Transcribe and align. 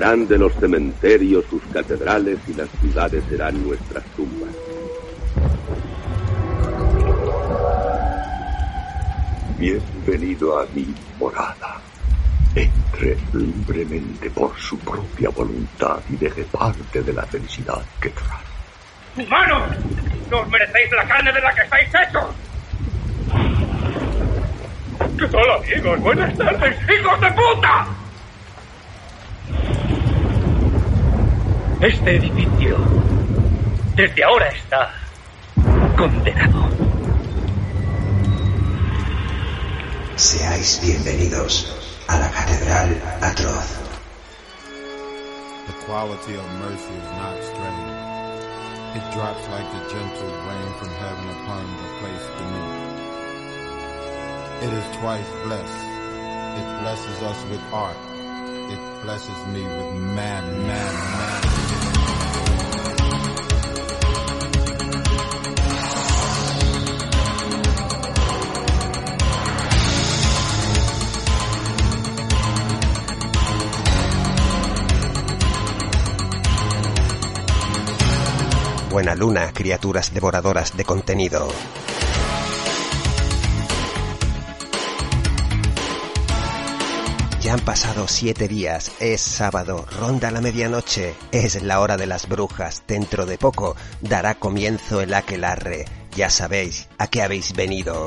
Harán 0.00 0.26
de 0.26 0.38
los 0.38 0.54
cementerios 0.54 1.44
sus 1.50 1.62
catedrales 1.74 2.38
y 2.48 2.54
las 2.54 2.70
ciudades 2.80 3.22
serán 3.28 3.62
nuestras 3.62 4.02
tumbas. 4.16 4.48
Bienvenido 9.58 10.58
a 10.58 10.66
mi 10.74 10.94
morada. 11.18 11.82
Entre 12.54 13.18
libremente 13.34 14.30
por 14.30 14.58
su 14.58 14.78
propia 14.78 15.28
voluntad 15.28 15.98
y 16.08 16.16
deje 16.16 16.44
parte 16.44 17.02
de 17.02 17.12
la 17.12 17.24
felicidad 17.24 17.82
que 18.00 18.08
trae. 18.08 19.26
¡Humanos! 19.26 19.68
¡No 20.30 20.40
os 20.40 20.48
merecéis 20.48 20.90
la 20.92 21.06
carne 21.06 21.30
de 21.30 21.40
la 21.42 21.54
que 21.54 21.60
estáis 21.60 21.88
hechos! 21.88 22.24
¿Qué 25.18 25.26
tal, 25.26 25.50
amigos? 25.50 26.00
Buenas 26.00 26.38
tardes, 26.38 26.76
hijos 26.88 27.20
de 27.20 27.30
puta. 27.32 27.99
Este 31.82 32.16
edificio, 32.16 32.76
desde 33.96 34.22
ahora 34.22 34.48
está 34.48 34.92
condenado. 35.96 36.68
Seáis 40.14 40.78
bienvenidos 40.82 41.74
a 42.06 42.18
la 42.18 42.30
Catedral 42.32 43.00
Atroz. 43.22 43.78
The 45.68 45.72
quality 45.86 46.34
of 46.34 46.44
mercy 46.60 46.92
is 46.92 47.10
not 47.16 47.42
strange. 47.44 48.10
It 48.96 49.04
drops 49.14 49.48
like 49.48 49.70
the 49.72 49.80
gentle 49.88 50.32
rain 50.48 50.74
from 50.78 50.90
heaven 51.00 51.30
upon 51.30 51.64
the 51.80 51.88
place 51.98 52.26
beneath. 52.36 52.90
It 54.64 54.72
is 54.74 54.84
twice 54.98 55.30
blessed. 55.46 55.80
It 56.58 56.80
blesses 56.82 57.22
us 57.22 57.42
with 57.48 57.62
art. 57.72 58.09
Blesses 59.02 59.46
me 59.46 59.62
with 59.62 59.94
man, 60.14 60.66
man, 60.66 60.94
man. 61.18 61.40
Buena 78.90 79.14
luna, 79.14 79.52
criaturas 79.54 80.12
devoradoras 80.12 80.76
de 80.76 80.84
contenido. 80.84 81.48
Han 87.50 87.58
pasado 87.58 88.06
siete 88.06 88.46
días, 88.46 88.92
es 89.00 89.20
sábado, 89.20 89.84
ronda 89.98 90.30
la 90.30 90.40
medianoche, 90.40 91.16
es 91.32 91.60
la 91.64 91.80
hora 91.80 91.96
de 91.96 92.06
las 92.06 92.28
brujas, 92.28 92.84
dentro 92.86 93.26
de 93.26 93.38
poco 93.38 93.74
dará 94.00 94.36
comienzo 94.36 95.00
el 95.00 95.12
aquelarre, 95.12 95.84
ya 96.14 96.30
sabéis 96.30 96.88
a 96.96 97.08
qué 97.08 97.22
habéis 97.22 97.52
venido. 97.52 98.06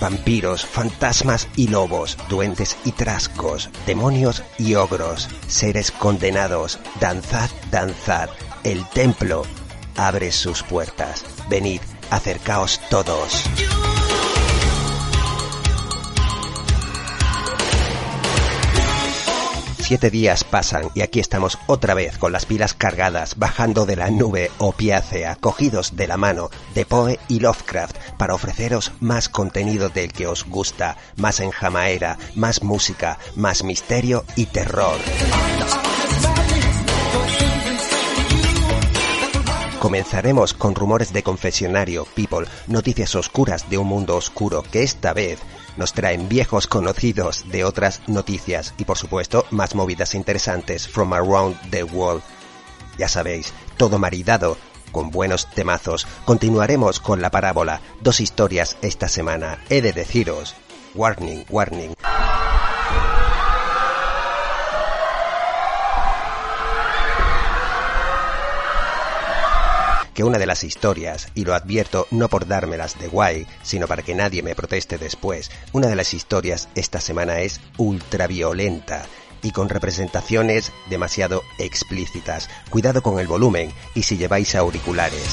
Vampiros, 0.00 0.64
fantasmas 0.64 1.48
y 1.56 1.68
lobos, 1.68 2.16
duendes 2.28 2.76
y 2.84 2.92
trascos, 2.92 3.70
demonios 3.86 4.42
y 4.58 4.74
ogros, 4.74 5.28
seres 5.46 5.90
condenados, 5.90 6.78
danzad, 7.00 7.50
danzad, 7.70 8.28
el 8.64 8.88
templo 8.90 9.44
abre 9.96 10.32
sus 10.32 10.62
puertas. 10.62 11.24
Venid, 11.48 11.80
acercaos 12.10 12.80
todos. 12.90 13.44
Siete 19.86 20.10
días 20.10 20.42
pasan 20.42 20.90
y 20.96 21.02
aquí 21.02 21.20
estamos 21.20 21.60
otra 21.68 21.94
vez 21.94 22.18
con 22.18 22.32
las 22.32 22.44
pilas 22.44 22.74
cargadas, 22.74 23.38
bajando 23.38 23.86
de 23.86 23.94
la 23.94 24.10
nube 24.10 24.50
opiácea, 24.58 25.36
cogidos 25.36 25.94
de 25.94 26.08
la 26.08 26.16
mano 26.16 26.50
de 26.74 26.84
Poe 26.84 27.20
y 27.28 27.38
Lovecraft 27.38 27.96
para 28.18 28.34
ofreceros 28.34 28.90
más 28.98 29.28
contenido 29.28 29.88
del 29.88 30.12
que 30.12 30.26
os 30.26 30.44
gusta, 30.44 30.96
más 31.14 31.38
enjamaera, 31.38 32.18
más 32.34 32.64
música, 32.64 33.20
más 33.36 33.62
misterio 33.62 34.24
y 34.34 34.46
terror. 34.46 34.98
Comenzaremos 39.78 40.52
con 40.52 40.74
rumores 40.74 41.12
de 41.12 41.22
confesionario, 41.22 42.08
people, 42.16 42.48
noticias 42.66 43.14
oscuras 43.14 43.70
de 43.70 43.78
un 43.78 43.86
mundo 43.86 44.16
oscuro 44.16 44.64
que 44.64 44.82
esta 44.82 45.12
vez 45.12 45.38
nos 45.76 45.92
traen 45.92 46.28
viejos 46.28 46.66
conocidos 46.66 47.44
de 47.48 47.64
otras 47.64 48.02
noticias 48.06 48.74
y 48.78 48.84
por 48.84 48.98
supuesto 48.98 49.44
más 49.50 49.74
movidas 49.74 50.14
interesantes 50.14 50.88
from 50.88 51.12
around 51.12 51.56
the 51.70 51.84
world. 51.84 52.22
Ya 52.98 53.08
sabéis, 53.08 53.52
todo 53.76 53.98
maridado 53.98 54.56
con 54.92 55.10
buenos 55.10 55.50
temazos. 55.50 56.06
Continuaremos 56.24 57.00
con 57.00 57.20
la 57.20 57.30
parábola, 57.30 57.80
dos 58.00 58.20
historias 58.20 58.78
esta 58.80 59.08
semana. 59.08 59.58
He 59.68 59.82
de 59.82 59.92
deciros, 59.92 60.54
warning, 60.94 61.44
warning. 61.50 61.94
Que 70.16 70.24
una 70.24 70.38
de 70.38 70.46
las 70.46 70.64
historias, 70.64 71.28
y 71.34 71.44
lo 71.44 71.54
advierto 71.54 72.08
no 72.10 72.30
por 72.30 72.46
dármelas 72.48 72.98
de 72.98 73.06
guay, 73.06 73.46
sino 73.62 73.86
para 73.86 74.02
que 74.02 74.14
nadie 74.14 74.42
me 74.42 74.54
proteste 74.54 74.96
después, 74.96 75.50
una 75.72 75.88
de 75.88 75.94
las 75.94 76.14
historias 76.14 76.70
esta 76.74 77.02
semana 77.02 77.40
es 77.40 77.60
ultraviolenta 77.76 79.04
y 79.42 79.50
con 79.50 79.68
representaciones 79.68 80.72
demasiado 80.88 81.42
explícitas. 81.58 82.48
Cuidado 82.70 83.02
con 83.02 83.18
el 83.18 83.26
volumen 83.26 83.70
y 83.94 84.04
si 84.04 84.16
lleváis 84.16 84.54
auriculares. 84.54 85.28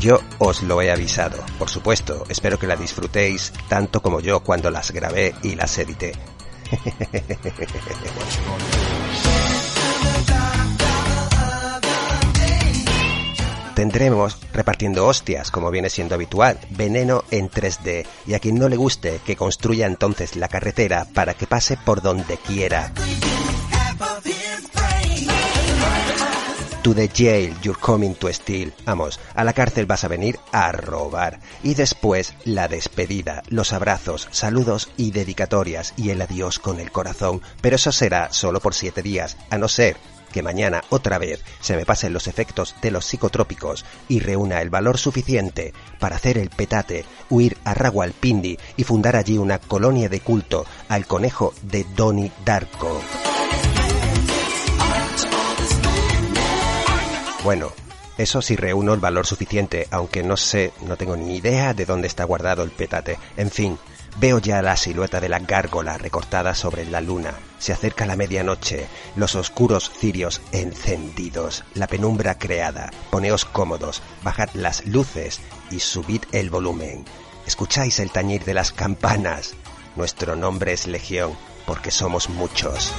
Yo 0.00 0.18
os 0.38 0.62
lo 0.64 0.82
he 0.82 0.90
avisado, 0.90 1.38
por 1.60 1.70
supuesto, 1.70 2.24
espero 2.28 2.58
que 2.58 2.66
la 2.66 2.74
disfrutéis 2.74 3.52
tanto 3.68 4.02
como 4.02 4.18
yo 4.18 4.40
cuando 4.40 4.70
las 4.70 4.90
grabé 4.90 5.32
y 5.44 5.54
las 5.54 5.78
edité. 5.78 6.39
Tendremos 13.80 14.36
repartiendo 14.52 15.06
hostias, 15.06 15.50
como 15.50 15.70
viene 15.70 15.88
siendo 15.88 16.14
habitual, 16.14 16.58
veneno 16.68 17.24
en 17.30 17.48
3D, 17.48 18.04
y 18.26 18.34
a 18.34 18.38
quien 18.38 18.56
no 18.56 18.68
le 18.68 18.76
guste, 18.76 19.22
que 19.24 19.36
construya 19.36 19.86
entonces 19.86 20.36
la 20.36 20.48
carretera 20.48 21.06
para 21.14 21.32
que 21.32 21.46
pase 21.46 21.78
por 21.78 22.02
donde 22.02 22.36
quiera. 22.36 22.92
To 26.82 26.94
the 26.94 27.08
jail, 27.08 27.54
you're 27.62 27.78
coming 27.78 28.14
to 28.14 28.32
steal. 28.32 28.72
Vamos, 28.86 29.20
a 29.34 29.44
la 29.44 29.52
cárcel 29.52 29.84
vas 29.84 30.04
a 30.04 30.08
venir 30.08 30.38
a 30.50 30.72
robar. 30.72 31.38
Y 31.62 31.74
después 31.74 32.32
la 32.46 32.68
despedida, 32.68 33.42
los 33.50 33.74
abrazos, 33.74 34.28
saludos 34.30 34.90
y 34.96 35.10
dedicatorias 35.10 35.92
y 35.98 36.08
el 36.08 36.22
adiós 36.22 36.58
con 36.58 36.80
el 36.80 36.90
corazón. 36.90 37.42
Pero 37.60 37.76
eso 37.76 37.92
será 37.92 38.32
solo 38.32 38.60
por 38.60 38.74
siete 38.74 39.02
días, 39.02 39.36
a 39.50 39.58
no 39.58 39.68
ser 39.68 39.98
que 40.32 40.42
mañana 40.42 40.82
otra 40.88 41.18
vez 41.18 41.44
se 41.60 41.76
me 41.76 41.84
pasen 41.84 42.14
los 42.14 42.28
efectos 42.28 42.74
de 42.80 42.90
los 42.90 43.04
psicotrópicos 43.04 43.84
y 44.08 44.20
reúna 44.20 44.62
el 44.62 44.70
valor 44.70 44.96
suficiente 44.96 45.74
para 45.98 46.16
hacer 46.16 46.38
el 46.38 46.48
petate, 46.48 47.04
huir 47.28 47.58
a 47.64 47.74
Rawalpindi 47.74 48.58
y 48.78 48.84
fundar 48.84 49.16
allí 49.16 49.36
una 49.36 49.58
colonia 49.58 50.08
de 50.08 50.20
culto 50.20 50.64
al 50.88 51.06
conejo 51.06 51.52
de 51.62 51.84
Donnie 51.94 52.32
Darko. 52.44 53.02
Bueno, 57.42 57.72
eso 58.18 58.42
sí 58.42 58.54
reúno 58.54 58.92
el 58.92 59.00
valor 59.00 59.26
suficiente, 59.26 59.88
aunque 59.90 60.22
no 60.22 60.36
sé, 60.36 60.72
no 60.82 60.98
tengo 60.98 61.16
ni 61.16 61.36
idea 61.36 61.72
de 61.72 61.86
dónde 61.86 62.06
está 62.06 62.24
guardado 62.24 62.62
el 62.62 62.70
petate. 62.70 63.18
En 63.38 63.50
fin, 63.50 63.78
veo 64.18 64.38
ya 64.38 64.60
la 64.60 64.76
silueta 64.76 65.20
de 65.20 65.30
la 65.30 65.38
gárgola 65.38 65.96
recortada 65.96 66.54
sobre 66.54 66.84
la 66.84 67.00
luna. 67.00 67.32
Se 67.58 67.72
acerca 67.72 68.04
la 68.04 68.16
medianoche, 68.16 68.86
los 69.16 69.36
oscuros 69.36 69.90
cirios 69.90 70.42
encendidos, 70.52 71.64
la 71.72 71.86
penumbra 71.86 72.38
creada. 72.38 72.90
Poneos 73.10 73.46
cómodos, 73.46 74.02
bajad 74.22 74.50
las 74.52 74.84
luces 74.86 75.40
y 75.70 75.80
subid 75.80 76.22
el 76.32 76.50
volumen. 76.50 77.06
Escucháis 77.46 78.00
el 78.00 78.10
tañir 78.10 78.44
de 78.44 78.52
las 78.52 78.70
campanas. 78.70 79.54
Nuestro 79.96 80.36
nombre 80.36 80.74
es 80.74 80.86
Legión, 80.86 81.32
porque 81.66 81.90
somos 81.90 82.28
muchos. 82.28 82.92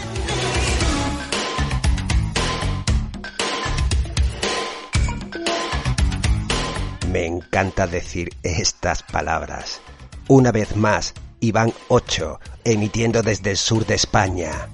Me 7.12 7.26
encanta 7.26 7.88
decir 7.88 8.30
estas 8.42 9.04
palabras. 9.04 9.82
Una 10.30 10.54
vez 10.54 10.78
más, 10.78 11.14
Iván 11.42 11.74
8, 11.90 12.40
emitiendo 12.64 13.22
desde 13.22 13.52
el 13.52 13.58
sur 13.58 13.86
de 13.86 13.96
España. 13.96 14.70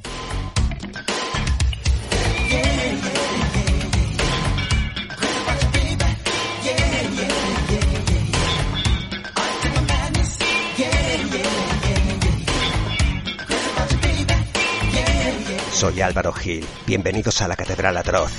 Soy 15.73 16.01
Álvaro 16.01 16.31
Gil. 16.33 16.63
Bienvenidos 16.85 17.41
a 17.41 17.47
la 17.47 17.55
Catedral 17.55 17.97
Atroz. 17.97 18.31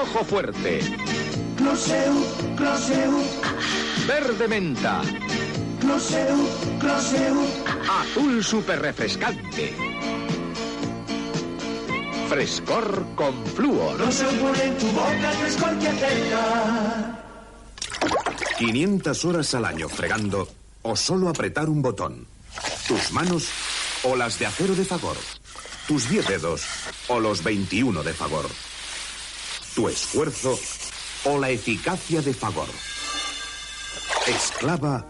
Rojo 0.00 0.24
fuerte. 0.24 0.80
Verde 4.08 4.48
menta. 4.48 5.02
Azul 7.86 8.42
super 8.42 8.80
refrescante. 8.80 9.74
Frescor 12.30 13.04
con 13.14 13.46
flúor. 13.48 14.00
en 14.00 14.78
tu 14.78 14.86
boca, 14.86 15.32
frescor 15.38 15.78
que 15.78 15.88
acerca. 15.88 17.24
500 18.56 19.24
horas 19.26 19.54
al 19.54 19.66
año 19.66 19.90
fregando 19.90 20.48
o 20.80 20.96
solo 20.96 21.28
apretar 21.28 21.68
un 21.68 21.82
botón. 21.82 22.26
Tus 22.88 23.12
manos 23.12 23.50
o 24.04 24.16
las 24.16 24.38
de 24.38 24.46
acero 24.46 24.74
de 24.74 24.86
Fagor. 24.86 25.18
Tus 25.86 26.08
10 26.08 26.26
dedos 26.26 26.64
o 27.08 27.20
los 27.20 27.44
21 27.44 28.02
de 28.02 28.14
Fagor. 28.14 28.46
Tu 29.74 29.88
esfuerzo 29.88 30.58
o 31.24 31.38
la 31.38 31.50
eficacia 31.50 32.20
de 32.22 32.34
Fagor. 32.34 32.68
Esclava 34.26 35.06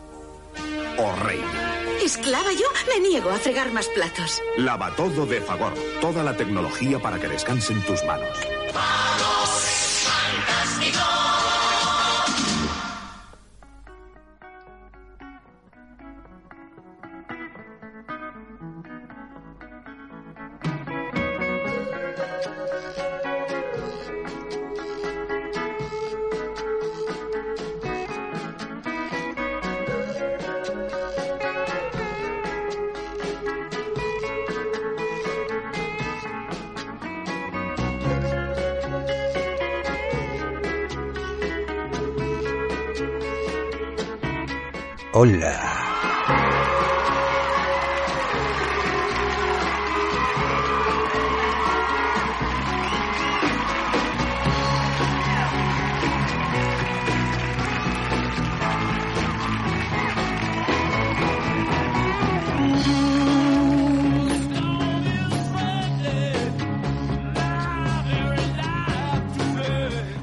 o 0.99 1.13
reina. 1.25 1.99
Esclava 2.03 2.53
yo, 2.53 2.67
me 2.89 3.09
niego 3.09 3.31
a 3.31 3.37
fregar 3.37 3.73
más 3.73 3.87
platos. 3.89 4.41
Lava 4.57 4.95
todo 4.97 5.27
de 5.27 5.41
Fagor. 5.41 5.75
Toda 6.01 6.23
la 6.23 6.37
tecnología 6.37 7.01
para 7.01 7.19
que 7.19 7.29
descansen 7.29 7.81
tus 7.85 8.03
manos. 8.05 8.37
Hola. 45.13 46.60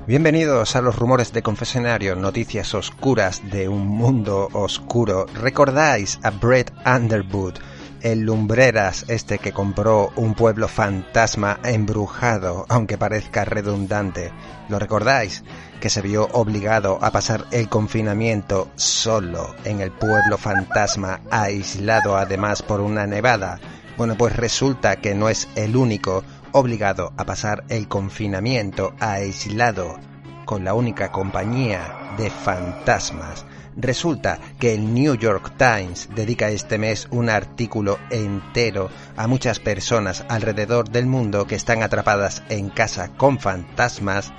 Bienvenidos 0.08 0.78
a 0.78 0.82
los 0.82 0.96
rumores 0.96 1.34
de 1.34 1.44
confesionario, 1.44 2.16
noticias 2.16 2.74
oscuras 2.74 3.42
de 3.52 3.68
un 3.68 3.86
mundo 3.86 4.48
oscuro. 4.54 5.26
¿Recordáis 5.34 6.18
a 6.24 6.30
Brett 6.30 6.72
Underwood, 6.86 7.56
el 8.00 8.22
lumbreras 8.22 9.04
este 9.10 9.38
que 9.38 9.52
compró 9.52 10.14
un 10.16 10.34
pueblo 10.34 10.70
fantasma 10.70 11.60
embrujado, 11.66 12.66
aunque 12.70 12.98
parezca 12.98 13.44
redundante? 13.44 14.32
¿Lo 14.70 14.80
recordáis? 14.80 15.44
Que 15.82 15.90
se 15.90 16.02
vio 16.02 16.30
obligado 16.32 17.00
a 17.02 17.12
pasar 17.12 17.44
el 17.52 17.68
confinamiento 17.68 18.70
solo 18.76 19.56
en 19.66 19.82
el 19.82 19.92
pueblo 19.92 20.38
fantasma, 20.38 21.20
aislado 21.32 22.16
además 22.16 22.62
por 22.62 22.80
una 22.80 23.06
nevada. 23.08 23.60
Bueno, 23.98 24.16
pues 24.16 24.38
resulta 24.38 24.96
que 24.98 25.16
no 25.16 25.28
es 25.28 25.50
el 25.56 25.76
único 25.76 26.24
obligado 26.52 27.14
a 27.18 27.26
pasar 27.26 27.64
el 27.70 27.88
confinamiento 27.88 28.94
aislado 29.00 29.98
con 30.46 30.64
la 30.64 30.74
única 30.74 31.12
compañía 31.12 32.14
de 32.18 32.30
fantasmas. 32.30 33.46
Resulta 33.76 34.40
que 34.60 34.74
el 34.74 34.94
New 34.94 35.16
York 35.16 35.54
Times 35.58 36.10
dedica 36.16 36.50
este 36.50 36.80
mes 36.80 37.08
un 37.12 37.30
artículo 37.30 38.00
entero 38.10 38.90
a 39.16 39.28
muchas 39.28 39.60
personas 39.60 40.26
alrededor 40.30 40.90
del 40.90 41.06
mundo 41.06 41.46
que 41.46 41.56
están 41.56 41.84
atrapadas 41.84 42.42
en 42.50 42.70
casa 42.70 43.10
con 43.18 43.38
fantasmas 43.38 44.34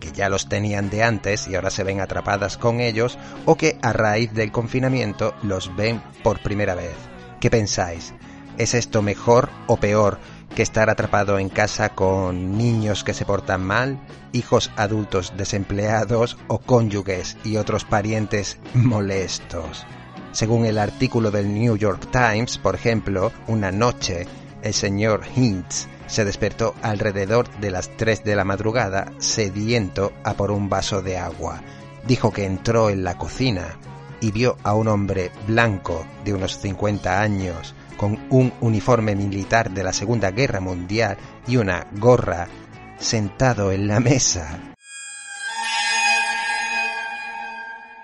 que 0.00 0.12
ya 0.12 0.28
los 0.28 0.48
tenían 0.48 0.90
de 0.90 1.04
antes 1.04 1.46
y 1.46 1.54
ahora 1.54 1.70
se 1.70 1.84
ven 1.84 2.00
atrapadas 2.00 2.56
con 2.56 2.80
ellos 2.80 3.18
o 3.44 3.54
que 3.56 3.78
a 3.82 3.92
raíz 3.92 4.32
del 4.32 4.50
confinamiento 4.50 5.34
los 5.42 5.74
ven 5.76 6.02
por 6.22 6.42
primera 6.42 6.74
vez. 6.74 6.96
¿Qué 7.40 7.50
pensáis? 7.50 8.14
¿Es 8.58 8.74
esto 8.74 9.00
mejor 9.00 9.48
o 9.68 9.76
peor 9.76 10.18
que 10.54 10.62
estar 10.62 10.90
atrapado 10.90 11.38
en 11.38 11.48
casa 11.48 11.90
con 11.90 12.56
niños 12.56 13.04
que 13.04 13.14
se 13.14 13.24
portan 13.24 13.64
mal, 13.64 14.00
hijos 14.32 14.70
adultos 14.76 15.32
desempleados 15.36 16.36
o 16.48 16.58
cónyuges 16.58 17.36
y 17.44 17.56
otros 17.56 17.84
parientes 17.84 18.58
molestos. 18.74 19.86
Según 20.32 20.64
el 20.64 20.78
artículo 20.78 21.30
del 21.30 21.52
New 21.52 21.76
York 21.76 22.08
Times, 22.12 22.58
por 22.58 22.74
ejemplo, 22.74 23.32
una 23.48 23.72
noche 23.72 24.26
el 24.62 24.74
señor 24.74 25.22
Hintz 25.34 25.86
se 26.06 26.24
despertó 26.24 26.74
alrededor 26.82 27.48
de 27.60 27.70
las 27.70 27.96
3 27.96 28.24
de 28.24 28.36
la 28.36 28.44
madrugada 28.44 29.12
sediento 29.18 30.12
a 30.24 30.34
por 30.34 30.50
un 30.50 30.68
vaso 30.68 31.02
de 31.02 31.16
agua. 31.16 31.62
Dijo 32.06 32.32
que 32.32 32.44
entró 32.44 32.90
en 32.90 33.04
la 33.04 33.16
cocina 33.16 33.78
y 34.20 34.32
vio 34.32 34.56
a 34.62 34.74
un 34.74 34.88
hombre 34.88 35.30
blanco 35.46 36.04
de 36.24 36.34
unos 36.34 36.58
50 36.58 37.20
años 37.20 37.74
con 38.00 38.18
un 38.30 38.50
uniforme 38.62 39.14
militar 39.14 39.72
de 39.72 39.84
la 39.84 39.92
Segunda 39.92 40.30
Guerra 40.30 40.58
Mundial 40.58 41.18
y 41.46 41.58
una 41.58 41.86
gorra, 41.98 42.48
sentado 42.98 43.72
en 43.72 43.88
la 43.88 44.00
mesa. 44.00 44.72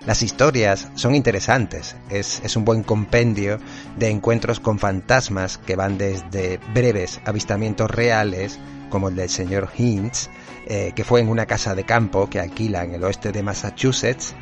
Las 0.01 0.21
historias 0.21 0.91
son 0.97 1.15
interesantes, 1.15 1.97
es, 2.11 2.43
es, 2.45 2.57
un 2.57 2.67
buen 2.67 2.83
compendio 2.83 3.59
de 3.97 4.11
encuentros 4.11 4.61
con 4.61 4.79
fantasmas 4.79 5.57
que 5.57 5.77
van 5.77 5.97
desde 5.97 6.61
breves 6.75 7.19
avistamientos 7.25 7.91
reales, 7.91 8.59
como 8.91 9.09
el 9.09 9.17
del 9.17 9.31
señor 9.31 9.71
Hintz, 9.79 10.29
eh, 10.67 10.93
que 10.95 11.05
fue 11.05 11.21
en 11.21 11.31
una 11.31 11.47
casa 11.47 11.75
de 11.75 11.85
campo 11.85 12.29
que 12.29 12.39
alquila 12.39 12.85
en 12.85 12.93
el 12.93 13.03
oeste 13.03 13.33
de 13.33 13.43
Massachusetts, 13.43 14.35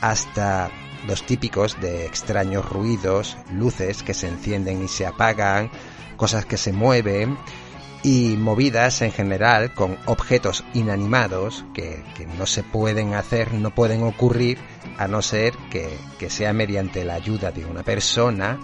hasta 0.00 0.68
los 1.06 1.24
típicos 1.24 1.80
de 1.80 2.06
extraños 2.06 2.68
ruidos, 2.68 3.36
luces 3.52 4.02
que 4.02 4.14
se 4.14 4.28
encienden 4.28 4.84
y 4.84 4.88
se 4.88 5.06
apagan, 5.06 5.70
cosas 6.16 6.46
que 6.46 6.56
se 6.56 6.72
mueven 6.72 7.36
y 8.02 8.36
movidas 8.36 9.02
en 9.02 9.12
general 9.12 9.74
con 9.74 9.98
objetos 10.06 10.64
inanimados 10.74 11.64
que, 11.74 12.04
no 12.38 12.46
se 12.46 12.62
pueden 12.62 13.14
hacer, 13.14 13.54
no 13.54 13.74
pueden 13.74 14.02
ocurrir 14.02 14.58
a 14.98 15.08
no 15.08 15.22
ser 15.22 15.54
que, 15.70 15.88
que 16.18 16.30
sea 16.30 16.52
mediante 16.52 17.04
la 17.04 17.14
ayuda 17.14 17.50
de 17.50 17.64
una 17.64 17.82
persona 17.82 18.58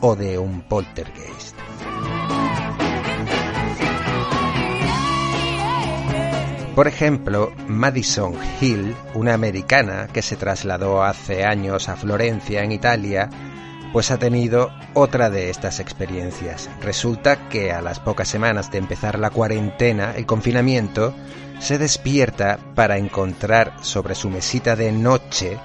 o 0.00 0.16
de 0.16 0.38
un 0.38 0.62
poltergeist. 0.62 1.56
Por 6.74 6.88
ejemplo, 6.88 7.52
Madison 7.68 8.34
Hill, 8.58 8.96
una 9.12 9.34
americana 9.34 10.08
que 10.10 10.22
se 10.22 10.36
trasladó 10.36 11.02
hace 11.04 11.44
años 11.44 11.90
a 11.90 11.96
Florencia, 11.96 12.62
en 12.62 12.72
Italia, 12.72 13.28
pues 13.92 14.10
ha 14.10 14.18
tenido 14.18 14.70
otra 14.94 15.28
de 15.28 15.50
estas 15.50 15.80
experiencias. 15.80 16.70
Resulta 16.80 17.50
que 17.50 17.72
a 17.72 17.82
las 17.82 18.00
pocas 18.00 18.26
semanas 18.26 18.70
de 18.70 18.78
empezar 18.78 19.18
la 19.18 19.28
cuarentena, 19.28 20.14
el 20.16 20.24
confinamiento, 20.24 21.14
se 21.60 21.76
despierta 21.76 22.58
para 22.74 22.96
encontrar 22.96 23.74
sobre 23.82 24.14
su 24.14 24.30
mesita 24.30 24.74
de 24.74 24.92
noche 24.92 25.58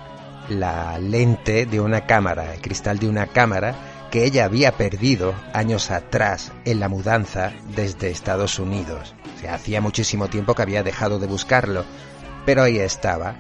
la 0.50 1.00
lente 1.00 1.66
de 1.66 1.80
una 1.80 2.06
cámara, 2.06 2.54
el 2.54 2.60
cristal 2.60 3.00
de 3.00 3.08
una 3.08 3.28
cámara 3.28 4.08
que 4.12 4.26
ella 4.26 4.44
había 4.44 4.74
perdido 4.74 5.34
años 5.54 5.90
atrás 5.90 6.52
en 6.66 6.82
la 6.82 6.90
mudanza 6.90 7.54
desde 7.76 8.10
Estados 8.10 8.60
Unidos. 8.60 9.16
Hacía 9.46 9.82
muchísimo 9.82 10.27
tiempo 10.27 10.56
que 10.56 10.62
había 10.62 10.84
dejado 10.84 11.20
de 11.20 11.27
buscarlo, 11.27 11.86
pero 12.46 12.63
ahí 12.63 12.79
estaba. 12.79 13.36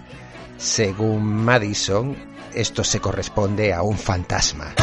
Según 0.57 1.23
Madison, 1.23 2.15
esto 2.53 2.83
se 2.83 2.99
corresponde 2.99 3.73
a 3.73 3.81
un 3.81 3.97
fantasma. 3.97 4.73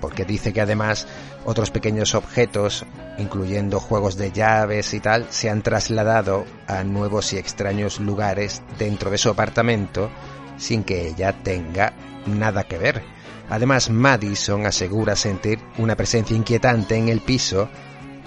Porque 0.00 0.24
dice 0.24 0.52
que 0.52 0.60
además 0.60 1.06
otros 1.44 1.70
pequeños 1.70 2.14
objetos, 2.14 2.84
incluyendo 3.18 3.80
juegos 3.80 4.16
de 4.16 4.32
llaves 4.32 4.94
y 4.94 5.00
tal, 5.00 5.26
se 5.30 5.50
han 5.50 5.62
trasladado 5.62 6.44
a 6.66 6.84
nuevos 6.84 7.32
y 7.32 7.38
extraños 7.38 8.00
lugares 8.00 8.62
dentro 8.78 9.10
de 9.10 9.18
su 9.18 9.30
apartamento 9.30 10.10
sin 10.56 10.84
que 10.84 11.08
ella 11.08 11.32
tenga 11.42 11.94
nada 12.26 12.64
que 12.64 12.78
ver. 12.78 13.02
Además, 13.50 13.90
Madison 13.90 14.66
asegura 14.66 15.16
sentir 15.16 15.60
una 15.78 15.96
presencia 15.96 16.36
inquietante 16.36 16.96
en 16.96 17.08
el 17.08 17.20
piso 17.20 17.68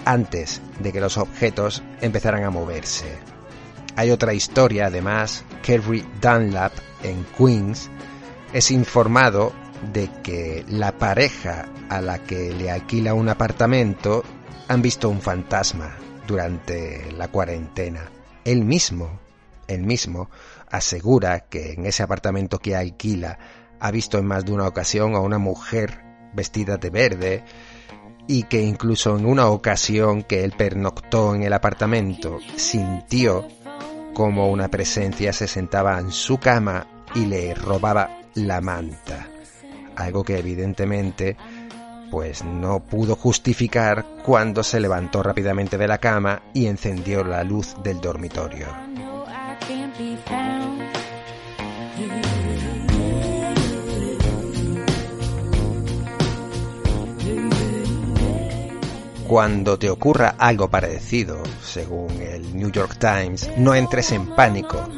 antes 0.04 0.60
de 0.80 0.92
que 0.92 1.00
los 1.00 1.18
objetos 1.18 1.82
empezaran 2.00 2.44
a 2.44 2.50
moverse. 2.50 3.06
Hay 3.96 4.10
otra 4.10 4.32
historia, 4.32 4.86
además, 4.86 5.44
Kerry 5.62 6.04
Dunlap 6.20 6.72
en 7.02 7.24
Queens 7.36 7.90
es 8.52 8.70
informado 8.70 9.52
de 9.92 10.08
que 10.22 10.64
la 10.68 10.92
pareja 10.92 11.68
a 11.88 12.00
la 12.00 12.18
que 12.18 12.52
le 12.52 12.70
alquila 12.70 13.14
un 13.14 13.28
apartamento 13.28 14.24
han 14.68 14.82
visto 14.82 15.08
un 15.08 15.20
fantasma 15.20 15.96
durante 16.26 17.10
la 17.12 17.28
cuarentena. 17.28 18.10
Él 18.44 18.64
mismo, 18.64 19.18
él 19.66 19.82
mismo, 19.82 20.30
asegura 20.70 21.40
que 21.40 21.72
en 21.72 21.86
ese 21.86 22.02
apartamento 22.02 22.58
que 22.58 22.76
alquila 22.76 23.38
ha 23.80 23.90
visto 23.90 24.18
en 24.18 24.26
más 24.26 24.44
de 24.44 24.52
una 24.52 24.66
ocasión 24.66 25.14
a 25.14 25.20
una 25.20 25.38
mujer 25.38 26.02
vestida 26.34 26.76
de 26.76 26.90
verde 26.90 27.44
y 28.28 28.44
que 28.44 28.60
incluso 28.62 29.16
en 29.16 29.26
una 29.26 29.48
ocasión 29.48 30.22
que 30.22 30.44
él 30.44 30.52
pernoctó 30.56 31.34
en 31.34 31.42
el 31.42 31.52
apartamento 31.52 32.38
sintió 32.56 33.48
como 34.14 34.50
una 34.50 34.68
presencia 34.68 35.32
se 35.32 35.48
sentaba 35.48 35.98
en 35.98 36.12
su 36.12 36.38
cama 36.38 36.86
y 37.14 37.26
le 37.26 37.54
robaba 37.54 38.20
la 38.34 38.60
manta. 38.60 39.28
Algo 39.96 40.22
que 40.22 40.38
evidentemente 40.38 41.36
pues 42.10 42.44
no 42.44 42.80
pudo 42.80 43.16
justificar 43.16 44.04
cuando 44.24 44.62
se 44.62 44.80
levantó 44.80 45.22
rápidamente 45.22 45.78
de 45.78 45.88
la 45.88 45.98
cama 45.98 46.42
y 46.54 46.66
encendió 46.66 47.24
la 47.24 47.44
luz 47.44 47.76
del 47.82 48.00
dormitorio. 48.00 48.66
Cuando 59.28 59.78
te 59.78 59.90
ocurra 59.90 60.36
algo 60.38 60.70
parecido, 60.70 61.42
según 61.62 62.10
el 62.22 62.56
New 62.56 62.70
York 62.70 62.96
Times, 62.98 63.50
no 63.58 63.74
entres 63.74 64.10
en 64.12 64.34
pánico. 64.34 64.88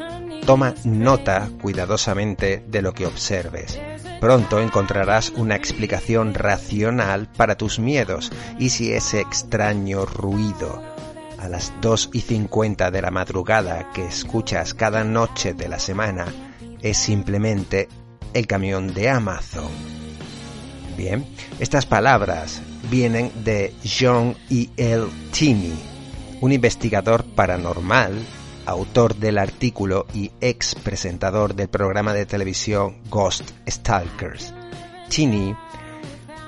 Toma 0.46 0.72
nota 0.84 1.50
cuidadosamente 1.60 2.62
de 2.64 2.80
lo 2.80 2.94
que 2.94 3.06
observes. 3.06 3.80
Pronto 4.20 4.60
encontrarás 4.60 5.30
una 5.30 5.56
explicación 5.56 6.32
racional 6.34 7.26
para 7.26 7.56
tus 7.56 7.80
miedos 7.80 8.30
y 8.56 8.68
si 8.68 8.92
ese 8.92 9.20
extraño 9.20 10.06
ruido 10.06 10.80
a 11.37 11.49
las 11.49 11.72
2 11.80 12.10
y 12.12 12.20
50 12.20 12.92
de 12.92 13.02
la 13.02 13.10
madrugada 13.10 13.90
que 13.92 14.06
escuchas 14.06 14.75
cada 14.75 15.02
noche 15.02 15.54
de 15.54 15.68
la 15.68 15.80
semana 15.80 16.26
es 16.82 16.99
simplemente 16.99 17.88
el 18.32 18.46
camión 18.46 18.94
de 18.94 19.10
Amazon. 19.10 19.70
Bien, 20.96 21.26
estas 21.58 21.84
palabras 21.84 22.62
vienen 22.90 23.30
de 23.44 23.73
John 23.85 24.37
E. 24.50 24.68
L. 24.76 25.06
Tinney, 25.30 25.78
un 26.40 26.52
investigador 26.52 27.25
paranormal, 27.25 28.18
autor 28.66 29.14
del 29.16 29.38
artículo 29.38 30.06
y 30.12 30.32
ex 30.40 30.75
presentador 30.75 31.54
del 31.54 31.68
programa 31.68 32.12
de 32.12 32.26
televisión 32.26 32.99
Ghost 33.09 33.50
Stalkers. 33.68 34.52
Tinney 35.09 35.54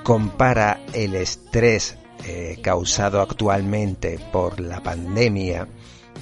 compara 0.03 0.81
el 0.93 1.15
estrés 1.15 1.97
eh, 2.25 2.59
causado 2.61 3.21
actualmente 3.21 4.19
por 4.31 4.59
la 4.59 4.81
pandemia 4.81 5.67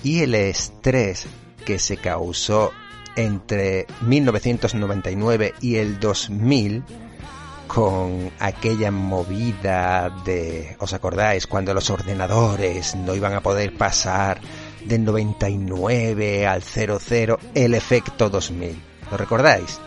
y 0.04 0.22
el 0.22 0.36
estrés 0.36 1.28
que 1.66 1.80
se 1.80 1.98
causó 1.98 2.72
entre 3.16 3.88
1999 4.02 5.54
y 5.62 5.76
el 5.76 6.00
2000 6.00 6.84
con 7.74 8.30
aquella 8.40 8.92
movida 8.92 10.10
de, 10.26 10.76
¿os 10.80 10.92
acordáis? 10.92 11.48
Cuando 11.48 11.74
los 11.74 11.90
ordenadores 11.90 12.96
no 12.96 13.16
iban 13.16 13.34
a 13.34 13.40
poder 13.40 13.78
pasar 13.78 14.42
del 14.84 15.06
99 15.06 16.48
al 16.48 16.64
00, 16.64 17.40
el 17.56 17.74
efecto 17.74 18.30
2000. 18.30 18.78
¿Lo 19.10 19.16
recordáis? 19.16 19.80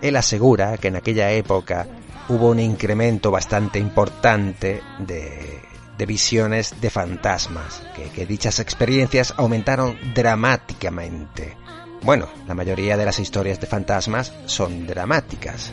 Él 0.00 0.16
asegura 0.16 0.76
que 0.76 0.88
en 0.88 0.96
aquella 0.96 1.30
época 1.30 1.86
hubo 2.28 2.48
un 2.48 2.58
incremento 2.58 3.30
bastante 3.30 3.78
importante 3.78 4.82
de, 4.98 5.60
de 5.96 6.06
visiones 6.06 6.80
de 6.80 6.90
fantasmas, 6.90 7.80
que, 7.94 8.10
que 8.10 8.26
dichas 8.26 8.58
experiencias 8.58 9.34
aumentaron 9.36 9.96
dramáticamente. 10.14 11.56
Bueno, 12.02 12.28
la 12.48 12.54
mayoría 12.54 12.96
de 12.96 13.04
las 13.04 13.20
historias 13.20 13.60
de 13.60 13.68
fantasmas 13.68 14.32
son 14.46 14.88
dramáticas. 14.88 15.72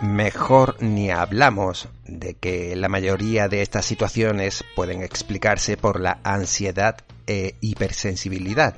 Mejor 0.00 0.82
ni 0.82 1.10
hablamos 1.10 1.88
de 2.06 2.32
que 2.32 2.74
la 2.74 2.88
mayoría 2.88 3.48
de 3.48 3.60
estas 3.60 3.84
situaciones 3.84 4.64
pueden 4.74 5.02
explicarse 5.02 5.76
por 5.76 6.00
la 6.00 6.20
ansiedad 6.24 6.96
e 7.26 7.56
hipersensibilidad, 7.60 8.76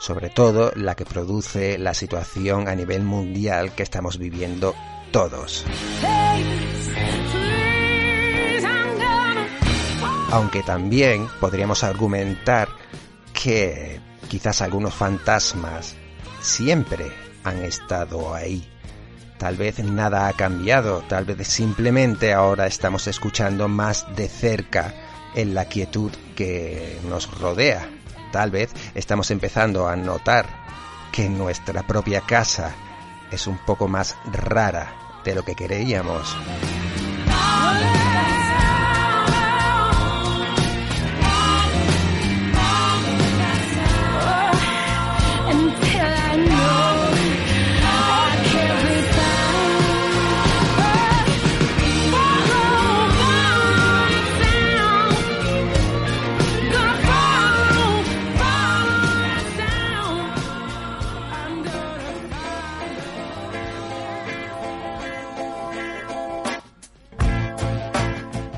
sobre 0.00 0.28
todo 0.28 0.72
la 0.74 0.96
que 0.96 1.04
produce 1.04 1.78
la 1.78 1.94
situación 1.94 2.66
a 2.66 2.74
nivel 2.74 3.04
mundial 3.04 3.76
que 3.76 3.84
estamos 3.84 4.18
viviendo 4.18 4.74
todos. 5.12 5.64
Aunque 10.32 10.64
también 10.64 11.28
podríamos 11.40 11.84
argumentar 11.84 12.68
que 13.32 14.00
quizás 14.28 14.62
algunos 14.62 14.94
fantasmas 14.94 15.94
siempre 16.40 17.12
han 17.44 17.62
estado 17.62 18.34
ahí 18.34 18.68
Tal 19.38 19.56
vez 19.56 19.78
nada 19.80 20.28
ha 20.28 20.32
cambiado, 20.32 21.02
tal 21.08 21.24
vez 21.24 21.46
simplemente 21.46 22.32
ahora 22.32 22.66
estamos 22.66 23.06
escuchando 23.06 23.68
más 23.68 24.06
de 24.16 24.28
cerca 24.28 24.94
en 25.34 25.54
la 25.54 25.66
quietud 25.66 26.10
que 26.34 26.98
nos 27.08 27.38
rodea. 27.38 27.88
Tal 28.32 28.50
vez 28.50 28.72
estamos 28.94 29.30
empezando 29.30 29.88
a 29.88 29.96
notar 29.96 30.46
que 31.12 31.28
nuestra 31.28 31.86
propia 31.86 32.22
casa 32.22 32.74
es 33.30 33.46
un 33.46 33.58
poco 33.58 33.88
más 33.88 34.16
rara 34.32 34.94
de 35.24 35.34
lo 35.34 35.44
que 35.44 35.54
creíamos. 35.54 36.36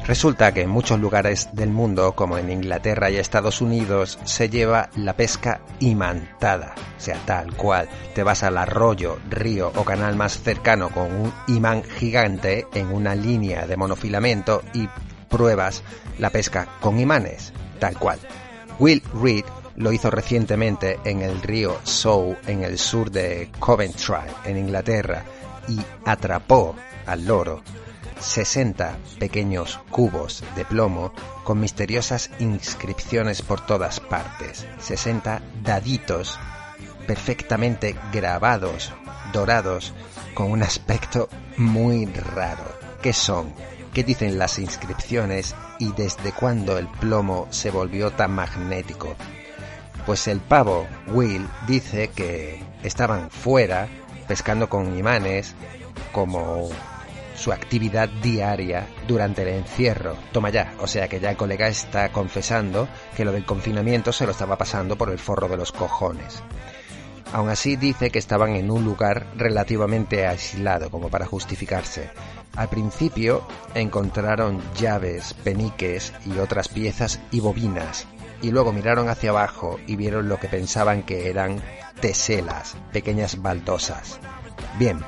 Resulta 0.08 0.54
que 0.54 0.62
en 0.62 0.70
muchos 0.70 0.98
lugares 0.98 1.50
del 1.52 1.68
mundo, 1.68 2.14
como 2.14 2.38
en 2.38 2.50
Inglaterra 2.50 3.10
y 3.10 3.16
Estados 3.16 3.60
Unidos, 3.60 4.18
se 4.24 4.48
lleva 4.48 4.88
la 4.96 5.14
pesca 5.14 5.60
imantada, 5.80 6.74
sea, 6.96 7.18
tal 7.26 7.54
cual. 7.54 7.90
Te 8.14 8.22
vas 8.22 8.42
al 8.42 8.56
arroyo, 8.56 9.18
río 9.28 9.70
o 9.76 9.84
canal 9.84 10.16
más 10.16 10.40
cercano 10.40 10.88
con 10.88 11.12
un 11.12 11.34
imán 11.46 11.82
gigante 11.82 12.66
en 12.72 12.86
una 12.86 13.14
línea 13.14 13.66
de 13.66 13.76
monofilamento 13.76 14.62
y 14.72 14.88
pruebas 15.28 15.82
la 16.18 16.30
pesca 16.30 16.66
con 16.80 16.98
imanes, 16.98 17.52
tal 17.78 17.98
cual. 17.98 18.18
Will 18.78 19.02
Reed 19.12 19.44
lo 19.76 19.92
hizo 19.92 20.10
recientemente 20.10 20.98
en 21.04 21.20
el 21.20 21.42
río 21.42 21.76
Sow 21.82 22.34
en 22.46 22.64
el 22.64 22.78
sur 22.78 23.10
de 23.10 23.50
Coventry, 23.58 24.32
en 24.46 24.56
Inglaterra, 24.56 25.22
y 25.68 25.78
atrapó 26.06 26.74
al 27.04 27.26
loro 27.26 27.62
60 28.20 28.98
pequeños 29.18 29.80
cubos 29.90 30.44
de 30.56 30.64
plomo 30.64 31.12
con 31.44 31.60
misteriosas 31.60 32.30
inscripciones 32.38 33.42
por 33.42 33.64
todas 33.64 34.00
partes, 34.00 34.66
60 34.80 35.42
daditos 35.62 36.38
perfectamente 37.06 37.96
grabados, 38.12 38.92
dorados, 39.32 39.94
con 40.34 40.50
un 40.50 40.62
aspecto 40.62 41.28
muy 41.56 42.06
raro. 42.06 42.64
¿Qué 43.02 43.12
son? 43.12 43.52
¿Qué 43.94 44.04
dicen 44.04 44.38
las 44.38 44.58
inscripciones 44.58 45.54
y 45.78 45.92
desde 45.92 46.32
cuándo 46.32 46.76
el 46.78 46.86
plomo 46.86 47.48
se 47.50 47.70
volvió 47.70 48.10
tan 48.10 48.32
magnético? 48.32 49.16
Pues 50.04 50.28
el 50.28 50.40
pavo, 50.40 50.86
Will, 51.08 51.48
dice 51.66 52.08
que 52.08 52.62
estaban 52.82 53.30
fuera 53.30 53.88
pescando 54.26 54.68
con 54.68 54.98
imanes 54.98 55.54
como 56.12 56.68
su 57.38 57.52
actividad 57.52 58.08
diaria 58.08 58.86
durante 59.06 59.42
el 59.42 59.48
encierro. 59.48 60.16
Toma 60.32 60.50
ya, 60.50 60.74
o 60.80 60.86
sea 60.86 61.08
que 61.08 61.20
ya 61.20 61.30
el 61.30 61.36
colega 61.36 61.68
está 61.68 62.10
confesando 62.10 62.88
que 63.16 63.24
lo 63.24 63.32
del 63.32 63.44
confinamiento 63.44 64.12
se 64.12 64.26
lo 64.26 64.32
estaba 64.32 64.58
pasando 64.58 64.96
por 64.96 65.10
el 65.10 65.18
forro 65.18 65.48
de 65.48 65.56
los 65.56 65.72
cojones. 65.72 66.42
Aún 67.32 67.48
así 67.50 67.76
dice 67.76 68.10
que 68.10 68.18
estaban 68.18 68.56
en 68.56 68.70
un 68.70 68.84
lugar 68.84 69.26
relativamente 69.36 70.26
aislado 70.26 70.90
como 70.90 71.10
para 71.10 71.26
justificarse. 71.26 72.10
Al 72.56 72.68
principio 72.68 73.46
encontraron 73.74 74.60
llaves, 74.74 75.34
peniques 75.44 76.12
y 76.24 76.38
otras 76.38 76.68
piezas 76.68 77.20
y 77.30 77.40
bobinas, 77.40 78.06
y 78.42 78.50
luego 78.50 78.72
miraron 78.72 79.08
hacia 79.08 79.30
abajo 79.30 79.78
y 79.86 79.96
vieron 79.96 80.28
lo 80.28 80.40
que 80.40 80.48
pensaban 80.48 81.02
que 81.02 81.28
eran 81.28 81.62
teselas, 82.00 82.76
pequeñas 82.92 83.42
baldosas. 83.42 84.18
Bien, 84.78 85.00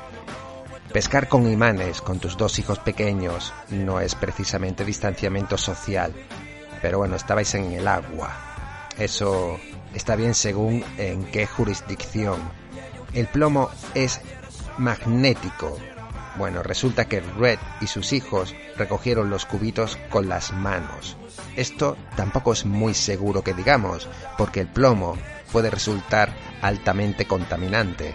Pescar 0.93 1.29
con 1.29 1.49
imanes 1.49 2.01
con 2.01 2.19
tus 2.19 2.35
dos 2.35 2.59
hijos 2.59 2.79
pequeños 2.79 3.53
no 3.69 4.01
es 4.01 4.13
precisamente 4.13 4.83
distanciamiento 4.83 5.57
social, 5.57 6.13
pero 6.81 6.97
bueno, 6.97 7.15
estabais 7.15 7.55
en 7.55 7.71
el 7.71 7.87
agua. 7.87 8.29
Eso 8.97 9.57
está 9.93 10.17
bien 10.17 10.33
según 10.33 10.83
en 10.97 11.23
qué 11.23 11.47
jurisdicción. 11.47 12.39
El 13.13 13.27
plomo 13.27 13.69
es 13.93 14.19
magnético. 14.77 15.77
Bueno, 16.37 16.61
resulta 16.61 17.05
que 17.05 17.21
Red 17.21 17.59
y 17.79 17.87
sus 17.87 18.11
hijos 18.11 18.53
recogieron 18.77 19.29
los 19.29 19.45
cubitos 19.45 19.97
con 20.09 20.27
las 20.27 20.51
manos. 20.51 21.15
Esto 21.55 21.95
tampoco 22.17 22.51
es 22.51 22.65
muy 22.65 22.93
seguro 22.95 23.45
que 23.45 23.53
digamos, 23.53 24.09
porque 24.37 24.59
el 24.59 24.67
plomo 24.67 25.17
puede 25.53 25.69
resultar 25.69 26.35
altamente 26.61 27.25
contaminante. 27.25 28.13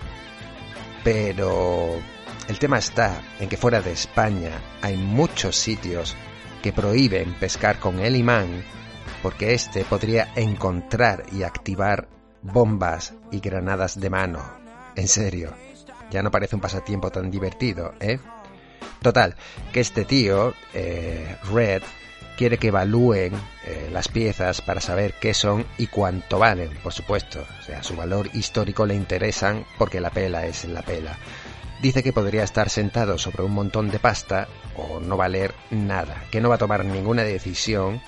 Pero 1.03 2.01
el 2.49 2.59
tema 2.59 2.79
está 2.79 3.23
en 3.41 3.49
que 3.49 3.57
fuera 3.57 3.81
de 3.81 3.93
España 3.93 4.53
hay 4.83 4.97
muchos 4.97 5.57
sitios 5.57 6.15
que 6.63 6.73
prohíben 6.73 7.35
pescar 7.35 7.81
con 7.81 7.99
el 7.99 8.17
imán 8.17 8.65
porque 9.23 9.55
éste 9.55 9.85
podría 9.85 10.33
encontrar 10.37 11.25
y 11.33 11.43
activar 11.43 12.09
bombas 12.43 13.15
y 13.33 13.41
granadas 13.41 13.99
de 13.99 14.11
mano. 14.11 14.41
En 14.95 15.09
serio, 15.09 15.53
ya 16.11 16.23
no 16.23 16.31
parece 16.31 16.55
un 16.55 16.61
pasatiempo 16.61 17.11
tan 17.11 17.31
divertido, 17.31 17.95
¿eh? 17.99 18.19
Total, 19.03 19.35
que 19.73 19.81
este 19.81 20.05
tío, 20.05 20.55
eh, 20.73 21.37
Red, 21.53 21.83
quiere 22.37 22.59
que 22.59 22.69
evalúen 22.69 23.33
eh, 23.65 23.89
las 23.93 24.09
piezas 24.09 24.61
para 24.61 24.81
saber 24.81 25.15
qué 25.21 25.35
son 25.35 25.67
y 25.79 25.89
cuánto 25.89 26.39
valen, 26.39 26.71
por 26.83 26.93
supuesto. 26.93 27.45
O 27.61 27.63
sea, 27.65 27.83
su 27.83 27.97
valor 27.97 28.29
histórico 28.35 28.87
le 28.87 28.95
interesan 28.95 29.65
porque 29.79 30.01
la 30.01 30.11
pela 30.11 30.47
es 30.47 30.65
la 30.67 30.83
pela 30.83 31.19
dice 31.81 32.03
que 32.03 32.13
podría 32.13 32.45
estar 32.45 32.71
sentado 32.71 33.19
sobre 33.19 33.43
un 33.43 33.53
montón 33.53 33.91
de 33.91 33.99
pasta 33.99 34.49
o 34.77 35.01
no 35.01 35.17
valer 35.17 35.55
nada, 35.71 36.25
que 36.31 36.41
no 36.41 36.49
va 36.49 36.57
a 36.57 36.59
tomar 36.59 36.85
ninguna 36.85 37.23
decisión 37.23 38.01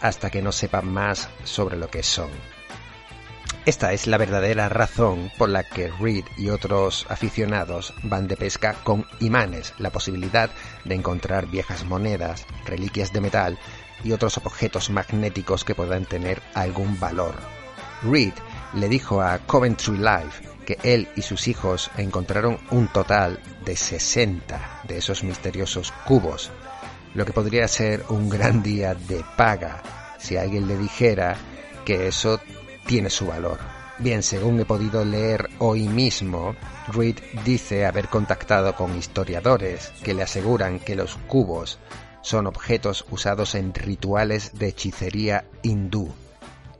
hasta 0.00 0.30
que 0.30 0.42
no 0.42 0.52
sepa 0.52 0.82
más 0.82 1.28
sobre 1.44 1.76
lo 1.76 1.88
que 1.88 2.02
son. 2.02 2.30
Esta 3.64 3.92
es 3.92 4.08
la 4.08 4.18
verdadera 4.18 4.68
razón 4.68 5.30
por 5.38 5.48
la 5.48 5.62
que 5.62 5.88
Reed 5.88 6.24
y 6.36 6.48
otros 6.48 7.06
aficionados 7.08 7.94
van 8.02 8.26
de 8.26 8.36
pesca 8.36 8.74
con 8.82 9.06
imanes, 9.20 9.72
la 9.78 9.90
posibilidad 9.90 10.50
de 10.84 10.96
encontrar 10.96 11.46
viejas 11.46 11.84
monedas, 11.84 12.44
reliquias 12.66 13.12
de 13.12 13.20
metal 13.20 13.58
y 14.02 14.10
otros 14.10 14.36
objetos 14.38 14.90
magnéticos 14.90 15.64
que 15.64 15.76
puedan 15.76 16.06
tener 16.06 16.42
algún 16.54 16.98
valor. 16.98 17.36
Reed 18.02 18.34
le 18.74 18.88
dijo 18.88 19.22
a 19.22 19.38
Coventry 19.38 19.96
Live 19.96 20.51
que 20.64 20.78
él 20.82 21.08
y 21.16 21.22
sus 21.22 21.48
hijos 21.48 21.90
encontraron 21.96 22.58
un 22.70 22.88
total 22.88 23.40
de 23.64 23.76
60 23.76 24.82
de 24.88 24.98
esos 24.98 25.24
misteriosos 25.24 25.92
cubos, 26.04 26.50
lo 27.14 27.24
que 27.24 27.32
podría 27.32 27.68
ser 27.68 28.04
un 28.08 28.28
gran 28.28 28.62
día 28.62 28.94
de 28.94 29.24
paga 29.36 29.82
si 30.18 30.36
alguien 30.36 30.68
le 30.68 30.76
dijera 30.76 31.36
que 31.84 32.06
eso 32.06 32.40
tiene 32.86 33.10
su 33.10 33.26
valor. 33.26 33.58
Bien, 33.98 34.22
según 34.22 34.58
he 34.60 34.64
podido 34.64 35.04
leer 35.04 35.48
hoy 35.58 35.88
mismo, 35.88 36.56
Reed 36.88 37.18
dice 37.44 37.84
haber 37.86 38.08
contactado 38.08 38.74
con 38.74 38.96
historiadores 38.96 39.92
que 40.02 40.14
le 40.14 40.22
aseguran 40.22 40.80
que 40.80 40.96
los 40.96 41.16
cubos 41.28 41.78
son 42.22 42.46
objetos 42.46 43.04
usados 43.10 43.54
en 43.54 43.74
rituales 43.74 44.58
de 44.58 44.68
hechicería 44.68 45.44
hindú. 45.62 46.12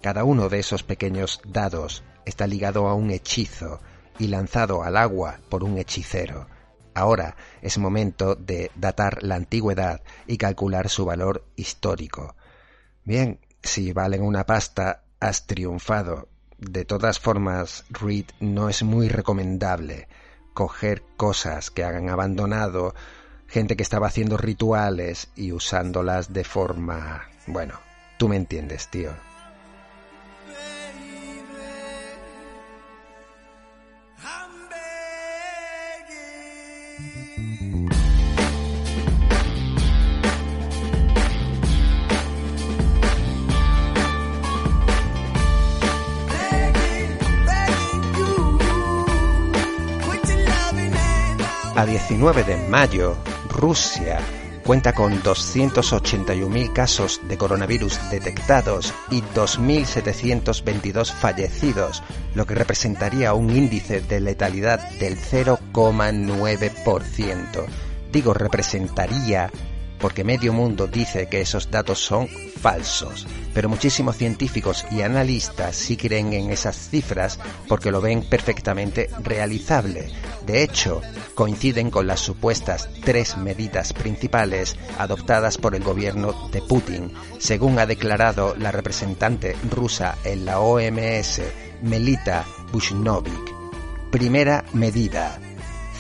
Cada 0.00 0.24
uno 0.24 0.48
de 0.48 0.60
esos 0.60 0.82
pequeños 0.82 1.40
dados 1.44 2.02
está 2.24 2.46
ligado 2.46 2.88
a 2.88 2.94
un 2.94 3.10
hechizo 3.10 3.80
y 4.18 4.28
lanzado 4.28 4.82
al 4.82 4.96
agua 4.96 5.40
por 5.48 5.64
un 5.64 5.78
hechicero. 5.78 6.46
Ahora 6.94 7.36
es 7.62 7.78
momento 7.78 8.34
de 8.34 8.70
datar 8.74 9.22
la 9.22 9.36
antigüedad 9.36 10.02
y 10.26 10.36
calcular 10.36 10.88
su 10.88 11.04
valor 11.04 11.44
histórico. 11.56 12.34
Bien, 13.04 13.40
si 13.62 13.92
valen 13.92 14.22
una 14.22 14.44
pasta, 14.44 15.02
has 15.20 15.46
triunfado. 15.46 16.28
De 16.58 16.84
todas 16.84 17.18
formas, 17.18 17.84
Reed 17.90 18.26
no 18.40 18.68
es 18.68 18.82
muy 18.82 19.08
recomendable 19.08 20.06
coger 20.54 21.02
cosas 21.16 21.70
que 21.70 21.82
hagan 21.82 22.10
abandonado, 22.10 22.94
gente 23.48 23.76
que 23.76 23.82
estaba 23.82 24.06
haciendo 24.06 24.36
rituales 24.36 25.28
y 25.34 25.52
usándolas 25.52 26.32
de 26.32 26.44
forma... 26.44 27.28
Bueno, 27.46 27.74
tú 28.18 28.28
me 28.28 28.36
entiendes, 28.36 28.88
tío. 28.88 29.31
A 51.82 51.84
19 51.84 52.44
de 52.44 52.56
mayo, 52.68 53.16
Rusia 53.48 54.20
cuenta 54.64 54.92
con 54.92 55.20
281.000 55.20 56.72
casos 56.72 57.20
de 57.26 57.36
coronavirus 57.36 57.98
detectados 58.08 58.94
y 59.10 59.20
2.722 59.34 61.12
fallecidos, 61.12 62.04
lo 62.36 62.46
que 62.46 62.54
representaría 62.54 63.34
un 63.34 63.50
índice 63.50 64.00
de 64.00 64.20
letalidad 64.20 64.78
del 65.00 65.18
0,9%. 65.18 67.66
Digo 68.12 68.32
representaría 68.32 69.50
porque 70.02 70.24
medio 70.24 70.52
mundo 70.52 70.88
dice 70.88 71.28
que 71.28 71.40
esos 71.40 71.70
datos 71.70 72.04
son 72.04 72.28
falsos, 72.28 73.26
pero 73.54 73.68
muchísimos 73.68 74.16
científicos 74.16 74.84
y 74.90 75.02
analistas 75.02 75.76
sí 75.76 75.96
creen 75.96 76.32
en 76.32 76.50
esas 76.50 76.76
cifras 76.90 77.38
porque 77.68 77.92
lo 77.92 78.00
ven 78.00 78.22
perfectamente 78.28 79.08
realizable. 79.22 80.10
De 80.44 80.64
hecho, 80.64 81.00
coinciden 81.36 81.90
con 81.90 82.08
las 82.08 82.18
supuestas 82.18 82.90
tres 83.04 83.36
medidas 83.36 83.92
principales 83.92 84.76
adoptadas 84.98 85.56
por 85.56 85.76
el 85.76 85.84
gobierno 85.84 86.50
de 86.50 86.62
Putin, 86.62 87.12
según 87.38 87.78
ha 87.78 87.86
declarado 87.86 88.56
la 88.56 88.72
representante 88.72 89.56
rusa 89.70 90.18
en 90.24 90.44
la 90.44 90.58
OMS, 90.58 91.42
Melita 91.80 92.44
Bushnovik. 92.72 93.52
Primera 94.10 94.64
medida, 94.72 95.38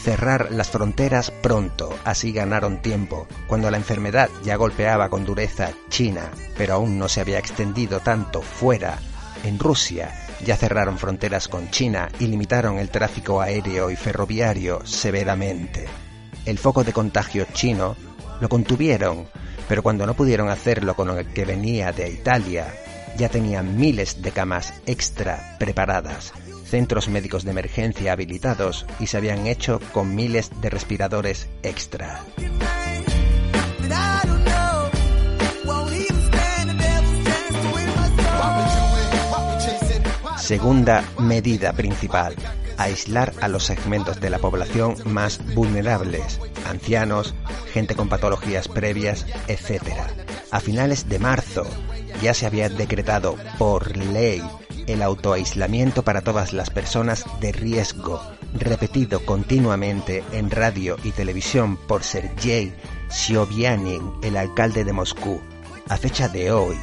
cerrar 0.02 0.50
las 0.50 0.70
fronteras 0.70 1.30
pronto, 1.30 1.96
así 2.04 2.32
ganaron 2.32 2.82
tiempo. 2.82 3.28
Cuando 3.46 3.70
la 3.70 3.76
enfermedad 3.76 4.28
ya 4.42 4.56
golpeaba 4.56 5.08
con 5.08 5.24
dureza 5.24 5.70
China, 5.88 6.28
pero 6.56 6.74
aún 6.74 6.98
no 6.98 7.08
se 7.08 7.20
había 7.20 7.38
extendido 7.38 8.00
tanto 8.00 8.42
fuera, 8.42 8.98
en 9.44 9.60
Rusia 9.60 10.12
ya 10.44 10.56
cerraron 10.56 10.98
fronteras 10.98 11.46
con 11.46 11.70
China 11.70 12.08
y 12.18 12.26
limitaron 12.26 12.78
el 12.78 12.90
tráfico 12.90 13.40
aéreo 13.40 13.90
y 13.90 13.96
ferroviario 13.96 14.84
severamente. 14.84 15.86
El 16.44 16.58
foco 16.58 16.82
de 16.82 16.92
contagio 16.92 17.46
chino 17.52 17.94
lo 18.40 18.48
contuvieron, 18.48 19.28
pero 19.68 19.84
cuando 19.84 20.04
no 20.04 20.14
pudieron 20.14 20.48
hacerlo 20.48 20.96
con 20.96 21.16
el 21.16 21.28
que 21.28 21.44
venía 21.44 21.92
de 21.92 22.10
Italia, 22.10 22.74
ya 23.16 23.28
tenían 23.28 23.76
miles 23.76 24.20
de 24.20 24.32
camas 24.32 24.74
extra 24.84 25.56
preparadas 25.60 26.32
centros 26.72 27.06
médicos 27.06 27.44
de 27.44 27.50
emergencia 27.50 28.14
habilitados 28.14 28.86
y 28.98 29.06
se 29.08 29.18
habían 29.18 29.46
hecho 29.46 29.78
con 29.92 30.14
miles 30.14 30.50
de 30.62 30.70
respiradores 30.70 31.46
extra. 31.62 32.24
Segunda 40.38 41.04
medida 41.18 41.74
principal, 41.74 42.36
aislar 42.78 43.34
a 43.42 43.48
los 43.48 43.64
segmentos 43.64 44.18
de 44.22 44.30
la 44.30 44.38
población 44.38 44.96
más 45.04 45.40
vulnerables, 45.54 46.40
ancianos, 46.66 47.34
gente 47.74 47.94
con 47.94 48.08
patologías 48.08 48.68
previas, 48.68 49.26
etc. 49.46 49.92
A 50.50 50.58
finales 50.58 51.06
de 51.10 51.18
marzo 51.18 51.66
ya 52.22 52.32
se 52.32 52.46
había 52.46 52.70
decretado 52.70 53.36
por 53.58 53.94
ley 53.94 54.42
el 54.86 55.02
autoaislamiento 55.02 56.02
para 56.02 56.22
todas 56.22 56.52
las 56.52 56.70
personas 56.70 57.24
de 57.40 57.52
riesgo, 57.52 58.22
repetido 58.54 59.24
continuamente 59.24 60.22
en 60.32 60.50
radio 60.50 60.96
y 61.04 61.12
televisión 61.12 61.76
por 61.76 62.02
Sergei 62.02 62.72
Siobianin, 63.08 64.12
el 64.22 64.36
alcalde 64.36 64.84
de 64.84 64.92
Moscú. 64.92 65.40
A 65.88 65.96
fecha 65.96 66.28
de 66.28 66.52
hoy, 66.52 66.76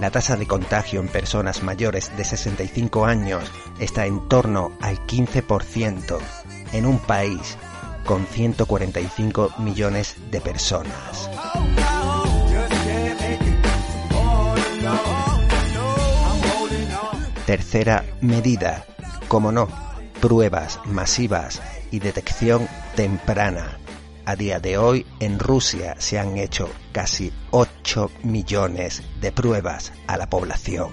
la 0.00 0.10
tasa 0.10 0.36
de 0.36 0.46
contagio 0.46 1.00
en 1.00 1.08
personas 1.08 1.62
mayores 1.62 2.16
de 2.16 2.24
65 2.24 3.04
años 3.04 3.44
está 3.80 4.06
en 4.06 4.28
torno 4.28 4.72
al 4.80 4.98
15% 5.06 6.18
en 6.72 6.86
un 6.86 6.98
país 6.98 7.56
con 8.04 8.26
145 8.26 9.54
millones 9.58 10.16
de 10.30 10.40
personas. 10.40 11.28
Tercera 17.48 18.04
medida, 18.20 18.84
como 19.26 19.52
no, 19.52 19.68
pruebas 20.20 20.80
masivas 20.84 21.62
y 21.90 21.98
detección 21.98 22.68
temprana. 22.94 23.78
A 24.26 24.36
día 24.36 24.60
de 24.60 24.76
hoy 24.76 25.06
en 25.18 25.38
Rusia 25.38 25.96
se 25.98 26.18
han 26.18 26.36
hecho 26.36 26.68
casi 26.92 27.32
8 27.50 28.10
millones 28.22 29.02
de 29.22 29.32
pruebas 29.32 29.94
a 30.06 30.18
la 30.18 30.28
población. 30.28 30.90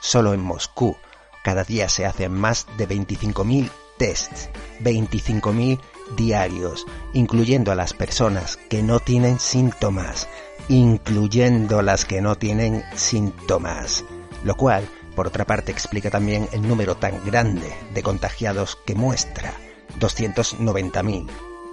Solo 0.00 0.32
en 0.32 0.42
Moscú 0.42 0.96
cada 1.42 1.64
día 1.64 1.88
se 1.88 2.06
hacen 2.06 2.32
más 2.32 2.68
de 2.78 2.88
25.000 2.88 3.68
tests, 3.98 4.48
25.000 4.82 5.80
diarios, 6.16 6.86
incluyendo 7.14 7.72
a 7.72 7.74
las 7.74 7.94
personas 7.94 8.58
que 8.70 8.84
no 8.84 9.00
tienen 9.00 9.40
síntomas, 9.40 10.28
incluyendo 10.68 11.82
las 11.82 12.04
que 12.04 12.20
no 12.20 12.36
tienen 12.36 12.84
síntomas, 12.94 14.04
lo 14.44 14.54
cual 14.54 14.88
por 15.16 15.26
otra 15.26 15.46
parte, 15.46 15.72
explica 15.72 16.10
también 16.10 16.48
el 16.52 16.62
número 16.62 16.96
tan 16.96 17.24
grande 17.24 17.74
de 17.92 18.02
contagiados 18.04 18.76
que 18.86 18.94
muestra, 18.94 19.52
290.000. 19.98 21.28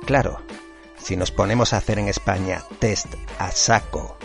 Claro, 0.05 0.41
si 0.97 1.15
nos 1.17 1.29
ponemos 1.29 1.73
a 1.73 1.77
hacer 1.77 1.99
en 1.99 2.07
España 2.07 2.63
test 2.79 3.13
a 3.37 3.51
saco, 3.51 4.17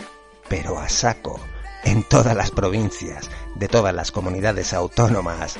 pero 0.47 0.79
a 0.79 0.89
saco, 0.89 1.39
en 1.83 2.03
todas 2.03 2.35
las 2.35 2.49
provincias, 2.49 3.29
de 3.55 3.67
todas 3.67 3.93
las 3.93 4.11
comunidades 4.11 4.73
autónomas, 4.73 5.59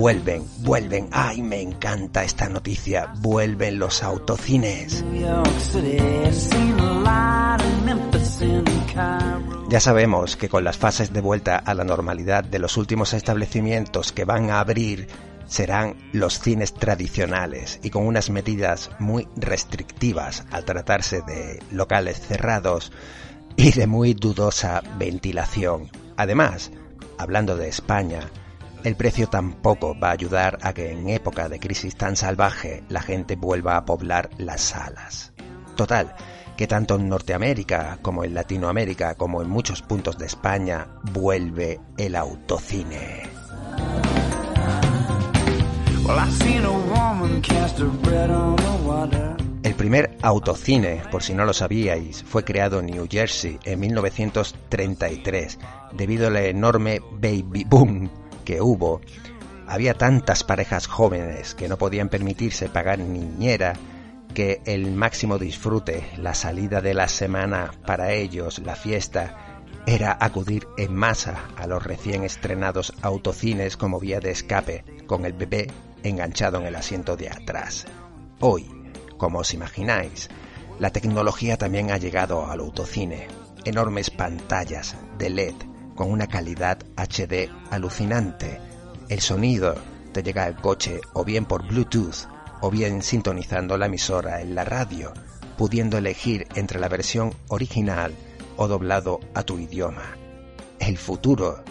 Vuelven, 0.00 0.44
vuelven. 0.60 1.08
Ay, 1.12 1.42
me 1.42 1.60
encanta 1.60 2.24
esta 2.24 2.48
noticia. 2.48 3.12
Vuelven 3.18 3.78
los 3.78 4.02
autocines. 4.02 5.04
Ya 9.68 9.78
sabemos 9.78 10.36
que 10.36 10.48
con 10.48 10.64
las 10.64 10.78
fases 10.78 11.12
de 11.12 11.20
vuelta 11.20 11.58
a 11.58 11.74
la 11.74 11.84
normalidad 11.84 12.44
de 12.44 12.58
los 12.58 12.78
últimos 12.78 13.12
establecimientos 13.12 14.12
que 14.12 14.24
van 14.24 14.48
a 14.48 14.60
abrir 14.60 15.06
serán 15.46 15.96
los 16.12 16.40
cines 16.40 16.72
tradicionales 16.72 17.78
y 17.82 17.90
con 17.90 18.06
unas 18.06 18.30
medidas 18.30 18.90
muy 19.00 19.28
restrictivas 19.36 20.46
al 20.50 20.64
tratarse 20.64 21.20
de 21.20 21.62
locales 21.70 22.18
cerrados 22.20 22.90
y 23.54 23.72
de 23.72 23.86
muy 23.86 24.14
dudosa 24.14 24.82
ventilación. 24.98 25.90
Además, 26.20 26.70
hablando 27.16 27.56
de 27.56 27.68
España, 27.68 28.20
el 28.84 28.94
precio 28.94 29.28
tampoco 29.28 29.98
va 29.98 30.08
a 30.08 30.12
ayudar 30.12 30.58
a 30.60 30.74
que 30.74 30.92
en 30.92 31.08
época 31.08 31.48
de 31.48 31.58
crisis 31.58 31.96
tan 31.96 32.14
salvaje 32.14 32.84
la 32.90 33.00
gente 33.00 33.36
vuelva 33.36 33.78
a 33.78 33.86
poblar 33.86 34.28
las 34.36 34.60
salas. 34.60 35.32
Total, 35.76 36.14
que 36.58 36.66
tanto 36.66 36.96
en 36.96 37.08
Norteamérica 37.08 38.00
como 38.02 38.22
en 38.22 38.34
Latinoamérica 38.34 39.14
como 39.14 39.40
en 39.40 39.48
muchos 39.48 39.80
puntos 39.80 40.18
de 40.18 40.26
España 40.26 40.88
vuelve 41.10 41.80
el 41.96 42.14
autocine. 42.14 43.22
Primer 49.80 50.18
autocine, 50.20 51.02
por 51.10 51.22
si 51.22 51.32
no 51.32 51.46
lo 51.46 51.54
sabíais, 51.54 52.22
fue 52.22 52.44
creado 52.44 52.80
en 52.80 52.86
New 52.88 53.08
Jersey 53.10 53.58
en 53.64 53.80
1933 53.80 55.58
debido 55.92 56.26
al 56.26 56.36
enorme 56.36 57.00
baby 57.12 57.64
boom 57.64 58.10
que 58.44 58.60
hubo, 58.60 59.00
había 59.66 59.94
tantas 59.94 60.44
parejas 60.44 60.86
jóvenes 60.86 61.54
que 61.54 61.66
no 61.66 61.78
podían 61.78 62.10
permitirse 62.10 62.68
pagar 62.68 62.98
niñera 62.98 63.72
que 64.34 64.60
el 64.66 64.92
máximo 64.92 65.38
disfrute, 65.38 66.04
la 66.18 66.34
salida 66.34 66.82
de 66.82 66.92
la 66.92 67.08
semana 67.08 67.70
para 67.86 68.12
ellos, 68.12 68.58
la 68.58 68.76
fiesta, 68.76 69.62
era 69.86 70.14
acudir 70.20 70.66
en 70.76 70.94
masa 70.94 71.48
a 71.56 71.66
los 71.66 71.82
recién 71.82 72.22
estrenados 72.22 72.92
autocines 73.00 73.78
como 73.78 73.98
vía 73.98 74.20
de 74.20 74.30
escape, 74.30 74.84
con 75.06 75.24
el 75.24 75.32
bebé 75.32 75.68
enganchado 76.02 76.60
en 76.60 76.66
el 76.66 76.76
asiento 76.76 77.16
de 77.16 77.30
atrás. 77.30 77.86
Hoy, 78.40 78.79
como 79.20 79.40
os 79.40 79.52
imagináis, 79.52 80.30
la 80.78 80.90
tecnología 80.90 81.58
también 81.58 81.90
ha 81.90 81.98
llegado 81.98 82.46
al 82.46 82.60
autocine. 82.60 83.28
Enormes 83.66 84.08
pantallas 84.08 84.96
de 85.18 85.28
LED 85.28 85.54
con 85.94 86.10
una 86.10 86.26
calidad 86.26 86.78
HD 86.96 87.50
alucinante. 87.70 88.58
El 89.10 89.20
sonido 89.20 89.74
te 90.14 90.22
llega 90.22 90.44
al 90.44 90.56
coche 90.56 91.02
o 91.12 91.22
bien 91.22 91.44
por 91.44 91.68
Bluetooth 91.68 92.26
o 92.62 92.70
bien 92.70 93.02
sintonizando 93.02 93.76
la 93.76 93.86
emisora 93.86 94.40
en 94.40 94.54
la 94.54 94.64
radio, 94.64 95.12
pudiendo 95.58 95.98
elegir 95.98 96.48
entre 96.54 96.80
la 96.80 96.88
versión 96.88 97.34
original 97.48 98.14
o 98.56 98.68
doblado 98.68 99.20
a 99.34 99.42
tu 99.42 99.58
idioma. 99.58 100.16
El 100.78 100.96
futuro 100.96 101.62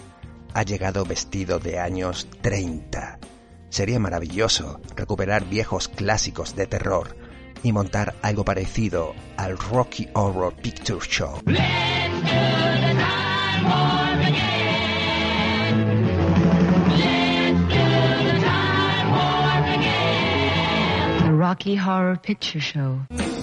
ha 0.53 0.61
llegado 0.61 1.03
vestido 1.03 1.57
de 1.57 1.79
años 1.79 2.27
30. 2.41 3.17
Sería 3.69 3.99
maravilloso 3.99 4.79
recuperar 4.95 5.45
viejos 5.45 5.87
clásicos 5.87 6.55
de 6.55 6.67
terror 6.67 7.28
y 7.63 7.71
montar 7.71 8.15
algo 8.21 8.43
parecido 8.45 9.13
al 9.37 9.57
Rocky 9.57 10.07
Horror 10.13 10.53
Picture 10.53 10.99
Show. 11.01 11.41
Rocky 21.39 21.77
Horror 21.77 22.21
Picture 22.21 22.59
Show. 22.59 23.38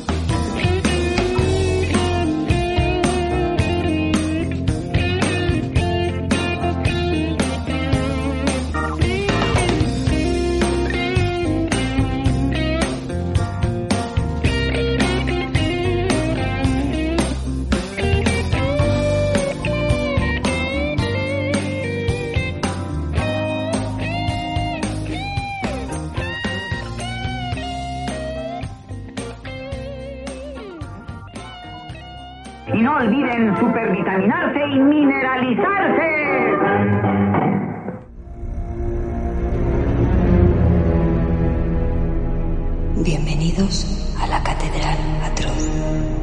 No 32.83 32.97
olviden 32.97 33.57
supervitaminarse 33.59 34.61
y 34.67 34.79
mineralizarse. 34.81 36.27
Bienvenidos 43.03 44.15
a 44.21 44.27
la 44.27 44.43
Catedral 44.43 44.99
Atroz. 45.25 46.16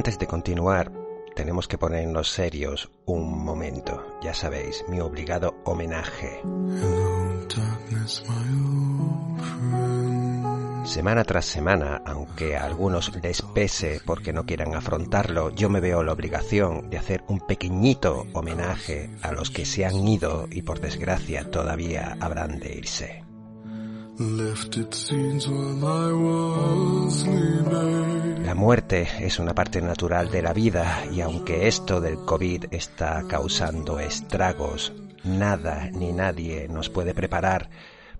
Antes 0.00 0.18
de 0.18 0.26
continuar, 0.26 0.90
tenemos 1.36 1.68
que 1.68 1.76
ponernos 1.76 2.30
serios 2.30 2.90
un 3.04 3.44
momento. 3.44 4.02
Ya 4.22 4.32
sabéis, 4.32 4.82
mi 4.88 4.98
obligado 4.98 5.60
homenaje. 5.66 6.40
Semana 10.84 11.24
tras 11.24 11.44
semana, 11.44 12.00
aunque 12.06 12.56
a 12.56 12.64
algunos 12.64 13.14
les 13.22 13.42
pese 13.42 14.00
porque 14.06 14.32
no 14.32 14.46
quieran 14.46 14.74
afrontarlo, 14.74 15.50
yo 15.50 15.68
me 15.68 15.80
veo 15.80 16.02
la 16.02 16.14
obligación 16.14 16.88
de 16.88 16.96
hacer 16.96 17.22
un 17.28 17.40
pequeñito 17.40 18.24
homenaje 18.32 19.10
a 19.20 19.32
los 19.32 19.50
que 19.50 19.66
se 19.66 19.84
han 19.84 20.08
ido 20.08 20.48
y 20.50 20.62
por 20.62 20.80
desgracia 20.80 21.50
todavía 21.50 22.16
habrán 22.20 22.58
de 22.58 22.72
irse. 22.74 23.29
La 28.44 28.54
muerte 28.54 29.08
es 29.20 29.38
una 29.38 29.54
parte 29.54 29.80
natural 29.80 30.30
de 30.30 30.42
la 30.42 30.52
vida 30.52 31.06
y 31.10 31.22
aunque 31.22 31.68
esto 31.68 32.02
del 32.02 32.16
COVID 32.26 32.66
está 32.70 33.24
causando 33.26 33.98
estragos, 33.98 34.92
nada 35.24 35.88
ni 35.92 36.12
nadie 36.12 36.68
nos 36.68 36.90
puede 36.90 37.14
preparar 37.14 37.70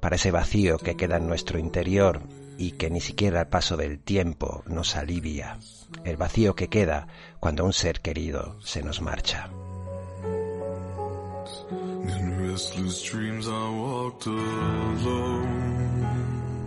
para 0.01 0.17
ese 0.17 0.31
vacío 0.31 0.79
que 0.79 0.97
queda 0.97 1.19
en 1.19 1.27
nuestro 1.27 1.59
interior 1.59 2.23
y 2.57 2.73
que 2.73 2.89
ni 2.89 3.03
siquiera 3.03 3.43
el 3.43 3.49
paso 3.49 3.77
del 3.77 3.99
tiempo 4.01 4.63
nos 4.67 4.97
alivia. 4.97 5.59
El 6.05 6.17
vacío 6.17 6.55
que 6.55 6.69
queda 6.69 7.09
cuando 7.41 7.67
un 7.67 7.75
ser 7.75 8.01
querido 8.01 8.57
se 8.63 8.83
nos 8.83 9.03
marcha. 9.03 9.51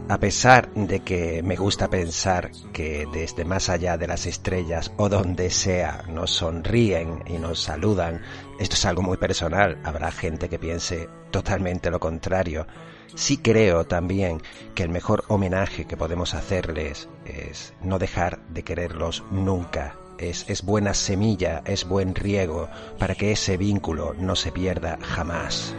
A 0.09 0.19
pesar 0.19 0.69
de 0.73 0.99
que 0.99 1.41
me 1.43 1.55
gusta 1.55 1.89
pensar 1.89 2.51
que 2.73 3.07
desde 3.11 3.45
más 3.45 3.69
allá 3.69 3.97
de 3.97 4.07
las 4.07 4.25
estrellas 4.25 4.91
o 4.97 5.07
donde 5.07 5.49
sea 5.49 6.03
nos 6.09 6.31
sonríen 6.31 7.23
y 7.25 7.37
nos 7.37 7.61
saludan, 7.61 8.21
esto 8.59 8.75
es 8.75 8.85
algo 8.85 9.01
muy 9.01 9.17
personal, 9.17 9.79
habrá 9.83 10.11
gente 10.11 10.49
que 10.49 10.59
piense 10.59 11.07
totalmente 11.31 11.89
lo 11.89 11.99
contrario. 11.99 12.67
Sí 13.15 13.37
creo 13.37 13.85
también 13.85 14.41
que 14.75 14.83
el 14.83 14.89
mejor 14.89 15.23
homenaje 15.29 15.85
que 15.85 15.97
podemos 15.97 16.33
hacerles 16.33 17.07
es 17.25 17.73
no 17.81 17.97
dejar 17.97 18.45
de 18.49 18.63
quererlos 18.63 19.23
nunca. 19.31 19.95
Es, 20.17 20.63
buena 20.63 20.93
semilla, 20.93 21.61
es 21.65 21.87
buen 21.87 22.15
riego 22.15 22.69
para 22.97 23.15
que 23.15 23.31
ese 23.31 23.57
vínculo 23.57 24.13
no 24.17 24.35
se 24.35 24.51
pierda 24.51 24.97
jamás. 25.01 25.75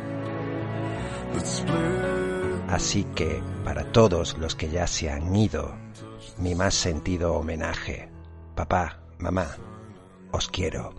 Así 2.68 3.04
que, 3.14 3.42
para 3.64 3.92
todos 3.92 4.36
los 4.38 4.54
que 4.54 4.68
ya 4.68 4.86
se 4.86 5.10
han 5.10 5.34
ido, 5.34 5.74
mi 6.38 6.54
más 6.54 6.74
sentido 6.74 7.34
homenaje. 7.34 8.10
Papá, 8.54 9.00
mamá, 9.18 9.56
os 10.32 10.48
quiero. 10.48 10.92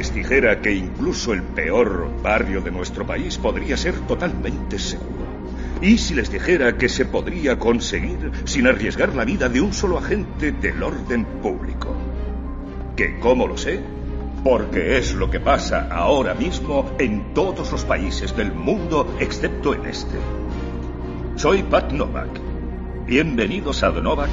Les 0.00 0.14
dijera 0.14 0.62
que 0.62 0.72
incluso 0.72 1.34
el 1.34 1.42
peor 1.42 2.10
barrio 2.22 2.62
de 2.62 2.70
nuestro 2.70 3.06
país 3.06 3.36
podría 3.36 3.76
ser 3.76 3.92
totalmente 4.06 4.78
seguro? 4.78 5.26
¿Y 5.82 5.98
si 5.98 6.14
les 6.14 6.32
dijera 6.32 6.78
que 6.78 6.88
se 6.88 7.04
podría 7.04 7.58
conseguir 7.58 8.30
sin 8.44 8.66
arriesgar 8.66 9.14
la 9.14 9.26
vida 9.26 9.50
de 9.50 9.60
un 9.60 9.74
solo 9.74 9.98
agente 9.98 10.52
del 10.52 10.82
orden 10.82 11.26
público? 11.42 11.94
¿Que 12.96 13.18
cómo 13.18 13.46
lo 13.46 13.58
sé? 13.58 13.80
Porque 14.42 14.96
es 14.96 15.12
lo 15.12 15.30
que 15.30 15.38
pasa 15.38 15.88
ahora 15.90 16.32
mismo 16.32 16.92
en 16.98 17.34
todos 17.34 17.70
los 17.70 17.84
países 17.84 18.34
del 18.34 18.54
mundo 18.54 19.18
excepto 19.20 19.74
en 19.74 19.84
este. 19.84 20.16
Soy 21.36 21.62
Pat 21.64 21.92
Novak. 21.92 22.40
Bienvenidos 23.04 23.82
a 23.82 23.92
The 23.92 24.00
Novak. 24.00 24.30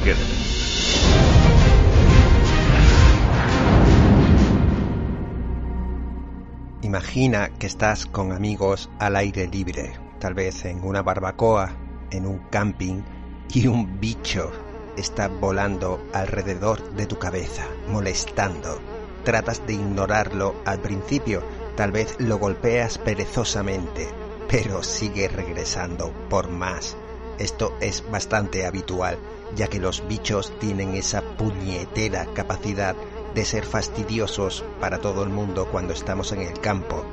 Imagina 6.88 7.50
que 7.50 7.68
estás 7.68 8.06
con 8.06 8.32
amigos 8.32 8.90
al 8.98 9.18
aire 9.18 9.46
libre, 9.46 10.00
tal 10.20 10.34
vez 10.34 10.64
en 10.64 10.86
una 10.86 11.02
barbacoa, 11.02 11.76
en 12.12 12.26
un 12.26 12.38
camping, 12.50 13.02
y 13.50 13.68
un 13.68 14.00
bicho 14.00 14.50
está 14.96 15.28
volando 15.28 16.02
alrededor 16.14 16.82
de 16.92 17.06
tu 17.06 17.20
cabeza, 17.20 17.66
molestando. 17.90 18.80
Tratas 19.26 19.68
de 19.68 19.74
ignorarlo 19.74 20.56
al 20.64 20.80
principio, 20.80 21.44
tal 21.76 21.92
vez 21.92 22.16
lo 22.20 22.38
golpeas 22.38 22.98
perezosamente, 23.00 24.08
pero 24.48 24.82
sigue 24.82 25.28
regresando 25.28 26.14
por 26.30 26.50
más. 26.50 26.96
Esto 27.38 27.76
es 27.82 28.10
bastante 28.10 28.66
habitual, 28.66 29.18
ya 29.58 29.68
que 29.68 29.82
los 29.82 30.08
bichos 30.08 30.58
tienen 30.58 30.96
esa 30.96 31.22
puñetera 31.22 32.28
capacidad 32.34 32.96
de 33.38 33.46
ser 33.46 33.68
fastidiosos 33.68 34.66
para 34.82 34.98
todo 34.98 35.22
el 35.22 35.30
mundo 35.30 35.68
cuando 35.72 35.94
estamos 35.94 36.32
en 36.32 36.42
el 36.42 36.60
campo. 36.60 37.06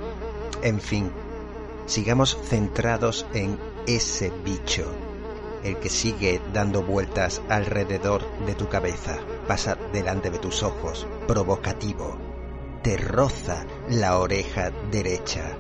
En 0.63 0.81
fin, 0.81 1.13
sigamos 1.85 2.39
centrados 2.43 3.27
en 3.35 3.59
ese 3.87 4.33
bicho, 4.43 4.87
el 5.65 5.77
que 5.77 5.91
sigue 5.91 6.41
dando 6.55 6.83
vueltas 6.83 7.43
alrededor 7.51 8.23
de 8.47 8.55
tu 8.55 8.71
cabeza, 8.71 9.19
pasa 9.47 9.77
delante 9.93 10.31
de 10.31 10.39
tus 10.39 10.63
ojos, 10.63 11.07
provocativo, 11.29 12.17
te 12.83 12.97
roza 12.97 13.67
la 13.91 14.19
oreja 14.19 14.71
derecha. 14.91 15.59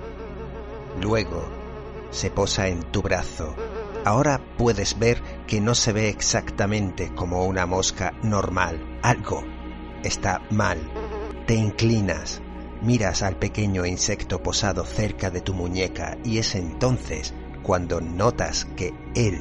Luego 0.99 1.45
se 2.09 2.31
posa 2.31 2.69
en 2.69 2.85
tu 2.85 3.03
brazo. 3.03 3.55
Ahora 4.07 4.41
puedes 4.57 4.99
ver 4.99 5.21
que 5.47 5.61
no 5.61 5.75
se 5.75 5.93
ve 5.93 6.09
exactamente 6.09 7.15
como 7.15 7.45
una 7.45 7.67
mosca 7.67 8.15
normal. 8.23 8.99
Algo 9.03 9.54
está 10.05 10.43
mal. 10.51 10.79
Te 11.47 11.55
inclinas, 11.55 12.41
miras 12.83 13.23
al 13.23 13.37
pequeño 13.37 13.85
insecto 13.87 14.43
posado 14.43 14.85
cerca 14.85 15.31
de 15.31 15.41
tu 15.41 15.55
muñeca 15.55 16.19
y 16.25 16.39
es 16.39 16.55
entonces 16.55 17.35
cuando 17.63 18.01
notas 18.01 18.67
que 18.77 18.93
él 19.15 19.41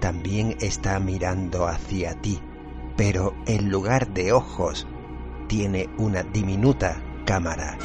también 0.00 0.56
está 0.60 0.98
mirando 1.00 1.66
hacia 1.66 2.14
ti, 2.20 2.40
pero 2.96 3.34
en 3.46 3.70
lugar 3.70 4.12
de 4.12 4.32
ojos 4.32 4.86
tiene 5.48 5.88
una 5.98 6.22
diminuta 6.22 7.02
cámara. 7.24 7.76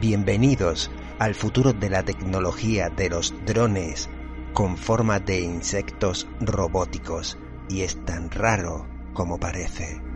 Bienvenidos 0.00 0.90
al 1.18 1.34
futuro 1.34 1.72
de 1.72 1.90
la 1.90 2.04
tecnología 2.04 2.90
de 2.90 3.10
los 3.10 3.34
drones 3.44 4.08
con 4.52 4.76
forma 4.76 5.18
de 5.18 5.40
insectos 5.40 6.28
robóticos 6.40 7.38
y 7.68 7.82
es 7.82 8.04
tan 8.04 8.30
raro 8.30 8.86
como 9.12 9.38
parece. 9.38 10.07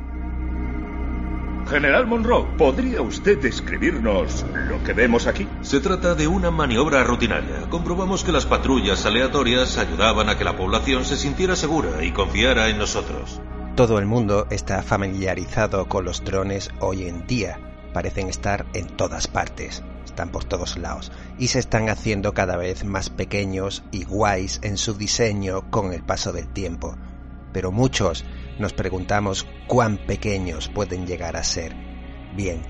General 1.73 2.07
Monroe, 2.07 2.45
¿podría 2.59 3.01
usted 3.01 3.41
describirnos 3.41 4.45
lo 4.69 4.85
que 4.85 4.93
vemos 4.93 5.27
aquí? 5.27 5.49
Se 5.63 5.81
trata 5.81 6.15
de 6.15 6.29
una 6.29 6.51
maniobra 6.51 7.03
rutinaria. 7.03 7.63
Comprobamos 7.71 8.25
que 8.25 8.31
las 8.31 8.45
patrullas 8.45 9.07
aleatorias 9.07 9.79
ayudaban 9.79 10.29
a 10.29 10.37
que 10.37 10.45
la 10.45 10.55
población 10.55 11.07
se 11.07 11.17
sintiera 11.17 11.57
segura 11.57 12.05
y 12.05 12.13
confiara 12.13 12.69
en 12.69 12.77
nosotros. 12.77 13.41
Todo 13.75 13.99
el 13.99 14.05
mundo 14.05 14.47
está 14.51 14.83
familiarizado 14.83 15.89
con 15.89 16.05
los 16.05 16.23
drones 16.23 16.69
hoy 16.81 17.09
en 17.09 17.27
día. 17.27 17.59
Parecen 17.95 18.29
estar 18.29 18.67
en 18.75 18.89
todas 18.89 19.27
partes, 19.27 19.83
están 20.05 20.29
por 20.29 20.45
todos 20.45 20.77
lados 20.77 21.11
y 21.39 21.49
se 21.49 21.59
están 21.59 21.89
haciendo 21.89 22.35
cada 22.35 22.59
vez 22.59 22.85
más 22.85 23.09
pequeños 23.09 23.83
y 23.91 24.05
guays 24.05 24.61
en 24.63 24.77
su 24.77 24.93
diseño 24.93 25.71
con 25.71 25.95
el 25.95 26.03
paso 26.03 26.33
del 26.33 26.49
tiempo. 26.49 26.99
Pero 27.55 27.73
muchos 27.73 28.27
nos 28.59 28.73
preguntamos 28.73 29.47
cuán 29.67 29.99
pequeños 29.99 30.69
pueden 30.69 31.07
llegar 31.07 31.37
a 31.37 31.45
ser. 31.45 31.75
Bien, 32.37 32.63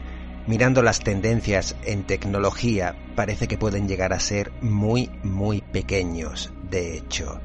mirando 0.46 0.82
las 0.82 1.00
tendencias 1.00 1.76
en 1.84 2.04
tecnología, 2.04 2.96
parece 3.14 3.48
que 3.48 3.58
pueden 3.58 3.88
llegar 3.88 4.12
a 4.12 4.20
ser 4.20 4.52
muy, 4.60 5.10
muy 5.22 5.60
pequeños. 5.60 6.52
De 6.70 6.96
hecho, 6.96 7.40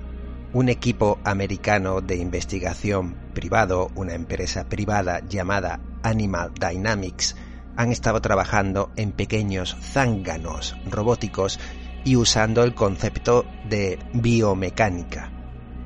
un 0.54 0.70
equipo 0.70 1.20
americano 1.24 2.02
de 2.02 2.18
investigación 2.18 3.16
privado, 3.34 3.92
una 3.96 4.14
empresa 4.14 4.68
privada 4.68 5.22
llamada 5.28 5.80
Animal 6.04 6.54
Dynamics, 6.54 7.36
han 7.76 7.92
estado 7.92 8.22
trabajando 8.22 8.92
en 8.96 9.12
pequeños 9.12 9.78
zánganos 9.82 10.76
robóticos 10.90 11.60
y 12.04 12.16
usando 12.16 12.64
el 12.64 12.74
concepto 12.74 13.46
de 13.70 14.00
biomecánica. 14.14 15.32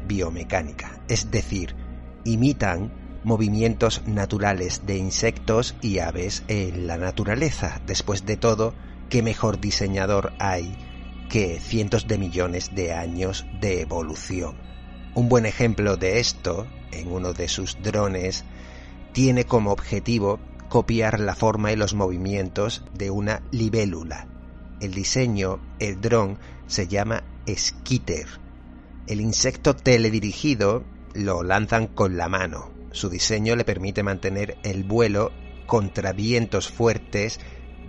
Biomecánica, 0.07 1.01
es 1.07 1.31
decir, 1.31 1.75
imitan 2.23 2.91
movimientos 3.23 4.01
naturales 4.05 4.85
de 4.85 4.97
insectos 4.97 5.75
y 5.81 5.99
aves 5.99 6.43
en 6.47 6.87
la 6.87 6.97
naturaleza. 6.97 7.81
Después 7.85 8.25
de 8.25 8.37
todo, 8.37 8.73
¿qué 9.09 9.21
mejor 9.21 9.59
diseñador 9.59 10.33
hay 10.39 10.75
que 11.29 11.59
cientos 11.59 12.07
de 12.07 12.17
millones 12.17 12.73
de 12.73 12.93
años 12.93 13.45
de 13.59 13.81
evolución? 13.81 14.55
Un 15.13 15.29
buen 15.29 15.45
ejemplo 15.45 15.97
de 15.97 16.19
esto, 16.19 16.67
en 16.91 17.11
uno 17.11 17.33
de 17.33 17.47
sus 17.47 17.81
drones, 17.81 18.43
tiene 19.13 19.45
como 19.45 19.71
objetivo 19.71 20.39
copiar 20.69 21.19
la 21.19 21.35
forma 21.35 21.71
y 21.71 21.75
los 21.75 21.93
movimientos 21.93 22.83
de 22.93 23.11
una 23.11 23.43
libélula. 23.51 24.27
El 24.79 24.93
diseño, 24.93 25.59
el 25.79 25.99
dron, 25.99 26.39
se 26.65 26.87
llama 26.87 27.23
Skitter. 27.47 28.25
El 29.05 29.19
insecto 29.19 29.75
teledirigido 29.75 30.85
lo 31.13 31.43
lanzan 31.43 31.87
con 31.87 32.17
la 32.17 32.29
mano. 32.29 32.71
Su 32.91 33.09
diseño 33.09 33.55
le 33.55 33.65
permite 33.65 34.03
mantener 34.03 34.57
el 34.63 34.83
vuelo 34.83 35.31
contra 35.65 36.11
vientos 36.11 36.69
fuertes 36.69 37.39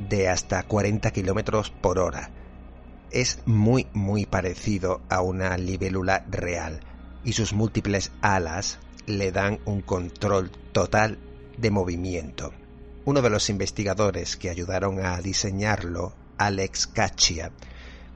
de 0.08 0.28
hasta 0.28 0.62
40 0.62 1.10
kilómetros 1.10 1.70
por 1.70 1.98
hora. 1.98 2.30
Es 3.10 3.40
muy 3.44 3.88
muy 3.92 4.26
parecido 4.26 5.02
a 5.08 5.20
una 5.20 5.56
libélula 5.58 6.24
real 6.30 6.80
y 7.24 7.32
sus 7.32 7.52
múltiples 7.52 8.12
alas 8.20 8.78
le 9.06 9.32
dan 9.32 9.60
un 9.64 9.82
control 9.82 10.50
total 10.72 11.18
de 11.58 11.70
movimiento. 11.70 12.52
Uno 13.04 13.20
de 13.20 13.30
los 13.30 13.50
investigadores 13.50 14.36
que 14.36 14.48
ayudaron 14.48 15.04
a 15.04 15.20
diseñarlo, 15.20 16.14
Alex 16.38 16.86
Caccia, 16.86 17.50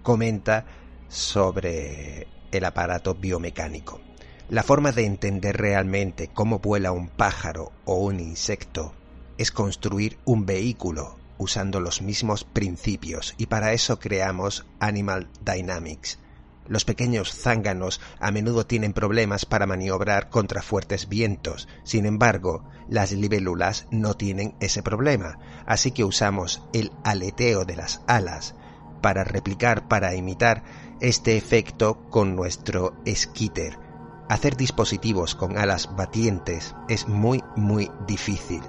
comenta 0.02 0.64
sobre 1.08 2.28
el 2.52 2.64
aparato 2.64 3.14
biomecánico. 3.14 4.00
La 4.48 4.62
forma 4.62 4.92
de 4.92 5.04
entender 5.04 5.56
realmente 5.56 6.28
cómo 6.28 6.60
vuela 6.60 6.92
un 6.92 7.08
pájaro 7.08 7.72
o 7.84 7.96
un 7.96 8.20
insecto 8.20 8.94
es 9.38 9.50
construir 9.50 10.18
un 10.24 10.46
vehículo 10.46 11.18
usando 11.36 11.80
los 11.80 12.00
mismos 12.00 12.44
principios 12.44 13.34
y 13.38 13.46
para 13.46 13.72
eso 13.72 13.98
creamos 13.98 14.64
Animal 14.78 15.28
Dynamics. 15.44 16.20
Los 16.68 16.84
pequeños 16.84 17.34
zánganos 17.34 18.00
a 18.20 18.30
menudo 18.30 18.66
tienen 18.66 18.92
problemas 18.92 19.46
para 19.46 19.66
maniobrar 19.66 20.30
contra 20.30 20.62
fuertes 20.62 21.08
vientos, 21.08 21.66
sin 21.82 22.06
embargo, 22.06 22.68
las 22.88 23.10
libélulas 23.10 23.88
no 23.90 24.14
tienen 24.14 24.54
ese 24.60 24.80
problema, 24.80 25.40
así 25.66 25.90
que 25.90 26.04
usamos 26.04 26.62
el 26.72 26.92
aleteo 27.02 27.64
de 27.64 27.74
las 27.74 28.00
alas 28.06 28.54
para 29.02 29.24
replicar, 29.24 29.88
para 29.88 30.14
imitar 30.14 30.62
este 31.00 31.36
efecto 31.36 32.00
con 32.10 32.36
nuestro 32.36 32.94
skitter, 33.06 33.85
Hacer 34.28 34.56
dispositivos 34.56 35.34
con 35.36 35.56
alas 35.56 35.94
batientes 35.94 36.74
es 36.88 37.06
muy 37.06 37.44
muy 37.54 37.90
difícil, 38.06 38.62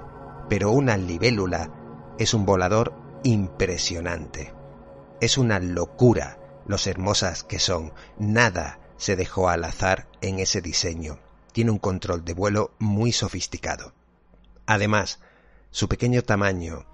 pero 0.48 0.70
una 0.70 0.96
libélula 0.96 1.70
es 2.18 2.32
un 2.32 2.46
volador 2.46 2.94
impresionante. 3.24 4.54
Es 5.20 5.36
una 5.36 5.58
locura 5.58 6.38
los 6.66 6.86
hermosas 6.86 7.42
que 7.42 7.58
son. 7.58 7.92
Nada 8.18 8.78
se 8.98 9.16
dejó 9.16 9.48
al 9.48 9.64
azar 9.64 10.06
en 10.20 10.38
ese 10.38 10.60
diseño. 10.60 11.18
Tiene 11.52 11.72
un 11.72 11.78
control 11.78 12.24
de 12.24 12.34
vuelo 12.34 12.72
muy 12.78 13.10
sofisticado. 13.10 13.94
Además, 14.66 15.18
su 15.72 15.88
pequeño 15.88 16.22
tamaño 16.22 16.86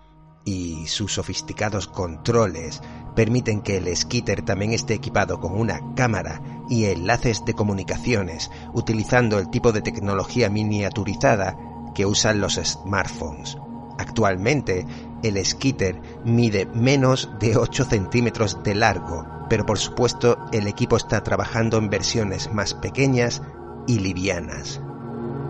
y 0.44 0.86
sus 0.86 1.14
sofisticados 1.14 1.86
controles 1.86 2.80
permiten 3.14 3.60
que 3.60 3.76
el 3.76 3.94
skitter 3.96 4.42
también 4.42 4.72
esté 4.72 4.94
equipado 4.94 5.40
con 5.40 5.58
una 5.58 5.80
cámara 5.94 6.40
y 6.68 6.86
enlaces 6.86 7.44
de 7.44 7.54
comunicaciones 7.54 8.50
utilizando 8.72 9.38
el 9.38 9.50
tipo 9.50 9.72
de 9.72 9.82
tecnología 9.82 10.50
miniaturizada 10.50 11.56
que 11.94 12.06
usan 12.06 12.40
los 12.40 12.54
smartphones. 12.54 13.56
Actualmente, 13.98 14.86
el 15.22 15.44
skitter 15.44 16.00
mide 16.24 16.66
menos 16.66 17.30
de 17.38 17.56
8 17.56 17.84
centímetros 17.84 18.62
de 18.64 18.74
largo, 18.74 19.26
pero 19.48 19.64
por 19.64 19.78
supuesto 19.78 20.38
el 20.52 20.66
equipo 20.66 20.96
está 20.96 21.22
trabajando 21.22 21.78
en 21.78 21.90
versiones 21.90 22.52
más 22.52 22.74
pequeñas 22.74 23.42
y 23.86 24.00
livianas. 24.00 24.80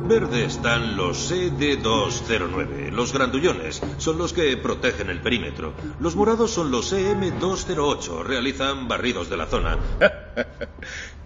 Verde 0.07 0.45
están 0.45 0.99
los 0.99 1.33
CD209, 1.33 2.91
los 2.91 3.15
grandullones, 3.15 3.81
son 3.97 4.19
los 4.19 4.35
que 4.35 4.55
protegen 4.59 5.09
el 5.09 5.23
perímetro. 5.23 5.73
Los 5.99 6.15
morados 6.15 6.51
son 6.51 6.71
los 6.71 6.93
EM208, 6.93 8.23
realizan 8.23 8.87
barridos 8.87 9.31
de 9.31 9.37
la 9.39 9.47
zona. 9.47 9.79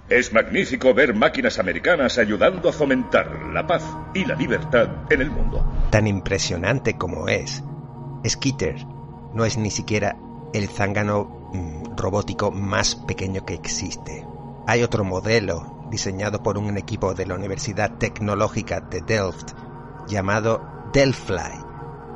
Es 0.09 0.33
magnífico 0.33 0.95
ver 0.95 1.13
máquinas 1.13 1.59
americanas 1.59 2.17
ayudando 2.17 2.71
a 2.71 2.73
fomentar 2.73 3.51
la 3.53 3.67
paz 3.67 3.85
y 4.15 4.25
la 4.25 4.37
libertad 4.37 4.89
en 5.11 5.21
el 5.21 5.31
mundo. 5.31 5.71
Tan 5.91 6.07
impresionante 6.07 6.97
como 6.97 7.29
es, 7.29 7.63
Skitter 8.27 8.77
no 9.35 9.45
es 9.45 9.59
ni 9.59 9.71
siquiera 9.71 10.17
el 10.55 10.69
zángano 10.69 11.51
mm, 11.53 11.97
robótico 11.99 12.51
más 12.51 12.95
pequeño 12.95 13.45
que 13.45 13.53
existe. 13.53 14.25
Hay 14.67 14.83
otro 14.83 15.05
modelo 15.05 15.78
diseñado 15.91 16.43
por 16.43 16.59
un 16.59 16.77
equipo 16.77 17.15
de 17.15 17.27
la 17.27 17.35
Universidad 17.35 17.99
Tecnológica 17.99 18.81
de 18.81 19.01
Delft 19.01 19.53
llamado 20.07 20.63
Delphi 20.93 21.35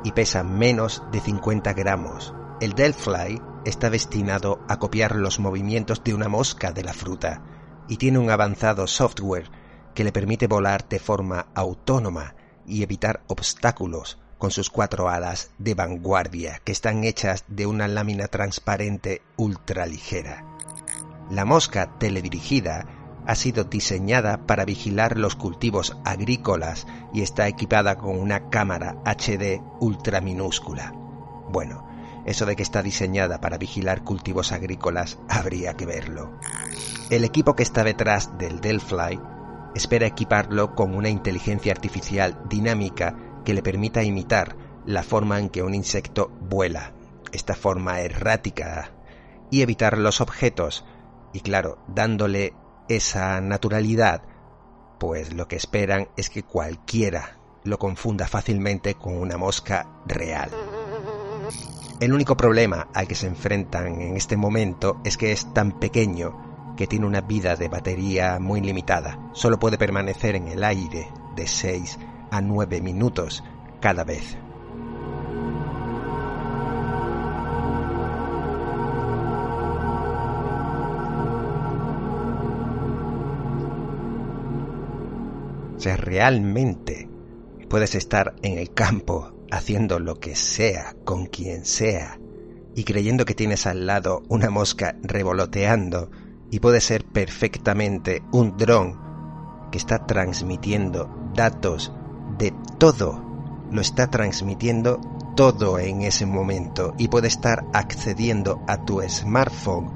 y 0.03 0.11
pesa 0.11 0.43
menos 0.43 1.03
de 1.11 1.19
50 1.19 1.73
gramos. 1.73 2.33
El 2.59 2.73
Delphi 2.73 3.41
está 3.65 3.89
destinado 3.89 4.59
a 4.67 4.79
copiar 4.79 5.15
los 5.15 5.39
movimientos 5.39 6.03
de 6.03 6.13
una 6.13 6.27
mosca 6.27 6.71
de 6.71 6.83
la 6.83 6.93
fruta 6.93 7.41
y 7.87 7.97
tiene 7.97 8.19
un 8.19 8.29
avanzado 8.29 8.87
software 8.87 9.49
que 9.93 10.03
le 10.03 10.11
permite 10.11 10.47
volar 10.47 10.87
de 10.87 10.99
forma 10.99 11.47
autónoma 11.53 12.35
y 12.65 12.83
evitar 12.83 13.21
obstáculos 13.27 14.17
con 14.37 14.51
sus 14.51 14.69
cuatro 14.69 15.09
alas 15.09 15.51
de 15.57 15.73
vanguardia 15.73 16.59
que 16.63 16.71
están 16.71 17.03
hechas 17.03 17.45
de 17.47 17.65
una 17.65 17.87
lámina 17.87 18.27
transparente 18.27 19.21
ultraligera. 19.37 20.43
La 21.29 21.45
mosca 21.45 21.97
teledirigida 21.97 22.85
ha 23.25 23.35
sido 23.35 23.63
diseñada 23.63 24.45
para 24.45 24.65
vigilar 24.65 25.17
los 25.17 25.35
cultivos 25.35 25.97
agrícolas 26.05 26.87
y 27.13 27.21
está 27.21 27.47
equipada 27.47 27.97
con 27.97 28.17
una 28.17 28.49
cámara 28.49 28.97
HD 29.05 29.61
ultra 29.79 30.21
minúscula. 30.21 30.93
Bueno, 31.49 31.87
eso 32.25 32.45
de 32.45 32.55
que 32.55 32.63
está 32.63 32.81
diseñada 32.81 33.41
para 33.41 33.57
vigilar 33.57 34.03
cultivos 34.03 34.51
agrícolas 34.51 35.19
habría 35.29 35.73
que 35.75 35.85
verlo. 35.85 36.31
El 37.09 37.23
equipo 37.25 37.55
que 37.55 37.63
está 37.63 37.83
detrás 37.83 38.37
del 38.37 38.61
Delphi 38.61 39.19
espera 39.75 40.07
equiparlo 40.07 40.75
con 40.75 40.95
una 40.95 41.09
inteligencia 41.09 41.71
artificial 41.71 42.39
dinámica 42.49 43.15
que 43.43 43.53
le 43.53 43.63
permita 43.63 44.03
imitar 44.03 44.55
la 44.85 45.03
forma 45.03 45.39
en 45.39 45.49
que 45.49 45.63
un 45.63 45.73
insecto 45.73 46.31
vuela, 46.41 46.93
esta 47.31 47.55
forma 47.55 48.01
errática, 48.01 48.91
y 49.49 49.61
evitar 49.61 49.97
los 49.97 50.21
objetos, 50.21 50.85
y 51.33 51.41
claro, 51.41 51.79
dándole 51.87 52.53
esa 52.87 53.39
naturalidad, 53.41 54.23
pues 54.99 55.33
lo 55.33 55.47
que 55.47 55.55
esperan 55.55 56.09
es 56.17 56.29
que 56.29 56.43
cualquiera 56.43 57.37
lo 57.63 57.79
confunda 57.79 58.27
fácilmente 58.27 58.95
con 58.95 59.17
una 59.17 59.37
mosca 59.37 59.87
real. 60.05 60.49
El 61.99 62.13
único 62.13 62.35
problema 62.35 62.87
al 62.93 63.07
que 63.07 63.15
se 63.15 63.27
enfrentan 63.27 64.01
en 64.01 64.17
este 64.17 64.35
momento 64.35 64.99
es 65.03 65.17
que 65.17 65.31
es 65.31 65.53
tan 65.53 65.79
pequeño 65.79 66.75
que 66.75 66.87
tiene 66.87 67.05
una 67.05 67.21
vida 67.21 67.55
de 67.55 67.69
batería 67.69 68.39
muy 68.39 68.61
limitada. 68.61 69.29
Solo 69.33 69.59
puede 69.59 69.77
permanecer 69.77 70.35
en 70.35 70.47
el 70.47 70.63
aire 70.63 71.07
de 71.35 71.47
6 71.47 71.99
a 72.31 72.41
9 72.41 72.81
minutos 72.81 73.43
cada 73.79 74.03
vez. 74.03 74.37
Realmente 85.85 87.09
puedes 87.69 87.95
estar 87.95 88.35
en 88.41 88.57
el 88.57 88.73
campo 88.73 89.33
haciendo 89.51 89.99
lo 89.99 90.19
que 90.19 90.35
sea 90.35 90.95
con 91.03 91.25
quien 91.25 91.65
sea 91.65 92.19
y 92.75 92.83
creyendo 92.85 93.25
que 93.25 93.35
tienes 93.35 93.67
al 93.67 93.85
lado 93.85 94.23
una 94.29 94.49
mosca 94.49 94.95
revoloteando 95.03 96.09
y 96.49 96.59
puede 96.59 96.81
ser 96.81 97.03
perfectamente 97.05 98.23
un 98.31 98.57
dron 98.57 98.99
que 99.71 99.77
está 99.77 100.05
transmitiendo 100.05 101.31
datos 101.35 101.91
de 102.37 102.53
todo, 102.77 103.23
lo 103.71 103.81
está 103.81 104.09
transmitiendo 104.09 105.01
todo 105.35 105.79
en 105.79 106.03
ese 106.03 106.25
momento 106.25 106.93
y 106.97 107.07
puede 107.07 107.27
estar 107.27 107.65
accediendo 107.73 108.63
a 108.67 108.85
tu 108.85 109.01
smartphone 109.07 109.91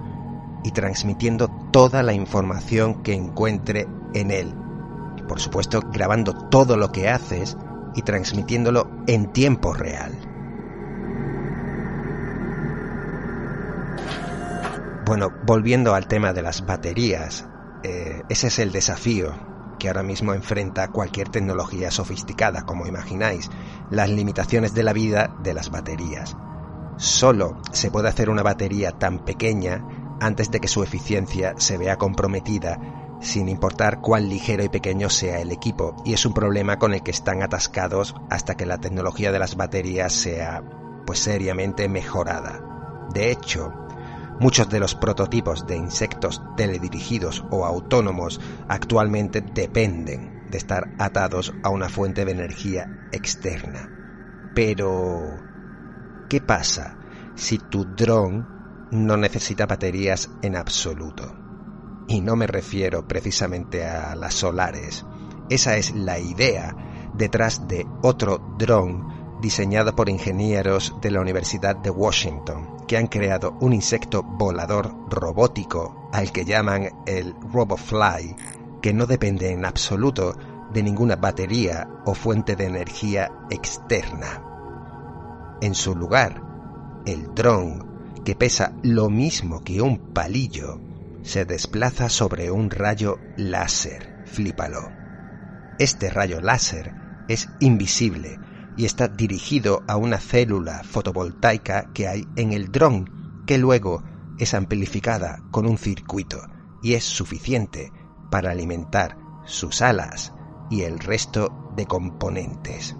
y 0.64 0.72
transmitiendo 0.72 1.48
toda 1.72 2.04
la 2.04 2.14
información 2.14 3.04
que 3.04 3.14
encuentre 3.14 3.88
en 4.14 4.32
él 4.32 4.67
por 5.28 5.40
supuesto 5.40 5.82
grabando 5.92 6.34
todo 6.34 6.78
lo 6.78 6.92
que 6.92 7.10
haces 7.10 7.58
y 7.96 8.02
transmitiéndolo 8.02 8.90
en 9.08 9.32
tiempo 9.34 9.74
real. 9.74 10.12
Bueno, 15.06 15.32
volviendo 15.46 15.96
al 15.96 16.08
tema 16.08 16.34
de 16.34 16.42
las 16.42 16.66
baterías, 16.66 17.48
eh, 17.84 18.24
ese 18.28 18.48
es 18.48 18.60
el 18.60 18.72
desafío 18.72 19.34
que 19.80 19.88
ahora 19.88 20.04
mismo 20.04 20.34
enfrenta 20.34 20.90
cualquier 20.90 21.30
tecnología 21.30 21.92
sofisticada, 21.92 22.64
como 22.64 22.88
imagináis, 22.88 23.50
las 23.90 24.10
limitaciones 24.10 24.74
de 24.74 24.84
la 24.84 24.94
vida 24.94 25.34
de 25.44 25.54
las 25.54 25.70
baterías. 25.70 26.36
Solo 26.98 27.62
se 27.72 27.92
puede 27.92 28.10
hacer 28.10 28.30
una 28.30 28.44
batería 28.44 28.92
tan 28.92 29.20
pequeña 29.20 29.86
antes 30.20 30.52
de 30.52 30.60
que 30.60 30.68
su 30.68 30.84
eficiencia 30.84 31.54
se 31.58 31.78
vea 31.78 31.98
comprometida 31.98 33.07
sin 33.22 33.50
importar 33.50 34.02
cuán 34.02 34.30
ligero 34.30 34.64
y 34.64 34.70
pequeño 34.70 35.10
sea 35.10 35.40
el 35.40 35.52
equipo, 35.52 35.96
y 36.06 36.14
es 36.14 36.26
un 36.26 36.34
problema 36.34 36.78
con 36.78 36.94
el 36.94 37.02
que 37.02 37.12
están 37.12 37.42
atascados 37.42 38.16
hasta 38.30 38.56
que 38.56 38.66
la 38.66 38.78
tecnología 38.78 39.32
de 39.32 39.40
las 39.40 39.56
baterías 39.56 40.14
sea 40.14 40.64
pues 41.06 41.20
seriamente 41.20 41.88
mejorada. 41.90 42.62
De 43.14 43.32
hecho, 43.32 43.74
muchos 44.40 44.70
de 44.70 44.80
los 44.80 44.94
prototipos 44.94 45.66
de 45.66 45.78
insectos 45.78 46.42
teledirigidos 46.56 47.44
o 47.50 47.66
autónomos 47.66 48.40
actualmente 48.68 49.42
dependen 49.42 50.44
de 50.50 50.58
estar 50.58 50.94
atados 51.00 51.54
a 51.64 51.70
una 51.70 51.90
fuente 51.90 52.26
de 52.26 52.32
energía 52.32 53.10
externa. 53.12 53.90
Pero, 54.54 55.44
¿qué 56.30 56.42
pasa 56.42 56.98
si 57.36 57.58
tu 57.58 57.86
dron 57.86 58.48
no 58.92 59.18
necesita 59.18 59.66
baterías 59.66 60.30
en 60.42 60.56
absoluto? 60.56 61.47
Y 62.08 62.22
no 62.22 62.36
me 62.36 62.48
refiero 62.48 63.08
precisamente 63.08 63.86
a 63.86 64.16
las 64.16 64.34
solares. 64.34 65.06
Esa 65.50 65.78
es 65.78 65.94
la 65.94 66.20
idea 66.20 66.76
detrás 67.14 67.68
de 67.68 67.86
otro 68.02 68.56
dron 68.58 69.40
diseñado 69.42 69.96
por 69.96 70.10
ingenieros 70.10 70.96
de 71.02 71.12
la 71.12 71.22
Universidad 71.22 71.76
de 71.76 71.90
Washington, 71.90 72.86
que 72.88 72.98
han 72.98 73.08
creado 73.08 73.58
un 73.60 73.74
insecto 73.74 74.24
volador 74.24 74.96
robótico 75.10 76.10
al 76.12 76.32
que 76.32 76.46
llaman 76.46 76.90
el 77.06 77.36
RoboFly, 77.54 78.36
que 78.82 78.94
no 78.94 79.06
depende 79.06 79.52
en 79.52 79.66
absoluto 79.66 80.36
de 80.74 80.84
ninguna 80.84 81.16
batería 81.16 81.88
o 82.06 82.14
fuente 82.14 82.56
de 82.56 82.66
energía 82.66 83.32
externa. 83.50 84.44
En 85.62 85.76
su 85.76 85.96
lugar, 85.96 86.42
el 87.06 87.34
dron, 87.34 88.14
que 88.24 88.36
pesa 88.36 88.74
lo 88.84 89.10
mismo 89.10 89.64
que 89.64 89.82
un 89.82 90.14
palillo, 90.14 90.80
se 91.28 91.44
desplaza 91.44 92.08
sobre 92.08 92.52
un 92.52 92.70
rayo 92.70 93.20
láser. 93.36 94.24
Flípalo. 94.26 94.94
Este 95.78 96.10
rayo 96.10 96.40
láser 96.40 96.94
es 97.28 97.50
invisible 97.60 98.40
y 98.78 98.86
está 98.86 99.10
dirigido 99.10 99.84
a 99.90 99.98
una 99.98 100.20
célula 100.20 100.84
fotovoltaica 100.86 101.92
que 101.94 102.08
hay 102.08 102.26
en 102.38 102.54
el 102.54 102.72
dron, 102.72 103.44
que 103.46 103.58
luego 103.58 104.04
es 104.40 104.54
amplificada 104.54 105.44
con 105.52 105.68
un 105.68 105.78
circuito 105.78 106.40
y 106.82 106.94
es 106.94 107.04
suficiente 107.04 107.92
para 108.32 108.52
alimentar 108.52 109.18
sus 109.46 109.82
alas 109.82 110.34
y 110.70 110.84
el 110.84 110.98
resto 110.98 111.74
de 111.76 111.86
componentes. 111.88 112.96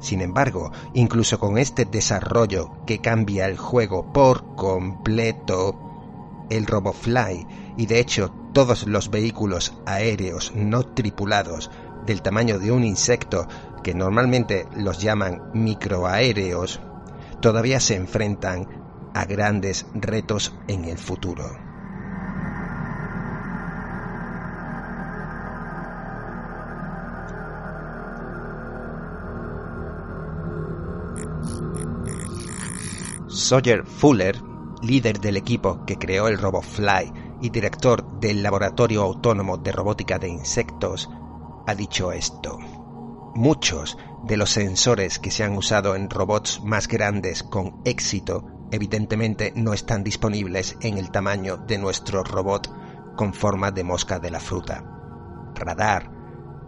Sin 0.00 0.20
embargo, 0.20 0.72
incluso 0.94 1.38
con 1.38 1.58
este 1.58 1.84
desarrollo 1.84 2.84
que 2.86 3.00
cambia 3.00 3.46
el 3.46 3.56
juego 3.56 4.12
por 4.12 4.56
completo, 4.56 5.85
el 6.50 6.66
RoboFly 6.66 7.74
y 7.76 7.86
de 7.86 8.00
hecho 8.00 8.30
todos 8.52 8.86
los 8.86 9.10
vehículos 9.10 9.74
aéreos 9.86 10.52
no 10.54 10.82
tripulados 10.82 11.70
del 12.06 12.22
tamaño 12.22 12.58
de 12.58 12.72
un 12.72 12.84
insecto 12.84 13.46
que 13.82 13.94
normalmente 13.94 14.66
los 14.76 15.00
llaman 15.00 15.50
microaéreos 15.54 16.80
todavía 17.40 17.80
se 17.80 17.96
enfrentan 17.96 18.66
a 19.14 19.24
grandes 19.24 19.86
retos 19.94 20.54
en 20.68 20.84
el 20.84 20.98
futuro. 20.98 21.44
Sawyer 33.28 33.84
Fuller, 33.84 34.40
líder 34.86 35.20
del 35.20 35.36
equipo 35.36 35.84
que 35.84 35.96
creó 35.96 36.28
el 36.28 36.38
RobotFly 36.38 37.12
y 37.42 37.50
director 37.50 38.20
del 38.20 38.42
Laboratorio 38.42 39.02
Autónomo 39.02 39.56
de 39.56 39.72
Robótica 39.72 40.18
de 40.18 40.28
Insectos, 40.28 41.10
ha 41.66 41.74
dicho 41.74 42.12
esto. 42.12 42.58
Muchos 43.34 43.98
de 44.24 44.36
los 44.36 44.50
sensores 44.50 45.18
que 45.18 45.30
se 45.30 45.44
han 45.44 45.56
usado 45.56 45.94
en 45.94 46.08
robots 46.08 46.62
más 46.64 46.88
grandes 46.88 47.42
con 47.42 47.82
éxito 47.84 48.46
evidentemente 48.70 49.52
no 49.54 49.72
están 49.72 50.02
disponibles 50.02 50.76
en 50.80 50.98
el 50.98 51.10
tamaño 51.10 51.56
de 51.56 51.78
nuestro 51.78 52.24
robot 52.24 52.72
con 53.16 53.34
forma 53.34 53.70
de 53.70 53.84
mosca 53.84 54.18
de 54.18 54.30
la 54.30 54.40
fruta. 54.40 54.84
Radar, 55.54 56.10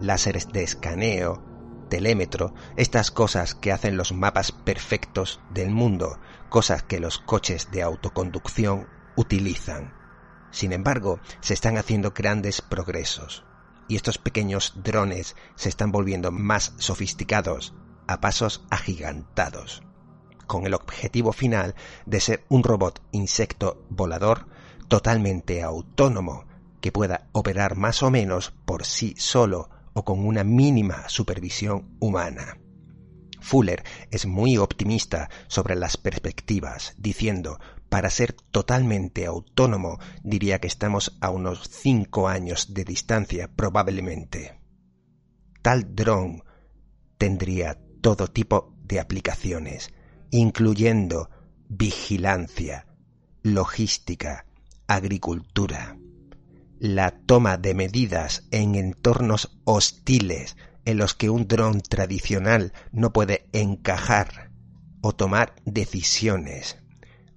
láseres 0.01 0.49
de 0.49 0.63
escaneo, 0.63 1.48
telémetro, 1.89 2.55
estas 2.77 3.11
cosas 3.11 3.55
que 3.55 3.73
hacen 3.73 3.97
los 3.97 4.13
mapas 4.13 4.53
perfectos 4.53 5.41
del 5.51 5.71
mundo, 5.71 6.19
cosas 6.49 6.83
que 6.83 7.01
los 7.01 7.19
coches 7.19 7.71
de 7.71 7.83
autoconducción 7.83 8.89
utilizan. 9.17 9.95
Sin 10.51 10.73
embargo, 10.73 11.21
se 11.41 11.55
están 11.55 11.77
haciendo 11.77 12.13
grandes 12.13 12.63
progresos 12.63 13.45
y 13.89 13.97
estos 13.97 14.19
pequeños 14.19 14.75
drones 14.77 15.35
se 15.57 15.69
están 15.69 15.91
volviendo 15.91 16.31
más 16.31 16.75
sofisticados 16.77 17.75
a 18.07 18.21
pasos 18.21 18.65
agigantados, 18.71 19.83
con 20.47 20.67
el 20.67 20.75
objetivo 20.75 21.33
final 21.33 21.75
de 22.07 22.21
ser 22.21 22.45
un 22.49 22.63
robot 22.63 23.03
insecto 23.13 23.85
volador 23.89 24.47
totalmente 24.89 25.63
autónomo 25.63 26.47
que 26.81 26.93
pueda 26.93 27.29
operar 27.33 27.77
más 27.77 28.03
o 28.03 28.11
menos 28.11 28.53
por 28.65 28.85
sí 28.85 29.15
solo 29.19 29.71
o 29.99 30.05
con 30.05 30.25
una 30.25 30.45
mínima 30.45 31.09
supervisión 31.09 31.97
humana. 31.99 32.57
Fuller 33.41 33.83
es 34.13 34.27
muy 34.27 34.57
optimista 34.57 35.29
sobre 35.49 35.75
las 35.75 35.97
perspectivas, 35.97 36.95
diciendo, 36.99 37.59
para 37.89 38.09
ser 38.09 38.33
totalmente 38.33 39.27
autónomo, 39.27 39.99
diría 40.23 40.61
que 40.61 40.69
estamos 40.69 41.19
a 41.21 41.31
unos 41.31 41.69
cinco 41.69 42.29
años 42.29 42.75
de 42.75 42.85
distancia 42.85 43.51
probablemente. 43.57 44.61
Tal 45.63 45.97
dron 45.97 46.45
tendría 47.17 47.81
todo 48.01 48.29
tipo 48.29 48.77
de 48.85 49.01
aplicaciones, 49.01 49.93
incluyendo 50.31 51.29
vigilancia, 51.69 52.87
logística, 53.43 54.47
agricultura, 54.87 55.99
la 56.81 57.11
toma 57.11 57.57
de 57.57 57.75
medidas 57.75 58.45
en 58.51 58.75
entornos 58.75 59.59
hostiles 59.65 60.57
en 60.85 60.99
los 60.99 61.15
que 61.15 61.29
un 61.29 61.49
dron 61.49 61.81
tradicional 61.81 62.73
no 62.93 63.13
puede 63.13 63.49
encajar 63.53 64.51
o 65.01 65.13
tomar 65.13 65.55
decisiones, 65.65 66.79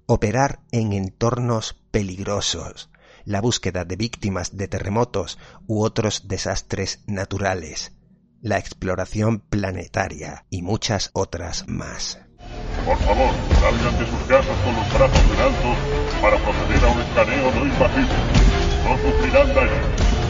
operar 0.06 0.60
en 0.70 0.92
entornos 0.92 1.74
peligrosos, 1.90 2.90
la 3.24 3.40
búsqueda 3.40 3.84
de 3.84 3.96
víctimas 3.96 4.56
de 4.56 4.68
terremotos 4.68 5.38
u 5.66 5.82
otros 5.82 6.28
desastres 6.28 7.02
naturales, 7.06 7.92
la 8.40 8.58
exploración 8.58 9.40
planetaria 9.40 10.46
y 10.50 10.62
muchas 10.62 11.10
otras 11.12 11.66
más. 11.68 12.20
Por 12.84 12.96
favor, 12.98 13.30
salgan 13.60 13.98
de 13.98 14.06
sus 14.06 14.20
casas 14.28 14.56
con 14.64 14.74
los 14.74 14.94
brazos 14.94 15.24
en 15.34 15.40
alto 15.40 16.20
para 16.20 16.36
proceder 16.38 16.84
a 16.84 16.88
un 16.88 17.00
escaneo 17.00 17.52
no 17.52 17.66
invasivo. 17.66 18.61
No 18.84 18.98
sufrirán 18.98 20.21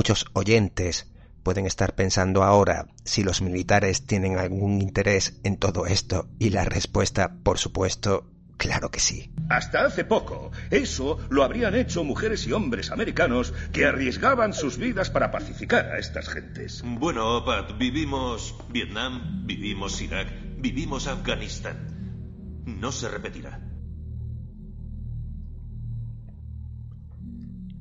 Muchos 0.00 0.24
oyentes 0.32 1.12
pueden 1.42 1.66
estar 1.66 1.94
pensando 1.94 2.42
ahora 2.42 2.86
si 3.04 3.22
los 3.22 3.42
militares 3.42 4.06
tienen 4.06 4.38
algún 4.38 4.80
interés 4.80 5.38
en 5.44 5.58
todo 5.58 5.84
esto 5.84 6.26
y 6.38 6.48
la 6.48 6.64
respuesta, 6.64 7.34
por 7.42 7.58
supuesto, 7.58 8.24
claro 8.56 8.90
que 8.90 8.98
sí. 8.98 9.30
Hasta 9.50 9.84
hace 9.84 10.06
poco, 10.06 10.52
eso 10.70 11.18
lo 11.28 11.44
habrían 11.44 11.74
hecho 11.74 12.02
mujeres 12.02 12.46
y 12.46 12.52
hombres 12.54 12.90
americanos 12.90 13.52
que 13.74 13.84
arriesgaban 13.84 14.54
sus 14.54 14.78
vidas 14.78 15.10
para 15.10 15.30
pacificar 15.30 15.90
a 15.90 15.98
estas 15.98 16.30
gentes. 16.30 16.82
Bueno, 16.82 17.44
Pat, 17.44 17.76
vivimos 17.76 18.54
Vietnam, 18.70 19.44
vivimos 19.44 20.00
Irak, 20.00 20.28
vivimos 20.56 21.08
Afganistán. 21.08 22.64
No 22.64 22.90
se 22.90 23.10
repetirá. 23.10 23.60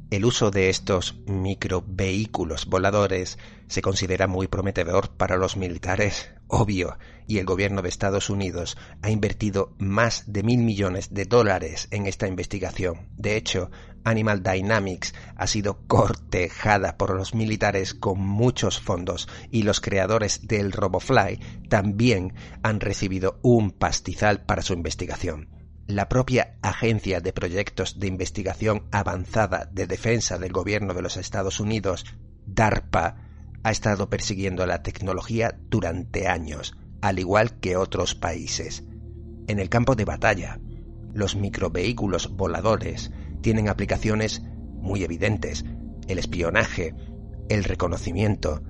El 0.10 0.26
uso 0.26 0.49
de 0.49 0.70
estos 0.70 1.20
microvehículos 1.28 2.66
voladores 2.66 3.38
se 3.68 3.84
considera 3.84 4.26
muy 4.26 4.47
prometedor 4.47 5.12
para 5.12 5.38
los 5.38 5.55
militares, 5.55 6.32
obvio, 6.47 6.97
y 7.28 7.38
el 7.38 7.45
gobierno 7.45 7.84
de 7.84 7.89
Estados 7.89 8.32
Unidos 8.32 8.76
ha 9.03 9.12
invertido 9.12 9.76
más 9.78 10.24
de 10.26 10.41
mil 10.41 10.62
millones 10.62 11.14
de 11.14 11.26
dólares 11.26 11.88
en 11.91 12.07
esta 12.07 12.28
investigación. 12.28 13.07
De 13.18 13.38
hecho, 13.38 13.70
Animal 14.03 14.41
Dynamics 14.41 15.14
ha 15.36 15.45
sido 15.45 15.86
cortejada 15.86 16.97
por 16.97 17.14
los 17.14 17.36
militares 17.36 17.93
con 17.93 18.20
muchos 18.20 18.80
fondos 18.80 19.30
y 19.51 19.62
los 19.62 19.80
creadores 19.80 20.47
del 20.47 20.72
RoboFly 20.72 21.39
también 21.70 22.34
han 22.64 22.80
recibido 22.80 23.38
un 23.43 23.70
pastizal 23.70 24.43
para 24.43 24.64
su 24.64 24.74
investigación 24.74 25.59
la 25.89 26.07
propia 26.07 26.55
Agencia 26.61 27.19
de 27.19 27.33
Proyectos 27.33 27.99
de 27.99 28.05
Investigación 28.05 28.83
Avanzada 28.91 29.67
de 29.73 29.87
Defensa 29.87 30.37
del 30.37 30.51
Gobierno 30.53 30.93
de 30.93 31.01
los 31.01 31.17
Estados 31.17 31.59
Unidos, 31.59 32.05
DARPA, 32.45 33.15
ha 33.63 33.71
estado 33.71 34.07
persiguiendo 34.07 34.67
la 34.67 34.83
tecnología 34.83 35.57
durante 35.67 36.27
años, 36.27 36.77
al 37.01 37.17
igual 37.17 37.59
que 37.59 37.75
otros 37.75 38.13
países. 38.13 38.83
En 39.47 39.57
el 39.57 39.69
campo 39.69 39.95
de 39.95 40.05
batalla, 40.05 40.59
los 41.11 41.35
microvehículos 41.35 42.35
voladores 42.37 43.11
tienen 43.41 43.67
aplicaciones 43.67 44.43
muy 44.43 45.03
evidentes, 45.03 45.65
el 46.07 46.19
espionaje, 46.19 46.93
el 47.49 47.63
reconocimiento, 47.63 48.61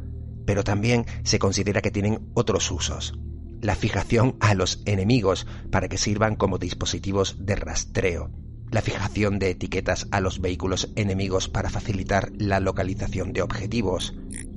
pero 0.45 0.63
también 0.63 1.05
se 1.23 1.37
considera 1.37 1.81
que 1.81 1.91
tienen 1.91 2.29
otros 2.33 2.71
usos 2.71 3.19
la 3.61 3.75
fijación 3.75 4.35
a 4.39 4.53
los 4.53 4.81
enemigos 4.85 5.47
para 5.71 5.87
que 5.87 5.97
sirvan 5.97 6.35
como 6.35 6.57
dispositivos 6.57 7.45
de 7.45 7.55
rastreo, 7.55 8.31
la 8.71 8.81
fijación 8.81 9.39
de 9.39 9.49
etiquetas 9.49 10.07
a 10.11 10.21
los 10.21 10.39
vehículos 10.39 10.89
enemigos 10.95 11.49
para 11.49 11.69
facilitar 11.69 12.31
la 12.37 12.59
localización 12.59 13.33
de 13.33 13.41
objetivos, 13.41 14.15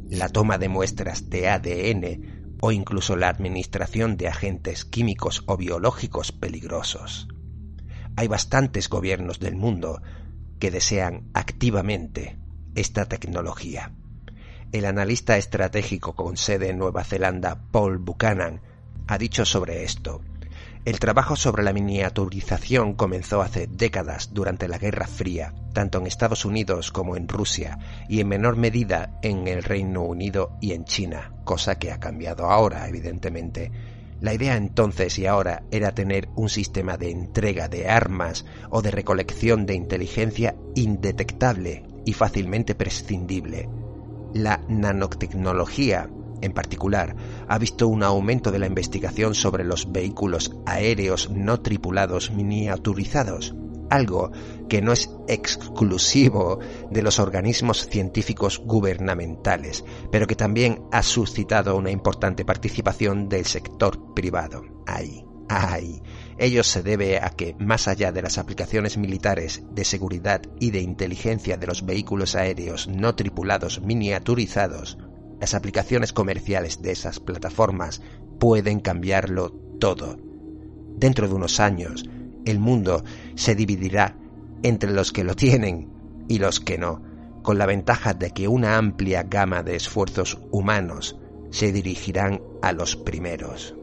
la 0.09 0.29
toma 0.29 0.59
de 0.59 0.69
muestras 0.69 1.31
de 1.31 1.49
ADN 1.49 2.59
o 2.61 2.73
incluso 2.73 3.17
la 3.17 3.29
administración 3.29 4.17
de 4.17 4.29
agentes 4.29 4.85
químicos 4.85 5.43
o 5.47 5.57
biológicos 5.57 6.31
peligrosos. 6.33 7.29
Hay 8.17 8.29
bastantes 8.29 8.89
gobiernos 8.89 9.41
del 9.41 9.57
mundo 9.57 10.03
que 10.59 10.71
desean 10.71 11.31
activamente 11.33 12.39
esta 12.75 13.07
tecnología. 13.07 13.93
El 14.71 14.85
analista 14.85 15.37
estratégico 15.37 16.15
con 16.15 16.37
sede 16.37 16.71
en 16.71 16.79
Nueva 16.79 17.05
Zelanda, 17.05 17.65
Paul 17.73 17.99
Buchanan, 17.99 18.61
ha 19.07 19.19
dicho 19.19 19.45
sobre 19.45 19.85
esto. 19.85 20.21
El 20.85 20.99
trabajo 20.99 21.37
sobre 21.37 21.63
la 21.63 21.73
miniaturización 21.73 22.95
comenzó 22.95 23.41
hace 23.41 23.69
décadas 23.69 24.31
durante 24.33 24.67
la 24.67 24.79
Guerra 24.79 25.07
Fría, 25.07 25.55
tanto 25.73 25.99
en 25.99 26.09
Estados 26.09 26.45
Unidos 26.45 26.91
como 26.91 27.17
en 27.17 27.29
Rusia, 27.29 27.79
y 28.09 28.21
en 28.21 28.27
menor 28.27 28.57
medida 28.57 29.19
en 29.23 29.47
el 29.47 29.63
Reino 29.63 30.03
Unido 30.03 30.57
y 30.61 30.73
en 30.73 30.85
China, 30.85 31.35
cosa 31.45 31.79
que 31.79 31.93
ha 31.93 32.01
cambiado 32.01 32.51
ahora, 32.51 32.89
evidentemente. 32.89 33.71
La 34.21 34.35
idea 34.35 34.57
entonces 34.57 35.19
y 35.21 35.27
ahora 35.27 35.63
era 35.71 35.95
tener 35.95 36.29
un 36.35 36.49
sistema 36.49 36.97
de 36.97 37.11
entrega 37.11 37.69
de 37.69 37.89
armas 37.89 38.45
o 38.71 38.83
de 38.83 38.91
recolección 38.91 39.67
de 39.67 39.75
inteligencia 39.75 40.57
indetectable 40.75 41.85
y 42.05 42.13
fácilmente 42.13 42.75
prescindible. 42.75 43.69
La 44.35 44.65
nanotecnología 44.69 46.09
en 46.43 46.53
particular, 46.53 47.17
ha 47.49 47.59
visto 47.59 47.89
un 47.89 48.03
aumento 48.03 48.51
de 48.51 48.59
la 48.59 48.67
investigación 48.67 49.35
sobre 49.35 49.65
los 49.65 49.91
vehículos 49.91 50.53
aéreos 50.67 51.31
no 51.31 51.61
tripulados 51.61 52.31
miniaturizados, 52.31 53.55
algo 53.93 54.33
que 54.69 54.81
no 54.81 54.93
es 54.93 55.11
exclusivo 55.29 56.59
de 56.91 57.03
los 57.03 57.19
organismos 57.19 57.87
científicos 57.89 58.59
gubernamentales, 58.65 59.85
pero 60.11 60.27
que 60.27 60.35
también 60.35 60.83
ha 60.93 61.03
suscitado 61.03 61.77
una 61.77 61.91
importante 61.91 62.45
participación 62.45 63.29
del 63.29 63.45
sector 63.45 64.15
privado. 64.15 64.63
Ahí, 64.87 65.25
ahí. 65.49 66.03
Ello 66.39 66.65
se 66.65 66.83
debe 66.83 67.19
a 67.19 67.31
que, 67.31 67.55
más 67.59 67.87
allá 67.87 68.13
de 68.13 68.23
las 68.23 68.39
aplicaciones 68.39 68.97
militares 68.97 69.63
de 69.71 69.85
seguridad 69.85 70.41
y 70.59 70.71
de 70.71 70.81
inteligencia 70.81 71.59
de 71.59 71.67
los 71.67 71.85
vehículos 71.85 72.35
aéreos 72.35 72.89
no 72.89 73.15
tripulados 73.15 73.83
miniaturizados, 73.83 74.99
las 75.43 75.55
aplicaciones 75.55 76.13
comerciales 76.13 76.83
de 76.83 76.93
esas 76.93 77.19
plataformas 77.19 78.01
pueden 78.39 78.79
cambiarlo 78.79 79.51
todo. 79.81 80.17
Dentro 80.97 81.27
de 81.27 81.35
unos 81.35 81.59
años, 81.59 82.09
el 82.45 82.61
mundo 82.61 83.03
se 83.35 83.57
dividirá 83.57 84.17
entre 84.63 84.93
los 84.93 85.11
que 85.11 85.25
lo 85.25 85.35
tienen 85.35 85.91
y 86.29 86.39
los 86.39 86.61
que 86.61 86.79
no, 86.79 87.03
con 87.43 87.59
la 87.59 87.67
ventaja 87.67 88.15
de 88.15 88.31
que 88.31 88.47
una 88.47 88.77
amplia 88.77 89.25
gama 89.25 89.65
de 89.65 89.75
esfuerzos 89.75 90.39
humanos 90.53 91.19
se 91.51 91.73
dirigirán 91.73 92.41
a 92.63 92.71
los 92.71 92.95
primeros. 92.95 93.75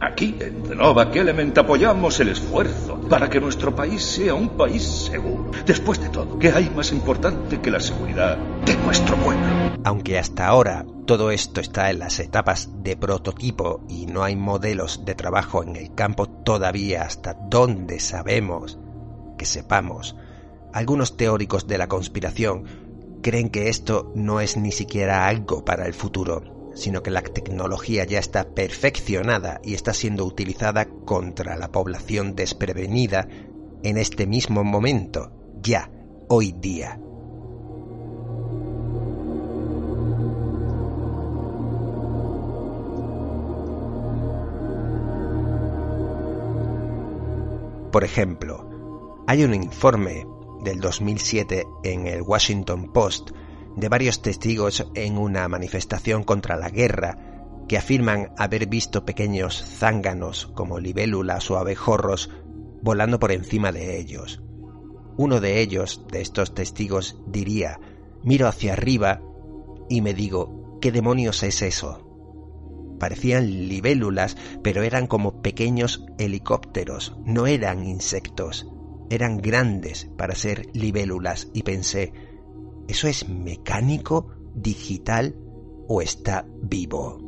Aquí 0.00 0.36
en 0.38 0.62
The 0.62 0.76
Nova 0.76 1.10
Element 1.12 1.58
apoyamos 1.58 2.20
el 2.20 2.28
esfuerzo 2.28 3.00
para 3.08 3.28
que 3.28 3.40
nuestro 3.40 3.74
país 3.74 4.02
sea 4.02 4.32
un 4.34 4.50
país 4.50 4.82
seguro. 4.82 5.50
Después 5.66 6.00
de 6.00 6.08
todo, 6.08 6.38
¿qué 6.38 6.52
hay 6.52 6.70
más 6.70 6.92
importante 6.92 7.60
que 7.60 7.70
la 7.70 7.80
seguridad 7.80 8.36
de 8.64 8.76
nuestro 8.76 9.16
pueblo? 9.16 9.46
Aunque 9.82 10.18
hasta 10.18 10.46
ahora 10.46 10.86
todo 11.04 11.32
esto 11.32 11.60
está 11.60 11.90
en 11.90 11.98
las 11.98 12.20
etapas 12.20 12.70
de 12.82 12.96
prototipo 12.96 13.84
y 13.88 14.06
no 14.06 14.22
hay 14.22 14.36
modelos 14.36 15.04
de 15.04 15.16
trabajo 15.16 15.64
en 15.64 15.74
el 15.74 15.94
campo 15.94 16.26
todavía 16.26 17.02
hasta 17.02 17.34
donde 17.34 17.98
sabemos 17.98 18.78
que 19.36 19.46
sepamos, 19.46 20.14
algunos 20.72 21.16
teóricos 21.16 21.66
de 21.66 21.78
la 21.78 21.88
conspiración 21.88 22.64
creen 23.20 23.50
que 23.50 23.68
esto 23.68 24.12
no 24.14 24.40
es 24.40 24.56
ni 24.56 24.70
siquiera 24.70 25.26
algo 25.26 25.64
para 25.64 25.86
el 25.86 25.94
futuro, 25.94 26.57
sino 26.78 27.02
que 27.02 27.10
la 27.10 27.22
tecnología 27.22 28.04
ya 28.04 28.20
está 28.20 28.54
perfeccionada 28.54 29.60
y 29.64 29.74
está 29.74 29.92
siendo 29.92 30.24
utilizada 30.24 30.86
contra 30.86 31.56
la 31.56 31.72
población 31.72 32.36
desprevenida 32.36 33.28
en 33.82 33.98
este 33.98 34.28
mismo 34.28 34.62
momento, 34.62 35.32
ya, 35.60 35.90
hoy 36.28 36.52
día. 36.52 37.00
Por 47.90 48.04
ejemplo, 48.04 49.24
hay 49.26 49.42
un 49.42 49.54
informe 49.54 50.26
del 50.62 50.78
2007 50.78 51.66
en 51.82 52.06
el 52.06 52.22
Washington 52.22 52.92
Post 52.92 53.30
de 53.78 53.88
varios 53.88 54.22
testigos 54.22 54.86
en 54.94 55.18
una 55.18 55.46
manifestación 55.48 56.24
contra 56.24 56.56
la 56.56 56.68
guerra 56.68 57.18
que 57.68 57.78
afirman 57.78 58.32
haber 58.36 58.66
visto 58.66 59.04
pequeños 59.04 59.62
zánganos 59.62 60.46
como 60.54 60.80
libélulas 60.80 61.50
o 61.50 61.58
abejorros 61.58 62.30
volando 62.82 63.20
por 63.20 63.30
encima 63.30 63.70
de 63.70 64.00
ellos. 64.00 64.42
Uno 65.16 65.40
de 65.40 65.60
ellos, 65.60 66.06
de 66.10 66.20
estos 66.20 66.54
testigos, 66.54 67.20
diría, 67.26 67.78
miro 68.22 68.48
hacia 68.48 68.72
arriba 68.72 69.20
y 69.88 70.00
me 70.00 70.14
digo, 70.14 70.78
¿qué 70.80 70.90
demonios 70.90 71.42
es 71.42 71.62
eso? 71.62 72.04
Parecían 72.98 73.68
libélulas, 73.68 74.36
pero 74.62 74.82
eran 74.82 75.06
como 75.06 75.40
pequeños 75.40 76.04
helicópteros, 76.18 77.16
no 77.24 77.46
eran 77.46 77.84
insectos, 77.86 78.66
eran 79.10 79.38
grandes 79.38 80.08
para 80.16 80.34
ser 80.34 80.66
libélulas 80.72 81.48
y 81.52 81.62
pensé, 81.62 82.12
¿Eso 82.88 83.06
es 83.06 83.28
mecánico, 83.28 84.30
digital 84.54 85.36
o 85.88 86.00
está 86.00 86.46
vivo? 86.62 87.18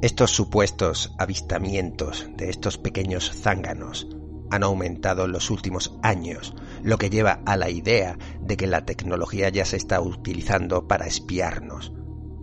Estos 0.00 0.30
supuestos 0.30 1.14
avistamientos 1.18 2.28
de 2.36 2.48
estos 2.48 2.78
pequeños 2.78 3.30
zánganos 3.34 4.08
han 4.50 4.62
aumentado 4.62 5.26
en 5.26 5.32
los 5.32 5.50
últimos 5.50 5.98
años, 6.02 6.54
lo 6.82 6.96
que 6.96 7.10
lleva 7.10 7.42
a 7.44 7.56
la 7.56 7.68
idea 7.68 8.16
de 8.40 8.56
que 8.56 8.66
la 8.66 8.86
tecnología 8.86 9.50
ya 9.50 9.66
se 9.66 9.76
está 9.76 10.00
utilizando 10.00 10.86
para 10.88 11.06
espiarnos, 11.06 11.92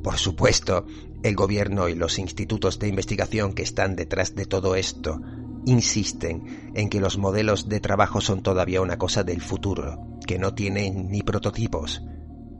por 0.04 0.18
supuesto, 0.18 0.86
el 1.24 1.36
gobierno 1.36 1.88
y 1.88 1.96
los 1.96 2.20
institutos 2.20 2.78
de 2.78 2.90
investigación 2.90 3.54
que 3.54 3.64
están 3.64 3.96
detrás 3.96 4.36
de 4.36 4.46
todo 4.46 4.76
esto 4.76 5.22
insisten 5.66 6.72
en 6.76 6.90
que 6.90 7.00
los 7.00 7.18
modelos 7.18 7.70
de 7.70 7.80
trabajo 7.80 8.20
son 8.20 8.44
todavía 8.44 8.82
una 8.82 8.98
cosa 8.98 9.24
del 9.24 9.42
futuro, 9.42 10.20
que 10.28 10.38
no 10.38 10.54
tienen 10.54 11.10
ni 11.10 11.22
prototipos. 11.22 12.04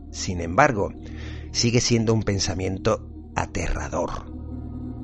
Sin 0.10 0.40
embargo, 0.40 0.94
sigue 1.52 1.82
siendo 1.82 2.14
un 2.14 2.24
pensamiento 2.24 3.10
aterrador, 3.36 4.32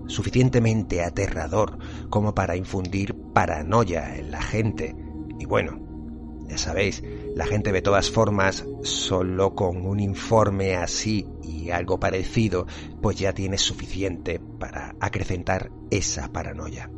suficientemente 0.08 1.04
aterrador 1.04 1.78
como 2.10 2.34
para 2.34 2.56
infundir 2.56 3.16
paranoia 3.34 4.16
en 4.16 4.32
la 4.32 4.42
gente. 4.42 4.96
Y 5.40 5.46
bueno, 5.46 6.46
ya 6.48 6.58
sabéis, 6.58 7.04
la 7.36 7.46
gente 7.46 7.74
de 7.74 7.82
todas 7.82 8.10
formas, 8.10 8.66
solo 8.82 9.56
con 9.56 9.86
un 9.86 10.00
informe 10.00 10.78
así 10.78 11.28
algo 11.72 12.00
parecido, 12.00 12.66
pues 13.02 13.18
ya 13.18 13.34
tiene 13.34 13.58
suficiente 13.58 14.40
para 14.40 14.96
acrecentar 15.00 15.72
esa 15.90 16.32
paranoia. 16.32 16.90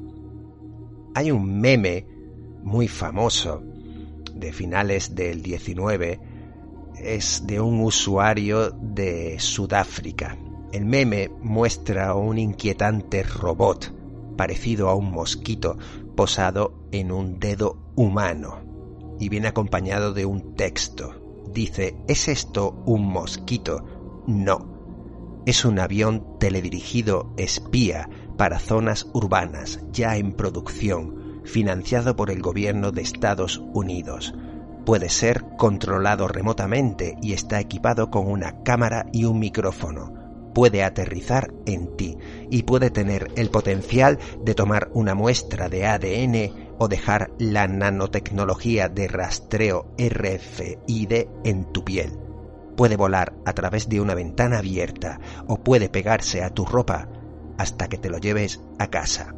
Hay 1.13 1.32
un 1.32 1.59
meme 1.59 2.07
muy 2.63 2.88
famoso 2.88 3.63
de 4.34 4.53
finales 4.53 5.15
del 5.15 5.41
19, 5.41 6.19
es 6.95 7.45
de 7.45 7.59
un 7.59 7.82
usuario 7.82 8.72
de 8.72 9.39
Sudáfrica. 9.39 10.38
El 10.72 10.86
meme 10.86 11.30
muestra 11.41 12.15
un 12.15 12.38
inquietante 12.38 13.24
robot 13.24 13.93
parecido 14.38 14.89
a 14.89 14.95
un 14.95 15.11
mosquito 15.11 15.78
posado 16.15 16.88
en 16.91 17.11
un 17.11 17.39
dedo 17.39 17.78
humano 17.95 18.61
y 19.19 19.30
viene 19.30 19.47
acompañado 19.47 20.13
de 20.13 20.26
un 20.26 20.55
texto. 20.55 21.13
Dice, 21.53 21.95
¿es 22.07 22.28
esto 22.28 22.82
un 22.86 23.07
mosquito? 23.07 24.01
No. 24.32 25.41
Es 25.45 25.65
un 25.65 25.77
avión 25.77 26.38
teledirigido 26.39 27.34
espía 27.36 28.09
para 28.38 28.59
zonas 28.59 29.09
urbanas 29.13 29.82
ya 29.91 30.15
en 30.15 30.32
producción, 30.34 31.41
financiado 31.43 32.15
por 32.15 32.32
el 32.32 32.41
gobierno 32.41 32.91
de 32.91 33.01
Estados 33.01 33.61
Unidos. 33.73 34.34
Puede 34.86 35.09
ser 35.09 35.43
controlado 35.57 36.29
remotamente 36.29 37.17
y 37.21 37.34
está 37.34 37.59
equipado 37.59 38.09
con 38.09 38.27
una 38.27 38.63
cámara 38.63 39.07
y 39.11 39.25
un 39.25 39.39
micrófono 39.39 40.21
puede 40.53 40.84
aterrizar 40.84 41.53
en 41.65 41.95
ti 41.95 42.17
y 42.49 42.63
puede 42.63 42.89
tener 42.89 43.32
el 43.38 43.49
potencial 43.49 44.19
de 44.43 44.53
tomar 44.53 44.89
una 44.93 45.15
muestra 45.15 45.69
de 45.69 45.86
ADN 45.86 46.75
o 46.77 46.89
dejar 46.89 47.32
la 47.38 47.67
nanotecnología 47.67 48.89
de 48.89 49.07
rastreo 49.07 49.93
RFID 49.97 51.27
en 51.45 51.71
tu 51.71 51.86
piel. 51.86 52.30
Puede 52.82 52.97
volar 52.97 53.36
a 53.45 53.53
través 53.53 53.89
de 53.89 54.01
una 54.01 54.15
ventana 54.15 54.57
abierta 54.57 55.19
o 55.45 55.57
puede 55.57 55.88
pegarse 55.88 56.41
a 56.41 56.49
tu 56.49 56.65
ropa 56.65 57.07
hasta 57.59 57.88
que 57.88 57.99
te 57.99 58.09
lo 58.09 58.17
lleves 58.17 58.59
a 58.79 58.88
casa. 58.88 59.36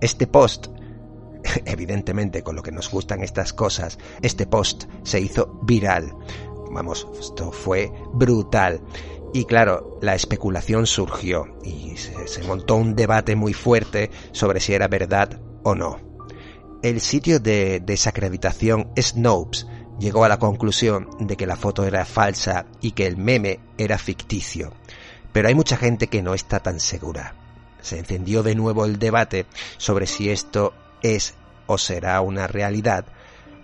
Este 0.00 0.26
post, 0.26 0.68
evidentemente 1.66 2.42
con 2.42 2.56
lo 2.56 2.62
que 2.62 2.72
nos 2.72 2.90
gustan 2.90 3.22
estas 3.22 3.52
cosas, 3.52 3.98
este 4.22 4.46
post 4.46 4.84
se 5.02 5.20
hizo 5.20 5.60
viral. 5.62 6.16
Vamos, 6.70 7.06
esto 7.20 7.52
fue 7.52 7.92
brutal 8.14 8.80
y 9.34 9.44
claro, 9.44 9.98
la 10.00 10.14
especulación 10.14 10.86
surgió 10.86 11.58
y 11.62 11.98
se, 11.98 12.42
montó 12.44 12.76
un 12.76 12.96
debate 12.96 13.36
muy 13.36 13.52
fuerte 13.52 14.10
sobre 14.32 14.58
si 14.58 14.72
era 14.72 14.88
verdad 14.88 15.38
o 15.64 15.74
no. 15.74 15.98
El 16.82 17.02
sitio 17.02 17.40
de 17.40 17.80
desacreditación 17.84 18.90
Snopes 18.98 19.66
llegó 20.00 20.24
a 20.24 20.28
la 20.28 20.38
conclusión 20.38 21.08
de 21.20 21.36
que 21.36 21.46
la 21.46 21.56
foto 21.56 21.84
era 21.84 22.04
falsa 22.04 22.64
y 22.80 22.92
que 22.92 23.06
el 23.06 23.16
meme 23.16 23.60
era 23.76 23.98
ficticio. 23.98 24.72
Pero 25.32 25.48
hay 25.48 25.54
mucha 25.54 25.76
gente 25.76 26.08
que 26.08 26.22
no 26.22 26.34
está 26.34 26.58
tan 26.60 26.80
segura. 26.80 27.34
Se 27.82 27.98
encendió 27.98 28.42
de 28.42 28.54
nuevo 28.54 28.84
el 28.84 28.98
debate 28.98 29.46
sobre 29.76 30.06
si 30.06 30.30
esto 30.30 30.72
es 31.02 31.34
o 31.66 31.78
será 31.78 32.20
una 32.22 32.46
realidad 32.46 33.04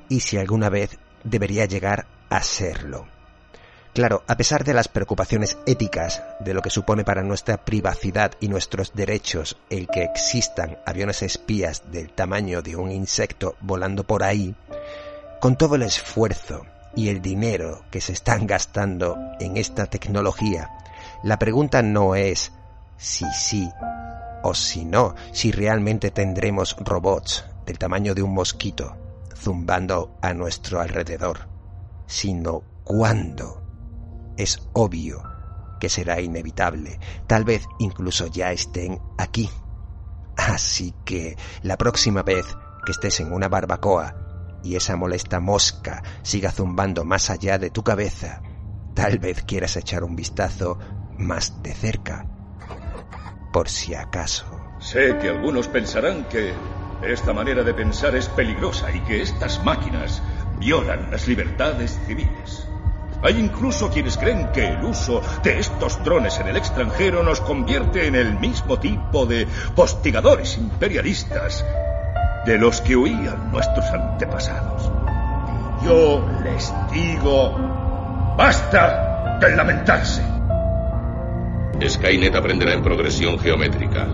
y 0.09 0.21
si 0.21 0.37
alguna 0.37 0.69
vez 0.69 0.99
debería 1.25 1.65
llegar 1.65 2.07
a 2.29 2.43
serlo. 2.43 3.09
Claro, 3.97 4.23
a 4.27 4.37
pesar 4.37 4.63
de 4.63 4.75
las 4.75 4.89
preocupaciones 4.89 5.57
éticas 5.65 6.23
de 6.41 6.53
lo 6.53 6.61
que 6.61 6.69
supone 6.69 7.03
para 7.03 7.23
nuestra 7.23 7.65
privacidad 7.65 8.33
y 8.41 8.49
nuestros 8.49 8.93
derechos 8.93 9.57
el 9.71 9.89
que 9.89 10.03
existan 10.03 10.77
aviones 10.85 11.23
espías 11.23 11.91
del 11.91 12.13
tamaño 12.13 12.61
de 12.61 12.77
un 12.77 12.91
insecto 12.91 13.57
volando 13.63 14.05
por 14.05 14.23
ahí, 14.23 14.55
con 15.47 15.55
todo 15.55 15.77
el 15.77 15.83
esfuerzo 15.83 16.67
y 16.97 17.09
el 17.09 17.23
dinero 17.23 17.85
que 17.93 18.01
se 18.01 18.13
están 18.13 18.49
gastando 18.49 19.17
en 19.39 19.57
esta 19.57 19.87
tecnología, 19.87 20.77
la 21.23 21.39
pregunta 21.39 21.83
no 21.83 22.17
es 22.17 22.51
si 22.97 23.25
sí 23.33 23.71
o 24.43 24.55
si 24.55 24.85
no, 24.85 25.15
si 25.31 25.53
realmente 25.53 26.11
tendremos 26.11 26.75
robots 26.81 27.45
del 27.65 27.79
tamaño 27.79 28.13
de 28.13 28.25
un 28.25 28.35
mosquito 28.35 28.97
zumbando 29.37 30.19
a 30.21 30.35
nuestro 30.35 30.81
alrededor, 30.81 31.47
sino 32.09 32.65
cuándo. 32.83 33.63
Es 34.37 34.69
obvio 34.73 35.23
que 35.79 35.89
será 35.89 36.21
inevitable, 36.21 36.99
tal 37.29 37.45
vez 37.45 37.63
incluso 37.79 38.27
ya 38.27 38.51
estén 38.51 39.01
aquí. 39.17 39.49
Así 40.37 40.93
que 41.05 41.37
la 41.63 41.79
próxima 41.79 42.25
vez 42.25 42.45
que 42.85 42.91
estés 42.91 43.21
en 43.21 43.33
una 43.33 43.47
barbacoa 43.47 44.26
y 44.67 44.75
esa 44.75 44.97
molesta 44.97 45.39
mosca 45.39 46.03
siga 46.23 46.51
zumbando 46.51 47.05
más 47.05 47.31
allá 47.31 47.57
de 47.57 47.71
tu 47.71 47.85
cabeza, 47.85 48.43
tal 48.95 49.19
vez 49.19 49.45
quieras 49.45 49.77
echar 49.77 50.03
un 50.03 50.17
vistazo 50.17 50.79
más 51.19 51.63
de 51.63 51.73
cerca, 51.73 52.27
por 53.53 53.69
si 53.69 53.95
acaso. 53.95 54.45
Sé 54.81 55.19
que 55.19 55.29
algunos 55.29 55.69
pensarán 55.69 56.25
que 56.25 56.53
esta 57.03 57.33
manera 57.33 57.63
de 57.63 57.75
pensar 57.75 58.17
es 58.17 58.29
peligrosa 58.29 58.91
y 58.91 59.01
que 59.01 59.23
estas 59.23 59.65
máquinas 59.65 60.21
violan 60.59 61.13
las 61.13 61.29
libertades 61.29 61.99
civiles. 62.07 62.67
Hay 63.23 63.39
incluso 63.39 63.89
quienes 63.91 64.19
creen 64.19 64.51
que 64.53 64.67
el 64.67 64.85
uso 64.85 65.23
de 65.45 65.61
estos 65.61 66.03
drones 66.03 66.39
en 66.41 66.49
el 66.49 66.57
extranjero 66.57 67.23
nos 67.23 67.41
convierte 67.41 68.07
en 68.07 68.17
el 68.17 68.39
mismo 68.39 68.79
tipo 68.79 69.27
de 69.27 69.47
postigadores 69.75 70.59
imperialistas 70.59 71.65
de 72.47 72.59
los 72.59 72.81
que 72.81 72.97
huían 72.97 73.51
nuestros 73.51 73.85
antepasados. 73.91 74.91
Yo 75.85 76.25
les 76.45 76.73
digo, 76.93 78.35
basta 78.37 79.39
de 79.41 79.57
lamentarse. 79.57 80.23
Skynet 81.87 82.35
aprenderá 82.35 82.73
en 82.73 82.83
progresión 82.83 83.39
geométrica. 83.39 84.07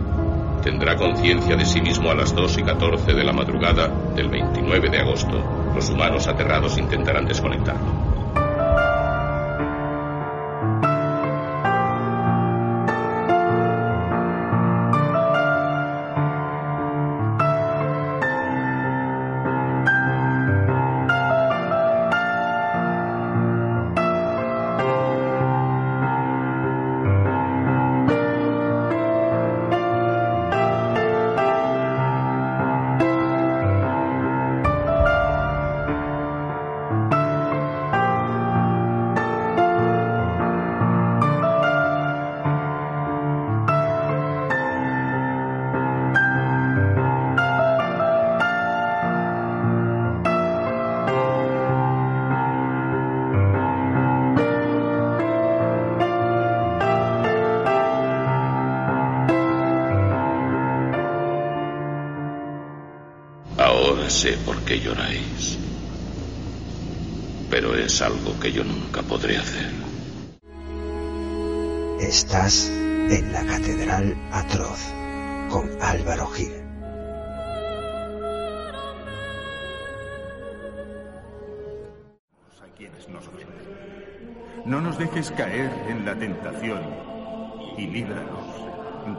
Tendrá 0.63 0.97
conciencia 0.97 1.57
de 1.57 1.65
sí 1.65 1.81
mismo 1.81 2.11
a 2.11 2.15
las 2.15 2.35
2 2.35 2.59
y 2.59 2.63
14 2.63 3.13
de 3.13 3.25
la 3.25 3.33
madrugada 3.33 3.89
del 4.17 4.29
29 4.29 4.91
de 4.91 4.99
agosto. 4.99 5.73
Los 5.75 5.91
humanos 5.91 6.27
aterrados 6.27 6.79
intentarán 6.79 7.27
desconectarlo. 7.27 8.12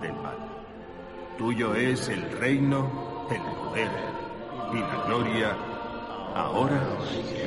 Del 0.01 0.13
mal. 0.13 0.37
Tuyo 1.37 1.73
es 1.75 2.09
el 2.09 2.21
reino, 2.39 3.27
el 3.29 3.41
poder 3.41 3.91
y 4.73 4.79
la 4.79 5.03
gloria, 5.05 5.57
ahora 6.35 6.81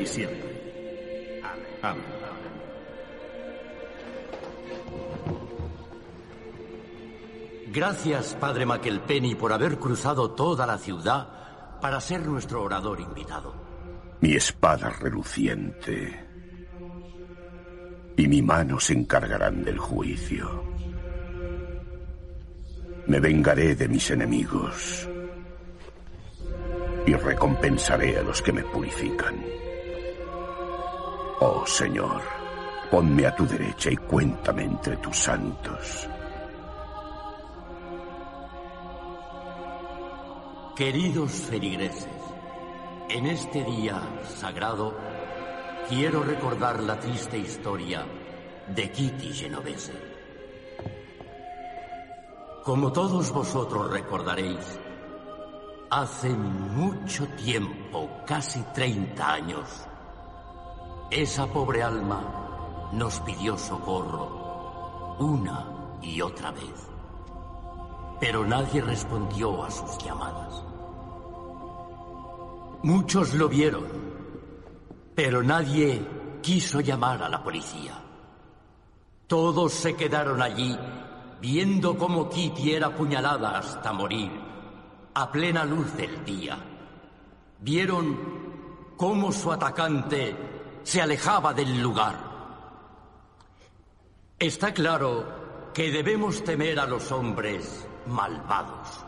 y 0.00 0.06
siempre. 0.06 1.40
Amén. 1.82 2.16
Gracias, 7.72 8.34
Padre 8.40 8.64
McElpenny, 8.64 9.34
por 9.34 9.52
haber 9.52 9.78
cruzado 9.78 10.30
toda 10.30 10.66
la 10.66 10.78
ciudad 10.78 11.78
para 11.80 12.00
ser 12.00 12.26
nuestro 12.26 12.62
orador 12.62 13.00
invitado. 13.00 13.54
Mi 14.20 14.34
espada 14.34 14.88
reluciente 14.88 16.26
y 18.16 18.28
mi 18.28 18.40
mano 18.40 18.80
se 18.80 18.94
encargarán 18.94 19.62
del 19.62 19.78
juicio. 19.78 20.75
Me 23.06 23.20
vengaré 23.20 23.74
de 23.76 23.88
mis 23.88 24.10
enemigos 24.10 25.08
y 27.06 27.14
recompensaré 27.14 28.18
a 28.18 28.22
los 28.22 28.42
que 28.42 28.52
me 28.52 28.64
purifican. 28.64 29.36
Oh 31.40 31.64
Señor, 31.66 32.20
ponme 32.90 33.26
a 33.26 33.36
tu 33.36 33.46
derecha 33.46 33.90
y 33.90 33.96
cuéntame 33.96 34.64
entre 34.64 34.96
tus 34.96 35.16
santos. 35.16 36.08
Queridos 40.74 41.32
feligreses, 41.32 42.08
en 43.08 43.26
este 43.26 43.62
día 43.64 44.02
sagrado 44.36 44.94
quiero 45.88 46.22
recordar 46.24 46.82
la 46.82 46.98
triste 46.98 47.38
historia 47.38 48.04
de 48.74 48.90
Kitty 48.90 49.32
Genovese. 49.32 50.15
Como 52.66 52.90
todos 52.90 53.30
vosotros 53.30 53.92
recordaréis, 53.92 54.80
hace 55.88 56.30
mucho 56.30 57.24
tiempo, 57.36 58.10
casi 58.26 58.60
30 58.74 59.32
años, 59.32 59.68
esa 61.08 61.46
pobre 61.46 61.84
alma 61.84 62.90
nos 62.90 63.20
pidió 63.20 63.56
socorro 63.56 65.14
una 65.20 65.98
y 66.02 66.20
otra 66.20 66.50
vez. 66.50 66.88
Pero 68.18 68.44
nadie 68.44 68.82
respondió 68.82 69.62
a 69.62 69.70
sus 69.70 69.96
llamadas. 69.98 70.60
Muchos 72.82 73.32
lo 73.34 73.48
vieron, 73.48 73.86
pero 75.14 75.40
nadie 75.40 76.04
quiso 76.42 76.80
llamar 76.80 77.22
a 77.22 77.28
la 77.28 77.44
policía. 77.44 78.02
Todos 79.28 79.72
se 79.72 79.94
quedaron 79.94 80.42
allí 80.42 80.76
viendo 81.40 81.96
cómo 81.96 82.28
Kitty 82.28 82.72
era 82.72 82.88
apuñalada 82.88 83.58
hasta 83.58 83.92
morir, 83.92 84.30
a 85.14 85.30
plena 85.30 85.64
luz 85.64 85.94
del 85.96 86.24
día. 86.24 86.58
Vieron 87.60 88.94
cómo 88.96 89.32
su 89.32 89.52
atacante 89.52 90.36
se 90.82 91.02
alejaba 91.02 91.52
del 91.52 91.80
lugar. 91.80 92.16
Está 94.38 94.72
claro 94.72 95.70
que 95.72 95.90
debemos 95.90 96.44
temer 96.44 96.78
a 96.78 96.86
los 96.86 97.10
hombres 97.12 97.86
malvados. 98.06 99.04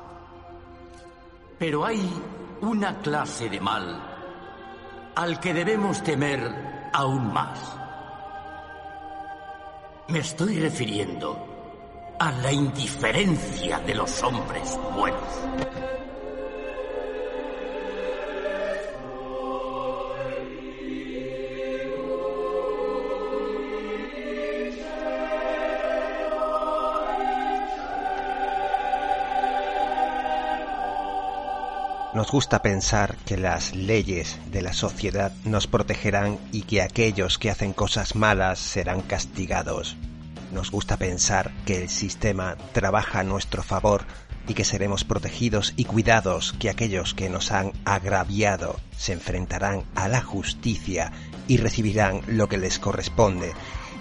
Pero 1.58 1.84
hay 1.84 2.10
una 2.60 2.98
clase 2.98 3.48
de 3.48 3.60
mal 3.60 4.02
al 5.14 5.40
que 5.40 5.52
debemos 5.52 6.02
temer 6.02 6.90
aún 6.92 7.32
más. 7.32 7.58
Me 10.08 10.20
estoy 10.20 10.60
refiriendo 10.60 11.47
a 12.18 12.32
la 12.32 12.52
indiferencia 12.52 13.78
de 13.80 13.94
los 13.94 14.22
hombres 14.22 14.78
buenos. 14.94 15.22
Nos 32.14 32.32
gusta 32.32 32.62
pensar 32.62 33.16
que 33.24 33.36
las 33.36 33.76
leyes 33.76 34.40
de 34.50 34.62
la 34.62 34.72
sociedad 34.72 35.32
nos 35.44 35.68
protegerán 35.68 36.38
y 36.50 36.62
que 36.62 36.82
aquellos 36.82 37.38
que 37.38 37.50
hacen 37.50 37.72
cosas 37.72 38.16
malas 38.16 38.58
serán 38.58 39.02
castigados. 39.02 39.96
Nos 40.52 40.70
gusta 40.70 40.96
pensar 40.96 41.52
que 41.66 41.82
el 41.82 41.88
sistema 41.88 42.56
trabaja 42.72 43.20
a 43.20 43.24
nuestro 43.24 43.62
favor 43.62 44.04
y 44.48 44.54
que 44.54 44.64
seremos 44.64 45.04
protegidos 45.04 45.74
y 45.76 45.84
cuidados, 45.84 46.54
que 46.58 46.70
aquellos 46.70 47.14
que 47.14 47.28
nos 47.28 47.52
han 47.52 47.72
agraviado 47.84 48.80
se 48.96 49.12
enfrentarán 49.12 49.84
a 49.94 50.08
la 50.08 50.22
justicia 50.22 51.12
y 51.46 51.58
recibirán 51.58 52.22
lo 52.26 52.48
que 52.48 52.56
les 52.56 52.78
corresponde. 52.78 53.52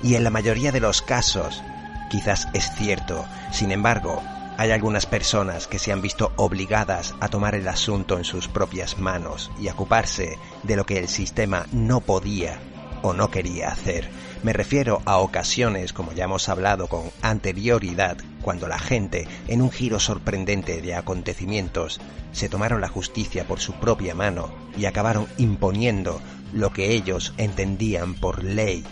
Y 0.01 0.15
en 0.15 0.23
la 0.23 0.29
mayoría 0.29 0.71
de 0.71 0.79
los 0.79 1.01
casos, 1.01 1.61
quizás 2.09 2.47
es 2.53 2.71
cierto, 2.75 3.25
sin 3.51 3.71
embargo, 3.71 4.23
hay 4.57 4.71
algunas 4.71 5.05
personas 5.05 5.67
que 5.67 5.79
se 5.79 5.91
han 5.91 6.01
visto 6.01 6.31
obligadas 6.35 7.13
a 7.19 7.27
tomar 7.27 7.53
el 7.53 7.67
asunto 7.67 8.17
en 8.17 8.23
sus 8.23 8.47
propias 8.47 8.97
manos 8.97 9.51
y 9.59 9.67
ocuparse 9.67 10.39
de 10.63 10.75
lo 10.75 10.85
que 10.85 10.97
el 10.97 11.09
sistema 11.09 11.67
no 11.71 11.99
podía 12.01 12.59
o 13.03 13.13
no 13.13 13.29
quería 13.29 13.69
hacer. 13.69 14.09
Me 14.43 14.53
refiero 14.53 15.01
a 15.05 15.17
ocasiones, 15.17 15.93
como 15.93 16.13
ya 16.13 16.25
hemos 16.25 16.47
hablado 16.47 16.87
con 16.87 17.09
anterioridad, 17.21 18.17
cuando 18.41 18.67
la 18.67 18.77
gente, 18.77 19.27
en 19.47 19.61
un 19.61 19.71
giro 19.71 19.99
sorprendente 19.99 20.81
de 20.81 20.95
acontecimientos, 20.95 21.99
se 22.31 22.47
tomaron 22.47 22.79
la 22.79 22.87
justicia 22.87 23.47
por 23.47 23.59
su 23.59 23.73
propia 23.73 24.13
mano 24.13 24.53
y 24.77 24.85
acabaron 24.85 25.27
imponiendo 25.37 26.21
lo 26.53 26.71
que 26.71 26.91
ellos 26.91 27.33
entendían 27.37 28.13
por 28.13 28.43
ley 28.43 28.85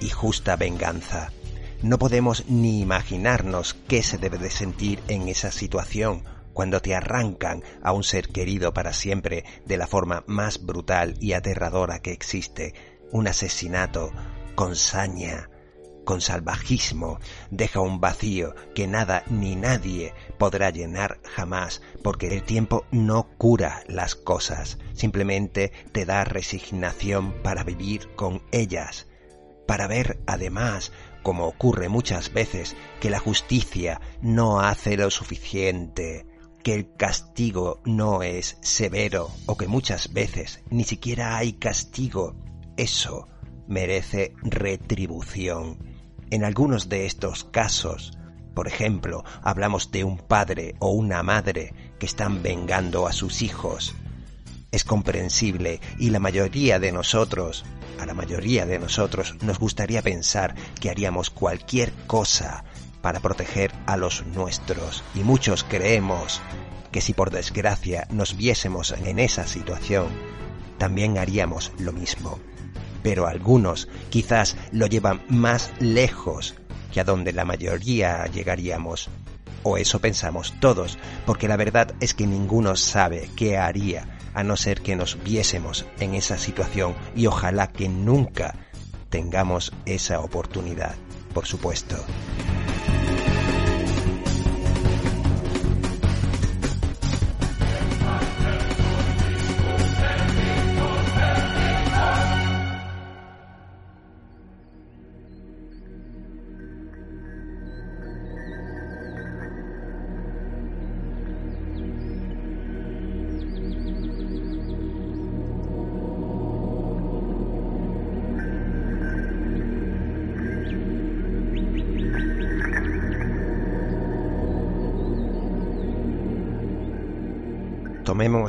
y 0.00 0.10
justa 0.10 0.56
venganza. 0.56 1.32
No 1.82 1.98
podemos 1.98 2.44
ni 2.48 2.80
imaginarnos 2.80 3.74
qué 3.88 4.02
se 4.02 4.18
debe 4.18 4.38
de 4.38 4.50
sentir 4.50 5.00
en 5.08 5.28
esa 5.28 5.50
situación 5.50 6.22
cuando 6.52 6.82
te 6.82 6.94
arrancan 6.94 7.62
a 7.82 7.92
un 7.92 8.04
ser 8.04 8.28
querido 8.28 8.74
para 8.74 8.92
siempre 8.92 9.44
de 9.64 9.78
la 9.78 9.86
forma 9.86 10.22
más 10.26 10.64
brutal 10.64 11.16
y 11.18 11.32
aterradora 11.32 12.00
que 12.00 12.12
existe, 12.12 12.74
un 13.10 13.26
asesinato 13.26 14.12
con 14.54 14.76
saña, 14.76 15.48
con 16.04 16.20
salvajismo, 16.20 17.18
deja 17.50 17.80
un 17.80 18.00
vacío 18.00 18.54
que 18.74 18.86
nada 18.86 19.24
ni 19.28 19.56
nadie 19.56 20.14
podrá 20.38 20.70
llenar 20.70 21.20
jamás, 21.24 21.82
porque 22.02 22.28
el 22.34 22.42
tiempo 22.42 22.84
no 22.90 23.28
cura 23.38 23.82
las 23.86 24.14
cosas, 24.14 24.78
simplemente 24.94 25.72
te 25.92 26.04
da 26.04 26.24
resignación 26.24 27.32
para 27.42 27.64
vivir 27.64 28.14
con 28.14 28.42
ellas, 28.50 29.08
para 29.66 29.86
ver 29.86 30.20
además 30.26 30.92
como 31.22 31.46
ocurre 31.46 31.88
muchas 31.88 32.32
veces, 32.32 32.76
que 33.00 33.10
la 33.10 33.20
justicia 33.20 34.00
no 34.20 34.60
hace 34.60 34.96
lo 34.96 35.08
suficiente, 35.10 36.26
que 36.62 36.74
el 36.74 36.94
castigo 36.94 37.80
no 37.84 38.22
es 38.22 38.58
severo 38.60 39.30
o 39.46 39.56
que 39.56 39.68
muchas 39.68 40.12
veces 40.12 40.62
ni 40.70 40.84
siquiera 40.84 41.36
hay 41.36 41.54
castigo, 41.54 42.34
eso 42.76 43.28
merece 43.66 44.34
retribución. 44.42 45.78
En 46.30 46.44
algunos 46.44 46.88
de 46.88 47.06
estos 47.06 47.44
casos, 47.44 48.18
por 48.54 48.68
ejemplo, 48.68 49.24
hablamos 49.42 49.90
de 49.90 50.04
un 50.04 50.18
padre 50.18 50.74
o 50.78 50.90
una 50.90 51.22
madre 51.22 51.74
que 51.98 52.06
están 52.06 52.42
vengando 52.42 53.06
a 53.06 53.12
sus 53.12 53.42
hijos. 53.42 53.94
Es 54.70 54.84
comprensible 54.84 55.80
y 55.98 56.10
la 56.10 56.18
mayoría 56.18 56.78
de 56.78 56.92
nosotros 56.92 57.64
a 57.98 58.06
la 58.06 58.14
mayoría 58.14 58.66
de 58.66 58.78
nosotros 58.78 59.36
nos 59.42 59.58
gustaría 59.58 60.02
pensar 60.02 60.54
que 60.80 60.90
haríamos 60.90 61.30
cualquier 61.30 61.92
cosa 62.06 62.64
para 63.00 63.20
proteger 63.20 63.72
a 63.86 63.96
los 63.96 64.26
nuestros 64.26 65.04
y 65.14 65.20
muchos 65.20 65.64
creemos 65.64 66.40
que 66.90 67.00
si 67.00 67.14
por 67.14 67.30
desgracia 67.30 68.06
nos 68.10 68.36
viésemos 68.36 68.92
en 68.92 69.18
esa 69.18 69.46
situación, 69.46 70.08
también 70.78 71.16
haríamos 71.16 71.72
lo 71.78 71.92
mismo. 71.92 72.38
Pero 73.02 73.26
algunos 73.26 73.88
quizás 74.10 74.56
lo 74.70 74.86
llevan 74.86 75.22
más 75.28 75.72
lejos 75.80 76.54
que 76.92 77.00
a 77.00 77.04
donde 77.04 77.32
la 77.32 77.44
mayoría 77.44 78.26
llegaríamos. 78.26 79.10
O 79.64 79.76
eso 79.76 80.00
pensamos 80.00 80.54
todos, 80.60 80.98
porque 81.24 81.48
la 81.48 81.56
verdad 81.56 81.94
es 82.00 82.14
que 82.14 82.26
ninguno 82.26 82.76
sabe 82.76 83.30
qué 83.36 83.58
haría 83.58 84.18
a 84.34 84.42
no 84.42 84.56
ser 84.56 84.80
que 84.80 84.96
nos 84.96 85.22
viésemos 85.22 85.86
en 86.00 86.14
esa 86.14 86.38
situación 86.38 86.94
y 87.14 87.26
ojalá 87.26 87.68
que 87.68 87.88
nunca 87.88 88.54
tengamos 89.08 89.72
esa 89.84 90.20
oportunidad, 90.20 90.94
por 91.34 91.46
supuesto. 91.46 91.96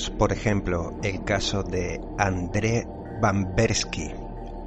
Por 0.10 0.32
ejemplo, 0.32 0.94
el 1.04 1.24
caso 1.24 1.64
de 1.64 2.02
André 2.18 2.88
Bambersky, 3.22 4.12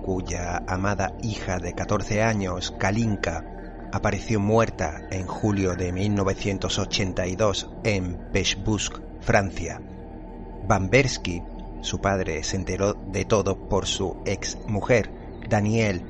cuya 0.02 0.62
amada 0.66 1.16
hija 1.22 1.58
de 1.58 1.74
14 1.74 2.22
años, 2.22 2.74
Kalinka, 2.78 3.44
apareció 3.92 4.40
muerta 4.40 5.06
en 5.10 5.26
julio 5.26 5.74
de 5.74 5.92
1982 5.92 7.70
en 7.84 8.18
Pechbusk, 8.32 8.98
Francia. 9.20 9.80
Bambersky, 10.66 11.42
su 11.80 12.00
padre, 12.00 12.42
se 12.42 12.56
enteró 12.56 12.94
de 12.94 13.24
todo 13.24 13.68
por 13.68 13.86
su 13.86 14.16
ex 14.26 14.58
mujer, 14.66 15.10
Daniel, 15.48 16.02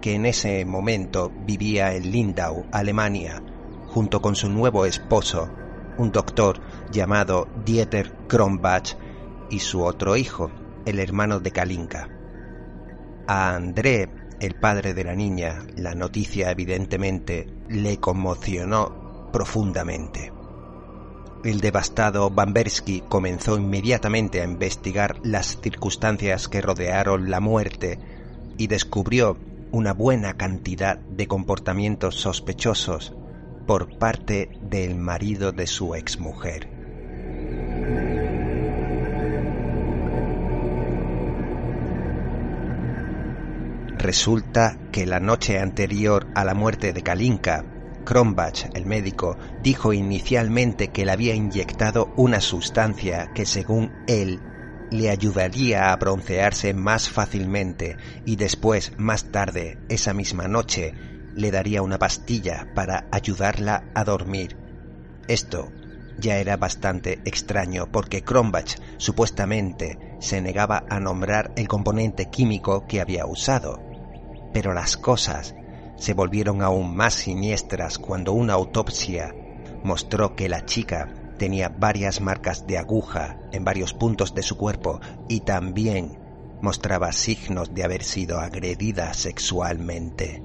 que 0.00 0.14
en 0.14 0.26
ese 0.26 0.64
momento 0.64 1.32
vivía 1.46 1.94
en 1.94 2.10
Lindau, 2.10 2.66
Alemania, 2.72 3.42
junto 3.88 4.20
con 4.20 4.34
su 4.34 4.48
nuevo 4.48 4.86
esposo, 4.86 5.50
un 5.98 6.10
doctor 6.10 6.60
llamado 6.92 7.48
Dieter 7.64 8.12
Kronbach 8.28 8.96
y 9.50 9.58
su 9.58 9.82
otro 9.82 10.16
hijo, 10.16 10.50
el 10.86 11.00
hermano 11.00 11.40
de 11.40 11.50
Kalinka. 11.50 12.08
A 13.26 13.54
André, 13.54 14.08
el 14.40 14.54
padre 14.54 14.94
de 14.94 15.04
la 15.04 15.14
niña, 15.14 15.66
la 15.76 15.94
noticia 15.94 16.50
evidentemente 16.50 17.46
le 17.68 17.98
conmocionó 17.98 19.30
profundamente. 19.32 20.32
El 21.44 21.60
devastado 21.60 22.30
Bambersky 22.30 23.02
comenzó 23.08 23.56
inmediatamente 23.56 24.40
a 24.40 24.44
investigar 24.44 25.16
las 25.24 25.60
circunstancias 25.60 26.46
que 26.48 26.60
rodearon 26.60 27.30
la 27.30 27.40
muerte 27.40 27.98
y 28.58 28.68
descubrió 28.68 29.36
una 29.72 29.92
buena 29.92 30.34
cantidad 30.34 30.98
de 30.98 31.26
comportamientos 31.26 32.14
sospechosos 32.16 33.14
por 33.66 33.98
parte 33.98 34.50
del 34.60 34.94
marido 34.96 35.50
de 35.50 35.66
su 35.66 35.94
exmujer. 35.94 36.71
Resulta 44.02 44.78
que 44.90 45.06
la 45.06 45.20
noche 45.20 45.60
anterior 45.60 46.26
a 46.34 46.44
la 46.44 46.54
muerte 46.54 46.92
de 46.92 47.02
Kalinka, 47.02 47.64
Kronbach, 48.04 48.66
el 48.74 48.84
médico, 48.84 49.38
dijo 49.62 49.92
inicialmente 49.92 50.88
que 50.88 51.04
le 51.04 51.12
había 51.12 51.34
inyectado 51.36 52.08
una 52.16 52.40
sustancia 52.40 53.30
que, 53.32 53.46
según 53.46 53.92
él, 54.08 54.40
le 54.90 55.08
ayudaría 55.08 55.92
a 55.92 55.96
broncearse 55.96 56.74
más 56.74 57.08
fácilmente 57.10 57.96
y 58.24 58.34
después, 58.34 58.92
más 58.98 59.30
tarde, 59.30 59.78
esa 59.88 60.12
misma 60.12 60.48
noche, 60.48 60.94
le 61.36 61.52
daría 61.52 61.80
una 61.82 61.98
pastilla 61.98 62.66
para 62.74 63.08
ayudarla 63.12 63.84
a 63.94 64.02
dormir. 64.02 64.56
Esto 65.28 65.70
ya 66.18 66.38
era 66.38 66.56
bastante 66.56 67.20
extraño 67.24 67.90
porque 67.90 68.22
Kronbach 68.22 68.76
supuestamente 68.98 69.98
se 70.20 70.40
negaba 70.40 70.84
a 70.88 71.00
nombrar 71.00 71.52
el 71.56 71.68
componente 71.68 72.30
químico 72.30 72.86
que 72.86 73.00
había 73.00 73.26
usado. 73.26 73.80
Pero 74.52 74.74
las 74.74 74.96
cosas 74.96 75.54
se 75.96 76.14
volvieron 76.14 76.62
aún 76.62 76.94
más 76.94 77.14
siniestras 77.14 77.98
cuando 77.98 78.32
una 78.32 78.54
autopsia 78.54 79.34
mostró 79.84 80.34
que 80.36 80.48
la 80.48 80.64
chica 80.64 81.08
tenía 81.38 81.68
varias 81.68 82.20
marcas 82.20 82.66
de 82.66 82.78
aguja 82.78 83.36
en 83.52 83.64
varios 83.64 83.94
puntos 83.94 84.34
de 84.34 84.42
su 84.42 84.56
cuerpo 84.56 85.00
y 85.28 85.40
también 85.40 86.18
mostraba 86.60 87.10
signos 87.12 87.74
de 87.74 87.82
haber 87.82 88.04
sido 88.04 88.38
agredida 88.38 89.12
sexualmente. 89.14 90.42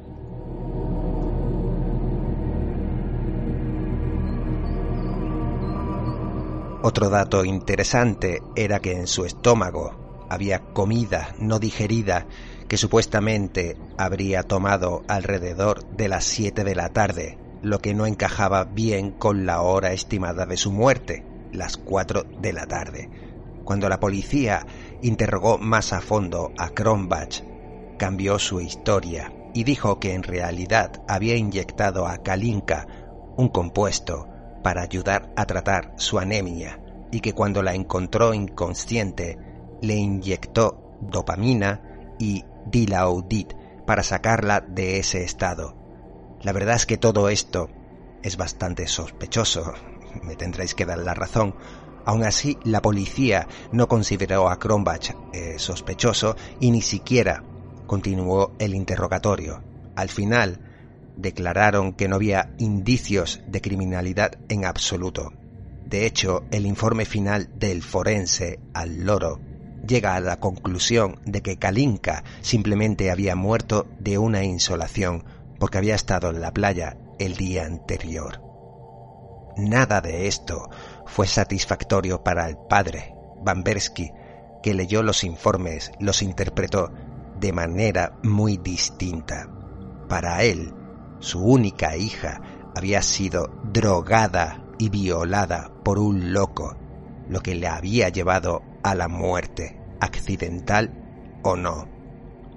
Otro 6.88 7.10
dato 7.10 7.44
interesante 7.44 8.42
era 8.56 8.80
que 8.80 8.94
en 8.94 9.08
su 9.08 9.26
estómago 9.26 10.26
había 10.30 10.60
comida 10.60 11.36
no 11.38 11.60
digerida 11.60 12.28
que 12.70 12.78
supuestamente 12.78 13.76
habría 13.98 14.44
tomado 14.44 15.04
alrededor 15.10 15.86
de 15.98 16.08
las 16.08 16.24
7 16.24 16.64
de 16.64 16.76
la 16.76 16.94
tarde, 16.94 17.38
lo 17.62 17.80
que 17.80 17.94
no 17.94 18.06
encajaba 18.06 18.64
bien 18.64 19.12
con 19.12 19.46
la 19.46 19.64
hora 19.64 19.92
estimada 19.92 20.46
de 20.46 20.56
su 20.56 20.72
muerte, 20.72 21.26
las 21.52 21.76
4 21.76 22.24
de 22.40 22.54
la 22.54 22.68
tarde. 22.68 23.10
Cuando 23.66 23.90
la 23.90 24.00
policía 24.00 24.66
interrogó 25.02 25.58
más 25.58 25.92
a 25.92 26.00
fondo 26.00 26.54
a 26.58 26.70
Kronbach, 26.70 27.44
cambió 27.98 28.40
su 28.40 28.62
historia 28.62 29.34
y 29.54 29.66
dijo 29.66 30.00
que 30.00 30.14
en 30.14 30.24
realidad 30.24 31.04
había 31.10 31.36
inyectado 31.36 32.08
a 32.08 32.20
Kalinka 32.20 32.88
un 33.36 33.50
compuesto 33.50 34.27
para 34.64 34.82
ayudar 34.82 35.32
a 35.36 35.46
tratar 35.46 35.94
su 35.98 36.20
anemia 36.20 36.80
y 37.12 37.22
que 37.22 37.34
cuando 37.34 37.64
la 37.64 37.74
encontró 37.74 38.34
inconsciente 38.34 39.38
le 39.82 39.96
inyectó 39.96 40.98
dopamina 41.02 42.16
y 42.20 42.44
dilaudid 42.66 43.48
para 43.86 44.04
sacarla 44.04 44.62
de 44.62 45.00
ese 45.00 45.24
estado. 45.24 45.76
La 46.42 46.52
verdad 46.52 46.76
es 46.76 46.86
que 46.86 46.98
todo 46.98 47.30
esto 47.30 47.70
es 48.24 48.38
bastante 48.38 48.88
sospechoso, 48.88 49.74
me 50.24 50.36
tendréis 50.36 50.76
que 50.76 50.86
dar 50.86 51.00
la 51.00 51.14
razón. 51.14 51.56
Aún 52.06 52.24
así, 52.24 52.58
la 52.64 52.82
policía 52.82 53.48
no 53.72 53.88
consideró 53.88 54.50
a 54.50 54.60
Kronbach 54.60 55.12
eh, 55.34 55.56
sospechoso 55.58 56.36
y 56.60 56.72
ni 56.72 56.82
siquiera 56.82 57.44
continuó 57.86 58.54
el 58.60 58.76
interrogatorio. 58.76 59.62
Al 59.96 60.10
final, 60.10 60.60
declararon 61.18 61.94
que 61.94 62.08
no 62.08 62.16
había 62.16 62.54
indicios 62.58 63.42
de 63.48 63.62
criminalidad 63.62 64.38
en 64.50 64.66
absoluto. 64.66 65.34
De 65.86 66.06
hecho, 66.06 66.44
el 66.52 66.66
informe 66.66 67.06
final 67.06 67.50
del 67.58 67.82
forense 67.82 68.60
al 68.74 69.06
loro 69.06 69.40
llega 69.88 70.16
a 70.16 70.20
la 70.20 70.40
conclusión 70.40 71.20
de 71.26 71.42
que 71.42 71.58
Kalinka 71.58 72.24
simplemente 72.42 73.12
había 73.12 73.36
muerto 73.36 73.88
de 74.00 74.18
una 74.18 74.44
insolación 74.44 75.24
porque 75.60 75.78
había 75.78 75.96
estado 75.96 76.30
en 76.30 76.42
la 76.42 76.52
playa 76.52 76.98
el 77.20 77.36
día 77.36 77.66
anterior. 77.66 78.42
Nada 79.58 80.02
de 80.02 80.28
esto 80.28 80.70
fue 81.06 81.26
satisfactorio 81.26 82.24
para 82.24 82.48
el 82.48 82.58
padre, 82.58 83.16
Bambersky, 83.42 84.12
que 84.62 84.74
leyó 84.74 85.02
los 85.02 85.24
informes, 85.24 85.92
los 86.00 86.22
interpretó 86.22 86.92
de 87.40 87.54
manera 87.54 88.18
muy 88.24 88.58
distinta. 88.58 89.50
Para 90.10 90.44
él, 90.44 90.74
su 91.20 91.44
única 91.44 91.98
hija 91.98 92.42
había 92.76 93.02
sido 93.02 93.48
drogada 93.64 94.64
y 94.78 94.90
violada 94.90 95.72
por 95.84 96.00
un 96.00 96.34
loco, 96.34 96.76
lo 97.30 97.42
que 97.42 97.56
le 97.56 97.68
había 97.68 98.10
llevado 98.10 98.62
a 98.84 98.96
la 98.96 99.08
muerte, 99.08 99.80
accidental 100.00 101.40
o 101.44 101.56
no, 101.56 101.88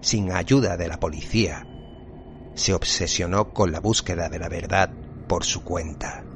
sin 0.00 0.32
ayuda 0.32 0.76
de 0.76 0.88
la 0.88 1.00
policía. 1.00 1.66
Se 2.54 2.74
obsesionó 2.74 3.52
con 3.52 3.72
la 3.72 3.80
búsqueda 3.80 4.28
de 4.28 4.38
la 4.38 4.48
verdad 4.48 4.90
por 5.26 5.44
su 5.44 5.64
cuenta. 5.64 6.29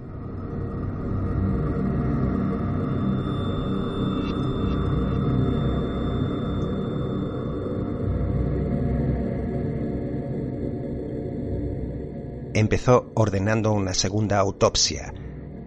Empezó 12.65 13.13
ordenando 13.15 13.73
una 13.73 13.93
segunda 13.93 14.39
autopsia 14.39 15.13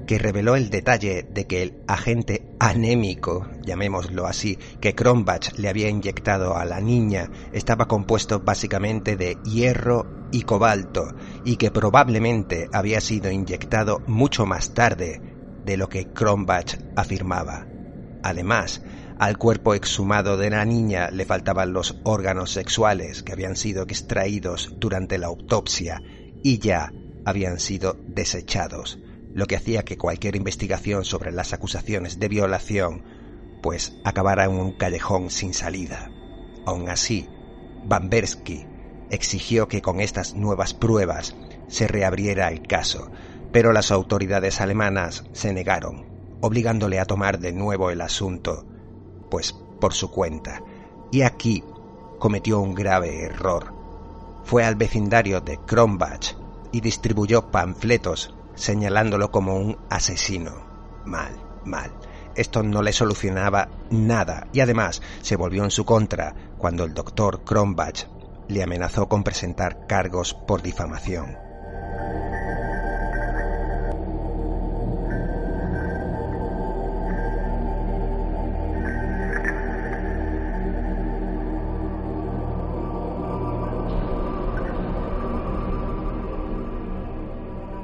que 0.07 0.17
reveló 0.17 0.55
el 0.55 0.71
detalle 0.71 1.27
de 1.31 1.45
que 1.45 1.61
el 1.61 1.83
agente 1.87 2.47
anémico, 2.59 3.45
llamémoslo 3.63 4.25
así, 4.25 4.57
que 4.81 4.95
Kronbach 4.95 5.59
le 5.59 5.69
había 5.69 5.89
inyectado 5.89 6.57
a 6.57 6.65
la 6.65 6.81
niña 6.81 7.29
estaba 7.53 7.87
compuesto 7.87 8.39
básicamente 8.39 9.15
de 9.15 9.37
hierro 9.43 10.07
y 10.31 10.41
cobalto 10.41 11.13
y 11.45 11.57
que 11.57 11.69
probablemente 11.69 12.67
había 12.73 12.99
sido 12.99 13.29
inyectado 13.29 14.01
mucho 14.07 14.47
más 14.47 14.73
tarde 14.73 15.21
de 15.65 15.77
lo 15.77 15.89
que 15.89 16.05
Kronbach 16.05 16.79
afirmaba. 16.95 17.67
Además, 18.23 18.81
al 19.19 19.37
cuerpo 19.37 19.75
exhumado 19.75 20.35
de 20.37 20.49
la 20.49 20.65
niña 20.65 21.11
le 21.11 21.25
faltaban 21.25 21.73
los 21.73 21.99
órganos 22.03 22.51
sexuales 22.51 23.21
que 23.21 23.33
habían 23.33 23.55
sido 23.55 23.83
extraídos 23.83 24.73
durante 24.79 25.19
la 25.19 25.27
autopsia 25.27 26.01
y 26.47 26.59
ya 26.59 26.93
habían 27.25 27.59
sido 27.59 27.97
desechados, 28.07 28.99
lo 29.33 29.47
que 29.47 29.57
hacía 29.57 29.83
que 29.83 29.97
cualquier 29.97 30.37
investigación 30.37 31.03
sobre 31.03 31.33
las 31.33 31.51
acusaciones 31.51 32.19
de 32.19 32.29
violación 32.29 33.03
pues 33.61 33.97
acabara 34.05 34.45
en 34.45 34.51
un 34.51 34.71
callejón 34.71 35.29
sin 35.29 35.53
salida. 35.53 36.09
Aun 36.65 36.87
así, 36.87 37.27
Bambersky 37.83 38.65
exigió 39.09 39.67
que 39.67 39.81
con 39.81 39.99
estas 39.99 40.35
nuevas 40.35 40.73
pruebas 40.73 41.35
se 41.67 41.85
reabriera 41.85 42.47
el 42.47 42.65
caso, 42.65 43.11
pero 43.51 43.73
las 43.73 43.91
autoridades 43.91 44.61
alemanas 44.61 45.25
se 45.33 45.51
negaron, 45.51 46.05
obligándole 46.39 47.01
a 47.01 47.05
tomar 47.05 47.39
de 47.39 47.51
nuevo 47.51 47.91
el 47.91 47.99
asunto, 47.99 48.65
pues 49.29 49.51
por 49.51 49.93
su 49.93 50.11
cuenta. 50.11 50.63
Y 51.11 51.23
aquí 51.23 51.61
cometió 52.19 52.61
un 52.61 52.73
grave 52.73 53.23
error 53.23 53.76
fue 54.47 54.63
al 54.63 54.75
vecindario 54.75 55.41
de 55.41 55.57
Kronbach 55.57 56.37
y 56.71 56.79
distribuyó 56.79 57.51
panfletos 57.51 58.33
señalándolo 58.55 59.29
como 59.29 59.57
un 59.57 59.77
asesino. 59.89 60.53
Mal, 61.05 61.33
mal. 61.65 61.91
Esto 62.33 62.63
no 62.63 62.81
le 62.81 62.93
solucionaba 62.93 63.67
nada 63.89 64.47
y 64.53 64.61
además 64.61 65.01
se 65.21 65.35
volvió 65.35 65.65
en 65.65 65.71
su 65.71 65.83
contra 65.83 66.33
cuando 66.57 66.85
el 66.85 66.93
doctor 66.93 67.43
Kronbach 67.43 68.05
le 68.47 68.63
amenazó 68.63 69.09
con 69.09 69.25
presentar 69.25 69.85
cargos 69.85 70.33
por 70.33 70.61
difamación. 70.61 71.35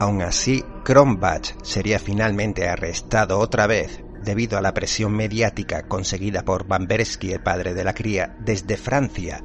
Aún 0.03 0.21
así, 0.21 0.65
Kronbach 0.83 1.55
sería 1.63 1.97
finalmente 1.97 2.67
arrestado 2.67 3.39
otra 3.39 3.67
vez 3.67 4.03
debido 4.21 4.57
a 4.57 4.61
la 4.61 4.73
presión 4.73 5.13
mediática 5.13 5.87
conseguida 5.87 6.43
por 6.43 6.67
Bambersky, 6.67 7.31
el 7.31 7.41
padre 7.41 7.73
de 7.73 7.85
la 7.85 7.93
cría, 7.93 8.35
desde 8.37 8.75
Francia, 8.75 9.41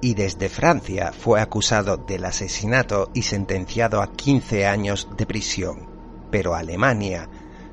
y 0.00 0.14
desde 0.14 0.48
Francia 0.48 1.12
fue 1.12 1.42
acusado 1.42 1.98
del 1.98 2.24
asesinato 2.24 3.10
y 3.12 3.24
sentenciado 3.24 4.00
a 4.00 4.10
15 4.10 4.66
años 4.66 5.06
de 5.18 5.26
prisión. 5.26 5.90
Pero 6.30 6.54
Alemania 6.54 7.28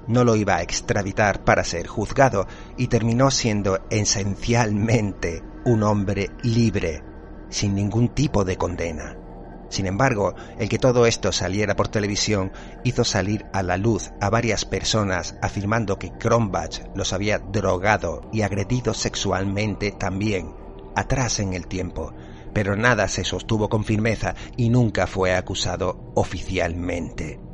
no 0.08 0.26
lo 0.26 0.36
iba 0.36 0.58
a 0.58 0.64
extraditar 0.64 1.46
para 1.46 1.64
ser 1.64 1.88
juzgado 1.88 2.46
y 2.76 2.88
terminó 2.88 3.32
siendo 3.32 3.80
esencialmente 3.90 5.44
un 5.64 5.82
hombre 5.82 6.32
libre, 6.44 7.02
sin 7.48 7.74
ningún 7.74 8.10
tipo 8.10 8.44
de 8.44 8.58
condena. 8.58 9.27
Sin 9.70 9.86
embargo, 9.86 10.34
el 10.58 10.70
que 10.70 10.80
todo 10.80 11.06
esto 11.06 11.32
saliera 11.32 11.76
por 11.76 11.88
televisión 11.88 12.52
hizo 12.84 13.04
salir 13.04 13.46
a 13.54 13.64
la 13.64 13.78
luz 13.78 14.12
a 14.22 14.30
varias 14.30 14.66
personas 14.66 15.36
afirmando 15.42 16.00
que 16.00 16.12
Kronbach 16.18 16.82
los 16.96 17.14
había 17.14 17.40
drogado 17.40 18.22
y 18.32 18.42
agredido 18.42 18.94
sexualmente 18.94 19.92
también, 19.92 20.54
atrás 20.96 21.40
en 21.40 21.54
el 21.54 21.68
tiempo, 21.68 22.14
pero 22.54 22.76
nada 22.76 23.08
se 23.08 23.24
sostuvo 23.24 23.70
con 23.70 23.84
firmeza 23.84 24.36
y 24.56 24.70
nunca 24.70 25.06
fue 25.06 25.36
acusado 25.36 26.12
oficialmente. 26.16 27.47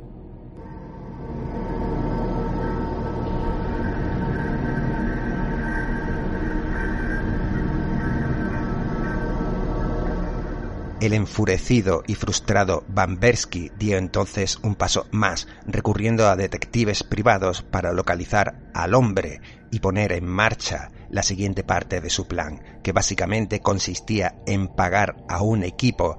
El 11.04 11.12
enfurecido 11.12 12.02
y 12.06 12.14
frustrado 12.14 12.82
Bambersky 12.88 13.70
dio 13.78 13.98
entonces 13.98 14.58
un 14.62 14.74
paso 14.74 15.06
más, 15.10 15.46
recurriendo 15.66 16.30
a 16.30 16.34
detectives 16.34 17.02
privados 17.02 17.60
para 17.60 17.92
localizar 17.92 18.70
al 18.72 18.94
hombre 18.94 19.42
y 19.70 19.80
poner 19.80 20.12
en 20.12 20.24
marcha 20.24 20.88
la 21.10 21.22
siguiente 21.22 21.62
parte 21.62 22.00
de 22.00 22.08
su 22.08 22.26
plan, 22.26 22.62
que 22.82 22.92
básicamente 22.92 23.60
consistía 23.60 24.36
en 24.46 24.68
pagar 24.68 25.16
a 25.28 25.42
un 25.42 25.62
equipo 25.64 26.16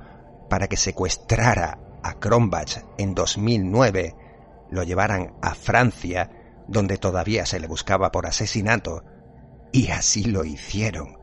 para 0.51 0.67
que 0.67 0.77
secuestrara 0.77 1.79
a 2.03 2.19
Kronbach 2.19 2.83
en 2.99 3.15
2009, 3.15 4.15
lo 4.69 4.83
llevaran 4.83 5.33
a 5.41 5.55
Francia, 5.55 6.29
donde 6.67 6.99
todavía 6.99 7.47
se 7.47 7.59
le 7.59 7.65
buscaba 7.65 8.11
por 8.11 8.27
asesinato, 8.27 9.03
y 9.71 9.89
así 9.89 10.25
lo 10.25 10.45
hicieron. 10.45 11.17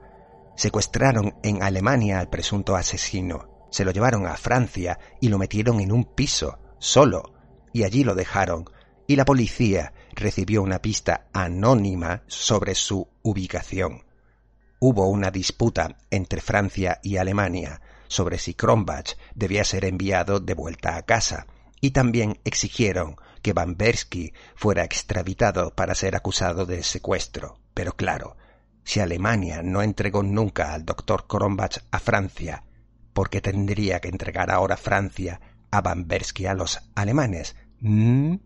Secuestraron 0.57 1.37
en 1.45 1.63
Alemania 1.63 2.19
al 2.19 2.29
presunto 2.29 2.75
asesino, 2.75 3.51
se 3.73 3.85
lo 3.85 3.91
llevaron 3.91 4.27
a 4.27 4.37
Francia 4.37 5.01
y 5.20 5.29
lo 5.29 5.39
metieron 5.39 5.81
en 5.81 5.91
un 5.91 6.05
piso, 6.05 6.59
solo, 6.79 7.33
y 7.73 7.83
allí 7.83 8.05
lo 8.05 8.14
dejaron, 8.14 8.66
y 9.09 9.16
la 9.16 9.25
policía 9.25 9.95
recibió 10.14 10.62
una 10.62 10.81
pista 10.81 11.27
anónima 11.33 12.23
sobre 12.29 12.75
su 12.75 13.09
ubicación. 13.23 14.05
Hubo 14.79 15.09
una 15.09 15.31
disputa 15.31 15.97
entre 16.11 16.41
Francia 16.41 17.01
y 17.03 17.16
Alemania 17.16 17.81
sobre 18.09 18.39
si 18.39 18.53
Kronbach 18.53 19.16
debía 19.35 19.64
ser 19.64 19.87
enviado 19.87 20.39
de 20.39 20.55
vuelta 20.55 20.97
a 20.97 21.03
casa, 21.03 21.47
y 21.81 21.93
también 21.93 22.39
exigieron 22.45 23.16
que 23.41 23.55
Van 23.55 23.77
Bersky 23.77 24.33
fuera 24.55 24.85
extraditado 24.85 25.75
para 25.75 25.95
ser 25.95 26.14
acusado 26.14 26.66
de 26.66 26.83
secuestro. 26.83 27.59
Pero 27.75 27.95
claro, 27.97 28.37
si 28.85 29.01
Alemania 29.01 29.62
no 29.62 29.83
entregó 29.83 30.23
nunca 30.23 30.75
al 30.75 30.85
doctor 30.85 31.27
Kronbach 31.27 31.79
a 31.91 31.99
Francia, 31.99 32.64
¿por 33.13 33.31
qué 33.31 33.41
tendría 33.41 34.01
que 34.01 34.09
entregar 34.09 34.51
ahora 34.51 34.77
Francia 34.77 35.41
a 35.71 35.81
Van 35.81 36.07
Bersky 36.07 36.47
a 36.47 36.55
los 36.55 36.81
alemanes? 36.95 37.57
¿Mm? 37.81 38.37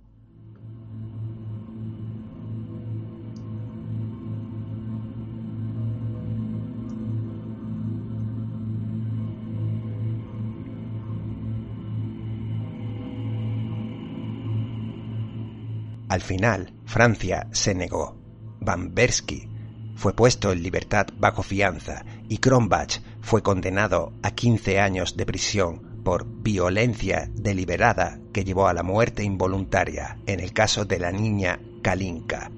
Al 16.09 16.21
final, 16.21 16.73
Francia 16.85 17.49
se 17.53 17.75
negó. 17.75 18.17
Van 18.61 18.95
Bersky 18.95 19.56
fue 19.97 20.13
puesto 20.15 20.53
en 20.53 20.63
libertad 20.63 21.07
bajo 21.19 21.43
fianza 21.43 22.05
y 22.29 22.39
Kronbach 22.39 23.01
fue 23.23 23.43
condenado 23.43 24.13
a 24.23 24.31
15 24.31 24.79
años 24.79 25.17
de 25.17 25.27
prisión 25.27 26.01
por 26.05 26.25
violencia 26.25 27.29
deliberada 27.35 28.21
que 28.33 28.45
llevó 28.45 28.69
a 28.69 28.75
la 28.75 28.85
muerte 28.85 29.25
involuntaria 29.25 30.19
en 30.27 30.39
el 30.39 30.53
caso 30.53 30.85
de 30.85 31.01
la 31.01 31.11
niña 31.11 31.59
Kalinka. 31.83 32.53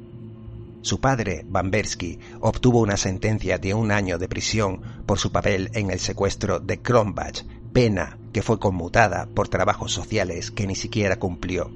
Su 0.82 1.00
padre, 1.00 1.44
Van 1.48 1.70
Bersky, 1.70 2.18
obtuvo 2.40 2.80
una 2.80 2.96
sentencia 2.96 3.58
de 3.58 3.72
un 3.72 3.90
año 3.90 4.18
de 4.18 4.28
prisión 4.28 4.80
por 5.06 5.18
su 5.18 5.32
papel 5.32 5.70
en 5.74 5.90
el 5.90 5.98
secuestro 5.98 6.60
de 6.60 6.80
Kronbach, 6.80 7.44
pena 7.72 8.18
que 8.32 8.42
fue 8.42 8.58
conmutada 8.58 9.26
por 9.34 9.48
trabajos 9.48 9.92
sociales 9.92 10.50
que 10.50 10.66
ni 10.66 10.74
siquiera 10.74 11.18
cumplió. 11.18 11.70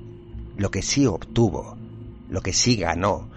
Lo 0.56 0.70
que 0.70 0.82
sí 0.82 1.06
obtuvo, 1.06 1.76
lo 2.28 2.42
que 2.42 2.52
sí 2.52 2.76
ganó, 2.76 3.30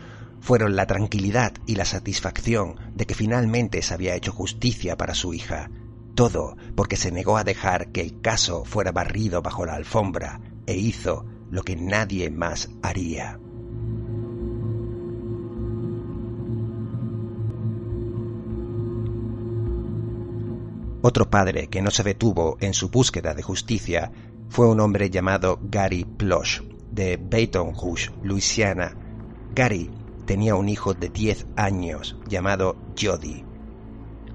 fueron 0.46 0.76
la 0.76 0.86
tranquilidad 0.86 1.54
y 1.66 1.74
la 1.74 1.86
satisfacción 1.86 2.76
de 2.93 3.08
que 3.08 3.16
finalmente 3.16 3.82
se 3.82 3.96
había 3.96 4.14
hecho 4.14 4.32
justicia 4.32 4.96
para 4.96 5.16
su 5.16 5.34
hija. 5.34 5.72
Todo 6.14 6.56
porque 6.76 6.98
se 6.98 7.12
negó 7.12 7.38
a 7.38 7.43
dejar 7.43 7.91
que 7.91 8.02
el 8.02 8.22
caso 8.22 8.64
fuera 8.64 8.91
barrido 8.91 9.41
bajo 9.41 9.66
la 9.66 9.74
alfombra 9.74 10.39
e 10.68 10.76
hizo 10.76 11.26
lo 11.50 11.64
que 11.64 11.76
nadie 11.76 12.30
más 12.30 12.70
haría. 12.84 13.39
Otro 21.02 21.28
padre 21.28 21.70
que 21.70 21.82
no 21.82 21.89
se 21.89 22.04
detuvo 22.04 22.58
en 22.60 22.76
su 22.76 22.89
búsqueda 22.89 23.34
de 23.34 23.41
justicia 23.41 24.12
fue 24.50 24.70
un 24.70 24.80
hombre 24.80 25.10
llamado 25.10 25.60
Gary 25.64 26.06
Plush, 26.06 26.62
de 26.91 27.18
Baton 27.18 27.74
Rouge, 27.74 28.12
Luisiana. 28.22 28.96
Gary 29.56 29.89
tenía 30.26 30.55
un 30.55 30.69
hijo 30.69 30.93
de 30.93 31.09
10 31.09 31.47
años 31.55 32.17
llamado 32.28 32.78
Jody. 32.99 33.43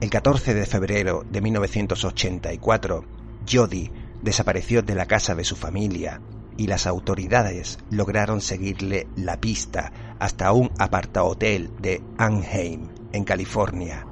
El 0.01 0.11
14 0.11 0.55
de 0.55 0.67
febrero 0.67 1.25
de 1.31 1.41
1984, 1.41 3.05
Jody 3.51 3.91
desapareció 4.23 4.83
de 4.83 4.95
la 4.95 5.07
casa 5.07 5.35
de 5.35 5.45
su 5.45 5.57
familia 5.57 6.21
y 6.57 6.67
las 6.67 6.87
autoridades 6.87 7.79
lograron 7.91 8.41
seguirle 8.41 9.09
la 9.17 9.41
pista 9.41 10.17
hasta 10.19 10.53
un 10.53 10.71
apartahotel 10.79 11.71
de 11.81 12.03
Anaheim, 12.19 12.89
en 13.13 13.25
California. 13.25 14.07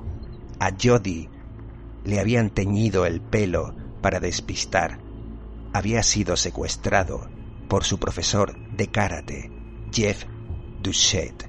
A 0.59 0.70
Jody 0.70 1.29
le 2.05 2.20
habían 2.20 2.51
teñido 2.51 3.07
el 3.07 3.20
pelo 3.20 3.74
para 4.01 4.20
despistar. 4.20 4.99
Había 5.72 6.03
sido 6.03 6.37
secuestrado 6.37 7.29
por 7.68 7.85
su 7.85 7.99
profesor 7.99 8.59
de 8.74 8.89
karate, 8.89 9.53
Jeff 9.93 10.24
Duchette. 10.83 11.48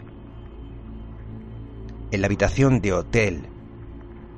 En 2.12 2.22
la 2.22 2.28
habitación 2.28 2.82
de 2.82 2.94
hotel 2.94 3.48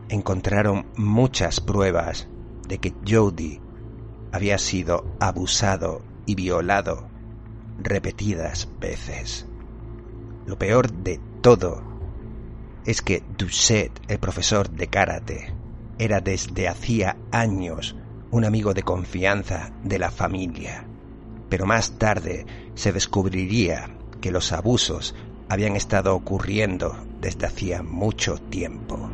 encontraron 0.10 0.86
muchas 0.96 1.60
pruebas 1.60 2.28
de 2.68 2.80
que 2.80 2.94
Jody 3.08 3.60
había 4.32 4.58
sido 4.58 5.06
abusado 5.20 6.02
y 6.26 6.36
violado 6.36 7.10
repetidas 7.80 8.70
veces. 8.80 9.48
Lo 10.46 10.58
peor 10.58 10.92
de 10.92 11.20
todo 11.42 11.82
es 12.86 13.02
que 13.02 13.24
Duchette, 13.38 14.02
el 14.08 14.20
profesor 14.20 14.70
de 14.70 14.88
karate, 14.88 15.54
era 15.98 16.20
desde 16.20 16.68
hacía 16.68 17.18
años 17.32 17.96
un 18.32 18.46
amigo 18.46 18.74
de 18.74 18.84
confianza 18.84 19.72
de 19.84 20.00
la 20.00 20.12
familia 20.12 20.88
pero 21.52 21.66
más 21.66 22.00
tarde 22.00 22.46
se 22.76 22.94
descubriría 22.94 23.90
que 24.22 24.32
los 24.32 24.54
abusos 24.54 25.14
habían 25.52 25.76
estado 25.76 26.16
ocurriendo 26.16 26.96
desde 27.20 27.46
hacía 27.46 27.84
mucho 27.84 28.38
tiempo. 28.38 29.10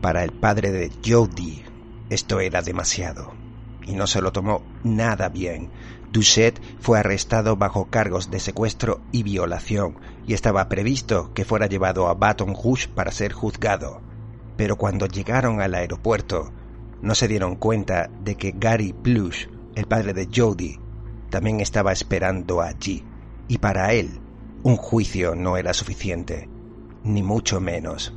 Para 0.00 0.22
el 0.22 0.30
padre 0.30 0.70
de 0.70 0.92
Jody 1.04 1.64
esto 2.08 2.38
era 2.38 2.62
demasiado 2.62 3.32
y 3.84 3.94
no 3.94 4.06
se 4.06 4.22
lo 4.22 4.30
tomó 4.30 4.62
nada 4.84 5.28
bien. 5.28 5.70
Duchette 6.12 6.62
fue 6.78 7.00
arrestado 7.00 7.56
bajo 7.56 7.86
cargos 7.86 8.30
de 8.30 8.38
secuestro 8.38 9.00
y 9.10 9.24
violación 9.24 9.98
y 10.24 10.34
estaba 10.34 10.68
previsto 10.68 11.34
que 11.34 11.44
fuera 11.44 11.66
llevado 11.66 12.06
a 12.06 12.14
Baton 12.14 12.54
Rouge 12.54 12.86
para 12.86 13.10
ser 13.10 13.32
juzgado. 13.32 14.02
Pero 14.56 14.76
cuando 14.76 15.06
llegaron 15.06 15.60
al 15.60 15.74
aeropuerto, 15.74 16.52
no 17.00 17.14
se 17.14 17.28
dieron 17.28 17.56
cuenta 17.56 18.10
de 18.22 18.34
que 18.34 18.52
Gary 18.56 18.92
Plush, 18.92 19.46
el 19.74 19.86
padre 19.86 20.12
de 20.12 20.28
Jody, 20.34 20.78
también 21.30 21.60
estaba 21.60 21.92
esperando 21.92 22.60
allí, 22.60 23.04
y 23.46 23.58
para 23.58 23.92
él 23.92 24.20
un 24.62 24.76
juicio 24.76 25.34
no 25.34 25.56
era 25.56 25.72
suficiente, 25.74 26.48
ni 27.04 27.22
mucho 27.22 27.60
menos. 27.60 28.14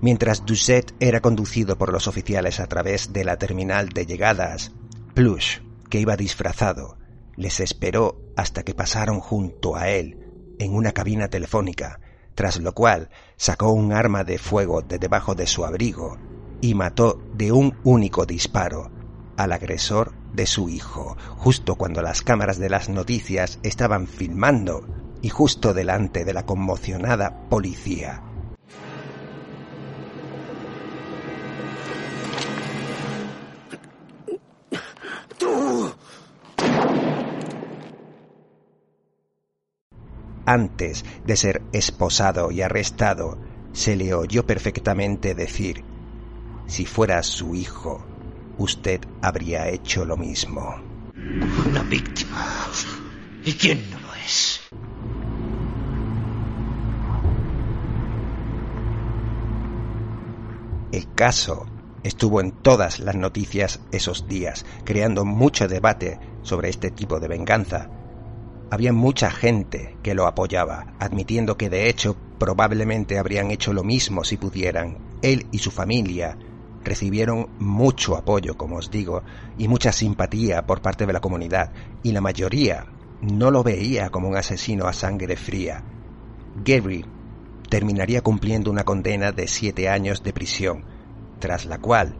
Mientras 0.00 0.44
Doucet 0.44 0.94
era 1.00 1.20
conducido 1.20 1.76
por 1.76 1.92
los 1.92 2.08
oficiales 2.08 2.60
a 2.60 2.66
través 2.66 3.12
de 3.12 3.24
la 3.24 3.36
terminal 3.36 3.88
de 3.88 4.06
llegadas, 4.06 4.72
Plush, 5.14 5.58
que 5.90 6.00
iba 6.00 6.16
disfrazado, 6.16 6.98
les 7.36 7.60
esperó 7.60 8.20
hasta 8.36 8.62
que 8.62 8.74
pasaron 8.74 9.20
junto 9.20 9.76
a 9.76 9.88
él 9.88 10.18
en 10.58 10.74
una 10.74 10.92
cabina 10.92 11.28
telefónica, 11.28 12.00
tras 12.34 12.60
lo 12.60 12.72
cual 12.72 13.10
sacó 13.36 13.72
un 13.72 13.92
arma 13.92 14.24
de 14.24 14.38
fuego 14.38 14.82
de 14.82 14.98
debajo 14.98 15.34
de 15.34 15.46
su 15.46 15.64
abrigo 15.64 16.18
y 16.62 16.74
mató 16.74 17.20
de 17.34 17.52
un 17.52 17.76
único 17.84 18.24
disparo 18.24 18.90
al 19.36 19.52
agresor 19.52 20.14
de 20.32 20.46
su 20.46 20.70
hijo, 20.70 21.16
justo 21.36 21.74
cuando 21.74 22.00
las 22.00 22.22
cámaras 22.22 22.58
de 22.58 22.70
las 22.70 22.88
noticias 22.88 23.58
estaban 23.62 24.06
filmando 24.06 24.86
y 25.20 25.28
justo 25.28 25.74
delante 25.74 26.24
de 26.24 26.32
la 26.32 26.46
conmocionada 26.46 27.48
policía. 27.50 28.22
Antes 40.44 41.04
de 41.24 41.36
ser 41.36 41.62
esposado 41.72 42.50
y 42.50 42.62
arrestado, 42.62 43.38
se 43.72 43.96
le 43.96 44.12
oyó 44.14 44.44
perfectamente 44.44 45.34
decir, 45.34 45.84
si 46.66 46.86
fuera 46.86 47.22
su 47.22 47.54
hijo, 47.54 48.04
usted 48.58 49.00
habría 49.20 49.68
hecho 49.68 50.04
lo 50.04 50.16
mismo. 50.16 50.74
Una 51.68 51.82
víctima. 51.82 52.46
¿Y 53.44 53.52
quién 53.54 53.90
no 53.90 53.98
lo 54.00 54.14
es? 54.14 54.60
El 60.92 61.12
caso 61.14 61.66
estuvo 62.02 62.40
en 62.40 62.52
todas 62.52 63.00
las 63.00 63.16
noticias 63.16 63.80
esos 63.92 64.28
días, 64.28 64.66
creando 64.84 65.24
mucho 65.24 65.68
debate 65.68 66.18
sobre 66.42 66.68
este 66.68 66.90
tipo 66.90 67.20
de 67.20 67.28
venganza. 67.28 67.90
Había 68.70 68.92
mucha 68.92 69.30
gente 69.30 69.96
que 70.02 70.14
lo 70.14 70.26
apoyaba, 70.26 70.94
admitiendo 70.98 71.56
que 71.56 71.68
de 71.68 71.88
hecho 71.88 72.16
probablemente 72.38 73.18
habrían 73.18 73.50
hecho 73.50 73.72
lo 73.72 73.84
mismo 73.84 74.24
si 74.24 74.36
pudieran. 74.36 74.98
Él 75.22 75.46
y 75.52 75.58
su 75.58 75.70
familia 75.70 76.36
recibieron 76.84 77.48
mucho 77.58 78.16
apoyo, 78.16 78.56
como 78.56 78.76
os 78.76 78.90
digo, 78.90 79.22
y 79.58 79.68
mucha 79.68 79.92
simpatía 79.92 80.66
por 80.66 80.82
parte 80.82 81.06
de 81.06 81.12
la 81.12 81.20
comunidad, 81.20 81.72
y 82.02 82.12
la 82.12 82.20
mayoría 82.20 82.86
no 83.20 83.50
lo 83.50 83.62
veía 83.62 84.10
como 84.10 84.28
un 84.28 84.36
asesino 84.36 84.86
a 84.86 84.92
sangre 84.92 85.36
fría. 85.36 85.84
Gary 86.64 87.04
terminaría 87.68 88.20
cumpliendo 88.20 88.70
una 88.70 88.84
condena 88.84 89.32
de 89.32 89.46
siete 89.46 89.88
años 89.88 90.22
de 90.22 90.32
prisión, 90.32 90.84
tras 91.38 91.64
la 91.64 91.78
cual 91.78 92.16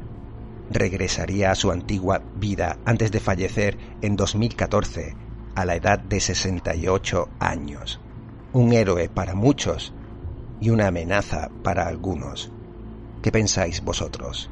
regresaría 0.71 1.51
a 1.51 1.55
su 1.55 1.71
antigua 1.71 2.23
vida 2.37 2.79
antes 2.85 3.11
de 3.11 3.21
fallecer 3.21 3.77
en 4.01 4.17
2014 4.17 5.15
a 5.55 5.65
la 5.65 5.77
edad 5.77 5.99
de 5.99 6.21
68 6.21 7.29
años. 7.39 8.01
Un 8.53 8.73
héroe 8.73 9.09
para 9.09 9.35
muchos 9.35 9.93
y 10.61 10.71
una 10.71 10.87
amenaza 10.87 11.51
para 11.63 11.87
algunos. 11.87 12.53
¿Qué 13.23 13.31
pensáis 13.31 13.85
vosotros? 13.85 14.51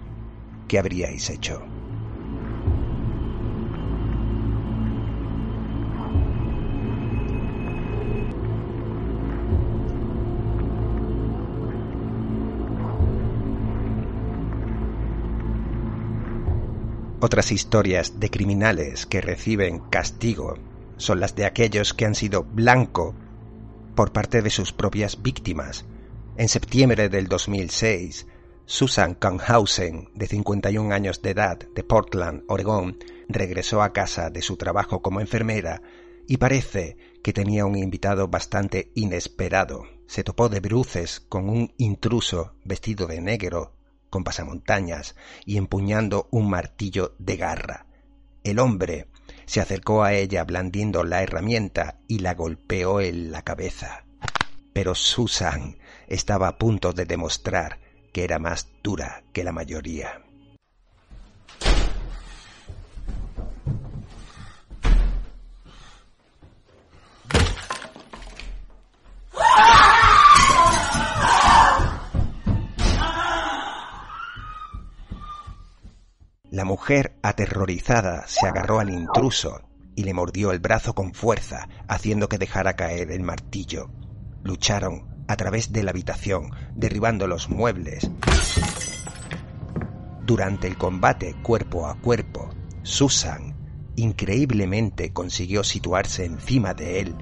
¿Qué 0.69 0.79
habríais 0.79 1.29
hecho? 1.29 1.61
Otras 17.19 17.51
historias 17.51 18.21
de 18.21 18.31
criminales 18.31 19.05
que 19.05 19.21
reciben 19.21 19.81
castigo 19.81 20.55
son 20.97 21.19
las 21.19 21.35
de 21.35 21.45
aquellos 21.45 21.93
que 21.93 22.07
han 22.07 22.15
sido 22.15 22.45
blanco 22.45 23.17
por 23.97 24.13
parte 24.13 24.43
de 24.43 24.51
sus 24.51 24.73
propias 24.73 25.21
víctimas. 25.21 25.85
En 26.37 26.49
septiembre 26.49 27.09
del 27.09 27.27
2006, 27.27 28.27
Susan 28.73 29.17
Kanhausen, 29.17 30.11
de 30.15 30.29
51 30.29 30.95
años 30.95 31.23
de 31.23 31.31
edad, 31.31 31.59
de 31.59 31.83
Portland, 31.83 32.45
Oregón, 32.47 32.99
regresó 33.29 33.83
a 33.83 33.93
casa 33.93 34.31
de 34.31 34.43
su 34.43 34.57
trabajo 34.57 35.03
como 35.03 35.21
enfermera 35.21 35.83
y 36.29 36.37
parece 36.37 36.97
que 37.25 37.33
tenía 37.33 37.67
un 37.67 37.77
invitado 37.77 38.29
bastante 38.29 38.93
inesperado. 38.95 39.89
Se 40.07 40.23
topó 40.23 40.49
de 40.49 40.61
bruces 40.61 41.19
con 41.19 41.49
un 41.49 41.75
intruso 41.79 42.55
vestido 42.63 43.09
de 43.09 43.21
negro 43.21 43.75
con 44.09 44.23
pasamontañas 44.23 45.17
y 45.45 45.57
empuñando 45.57 46.29
un 46.31 46.49
martillo 46.49 47.17
de 47.19 47.37
garra. 47.39 47.87
El 48.45 48.61
hombre 48.61 49.09
se 49.47 49.61
acercó 49.61 50.05
a 50.05 50.15
ella 50.15 50.45
blandiendo 50.45 51.03
la 51.03 51.25
herramienta 51.25 51.99
y 52.07 52.21
la 52.21 52.35
golpeó 52.35 53.01
en 53.01 53.33
la 53.33 53.43
cabeza. 53.43 54.05
Pero 54.73 54.95
Susan 54.95 55.77
estaba 56.07 56.47
a 56.47 56.57
punto 56.57 56.93
de 56.93 57.05
demostrar 57.05 57.90
que 58.13 58.25
era 58.25 58.39
más 58.39 58.69
dura 58.83 59.23
que 59.33 59.45
la 59.45 59.53
mayoría. 59.53 60.23
La 76.51 76.65
mujer, 76.65 77.17
aterrorizada, 77.23 78.27
se 78.27 78.47
agarró 78.47 78.81
al 78.81 78.91
intruso 78.91 79.63
y 79.95 80.03
le 80.03 80.13
mordió 80.13 80.51
el 80.51 80.59
brazo 80.59 80.95
con 80.95 81.15
fuerza, 81.15 81.69
haciendo 81.89 82.29
que 82.29 82.39
dejara 82.39 82.75
caer 82.75 83.13
el 83.13 83.23
martillo. 83.23 83.89
Lucharon 84.43 85.25
a 85.29 85.37
través 85.37 85.73
de 85.73 85.85
la 85.85 85.93
habitación, 85.93 86.51
derribando 86.81 87.27
los 87.27 87.51
muebles. 87.51 88.11
Durante 90.27 90.67
el 90.67 90.77
combate 90.77 91.35
cuerpo 91.43 91.87
a 91.87 91.97
cuerpo, 91.97 92.51
Susan 92.83 93.55
increíblemente 93.97 95.13
consiguió 95.13 95.63
situarse 95.63 96.25
encima 96.25 96.73
de 96.75 97.01
él 97.01 97.15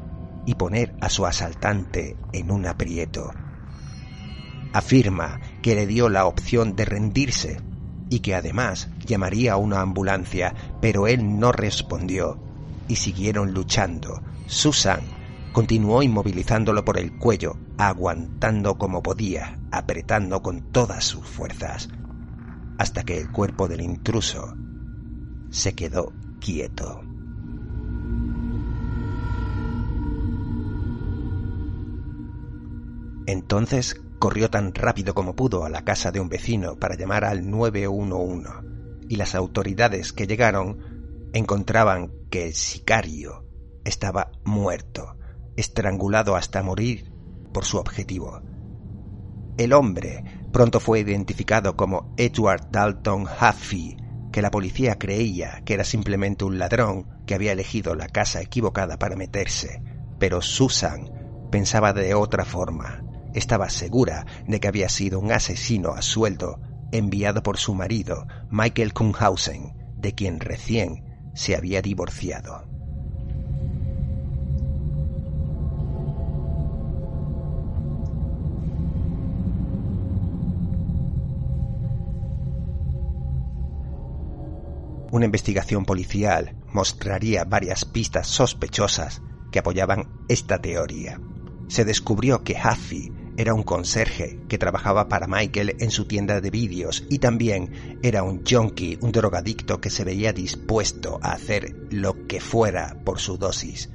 y 0.46 0.54
poner 0.54 0.94
a 1.00 1.08
su 1.08 1.26
asaltante 1.26 2.16
en 2.32 2.50
un 2.50 2.66
aprieto. 2.66 3.32
Afirma 4.72 5.40
que 5.62 5.74
le 5.74 5.86
dio 5.86 6.08
la 6.08 6.26
opción 6.26 6.76
de 6.76 6.84
rendirse 6.84 7.60
y 8.10 8.20
que 8.20 8.34
además 8.34 8.88
llamaría 9.04 9.54
a 9.54 9.56
una 9.56 9.80
ambulancia, 9.80 10.54
pero 10.80 11.06
él 11.06 11.38
no 11.38 11.52
respondió 11.52 12.38
y 12.86 12.96
siguieron 12.96 13.52
luchando. 13.52 14.22
Susan 14.46 15.00
continuó 15.52 16.02
inmovilizándolo 16.02 16.84
por 16.84 16.98
el 16.98 17.12
cuello, 17.18 17.56
aguantando 17.76 18.78
como 18.78 19.02
podía, 19.02 19.58
apretando 19.70 20.42
con 20.42 20.60
todas 20.72 21.04
sus 21.04 21.24
fuerzas, 21.24 21.88
hasta 22.78 23.02
que 23.02 23.18
el 23.18 23.30
cuerpo 23.30 23.68
del 23.68 23.80
intruso 23.80 24.54
se 25.50 25.74
quedó 25.74 26.12
quieto. 26.40 27.02
Entonces 33.26 34.00
Corrió 34.18 34.50
tan 34.50 34.74
rápido 34.74 35.14
como 35.14 35.36
pudo 35.36 35.64
a 35.64 35.70
la 35.70 35.84
casa 35.84 36.10
de 36.10 36.18
un 36.18 36.28
vecino 36.28 36.74
para 36.74 36.96
llamar 36.96 37.24
al 37.24 37.48
911 37.48 38.50
y 39.08 39.14
las 39.14 39.36
autoridades 39.36 40.12
que 40.12 40.26
llegaron 40.26 41.30
encontraban 41.32 42.10
que 42.28 42.46
el 42.46 42.54
sicario 42.54 43.44
estaba 43.84 44.32
muerto, 44.44 45.16
estrangulado 45.58 46.36
hasta 46.36 46.62
morir 46.62 47.12
por 47.52 47.64
su 47.64 47.78
objetivo. 47.78 48.42
El 49.56 49.72
hombre 49.72 50.22
pronto 50.52 50.78
fue 50.78 51.00
identificado 51.00 51.76
como 51.76 52.14
Edward 52.16 52.70
Dalton 52.70 53.24
Huffy, 53.24 53.96
que 54.30 54.40
la 54.40 54.50
policía 54.50 54.98
creía 54.98 55.62
que 55.64 55.74
era 55.74 55.84
simplemente 55.84 56.44
un 56.44 56.58
ladrón 56.58 57.08
que 57.26 57.34
había 57.34 57.52
elegido 57.52 57.94
la 57.94 58.06
casa 58.06 58.40
equivocada 58.40 58.98
para 58.98 59.16
meterse, 59.16 59.82
pero 60.18 60.42
Susan 60.42 61.10
pensaba 61.50 61.92
de 61.92 62.14
otra 62.14 62.44
forma 62.44 63.02
estaba 63.34 63.68
segura 63.68 64.26
de 64.46 64.60
que 64.60 64.68
había 64.68 64.88
sido 64.88 65.18
un 65.18 65.32
asesino 65.32 65.90
a 65.90 66.02
sueldo 66.02 66.60
enviado 66.92 67.42
por 67.42 67.58
su 67.58 67.74
marido, 67.74 68.26
Michael 68.50 68.94
Kunhausen, 68.94 69.74
de 69.96 70.14
quien 70.14 70.40
recién 70.40 71.30
se 71.34 71.54
había 71.54 71.82
divorciado. 71.82 72.77
Una 85.10 85.24
investigación 85.24 85.86
policial 85.86 86.54
mostraría 86.72 87.44
varias 87.44 87.86
pistas 87.86 88.26
sospechosas 88.28 89.22
que 89.50 89.58
apoyaban 89.58 90.08
esta 90.28 90.60
teoría. 90.60 91.18
Se 91.68 91.86
descubrió 91.86 92.44
que 92.44 92.54
Huffy 92.54 93.10
era 93.38 93.54
un 93.54 93.62
conserje 93.62 94.40
que 94.48 94.58
trabajaba 94.58 95.08
para 95.08 95.26
Michael 95.26 95.76
en 95.78 95.90
su 95.90 96.06
tienda 96.06 96.40
de 96.40 96.50
vídeos 96.50 97.04
y 97.08 97.20
también 97.20 97.98
era 98.02 98.22
un 98.22 98.42
junkie, 98.44 98.98
un 99.00 99.12
drogadicto 99.12 99.80
que 99.80 99.90
se 99.90 100.04
veía 100.04 100.32
dispuesto 100.32 101.20
a 101.22 101.32
hacer 101.32 101.74
lo 101.90 102.26
que 102.26 102.40
fuera 102.40 102.96
por 103.04 103.18
su 103.18 103.38
dosis. 103.38 103.90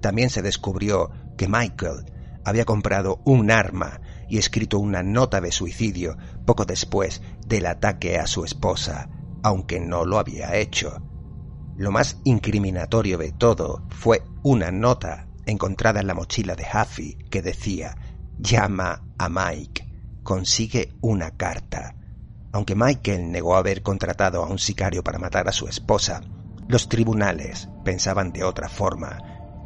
También 0.00 0.30
se 0.30 0.42
descubrió 0.42 1.10
que 1.36 1.46
Michael 1.46 2.06
había 2.44 2.64
comprado 2.64 3.20
un 3.24 3.50
arma 3.50 4.00
y 4.28 4.38
escrito 4.38 4.78
una 4.78 5.02
nota 5.02 5.40
de 5.40 5.52
suicidio 5.52 6.16
poco 6.44 6.64
después 6.64 7.22
del 7.46 7.66
ataque 7.66 8.18
a 8.18 8.26
su 8.26 8.44
esposa, 8.44 9.08
aunque 9.42 9.80
no 9.80 10.04
lo 10.04 10.18
había 10.18 10.56
hecho. 10.56 11.00
Lo 11.76 11.90
más 11.90 12.18
incriminatorio 12.24 13.18
de 13.18 13.32
todo 13.32 13.82
fue 13.90 14.22
una 14.42 14.70
nota 14.70 15.28
encontrada 15.44 16.00
en 16.00 16.06
la 16.06 16.14
mochila 16.14 16.54
de 16.54 16.64
Huffy 16.64 17.16
que 17.30 17.42
decía 17.42 17.96
llama 18.38 19.02
a 19.18 19.28
Mike, 19.28 19.86
consigue 20.22 20.94
una 21.00 21.30
carta. 21.32 21.94
Aunque 22.52 22.74
Michael 22.74 23.30
negó 23.30 23.56
haber 23.56 23.82
contratado 23.82 24.42
a 24.42 24.48
un 24.48 24.58
sicario 24.58 25.02
para 25.04 25.18
matar 25.18 25.48
a 25.48 25.52
su 25.52 25.68
esposa, 25.68 26.22
los 26.68 26.88
tribunales 26.88 27.68
pensaban 27.84 28.32
de 28.32 28.44
otra 28.44 28.68
forma 28.68 29.18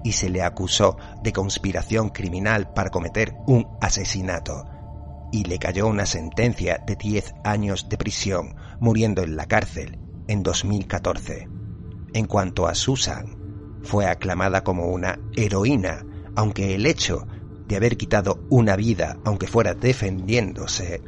y 0.05 0.12
se 0.12 0.28
le 0.28 0.42
acusó 0.42 0.97
de 1.22 1.32
conspiración 1.32 2.10
criminal 2.10 2.72
para 2.72 2.90
cometer 2.90 3.34
un 3.47 3.66
asesinato 3.80 4.66
y 5.32 5.44
le 5.44 5.59
cayó 5.59 5.86
una 5.86 6.06
sentencia 6.06 6.82
de 6.84 6.97
10 6.97 7.34
años 7.44 7.88
de 7.88 7.97
prisión, 7.97 8.56
muriendo 8.81 9.23
en 9.23 9.36
la 9.36 9.47
cárcel 9.47 9.98
en 10.27 10.43
2014. 10.43 11.48
En 12.12 12.27
cuanto 12.27 12.66
a 12.66 12.74
Susan, 12.74 13.24
fue 13.82 14.07
aclamada 14.07 14.62
como 14.62 14.89
una 14.89 15.20
heroína, 15.32 16.07
aunque 16.35 16.74
el 16.74 16.86
hecho 16.86 17.27
de 17.69 17.77
haber 17.77 17.97
quitado 17.97 18.44
una 18.48 18.74
vida, 18.74 19.20
aunque 19.24 19.47
fuera 19.47 19.74
defendiéndose, 19.74 21.02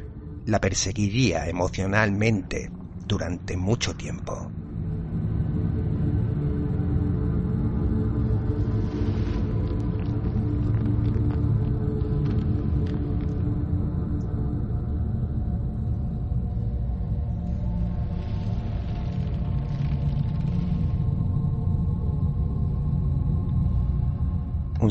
la 0.45 0.61
perseguiría 0.61 1.47
emocionalmente 1.47 2.71
durante 3.07 3.57
mucho 3.57 3.93
tiempo. 3.95 4.51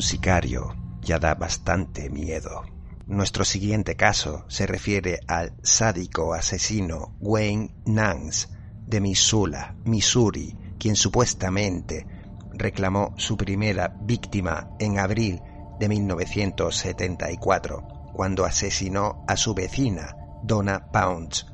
Sicario 0.03 0.75
ya 1.01 1.19
da 1.19 1.35
bastante 1.35 2.09
miedo. 2.09 2.63
Nuestro 3.07 3.43
siguiente 3.43 3.95
caso 3.95 4.45
se 4.47 4.67
refiere 4.67 5.19
al 5.27 5.53
sádico 5.61 6.33
asesino 6.33 7.15
Wayne 7.19 7.73
Nance, 7.85 8.47
de 8.85 9.01
Missoula, 9.01 9.75
Missouri, 9.85 10.55
quien 10.77 10.95
supuestamente 10.95 12.05
reclamó 12.53 13.13
su 13.17 13.37
primera 13.37 13.95
víctima 14.01 14.69
en 14.79 14.99
abril 14.99 15.41
de 15.79 15.89
1974, 15.89 18.11
cuando 18.13 18.45
asesinó 18.45 19.25
a 19.27 19.35
su 19.35 19.53
vecina, 19.53 20.15
Donna 20.43 20.91
Pounds. 20.91 21.47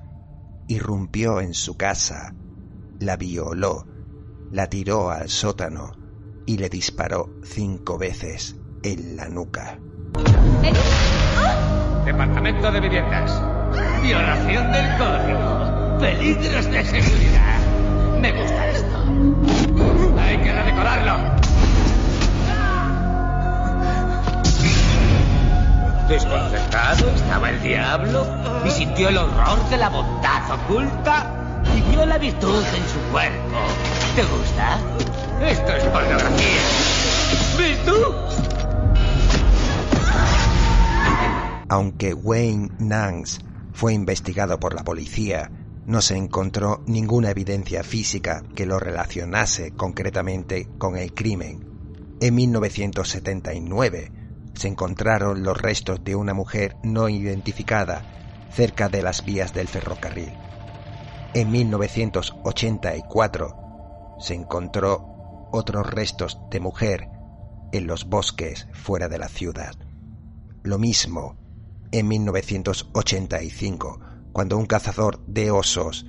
Irrumpió 0.68 1.40
en 1.40 1.54
su 1.54 1.78
casa, 1.78 2.36
la 3.00 3.16
violó, 3.16 3.88
la 4.52 4.68
tiró 4.68 5.10
al 5.10 5.30
sótano 5.30 5.99
y 6.50 6.58
le 6.58 6.68
disparó 6.68 7.30
cinco 7.44 8.00
veces 8.00 8.56
en 8.82 9.16
la 9.16 9.30
nuca. 9.30 9.78
Departamento 12.04 12.72
de 12.72 12.80
Viviendas. 12.80 13.40
Violación 14.02 14.72
del 14.72 14.98
código. 14.98 16.00
Peligros 16.00 16.66
de 16.72 16.86
seguridad. 16.86 17.60
Me 18.20 18.32
gusta 18.32 18.68
esto. 18.68 18.98
Hay 20.20 20.38
que 20.40 20.52
redecorarlo. 20.52 21.18
Desconcertado 26.08 27.12
estaba 27.12 27.52
el 27.52 27.62
diablo 27.62 28.26
y 28.66 28.72
sintió 28.72 29.10
el 29.10 29.18
horror 29.18 29.70
de 29.70 29.78
la 29.78 29.90
bondad 29.90 30.52
oculta 30.52 31.62
y 31.78 31.82
vio 31.92 32.08
la 32.08 32.18
virtud 32.18 32.64
en 32.74 32.90
su 32.90 33.00
cuerpo. 33.12 33.60
¿Te 34.16 34.24
gusta? 34.24 34.80
Esto 35.42 35.74
es 35.74 35.84
pornografía. 35.86 36.62
¿Ves 37.58 37.86
tú? 37.86 37.96
Aunque 41.70 42.14
Wayne 42.14 42.72
Nance 42.80 43.40
fue 43.72 43.94
investigado 43.94 44.60
por 44.60 44.74
la 44.74 44.84
policía, 44.84 45.50
no 45.86 46.02
se 46.02 46.18
encontró 46.18 46.84
ninguna 46.88 47.32
evidencia 47.32 47.84
física 47.84 48.44
que 48.54 48.66
lo 48.66 48.80
relacionase 48.80 49.72
concretamente 49.72 50.68
con 50.78 50.98
el 50.98 51.14
crimen. 51.14 51.66
En 52.20 52.36
1979 52.36 54.12
se 54.56 54.68
encontraron 54.68 55.44
los 55.44 55.58
restos 55.58 56.04
de 56.04 56.16
una 56.16 56.34
mujer 56.34 56.76
no 56.84 57.08
identificada 57.08 58.04
cerca 58.52 58.90
de 58.90 59.02
las 59.02 59.24
vías 59.24 59.54
del 59.54 59.70
ferrocarril. 59.70 60.34
En 61.34 61.50
1984 61.50 63.56
se 64.20 64.34
encontró 64.34 65.19
otros 65.52 65.90
restos 65.90 66.40
de 66.52 66.60
mujer 66.60 67.10
en 67.72 67.88
los 67.88 68.06
bosques 68.06 68.68
fuera 68.74 69.08
de 69.08 69.18
la 69.18 69.28
ciudad. 69.28 69.76
Lo 70.64 70.78
mismo 70.78 71.38
en 71.92 72.08
1985, 72.08 74.00
cuando 74.32 74.58
un 74.58 74.66
cazador 74.66 75.26
de 75.26 75.52
osos 75.52 76.06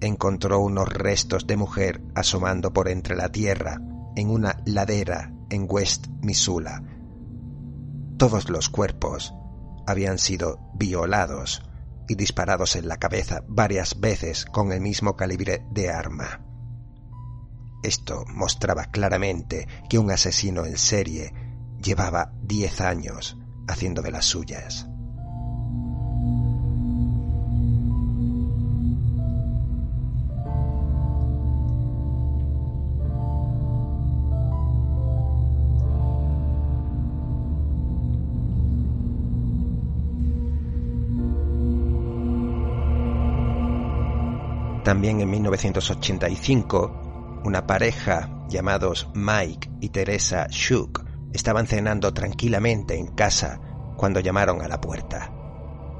encontró 0.00 0.60
unos 0.60 0.88
restos 0.88 1.46
de 1.46 1.56
mujer 1.56 2.02
asomando 2.14 2.72
por 2.72 2.88
entre 2.88 3.16
la 3.16 3.30
tierra 3.30 3.80
en 4.16 4.30
una 4.30 4.62
ladera 4.64 5.32
en 5.50 5.66
West 5.68 6.06
Missoula. 6.22 6.82
Todos 8.16 8.48
los 8.48 8.68
cuerpos 8.68 9.34
habían 9.86 10.18
sido 10.18 10.60
violados 10.74 11.62
y 12.08 12.14
disparados 12.14 12.76
en 12.76 12.88
la 12.88 12.98
cabeza 12.98 13.42
varias 13.48 14.00
veces 14.00 14.44
con 14.44 14.72
el 14.72 14.80
mismo 14.80 15.16
calibre 15.16 15.66
de 15.70 15.90
arma. 15.90 16.43
Esto 17.84 18.24
mostraba 18.28 18.86
claramente 18.86 19.68
que 19.90 19.98
un 19.98 20.10
asesino 20.10 20.64
en 20.64 20.78
serie 20.78 21.34
llevaba 21.82 22.32
10 22.40 22.80
años 22.80 23.36
haciendo 23.68 24.00
de 24.00 24.10
las 24.10 24.24
suyas. 24.24 24.88
También 44.84 45.20
en 45.20 45.30
1985, 45.30 47.03
una 47.44 47.66
pareja 47.66 48.30
llamados 48.48 49.08
Mike 49.14 49.70
y 49.80 49.90
Teresa 49.90 50.46
Shook 50.48 51.04
estaban 51.32 51.66
cenando 51.66 52.14
tranquilamente 52.14 52.96
en 52.98 53.08
casa 53.08 53.60
cuando 53.96 54.20
llamaron 54.20 54.62
a 54.62 54.68
la 54.68 54.80
puerta. 54.80 55.30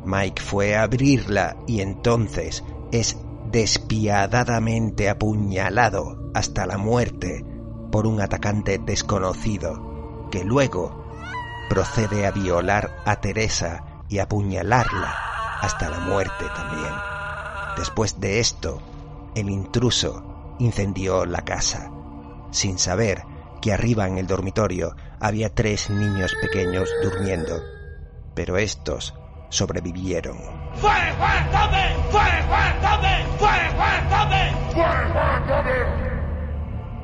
Mike 0.05 0.43
fue 0.43 0.75
a 0.75 0.83
abrirla 0.83 1.57
y 1.67 1.81
entonces 1.81 2.65
es 2.93 3.19
despiadadamente 3.51 5.09
apuñalado 5.09 6.31
hasta 6.35 6.67
la 6.67 6.79
muerte 6.79 7.45
por 7.93 8.07
un 8.07 8.21
atacante 8.21 8.79
desconocido 8.79 10.29
que 10.31 10.45
luego 10.45 11.05
procede 11.69 12.27
a 12.27 12.31
violar 12.31 12.91
a 13.05 13.21
Teresa 13.21 14.03
y 14.09 14.19
apuñalarla 14.19 15.15
hasta 15.61 15.91
la 15.91 16.01
muerte 16.01 16.45
también. 16.57 16.93
Después 17.77 18.21
de 18.21 18.41
esto, 18.41 18.81
el 19.35 19.51
intruso 19.51 20.24
incendió 20.59 21.25
la 21.27 21.43
casa, 21.45 21.91
sin 22.51 22.79
saber 22.79 23.23
que 23.61 23.73
arriba 23.73 24.07
en 24.07 24.19
el 24.19 24.27
dormitorio 24.27 24.95
había 25.21 25.55
tres 25.55 25.91
niños 25.91 26.35
pequeños 26.41 26.91
durmiendo, 27.03 27.63
pero 28.35 28.59
estos 28.59 29.15
sobrevivieron. 29.49 30.37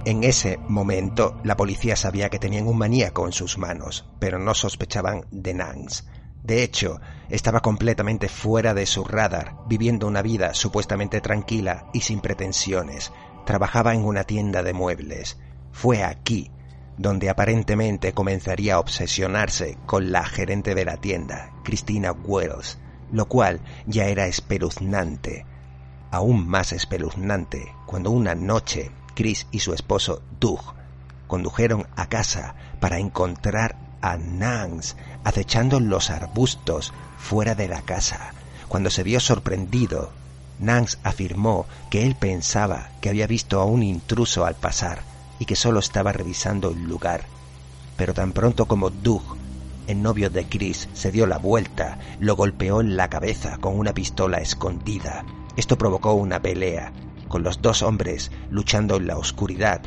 En 0.04 0.24
ese 0.24 0.58
momento, 0.66 1.38
la 1.44 1.56
policía 1.56 1.94
sabía 1.94 2.30
que 2.30 2.38
tenían 2.38 2.66
un 2.66 2.78
maníaco 2.78 3.26
en 3.26 3.32
sus 3.32 3.58
manos, 3.58 4.06
pero 4.18 4.38
no 4.38 4.54
sospechaban 4.54 5.26
de 5.30 5.54
Nance. 5.54 6.04
De 6.42 6.62
hecho, 6.62 7.00
estaba 7.28 7.60
completamente 7.60 8.28
fuera 8.28 8.72
de 8.72 8.86
su 8.86 9.04
radar, 9.04 9.56
viviendo 9.68 10.06
una 10.06 10.22
vida 10.22 10.54
supuestamente 10.54 11.20
tranquila 11.20 11.86
y 11.92 12.00
sin 12.00 12.20
pretensiones. 12.20 13.12
Trabajaba 13.50 13.94
en 13.94 14.04
una 14.04 14.22
tienda 14.22 14.62
de 14.62 14.72
muebles. 14.72 15.36
Fue 15.72 16.04
aquí 16.04 16.52
donde 16.96 17.28
aparentemente 17.28 18.12
comenzaría 18.12 18.76
a 18.76 18.78
obsesionarse 18.78 19.76
con 19.86 20.12
la 20.12 20.24
gerente 20.24 20.76
de 20.76 20.84
la 20.84 20.98
tienda, 20.98 21.50
Christina 21.64 22.12
Wells, 22.12 22.78
lo 23.10 23.26
cual 23.26 23.60
ya 23.86 24.06
era 24.06 24.28
espeluznante. 24.28 25.46
Aún 26.12 26.46
más 26.46 26.72
espeluznante 26.72 27.74
cuando 27.86 28.12
una 28.12 28.36
noche 28.36 28.92
Chris 29.16 29.48
y 29.50 29.58
su 29.58 29.74
esposo 29.74 30.22
Doug 30.38 30.60
condujeron 31.26 31.88
a 31.96 32.08
casa 32.08 32.54
para 32.78 33.00
encontrar 33.00 33.74
a 34.00 34.16
Nance 34.16 34.94
acechando 35.24 35.80
los 35.80 36.10
arbustos 36.10 36.92
fuera 37.18 37.56
de 37.56 37.66
la 37.66 37.82
casa. 37.82 38.32
Cuando 38.68 38.90
se 38.90 39.02
vio 39.02 39.18
sorprendido, 39.18 40.12
Nance 40.60 40.98
afirmó 41.02 41.66
que 41.90 42.06
él 42.06 42.14
pensaba 42.14 42.90
que 43.00 43.08
había 43.08 43.26
visto 43.26 43.60
a 43.60 43.64
un 43.64 43.82
intruso 43.82 44.44
al 44.44 44.54
pasar 44.54 45.02
y 45.38 45.46
que 45.46 45.56
solo 45.56 45.80
estaba 45.80 46.12
revisando 46.12 46.70
el 46.70 46.82
lugar. 46.82 47.22
Pero 47.96 48.12
tan 48.12 48.32
pronto 48.32 48.66
como 48.66 48.90
Doug, 48.90 49.22
el 49.86 50.02
novio 50.02 50.28
de 50.28 50.46
Chris, 50.46 50.88
se 50.92 51.10
dio 51.10 51.26
la 51.26 51.38
vuelta, 51.38 51.98
lo 52.20 52.36
golpeó 52.36 52.80
en 52.82 52.96
la 52.96 53.08
cabeza 53.08 53.56
con 53.58 53.78
una 53.78 53.94
pistola 53.94 54.38
escondida. 54.38 55.24
Esto 55.56 55.78
provocó 55.78 56.12
una 56.12 56.40
pelea, 56.40 56.92
con 57.28 57.42
los 57.42 57.62
dos 57.62 57.82
hombres 57.82 58.30
luchando 58.50 58.96
en 58.96 59.06
la 59.06 59.16
oscuridad, 59.16 59.80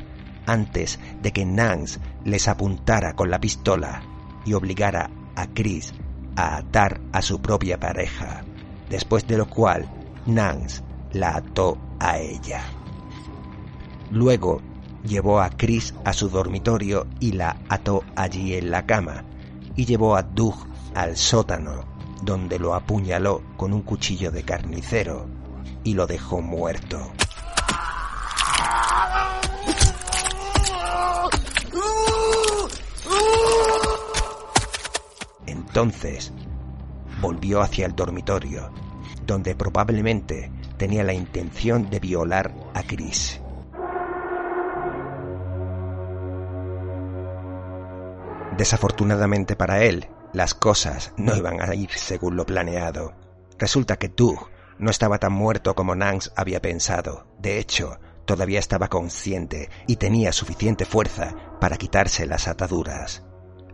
antes 0.48 1.00
de 1.22 1.32
que 1.32 1.46
Nance 1.46 2.00
les 2.26 2.48
apuntara 2.48 3.16
con 3.16 3.30
la 3.30 3.40
pistola 3.40 4.02
y 4.44 4.54
obligara 4.54 5.12
a 5.36 5.48
Chris 5.48 5.94
a 6.36 6.58
atar 6.58 7.00
a 7.12 7.22
su 7.22 7.42
propia 7.42 7.80
pareja, 7.80 8.44
después 8.90 9.28
de 9.28 9.38
lo 9.38 9.48
cual 9.48 9.88
Nance 10.26 10.84
la 11.12 11.38
ató 11.38 11.78
a 12.00 12.18
ella. 12.18 12.64
Luego 14.10 14.62
llevó 15.04 15.42
a 15.42 15.50
Chris 15.50 15.94
a 16.06 16.14
su 16.14 16.30
dormitorio 16.30 17.08
y 17.20 17.34
la 17.34 17.58
ató 17.70 18.04
allí 18.16 18.56
en 18.56 18.72
la 18.72 18.86
cama, 18.86 19.24
y 19.76 19.86
llevó 19.86 20.16
a 20.16 20.24
Doug 20.24 20.56
al 20.96 21.18
sótano, 21.18 21.86
donde 22.24 22.60
lo 22.60 22.74
apuñaló 22.74 23.42
con 23.58 23.74
un 23.74 23.82
cuchillo 23.82 24.32
de 24.32 24.44
carnicero 24.44 25.28
y 25.84 25.94
lo 25.94 26.08
dejó 26.08 26.42
muerto. 26.42 27.12
Entonces 35.46 36.32
volvió 37.20 37.62
hacia 37.62 37.88
el 37.88 37.96
dormitorio, 37.96 38.72
donde 39.26 39.56
probablemente 39.56 40.52
tenía 40.78 41.04
la 41.04 41.14
intención 41.14 41.90
de 41.90 42.00
violar 42.00 42.54
a 42.74 42.84
Chris. 42.84 43.40
Desafortunadamente 48.58 49.56
para 49.56 49.84
él, 49.84 50.08
las 50.32 50.54
cosas 50.54 51.14
no 51.18 51.36
iban 51.36 51.62
a 51.62 51.74
ir 51.74 51.90
según 51.92 52.36
lo 52.36 52.46
planeado. 52.46 53.14
Resulta 53.58 53.98
que 53.98 54.10
Doug 54.10 54.50
No 54.80 54.90
estaba 54.90 55.20
tan 55.20 55.34
muerto 55.34 55.76
como 55.76 55.96
Nance 55.96 56.32
había 56.36 56.62
pensado. 56.62 57.28
De 57.40 57.60
hecho, 57.60 58.00
todavía 58.26 58.60
estaba 58.60 58.90
consciente 58.90 59.70
y 59.88 59.98
tenía 59.98 60.32
suficiente 60.32 60.86
fuerza 60.86 61.36
para 61.62 61.78
quitarse 61.78 62.26
las 62.26 62.48
ataduras. 62.48 63.24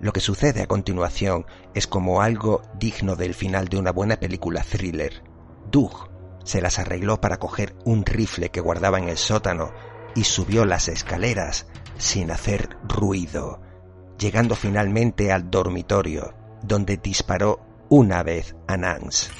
Lo 0.01 0.13
que 0.13 0.19
sucede 0.19 0.61
a 0.61 0.67
continuación 0.67 1.45
es 1.73 1.87
como 1.87 2.21
algo 2.21 2.61
digno 2.75 3.15
del 3.15 3.33
final 3.33 3.67
de 3.67 3.77
una 3.77 3.91
buena 3.91 4.17
película 4.17 4.63
thriller. 4.63 5.23
Doug 5.71 6.09
se 6.43 6.61
las 6.61 6.79
arregló 6.79 7.21
para 7.21 7.37
coger 7.37 7.75
un 7.85 8.05
rifle 8.05 8.49
que 8.49 8.61
guardaba 8.61 8.97
en 8.97 9.09
el 9.09 9.17
sótano 9.17 9.71
y 10.15 10.23
subió 10.23 10.65
las 10.65 10.87
escaleras 10.87 11.67
sin 11.97 12.31
hacer 12.31 12.77
ruido, 12.87 13.61
llegando 14.17 14.55
finalmente 14.55 15.31
al 15.31 15.51
dormitorio, 15.51 16.33
donde 16.63 16.97
disparó 16.97 17.59
una 17.89 18.23
vez 18.23 18.55
a 18.67 18.77
Nance. 18.77 19.31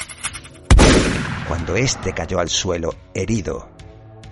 Cuando 1.48 1.76
éste 1.76 2.14
cayó 2.14 2.40
al 2.40 2.50
suelo 2.50 2.94
herido, 3.14 3.70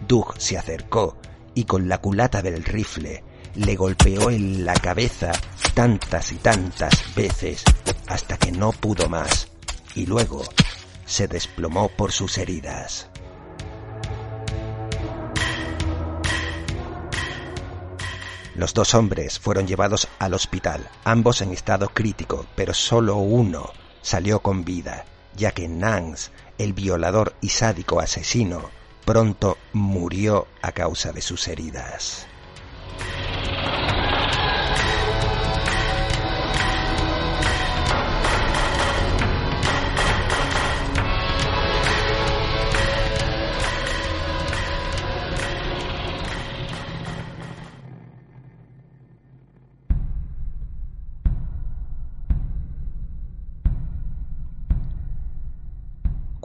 Doug 0.07 0.35
se 0.37 0.57
acercó 0.57 1.17
y 1.55 1.63
con 1.63 1.87
la 1.89 1.97
culata 1.97 2.41
del 2.41 2.63
rifle 2.63 3.23
le 3.55 3.75
golpeó 3.75 4.29
en 4.29 4.65
la 4.65 4.75
cabeza 4.75 5.31
tantas 5.73 6.31
y 6.31 6.35
tantas 6.35 7.15
veces 7.15 7.63
hasta 8.07 8.37
que 8.37 8.51
no 8.51 8.71
pudo 8.71 9.09
más 9.09 9.47
y 9.95 10.05
luego 10.05 10.43
se 11.07 11.27
desplomó 11.27 11.89
por 11.89 12.11
sus 12.11 12.37
heridas. 12.37 13.09
Los 18.53 18.73
dos 18.73 18.93
hombres 18.93 19.39
fueron 19.39 19.67
llevados 19.67 20.07
al 20.19 20.33
hospital, 20.33 20.89
ambos 21.03 21.41
en 21.41 21.51
estado 21.51 21.89
crítico, 21.89 22.45
pero 22.55 22.73
solo 22.73 23.15
uno 23.17 23.71
salió 24.01 24.39
con 24.39 24.65
vida, 24.65 25.05
ya 25.35 25.51
que 25.51 25.67
Nance, 25.67 26.31
el 26.57 26.73
violador 26.73 27.35
y 27.39 27.49
sádico 27.49 27.99
asesino, 27.99 28.69
pronto 29.05 29.57
murió 29.73 30.47
a 30.61 30.71
causa 30.71 31.11
de 31.11 31.21
sus 31.21 31.47
heridas. 31.47 32.27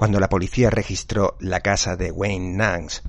Cuando 0.03 0.19
la 0.19 0.29
policía 0.29 0.69
registró 0.69 1.37
la 1.39 1.61
casa 1.61 1.95
de 1.95 2.11
Wayne 2.11 2.57
Nance, 2.57 3.03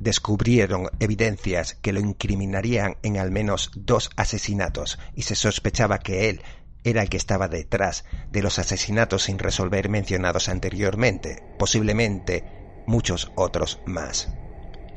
descubrieron 0.00 0.88
evidencias 0.98 1.74
que 1.74 1.92
lo 1.92 2.00
incriminarían 2.00 2.96
en 3.02 3.18
al 3.18 3.30
menos 3.30 3.70
dos 3.74 4.08
asesinatos 4.16 4.98
y 5.14 5.24
se 5.24 5.34
sospechaba 5.34 5.98
que 5.98 6.30
él 6.30 6.40
era 6.84 7.02
el 7.02 7.10
que 7.10 7.18
estaba 7.18 7.48
detrás 7.48 8.06
de 8.32 8.40
los 8.40 8.58
asesinatos 8.58 9.24
sin 9.24 9.38
resolver 9.38 9.90
mencionados 9.90 10.48
anteriormente, 10.48 11.42
posiblemente 11.58 12.44
muchos 12.86 13.30
otros 13.34 13.82
más. 13.84 14.32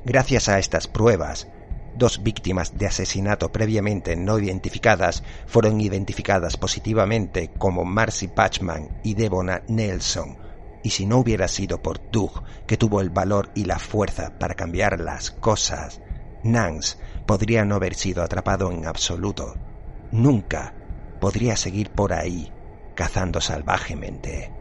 Gracias 0.05 0.47
a 0.47 0.57
estas 0.57 0.87
pruebas, 0.87 1.49
dos 1.97 2.23
víctimas 2.23 2.77
de 2.77 2.87
asesinato 2.87 3.51
previamente 3.51 4.15
no 4.15 4.39
identificadas 4.39 5.21
fueron 5.47 5.81
identificadas 5.81 6.55
positivamente 6.55 7.51
como 7.57 7.83
Marcy 7.83 8.29
Patchman 8.29 9.01
y 9.03 9.15
Devona 9.15 9.63
Nelson, 9.67 10.40
y 10.83 10.91
si 10.91 11.05
no 11.05 11.17
hubiera 11.17 11.47
sido 11.47 11.81
por 11.81 12.11
Doug, 12.11 12.43
que 12.67 12.77
tuvo 12.77 13.01
el 13.01 13.09
valor 13.09 13.51
y 13.55 13.65
la 13.65 13.79
fuerza 13.79 14.37
para 14.39 14.55
cambiar 14.55 14.99
las 14.99 15.31
cosas, 15.31 16.01
Nance 16.43 16.97
podría 17.25 17.65
no 17.65 17.75
haber 17.75 17.95
sido 17.95 18.23
atrapado 18.23 18.71
en 18.71 18.85
absoluto. 18.85 19.55
Nunca 20.11 20.73
podría 21.19 21.55
seguir 21.55 21.91
por 21.91 22.13
ahí, 22.13 22.51
cazando 22.95 23.39
salvajemente. 23.41 24.51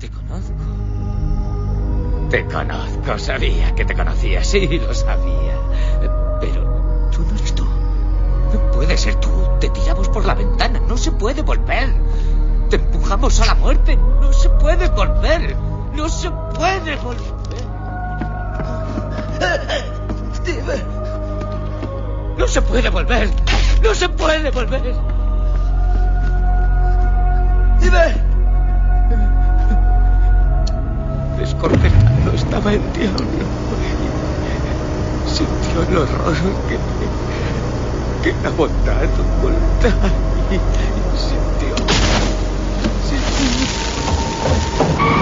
Te 0.00 0.08
conozco. 0.10 0.54
Te 2.30 2.44
conozco, 2.44 3.18
sabía 3.18 3.74
que 3.74 3.84
te 3.84 3.94
conocía, 3.94 4.44
sí, 4.44 4.66
lo 4.78 4.92
sabía. 4.92 5.58
Pero 6.40 7.08
tú 7.10 7.22
no 7.22 7.36
eres 7.36 7.54
tú. 7.54 7.64
No 7.64 8.70
puede 8.72 8.96
ser 8.96 9.14
tú. 9.16 9.30
Te 9.60 9.70
tiramos 9.70 10.08
por 10.08 10.24
la 10.24 10.34
ventana, 10.34 10.80
no 10.80 10.96
se 10.96 11.12
puede 11.12 11.42
volver. 11.42 11.88
Te 12.70 12.76
empujamos 12.76 13.40
a 13.40 13.46
la 13.46 13.54
muerte. 13.54 13.96
No 13.96 14.30
se 14.32 14.50
puede 14.50 14.88
volver. 14.88 15.56
No 15.94 16.08
se 16.08 16.30
puede 16.30 16.96
volver. 16.96 17.38
Steve. 20.34 20.84
No 22.36 22.46
se 22.46 22.60
puede 22.60 22.90
volver. 22.90 23.30
No 23.82 23.94
se 23.94 24.08
puede 24.10 24.50
volver. 24.50 24.94
Steve. 27.78 28.14
Desconcertado 31.38 32.32
estaba 32.34 32.72
el 32.74 32.92
diablo. 32.92 33.26
Sintió 35.26 35.82
el 35.88 35.96
horror 35.96 36.34
que, 36.68 38.30
que 38.30 38.42
la 38.42 38.50
bondad 38.50 39.04
oculta 39.04 39.88
Oh. 44.80 45.17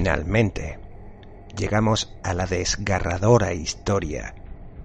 Finalmente, 0.00 0.78
llegamos 1.54 2.16
a 2.22 2.32
la 2.32 2.46
desgarradora 2.46 3.52
historia 3.52 4.34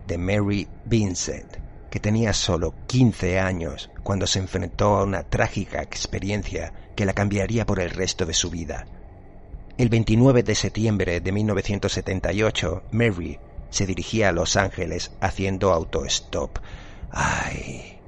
de 0.06 0.18
Mary 0.18 0.68
Vincent, 0.84 1.56
que 1.90 2.02
tenía 2.02 2.34
solo 2.34 2.74
15 2.88 3.40
años 3.40 3.90
cuando 4.04 4.28
se 4.28 4.40
enfrentó 4.40 4.98
a 4.98 5.06
una 5.06 5.24
trágica 5.24 5.82
experiencia 5.82 6.74
que 6.98 7.06
la 7.06 7.14
cambiaría 7.14 7.66
por 7.66 7.80
el 7.80 7.92
resto 7.92 8.26
de 8.26 8.34
su 8.34 8.50
vida. 8.50 8.88
El 9.78 9.88
29 9.88 10.44
de 10.44 10.54
septiembre 10.54 11.22
de 11.22 11.32
1978, 11.32 12.84
Mary 12.92 13.40
se 13.70 13.86
dirigía 13.86 14.28
a 14.28 14.34
Los 14.34 14.58
Ángeles 14.58 15.14
haciendo 15.22 15.72
autostop. 15.72 16.58
Ay, 17.10 18.02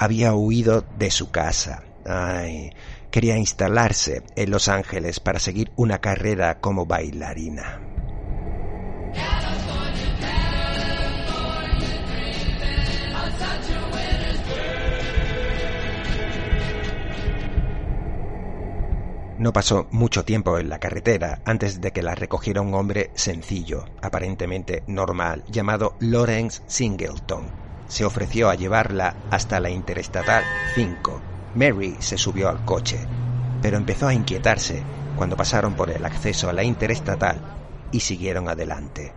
había 0.00 0.34
huido 0.34 0.84
de 0.98 1.12
su 1.12 1.30
casa. 1.30 1.84
Ay, 2.04 2.72
quería 3.10 3.36
instalarse 3.36 4.22
en 4.36 4.50
Los 4.50 4.68
Ángeles 4.68 5.20
para 5.20 5.38
seguir 5.38 5.72
una 5.76 6.00
carrera 6.00 6.60
como 6.60 6.86
bailarina. 6.86 7.80
No 19.40 19.54
pasó 19.54 19.86
mucho 19.90 20.22
tiempo 20.26 20.58
en 20.58 20.68
la 20.68 20.78
carretera 20.78 21.40
antes 21.46 21.80
de 21.80 21.92
que 21.92 22.02
la 22.02 22.14
recogiera 22.14 22.60
un 22.60 22.74
hombre 22.74 23.10
sencillo, 23.14 23.86
aparentemente 24.02 24.84
normal, 24.86 25.44
llamado 25.48 25.96
Lawrence 25.98 26.62
Singleton. 26.66 27.46
Se 27.88 28.04
ofreció 28.04 28.50
a 28.50 28.54
llevarla 28.54 29.16
hasta 29.30 29.58
la 29.58 29.70
Interestatal 29.70 30.44
5, 30.74 31.29
Mary 31.54 31.96
se 32.00 32.16
subió 32.16 32.48
al 32.48 32.64
coche, 32.64 33.00
pero 33.60 33.76
empezó 33.76 34.06
a 34.06 34.14
inquietarse 34.14 34.84
cuando 35.16 35.36
pasaron 35.36 35.74
por 35.74 35.90
el 35.90 36.04
acceso 36.04 36.48
a 36.48 36.52
la 36.52 36.62
interestatal 36.62 37.40
y 37.90 38.00
siguieron 38.00 38.48
adelante. 38.48 39.12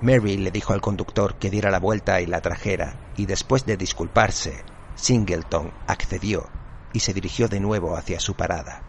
Mary 0.00 0.36
le 0.36 0.50
dijo 0.50 0.74
al 0.74 0.82
conductor 0.82 1.36
que 1.36 1.50
diera 1.50 1.70
la 1.70 1.78
vuelta 1.78 2.20
y 2.20 2.26
la 2.26 2.40
trajera, 2.40 2.96
y 3.16 3.26
después 3.26 3.64
de 3.64 3.76
disculparse, 3.78 4.62
Singleton 4.94 5.72
accedió 5.86 6.50
y 6.92 7.00
se 7.00 7.14
dirigió 7.14 7.48
de 7.48 7.60
nuevo 7.60 7.96
hacia 7.96 8.20
su 8.20 8.34
parada. 8.34 8.82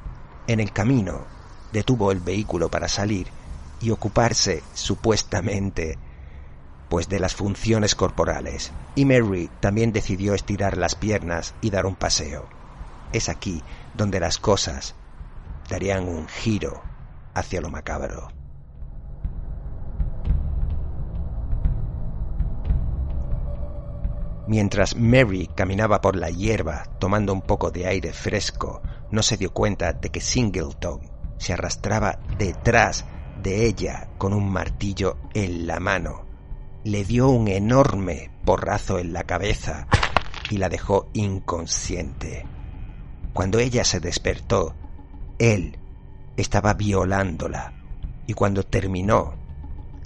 En 0.47 0.59
el 0.59 0.71
camino, 0.73 1.25
detuvo 1.71 2.11
el 2.11 2.19
vehículo 2.19 2.69
para 2.69 2.89
salir 2.89 3.27
y 3.79 3.91
ocuparse, 3.91 4.63
supuestamente, 4.73 5.97
pues 6.89 7.07
de 7.07 7.19
las 7.19 7.33
funciones 7.33 7.95
corporales, 7.95 8.73
y 8.95 9.05
Mary 9.05 9.49
también 9.59 9.91
decidió 9.91 10.33
estirar 10.33 10.77
las 10.77 10.95
piernas 10.95 11.55
y 11.61 11.69
dar 11.69 11.85
un 11.85 11.95
paseo. 11.95 12.54
Es 13.13 13.29
aquí 13.29 13.63
donde 13.93 14.19
las 14.19 14.37
cosas 14.39 14.95
darían 15.69 16.07
un 16.07 16.27
giro 16.27 16.81
hacia 17.33 17.61
lo 17.61 17.69
macabro. 17.69 18.29
Mientras 24.47 24.95
Mary 24.95 25.49
caminaba 25.55 26.01
por 26.01 26.15
la 26.15 26.29
hierba 26.29 26.83
tomando 26.99 27.33
un 27.33 27.41
poco 27.41 27.71
de 27.71 27.87
aire 27.87 28.13
fresco, 28.13 28.81
no 29.09 29.23
se 29.23 29.37
dio 29.37 29.51
cuenta 29.51 29.93
de 29.93 30.09
que 30.09 30.21
Singleton 30.21 31.01
se 31.37 31.53
arrastraba 31.53 32.19
detrás 32.37 33.05
de 33.41 33.65
ella 33.65 34.09
con 34.17 34.33
un 34.33 34.51
martillo 34.51 35.17
en 35.33 35.65
la 35.65 35.79
mano. 35.79 36.25
Le 36.83 37.03
dio 37.03 37.29
un 37.29 37.47
enorme 37.47 38.29
porrazo 38.45 38.99
en 38.99 39.13
la 39.13 39.23
cabeza 39.23 39.87
y 40.51 40.57
la 40.57 40.69
dejó 40.69 41.09
inconsciente. 41.13 42.45
Cuando 43.35 43.59
ella 43.59 43.83
se 43.83 43.99
despertó, 43.99 44.73
él 45.37 45.77
estaba 46.37 46.73
violándola 46.73 47.73
y 48.25 48.33
cuando 48.33 48.63
terminó, 48.63 49.35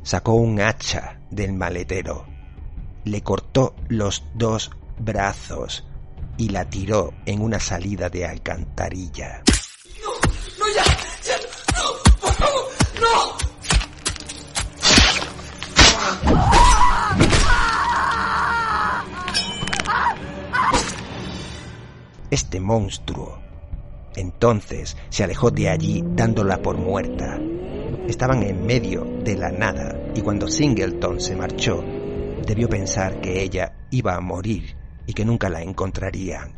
sacó 0.03 0.34
un 0.34 0.60
hacha 0.60 1.22
del 1.31 1.53
maletero 1.53 2.26
le 3.06 3.22
cortó 3.22 3.76
los 3.88 4.23
dos 4.35 4.72
brazos 4.99 5.85
y 6.38 6.49
la 6.49 6.69
tiró 6.69 7.14
en 7.26 7.41
una 7.41 7.60
salida 7.60 8.10
de 8.10 8.26
alcantarilla. 8.26 9.43
Este 22.31 22.60
monstruo 22.60 23.49
entonces 24.15 24.97
se 25.10 25.23
alejó 25.23 25.51
de 25.51 25.69
allí 25.69 26.03
dándola 26.06 26.61
por 26.61 26.77
muerta. 26.77 27.39
Estaban 28.07 28.43
en 28.43 28.65
medio 28.65 29.06
de 29.23 29.35
la 29.35 29.51
nada 29.51 29.95
y 30.15 30.22
cuando 30.22 30.47
Singleton 30.47 31.22
se 31.22 31.35
marchó, 31.35 31.84
debió 32.45 32.68
pensar 32.68 33.22
que 33.22 33.41
ella 33.41 33.73
iba 33.91 34.15
a 34.15 34.22
morir 34.22 34.76
y 35.06 35.14
que 35.14 35.26
nunca 35.26 35.49
la 35.49 35.61
encontrarían. 35.61 36.53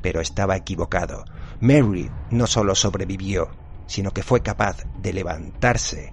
Pero 0.00 0.20
estaba 0.20 0.56
equivocado. 0.56 1.24
Mary 1.60 2.10
no 2.30 2.46
solo 2.46 2.74
sobrevivió, 2.74 3.50
sino 3.86 4.12
que 4.12 4.22
fue 4.22 4.40
capaz 4.40 4.84
de 5.02 5.12
levantarse 5.12 6.12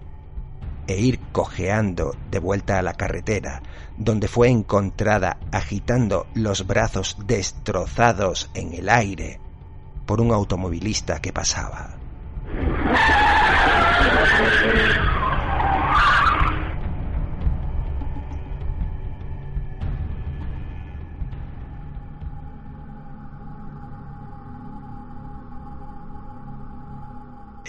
e 0.87 0.99
ir 0.99 1.19
cojeando 1.31 2.15
de 2.31 2.39
vuelta 2.39 2.79
a 2.79 2.81
la 2.81 2.93
carretera, 2.93 3.61
donde 3.97 4.27
fue 4.27 4.49
encontrada 4.49 5.37
agitando 5.51 6.27
los 6.33 6.65
brazos 6.65 7.17
destrozados 7.25 8.49
en 8.53 8.73
el 8.73 8.89
aire 8.89 9.39
por 10.05 10.21
un 10.21 10.31
automovilista 10.31 11.19
que 11.21 11.33
pasaba. 11.33 11.97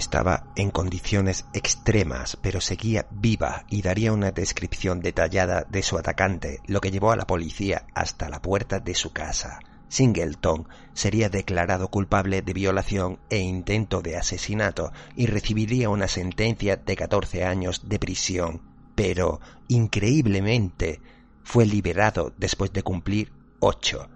Estaba 0.09 0.45
en 0.57 0.71
condiciones 0.71 1.45
extremas, 1.53 2.39
pero 2.41 2.63
seguía 2.63 3.07
viva 3.11 3.67
y 3.69 3.83
daría 3.83 4.11
una 4.15 4.31
descripción 4.31 5.01
detallada 5.01 5.67
de 5.69 5.83
su 5.83 5.99
atacante, 5.99 6.61
lo 6.67 6.81
que 6.81 6.91
llevó 6.91 7.13
a 7.13 7.17
la 7.17 7.27
policía 7.27 7.85
hasta 7.95 8.31
la 8.31 8.41
puerta 8.41 8.81
de 8.81 8.95
su 8.95 9.13
casa. 9.13 9.59
Singleton 9.91 10.67
sería 10.95 11.29
declarado 11.29 11.89
culpable 11.89 12.41
de 12.41 12.55
violación 12.55 13.19
e 13.29 13.41
intento 13.41 14.01
de 14.01 14.17
asesinato 14.17 14.93
y 15.15 15.27
recibiría 15.27 15.91
una 15.91 16.09
sentencia 16.09 16.77
de 16.77 16.97
14 16.97 17.45
años 17.45 17.87
de 17.87 17.99
prisión, 17.99 18.63
pero, 18.95 19.43
increíblemente, 19.69 21.03
fue 21.45 21.67
liberado 21.67 22.33
después 22.39 22.73
de 22.73 22.83
cumplir 22.83 23.31
ocho. 23.61 24.09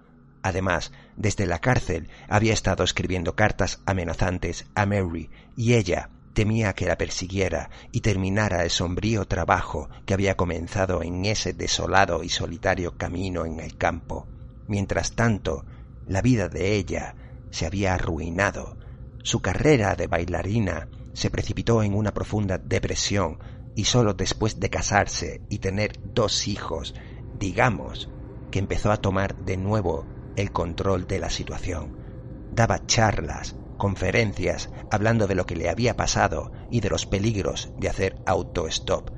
Además, 0.43 0.91
desde 1.15 1.47
la 1.47 1.59
cárcel 1.59 2.09
había 2.27 2.53
estado 2.53 2.83
escribiendo 2.83 3.33
cartas 3.35 3.79
amenazantes 3.85 4.65
a 4.75 4.85
Mary 4.85 5.29
y 5.55 5.73
ella 5.73 6.09
temía 6.33 6.73
que 6.73 6.85
la 6.85 6.97
persiguiera 6.97 7.69
y 7.91 8.01
terminara 8.01 8.63
el 8.63 8.69
sombrío 8.69 9.25
trabajo 9.25 9.89
que 10.05 10.13
había 10.13 10.35
comenzado 10.35 11.01
en 11.01 11.23
ese 11.25 11.53
desolado 11.53 12.23
y 12.23 12.29
solitario 12.29 12.97
camino 12.97 13.45
en 13.45 13.61
el 13.61 13.77
campo. 13.77 14.27
Mientras 14.67 15.13
tanto, 15.13 15.65
la 16.07 16.21
vida 16.21 16.49
de 16.49 16.75
ella 16.75 17.15
se 17.49 17.65
había 17.65 17.93
arruinado. 17.93 18.77
Su 19.23 19.41
carrera 19.41 19.95
de 19.95 20.07
bailarina 20.07 20.89
se 21.13 21.29
precipitó 21.29 21.83
en 21.83 21.93
una 21.93 22.13
profunda 22.13 22.57
depresión 22.57 23.39
y 23.75 23.85
solo 23.85 24.13
después 24.13 24.59
de 24.59 24.69
casarse 24.69 25.41
y 25.49 25.59
tener 25.59 25.99
dos 26.13 26.49
hijos, 26.49 26.95
digamos, 27.39 28.09
que 28.51 28.59
empezó 28.59 28.91
a 28.91 28.97
tomar 28.97 29.35
de 29.37 29.57
nuevo 29.57 30.05
el 30.35 30.51
control 30.51 31.07
de 31.07 31.19
la 31.19 31.29
situación. 31.29 31.97
Daba 32.51 32.85
charlas, 32.85 33.55
conferencias, 33.77 34.69
hablando 34.91 35.27
de 35.27 35.35
lo 35.35 35.45
que 35.45 35.55
le 35.55 35.69
había 35.69 35.95
pasado 35.95 36.51
y 36.69 36.79
de 36.79 36.89
los 36.89 37.05
peligros 37.05 37.71
de 37.77 37.89
hacer 37.89 38.15
auto-stop. 38.25 39.11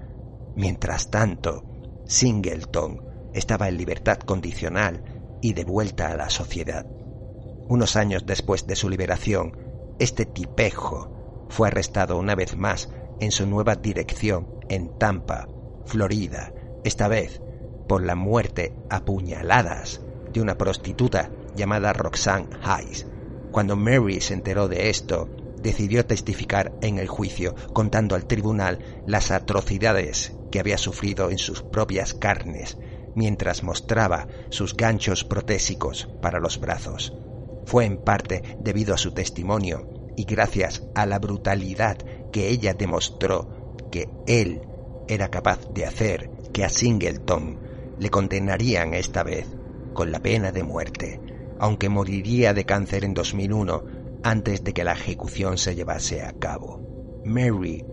Mientras 0.55 1.09
tanto, 1.09 1.63
Singleton 2.05 3.01
estaba 3.33 3.67
en 3.67 3.77
libertad 3.77 4.19
condicional 4.19 5.03
y 5.41 5.53
de 5.53 5.65
vuelta 5.65 6.11
a 6.11 6.17
la 6.17 6.29
sociedad. 6.29 6.85
Unos 7.67 7.95
años 7.95 8.25
después 8.25 8.67
de 8.67 8.75
su 8.75 8.89
liberación, 8.89 9.57
este 9.99 10.25
tipejo 10.25 11.45
fue 11.49 11.67
arrestado 11.67 12.17
una 12.17 12.35
vez 12.35 12.55
más 12.55 12.89
en 13.19 13.31
su 13.31 13.45
nueva 13.45 13.75
dirección 13.75 14.47
en 14.69 14.97
Tampa, 14.97 15.47
Florida, 15.85 16.53
esta 16.83 17.07
vez 17.07 17.41
por 17.87 18.03
la 18.03 18.15
muerte 18.15 18.75
a 18.89 19.05
puñaladas 19.05 20.04
de 20.35 20.41
una 20.41 20.57
prostituta 20.57 21.31
llamada 21.55 21.93
Roxanne 21.93 22.49
Hayes. 22.61 23.07
Cuando 23.51 23.77
Mary 23.77 24.19
se 24.19 24.33
enteró 24.33 24.67
de 24.67 24.89
esto, 24.89 25.29
decidió 25.61 26.05
testificar 26.05 26.73
en 26.81 26.99
el 26.99 27.07
juicio, 27.07 27.55
contando 27.73 28.15
al 28.15 28.27
tribunal 28.27 28.79
las 29.07 29.31
atrocidades 29.31 30.33
que 30.51 30.59
había 30.59 30.77
sufrido 30.77 31.31
en 31.31 31.37
sus 31.37 31.63
propias 31.63 32.13
carnes, 32.13 32.77
mientras 33.15 33.63
mostraba 33.63 34.27
sus 34.49 34.75
ganchos 34.75 35.23
protésicos 35.23 36.09
para 36.21 36.39
los 36.39 36.59
brazos. 36.59 37.13
Fue 37.65 37.85
en 37.85 37.97
parte 37.97 38.43
debido 38.59 38.93
a 38.93 38.97
su 38.97 39.13
testimonio 39.13 39.87
y 40.17 40.25
gracias 40.25 40.83
a 40.95 41.05
la 41.05 41.17
brutalidad 41.17 41.97
que 42.31 42.49
ella 42.49 42.73
demostró 42.73 43.77
que 43.89 44.09
él 44.27 44.61
era 45.07 45.29
capaz 45.29 45.69
de 45.73 45.85
hacer 45.85 46.29
que 46.51 46.65
a 46.65 46.69
Singleton 46.69 47.57
le 47.99 48.09
condenarían 48.09 48.93
esta 48.93 49.23
vez 49.23 49.47
con 49.95 50.11
la 50.11 50.19
pena 50.19 50.51
de 50.51 50.63
muerte, 50.63 51.19
aunque 51.59 51.89
moriría 51.89 52.53
de 52.53 52.65
cáncer 52.65 53.03
en 53.03 53.15
2001 53.15 53.83
antes 54.21 54.63
de 54.63 54.73
que 54.73 54.83
la 54.83 54.91
ejecución 54.91 55.57
se 55.57 55.73
llevase 55.73 56.21
a 56.21 56.33
cabo. 56.33 57.21
Mary 57.25 57.83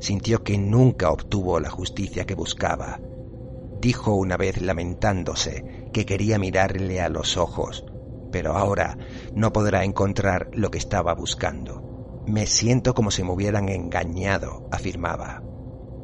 sintió 0.00 0.42
que 0.42 0.56
nunca 0.56 1.10
obtuvo 1.10 1.60
la 1.60 1.68
justicia 1.68 2.24
que 2.24 2.34
buscaba. 2.34 3.00
Dijo 3.80 4.14
una 4.14 4.38
vez 4.38 4.62
lamentándose 4.62 5.90
que 5.92 6.06
quería 6.06 6.38
mirarle 6.38 7.00
a 7.00 7.10
los 7.10 7.36
ojos, 7.36 7.84
pero 8.32 8.56
ahora 8.56 8.96
no 9.34 9.52
podrá 9.52 9.84
encontrar 9.84 10.50
lo 10.52 10.70
que 10.70 10.78
estaba 10.78 11.14
buscando. 11.14 12.22
Me 12.26 12.46
siento 12.46 12.94
como 12.94 13.10
si 13.10 13.22
me 13.24 13.32
hubieran 13.32 13.68
engañado, 13.68 14.68
afirmaba. 14.70 15.42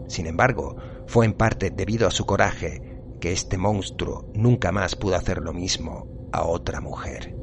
Sin 0.09 0.27
embargo, 0.27 0.77
fue 1.07 1.27
en 1.27 1.35
parte 1.35 1.71
debido 1.71 2.07
a 2.07 2.11
su 2.11 2.27
coraje 2.27 2.81
que 3.25 3.33
este 3.33 3.57
monstruo 3.57 4.31
nunca 4.35 4.71
más 4.71 4.97
pudo 4.97 5.17
hacer 5.17 5.39
lo 5.39 5.55
mismo 5.55 6.29
a 6.31 6.45
otra 6.45 6.83
mujer. 6.83 7.35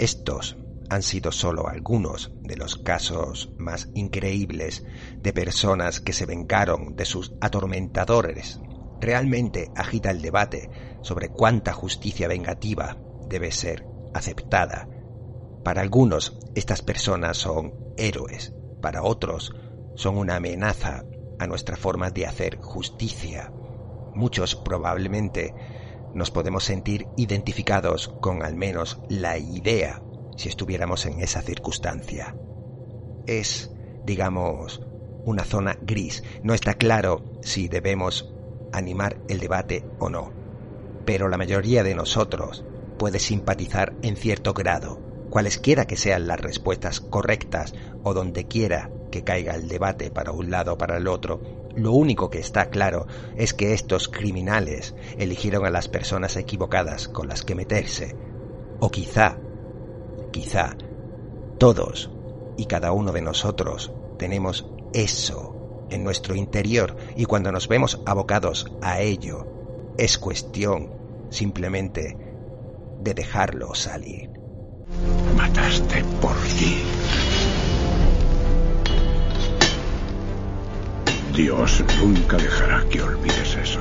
Estos 0.00 0.56
han 0.90 1.04
sido 1.04 1.30
solo 1.30 1.68
algunos 1.68 2.32
de 2.40 2.56
los 2.56 2.74
casos 2.74 3.52
más 3.58 3.90
increíbles 3.94 4.84
de 5.22 5.32
personas 5.32 6.00
que 6.00 6.12
se 6.12 6.26
vengaron 6.26 6.96
de 6.96 7.04
sus 7.04 7.32
atormentadores. 7.40 8.60
Realmente 9.00 9.70
agita 9.76 10.10
el 10.10 10.22
debate 10.22 10.70
sobre 11.02 11.28
cuánta 11.28 11.72
justicia 11.72 12.28
vengativa 12.28 12.96
debe 13.28 13.52
ser 13.52 13.86
aceptada. 14.14 14.88
Para 15.64 15.82
algunos, 15.82 16.38
estas 16.54 16.82
personas 16.82 17.36
son 17.36 17.74
héroes, 17.96 18.54
para 18.80 19.02
otros, 19.02 19.54
son 19.94 20.16
una 20.16 20.36
amenaza 20.36 21.04
a 21.38 21.46
nuestra 21.46 21.76
forma 21.76 22.10
de 22.10 22.26
hacer 22.26 22.58
justicia. 22.58 23.52
Muchos 24.14 24.56
probablemente 24.56 25.54
nos 26.14 26.30
podemos 26.30 26.64
sentir 26.64 27.06
identificados 27.16 28.08
con 28.20 28.42
al 28.42 28.54
menos 28.56 29.00
la 29.08 29.38
idea 29.38 30.02
si 30.36 30.48
estuviéramos 30.48 31.06
en 31.06 31.20
esa 31.20 31.42
circunstancia. 31.42 32.36
Es, 33.26 33.70
digamos, 34.04 34.80
una 35.24 35.44
zona 35.44 35.76
gris. 35.82 36.22
No 36.42 36.54
está 36.54 36.74
claro 36.74 37.38
si 37.42 37.68
debemos 37.68 38.32
animar 38.72 39.18
el 39.28 39.40
debate 39.40 39.84
o 39.98 40.08
no. 40.08 40.32
Pero 41.04 41.28
la 41.28 41.38
mayoría 41.38 41.82
de 41.82 41.94
nosotros 41.94 42.64
puede 42.98 43.18
simpatizar 43.18 43.94
en 44.02 44.16
cierto 44.16 44.52
grado, 44.52 45.00
cualesquiera 45.30 45.86
que 45.86 45.96
sean 45.96 46.26
las 46.26 46.40
respuestas 46.40 47.00
correctas 47.00 47.74
o 48.02 48.14
donde 48.14 48.46
quiera 48.46 48.90
que 49.10 49.24
caiga 49.24 49.54
el 49.54 49.68
debate 49.68 50.10
para 50.10 50.32
un 50.32 50.50
lado 50.50 50.74
o 50.74 50.78
para 50.78 50.96
el 50.96 51.08
otro, 51.08 51.40
lo 51.74 51.92
único 51.92 52.28
que 52.28 52.38
está 52.38 52.70
claro 52.70 53.06
es 53.36 53.54
que 53.54 53.72
estos 53.72 54.08
criminales 54.08 54.94
eligieron 55.16 55.64
a 55.64 55.70
las 55.70 55.88
personas 55.88 56.36
equivocadas 56.36 57.08
con 57.08 57.28
las 57.28 57.44
que 57.44 57.54
meterse. 57.54 58.16
O 58.80 58.90
quizá, 58.90 59.38
quizá, 60.32 60.76
todos 61.58 62.10
y 62.56 62.66
cada 62.66 62.92
uno 62.92 63.12
de 63.12 63.22
nosotros 63.22 63.92
tenemos 64.18 64.66
eso 64.92 65.57
en 65.90 66.04
nuestro 66.04 66.34
interior 66.34 66.96
y 67.16 67.24
cuando 67.24 67.52
nos 67.52 67.68
vemos 67.68 68.00
abocados 68.06 68.70
a 68.82 69.00
ello, 69.00 69.46
es 69.96 70.18
cuestión 70.18 70.90
simplemente 71.30 72.16
de 73.00 73.14
dejarlo 73.14 73.74
salir. 73.74 74.30
Mataste 75.36 76.04
por 76.20 76.36
ti. 76.36 76.82
Dios 81.34 81.84
nunca 82.00 82.36
dejará 82.36 82.84
que 82.88 83.00
olvides 83.00 83.56
eso. 83.56 83.80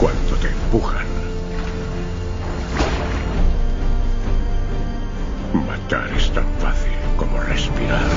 Cuando 0.00 0.34
te 0.36 0.48
empujan, 0.48 1.07
matar 5.54 6.10
es 6.16 6.32
tan 6.32 6.46
fácil 6.58 6.92
como 7.16 7.38
respirar. 7.40 8.08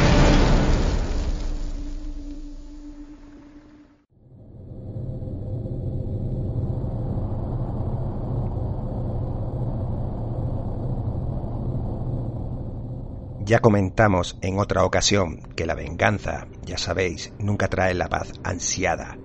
Ya 13.51 13.59
comentamos 13.59 14.37
en 14.41 14.59
otra 14.59 14.85
ocasión 14.85 15.41
que 15.57 15.65
la 15.65 15.75
venganza, 15.75 16.47
ya 16.61 16.77
sabéis, 16.77 17.33
nunca 17.37 17.67
trae 17.67 17.93
la 17.93 18.07
paz 18.07 18.31
ansiada. 18.43 19.17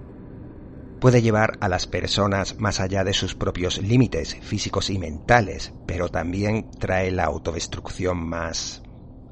Puede 1.01 1.20
llevar 1.20 1.59
a 1.60 1.68
las 1.68 1.86
personas 1.86 2.59
más 2.59 2.81
allá 2.81 3.05
de 3.05 3.12
sus 3.12 3.35
propios 3.35 3.78
límites 3.78 4.36
físicos 4.40 4.89
y 4.89 4.98
mentales, 4.98 5.73
pero 5.86 6.09
también 6.09 6.70
trae 6.78 7.10
la 7.10 7.24
autodestrucción 7.24 8.16
más 8.18 8.82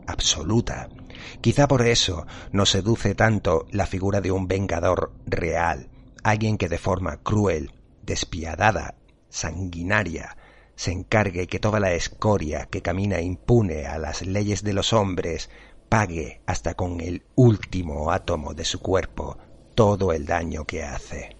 absoluta. 0.06 0.90
Quizá 1.40 1.66
por 1.66 1.86
eso 1.86 2.26
nos 2.52 2.70
seduce 2.70 3.14
tanto 3.14 3.66
la 3.70 3.86
figura 3.86 4.20
de 4.20 4.30
un 4.30 4.46
vengador 4.46 5.14
real, 5.26 5.88
alguien 6.22 6.58
que 6.58 6.68
de 6.68 6.78
forma 6.78 7.16
cruel, 7.22 7.72
despiadada, 8.02 8.96
sanguinaria, 9.30 10.36
se 10.76 10.92
encargue 10.92 11.46
que 11.46 11.60
toda 11.60 11.80
la 11.80 11.92
escoria 11.92 12.66
que 12.66 12.82
camina 12.82 13.20
impune 13.20 13.86
a 13.86 13.98
las 13.98 14.26
leyes 14.26 14.64
de 14.64 14.74
los 14.74 14.92
hombres 14.92 15.48
pague 15.88 16.42
hasta 16.46 16.74
con 16.74 17.00
el 17.00 17.24
último 17.36 18.10
átomo 18.10 18.52
de 18.52 18.64
su 18.64 18.80
cuerpo 18.80 19.38
todo 19.74 20.12
el 20.12 20.26
daño 20.26 20.64
que 20.64 20.82
hace. 20.82 21.36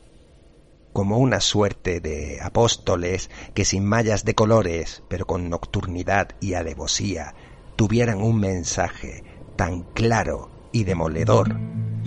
Como 0.95 1.19
una 1.19 1.41
suerte 1.41 1.99
de 1.99 2.39
apóstoles 2.41 3.29
que 3.53 3.65
sin 3.65 3.85
mallas 3.85 4.25
de 4.25 4.37
colores, 4.37 5.03
pero 5.09 5.27
con 5.27 5.51
nocturnidad 5.51 6.29
y 6.41 6.55
alevosía, 6.55 7.35
tuvieran 7.75 8.23
un 8.23 8.39
mensaje 8.39 9.25
tan 9.57 9.83
claro 9.83 10.51
y 10.71 10.85
demoledor 10.85 11.57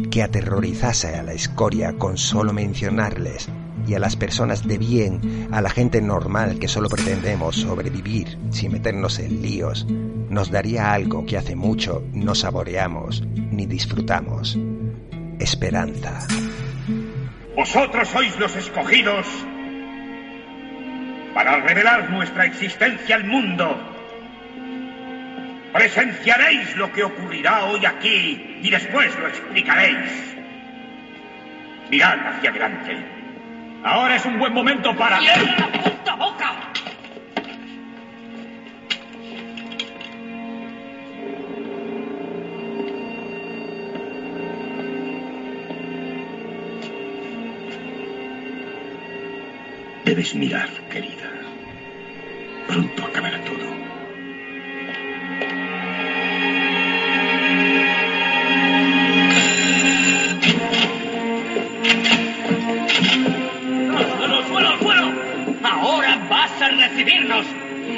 que 0.10 0.24
aterrorizase 0.24 1.16
a 1.18 1.24
la 1.24 1.34
escoria 1.34 1.98
con 1.98 2.18
solo 2.18 2.54
mencionarles 2.54 3.50
y 3.86 3.94
a 3.94 4.00
las 4.00 4.16
personas 4.16 4.66
de 4.66 4.78
bien, 4.78 5.50
a 5.52 5.62
la 5.62 5.70
gente 5.70 6.02
normal 6.02 6.58
que 6.58 6.70
solo 6.70 6.88
pretendemos 6.88 7.58
sobrevivir 7.58 8.40
sin 8.52 8.72
meternos 8.72 9.20
en 9.20 9.42
líos, 9.42 9.86
nos 10.30 10.50
daría 10.50 10.94
algo 10.94 11.26
que 11.26 11.36
hace 11.36 11.58
mucho 11.58 12.06
no 12.14 12.36
saboreamos 12.36 13.22
ni 13.52 13.66
disfrutamos. 13.66 14.58
Esperanza. 15.40 16.26
Vosotros 17.58 18.08
sois 18.10 18.38
los 18.38 18.56
escogidos 18.56 19.26
para 21.34 21.60
revelar 21.62 22.08
nuestra 22.12 22.46
existencia 22.46 23.16
al 23.16 23.24
mundo. 23.24 23.82
Presenciaréis 25.74 26.76
lo 26.76 26.94
que 26.94 27.04
ocurrirá 27.04 27.66
hoy 27.66 27.84
aquí 27.84 28.60
y 28.62 28.70
después 28.70 29.18
lo 29.18 29.28
explicaréis. 29.28 30.36
Mirad 31.90 32.28
hacia 32.28 32.52
adelante. 32.52 32.96
Ahora 33.84 34.18
es 34.18 34.26
un 34.26 34.38
buen 34.38 34.54
momento 34.54 34.96
para... 34.96 35.18
¡Cierra 35.18 35.56
la 35.58 35.82
puta 35.82 36.14
boca! 36.14 36.54
Debes 50.18 50.34
mirar, 50.34 50.68
querida. 50.90 51.30
Pronto 52.66 53.06
acabará 53.06 53.40
todo. 53.44 53.68
¡Suelo, 64.18 64.48
suelo, 64.48 64.80
suelo! 64.80 65.14
¡Ahora 65.62 66.16
vas 66.28 66.62
a 66.64 66.70
recibirnos! 66.70 67.46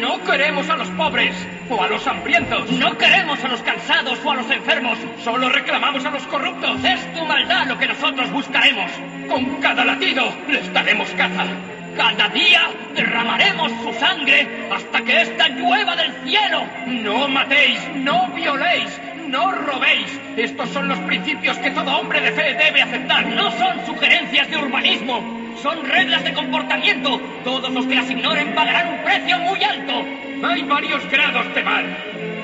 No 0.02 0.22
queremos 0.26 0.70
a 0.70 0.76
los 0.76 0.90
pobres 0.90 1.34
o 1.70 1.82
a 1.82 1.88
los 1.88 2.06
hambrientos. 2.06 2.70
No 2.74 2.98
queremos 2.98 3.42
a 3.46 3.48
los 3.48 3.62
cansados 3.62 4.20
o 4.26 4.32
a 4.32 4.36
los 4.36 4.52
enfermos. 4.52 4.98
Solo 5.24 5.48
reclamamos 5.48 6.04
a 6.04 6.12
los 6.12 6.24
corruptos. 6.24 6.84
Es 6.84 7.14
tu 7.14 7.26
maldad 7.26 7.68
lo 7.68 7.78
que 7.78 7.88
nosotros 7.88 8.30
buscaremos. 8.30 8.92
Con 9.30 9.62
cada 9.62 9.86
latido 9.86 10.34
les 10.50 10.74
daremos 10.74 11.10
caza. 11.12 11.46
Cada 12.00 12.30
día 12.30 12.62
derramaremos 12.96 13.74
su 13.84 13.92
sangre 14.00 14.48
hasta 14.72 15.02
que 15.02 15.22
ésta 15.22 15.50
llueva 15.50 15.98
del 15.98 16.14
cielo. 16.24 16.64
No 16.88 17.28
matéis, 17.28 17.78
no 17.94 18.30
violéis, 18.30 18.98
no 19.28 19.52
robéis. 19.52 20.18
Estos 20.38 20.70
son 20.70 20.88
los 20.88 20.98
principios 21.00 21.58
que 21.58 21.72
todo 21.72 21.98
hombre 21.98 22.22
de 22.22 22.32
fe 22.32 22.54
debe 22.54 22.82
aceptar. 22.82 23.28
No 23.28 23.52
son 23.52 23.86
sugerencias 23.86 24.50
de 24.50 24.56
urbanismo. 24.56 25.22
Son 25.62 25.84
reglas 25.84 26.24
de 26.24 26.32
comportamiento. 26.32 27.20
Todos 27.44 27.70
los 27.70 27.86
que 27.86 27.96
las 27.96 28.10
ignoren 28.10 28.56
pagarán 28.56 28.94
un 28.94 29.04
precio 29.04 29.38
muy 29.40 29.62
alto. 29.62 30.06
Hay 30.48 30.64
varios 30.64 31.06
grados 31.12 31.54
de 31.54 31.64
mal. 31.64 31.98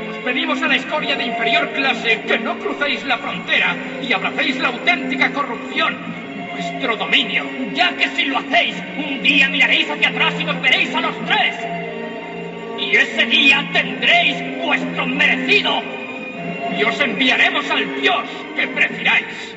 Os 0.09 0.17
pedimos 0.17 0.61
a 0.61 0.67
la 0.67 0.75
escoria 0.75 1.15
de 1.15 1.27
inferior 1.27 1.71
clase 1.71 2.23
que 2.27 2.39
no 2.39 2.59
crucéis 2.59 3.05
la 3.05 3.19
frontera 3.19 3.73
y 4.01 4.11
abracéis 4.11 4.57
la 4.57 4.67
auténtica 4.67 5.31
corrupción. 5.31 6.24
Vuestro 6.55 6.95
dominio. 6.95 7.43
Ya 7.73 7.93
que 7.97 8.07
si 8.15 8.23
lo 8.23 8.37
hacéis, 8.37 8.81
un 8.95 9.21
día 9.21 9.49
miraréis 9.49 9.89
hacia 9.89 10.07
atrás 10.07 10.33
y 10.39 10.45
nos 10.45 10.61
veréis 10.61 10.95
a 10.95 11.01
los 11.01 11.25
tres. 11.25 11.53
Y 12.79 12.95
ese 12.95 13.25
día 13.25 13.69
tendréis 13.73 14.37
vuestro 14.63 15.05
merecido. 15.05 15.81
Y 16.79 16.83
os 16.85 16.97
enviaremos 17.01 17.69
al 17.69 17.99
Dios 17.99 18.23
que 18.55 18.67
prefiráis. 18.69 19.55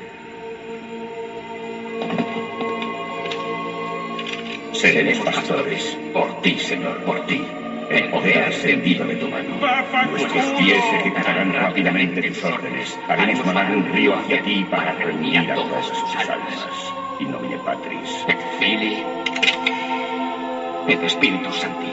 Seremos 4.73 5.19
pastores. 5.21 5.97
Por 6.13 6.43
ti, 6.43 6.59
Señor, 6.59 6.99
por 7.05 7.25
ti. 7.27 7.41
El 7.91 8.11
poder 8.11 8.39
extendido 8.39 9.07
de 9.07 9.15
tu 9.17 9.29
mano. 9.29 9.57
Nuestros 10.11 10.45
pies 10.59 10.85
ejecutarán 10.95 11.55
rápidamente 11.55 12.23
tus 12.23 12.43
órdenes. 12.43 12.99
Haremos 13.09 13.47
manar 13.47 13.71
un 13.71 13.93
río 13.93 14.17
hacia 14.17 14.43
ti 14.43 14.67
para 14.69 14.93
reunir 14.95 15.39
a 15.39 15.55
todas 15.55 15.87
sus 15.87 16.29
almas. 16.29 16.88
Y 17.21 17.25
nomine 17.27 17.59
Patris. 17.65 18.25
Et 20.89 21.09
Sancti. 21.53 21.93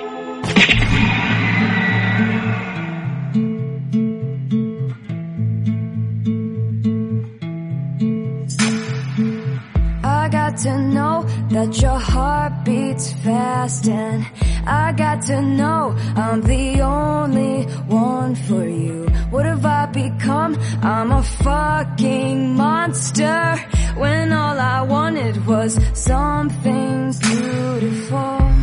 I 10.03 10.29
got 10.29 10.57
to 10.57 10.79
know 10.79 11.23
that 11.49 11.81
your 11.81 11.97
heart 11.97 12.63
beats 12.63 13.13
fast 13.13 13.87
and 13.87 14.25
I 14.67 14.91
got 14.91 15.21
to 15.23 15.41
know 15.41 15.95
I'm 16.15 16.41
the 16.41 16.81
only 16.81 17.63
one 17.87 18.35
for 18.35 18.63
you. 18.65 19.07
What 19.31 19.45
have 19.45 19.65
I 19.65 19.87
become? 19.87 20.55
I'm 20.83 21.11
a 21.11 21.23
fucking 21.23 22.55
monster 22.55 23.55
when 23.95 24.33
all 24.33 24.59
I 24.59 24.81
wanted 24.81 25.45
was 25.47 25.79
something 25.93 27.13
beautiful. 27.21 28.54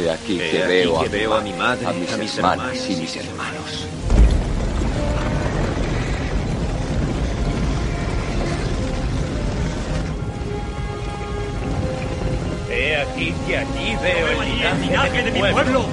He 0.00 0.10
aquí 0.10 0.40
He 0.40 0.50
que 0.50 0.62
aquí 0.62 0.68
veo, 0.68 1.00
que 1.00 1.06
a, 1.06 1.10
veo 1.10 1.34
a 1.34 1.40
mi 1.42 1.52
madre, 1.52 1.86
a 1.86 1.92
mis, 1.92 2.10
a 2.10 2.16
mis 2.16 2.38
hermanas 2.38 2.66
hermanos 2.68 2.88
y 2.88 2.96
mis 2.96 3.16
hermanos. 3.16 3.86
He 12.70 12.96
aquí 12.96 13.34
que 13.46 13.58
allí 13.58 13.96
veo 14.02 14.26
el 14.28 14.38
el 14.40 14.56
linaje, 14.56 14.80
linaje 14.80 15.22
de 15.22 15.30
mi 15.32 15.52
pueblo 15.52 15.84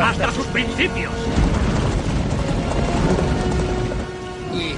hasta 0.00 0.32
sus 0.32 0.46
principios. 0.46 1.12
Y 4.52 4.74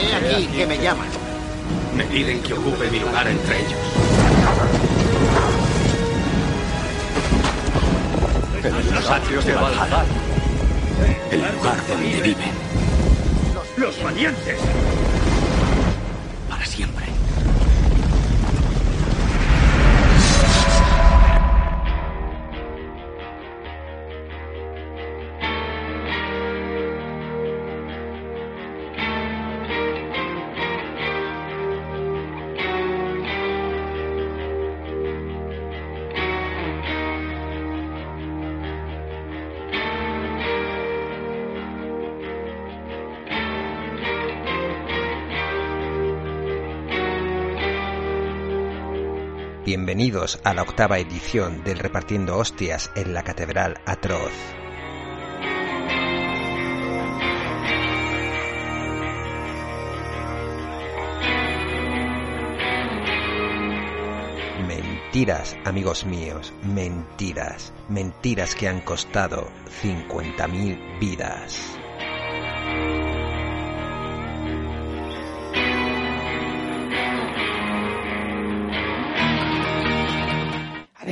he 0.00 0.14
aquí 0.16 0.46
que 0.48 0.66
me 0.66 0.78
llaman. 0.78 1.06
Me 1.96 2.04
piden 2.06 2.42
que 2.42 2.54
ocupe 2.54 2.90
mi 2.90 2.98
lugar 2.98 3.28
entre 3.28 3.60
ellos. 3.60 4.87
En 8.64 8.94
los 8.94 9.10
atrios 9.10 9.44
de 9.44 9.54
Valhalla. 9.54 10.04
El 11.30 11.40
lugar 11.40 11.76
donde 11.86 12.22
viven. 12.22 12.52
Los 13.76 14.02
valientes. 14.02 14.58
Bienvenidos 49.88 50.38
a 50.44 50.52
la 50.52 50.60
octava 50.60 50.98
edición 50.98 51.64
del 51.64 51.78
Repartiendo 51.78 52.36
Hostias 52.36 52.90
en 52.94 53.14
la 53.14 53.22
Catedral 53.22 53.80
Atroz. 53.86 54.34
Mentiras, 64.66 65.56
amigos 65.64 66.04
míos, 66.04 66.52
mentiras, 66.62 67.72
mentiras 67.88 68.54
que 68.54 68.68
han 68.68 68.82
costado 68.82 69.48
50.000 69.82 71.00
vidas. 71.00 71.77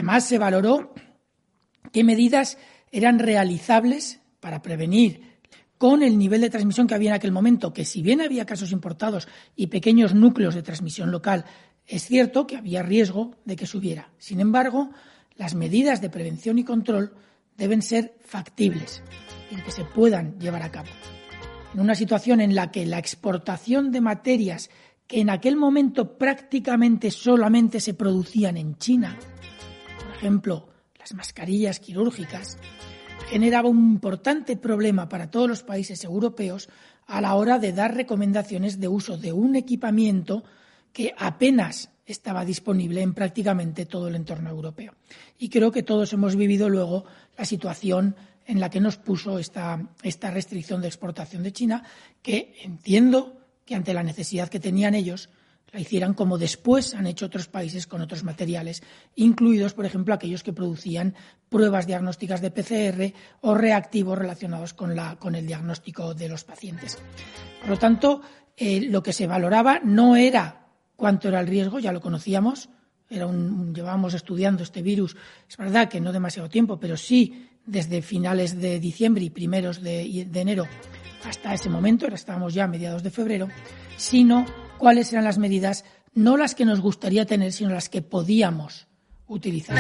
Además, 0.07 0.29
se 0.29 0.39
valoró 0.39 0.95
qué 1.91 2.05
medidas 2.05 2.59
eran 2.93 3.19
realizables 3.19 4.21
para 4.39 4.63
prevenir 4.63 5.41
con 5.79 6.05
el 6.05 6.17
nivel 6.17 6.43
de 6.43 6.49
transmisión 6.49 6.87
que 6.87 6.95
había 6.95 7.11
en 7.11 7.17
aquel 7.17 7.33
momento, 7.33 7.73
que 7.73 7.85
si 7.85 8.03
bien 8.03 8.21
había 8.21 8.47
casos 8.47 8.71
importados 8.71 9.27
y 9.57 9.67
pequeños 9.67 10.15
núcleos 10.15 10.55
de 10.55 10.63
transmisión 10.63 11.11
local, 11.11 11.45
es 11.89 12.05
cierto 12.05 12.47
que 12.47 12.57
había 12.57 12.85
riesgo 12.85 13.35
de 13.45 13.57
que 13.57 13.67
subiera. 13.67 14.13
Sin 14.17 14.39
embargo, 14.39 14.91
las 15.35 15.57
medidas 15.57 16.01
de 16.01 16.09
prevención 16.09 16.61
y 16.61 16.63
control 16.63 17.13
deben 17.57 17.83
ser 17.83 18.15
factibles. 18.25 19.03
y 19.51 19.57
que 19.57 19.73
se 19.73 19.85
puedan 19.85 20.39
llevar 20.39 20.63
a 20.63 20.71
cabo. 20.71 20.89
En 21.75 21.81
una 21.81 21.97
situación 21.97 22.41
en 22.41 22.55
la 22.55 22.71
que 22.71 22.87
la 22.87 22.99
exportación 22.99 23.91
de 23.91 24.01
materias 24.01 24.71
que 25.09 25.21
en 25.21 25.31
aquel 25.31 25.57
momento 25.57 26.17
prácticamente 26.17 27.11
solamente 27.11 27.81
se 27.81 27.95
producían 27.95 28.57
en 28.57 28.77
China, 28.77 29.19
ejemplo, 30.17 30.69
las 30.99 31.15
mascarillas 31.15 31.81
quirúrgicas, 31.81 32.59
generaba 33.29 33.69
un 33.69 33.79
importante 33.79 34.57
problema 34.57 35.09
para 35.09 35.31
todos 35.31 35.49
los 35.49 35.63
países 35.63 36.05
europeos 36.05 36.69
a 37.07 37.21
la 37.21 37.35
hora 37.35 37.59
de 37.59 37.73
dar 37.73 37.95
recomendaciones 37.95 38.81
de 38.81 38.89
uso 38.89 39.17
de 39.17 39.33
un 39.33 39.57
equipamiento 39.57 40.45
que 40.93 41.15
apenas 41.17 41.91
estaba 42.07 42.45
disponible 42.45 43.03
en 43.03 43.15
prácticamente 43.15 43.85
todo 43.85 44.09
el 44.09 44.15
entorno 44.15 44.51
europeo. 44.51 44.95
Y 45.39 45.49
creo 45.49 45.73
que 45.73 45.83
todos 45.83 46.13
hemos 46.13 46.37
vivido 46.37 46.69
luego 46.69 47.05
la 47.37 47.45
situación 47.45 48.17
en 48.47 48.61
la 48.61 48.71
que 48.71 48.81
nos 48.81 48.97
puso 48.97 49.39
esta, 49.39 49.89
esta 50.03 50.31
restricción 50.31 50.81
de 50.81 50.87
exportación 50.87 51.43
de 51.43 51.53
China, 51.53 51.83
que 52.23 52.55
entiendo 52.63 53.41
que 53.65 53.75
ante 53.75 53.93
la 53.93 54.05
necesidad 54.05 54.49
que 54.49 54.61
tenían 54.61 54.95
ellos, 54.95 55.29
la 55.73 55.81
hicieran 55.81 56.15
como 56.15 56.39
después 56.39 56.95
han 56.95 57.07
hecho 57.07 57.27
otros 57.27 57.49
países 57.49 57.87
con 57.87 58.01
otros 58.01 58.25
materiales, 58.25 58.83
incluidos, 59.15 59.75
por 59.75 59.85
ejemplo, 59.85 60.15
aquellos 60.15 60.43
que 60.43 60.53
producían 60.53 61.15
pruebas 61.49 61.87
diagnósticas 61.87 62.41
de 62.41 62.51
PCR 62.51 63.13
o 63.41 63.55
reactivos 63.55 64.19
relacionados 64.19 64.75
con, 64.75 64.95
la, 64.95 65.17
con 65.17 65.35
el 65.35 65.47
diagnóstico 65.47 66.15
de 66.15 66.29
los 66.29 66.45
pacientes. 66.45 66.99
Por 67.61 67.71
lo 67.71 67.79
tanto, 67.79 68.23
eh, 68.57 68.83
lo 68.89 69.03
que 69.03 69.13
se 69.13 69.27
valoraba 69.27 69.81
no 69.83 70.17
era 70.17 70.69
cuánto 70.95 71.29
era 71.29 71.41
el 71.41 71.47
riesgo, 71.47 71.79
ya 71.79 71.93
lo 71.93 72.01
conocíamos, 72.01 72.69
era 73.09 73.27
un, 73.27 73.75
llevábamos 73.75 74.15
estudiando 74.15 74.63
este 74.63 74.83
virus, 74.83 75.17
es 75.49 75.57
verdad 75.57 75.89
que 75.89 76.01
no 76.01 76.13
demasiado 76.13 76.49
tiempo, 76.49 76.79
pero 76.81 76.97
sí 76.97 77.49
desde 77.65 78.03
finales 78.03 78.61
de 78.61 78.81
diciembre 78.81 79.25
y 79.25 79.31
primeros 79.31 79.83
de, 79.83 80.27
de 80.29 80.41
enero 80.41 80.67
hasta 81.25 81.55
ese 81.55 81.69
momento, 81.69 82.07
ahora 82.07 82.15
estábamos 82.15 82.55
ya 82.55 82.65
a 82.65 82.69
mediados 82.69 83.03
de 83.03 83.11
febrero, 83.11 83.49
sino 83.97 84.47
cuáles 84.79 85.13
eran 85.13 85.25
las 85.25 85.39
medidas, 85.39 85.85
no 86.15 86.37
las 86.37 86.55
que 86.55 86.65
nos 86.65 86.81
gustaría 86.81 87.27
tener, 87.27 87.53
sino 87.53 87.71
las 87.71 87.89
que 87.89 88.03
podíamos 88.03 88.87
utilizar. 89.27 89.77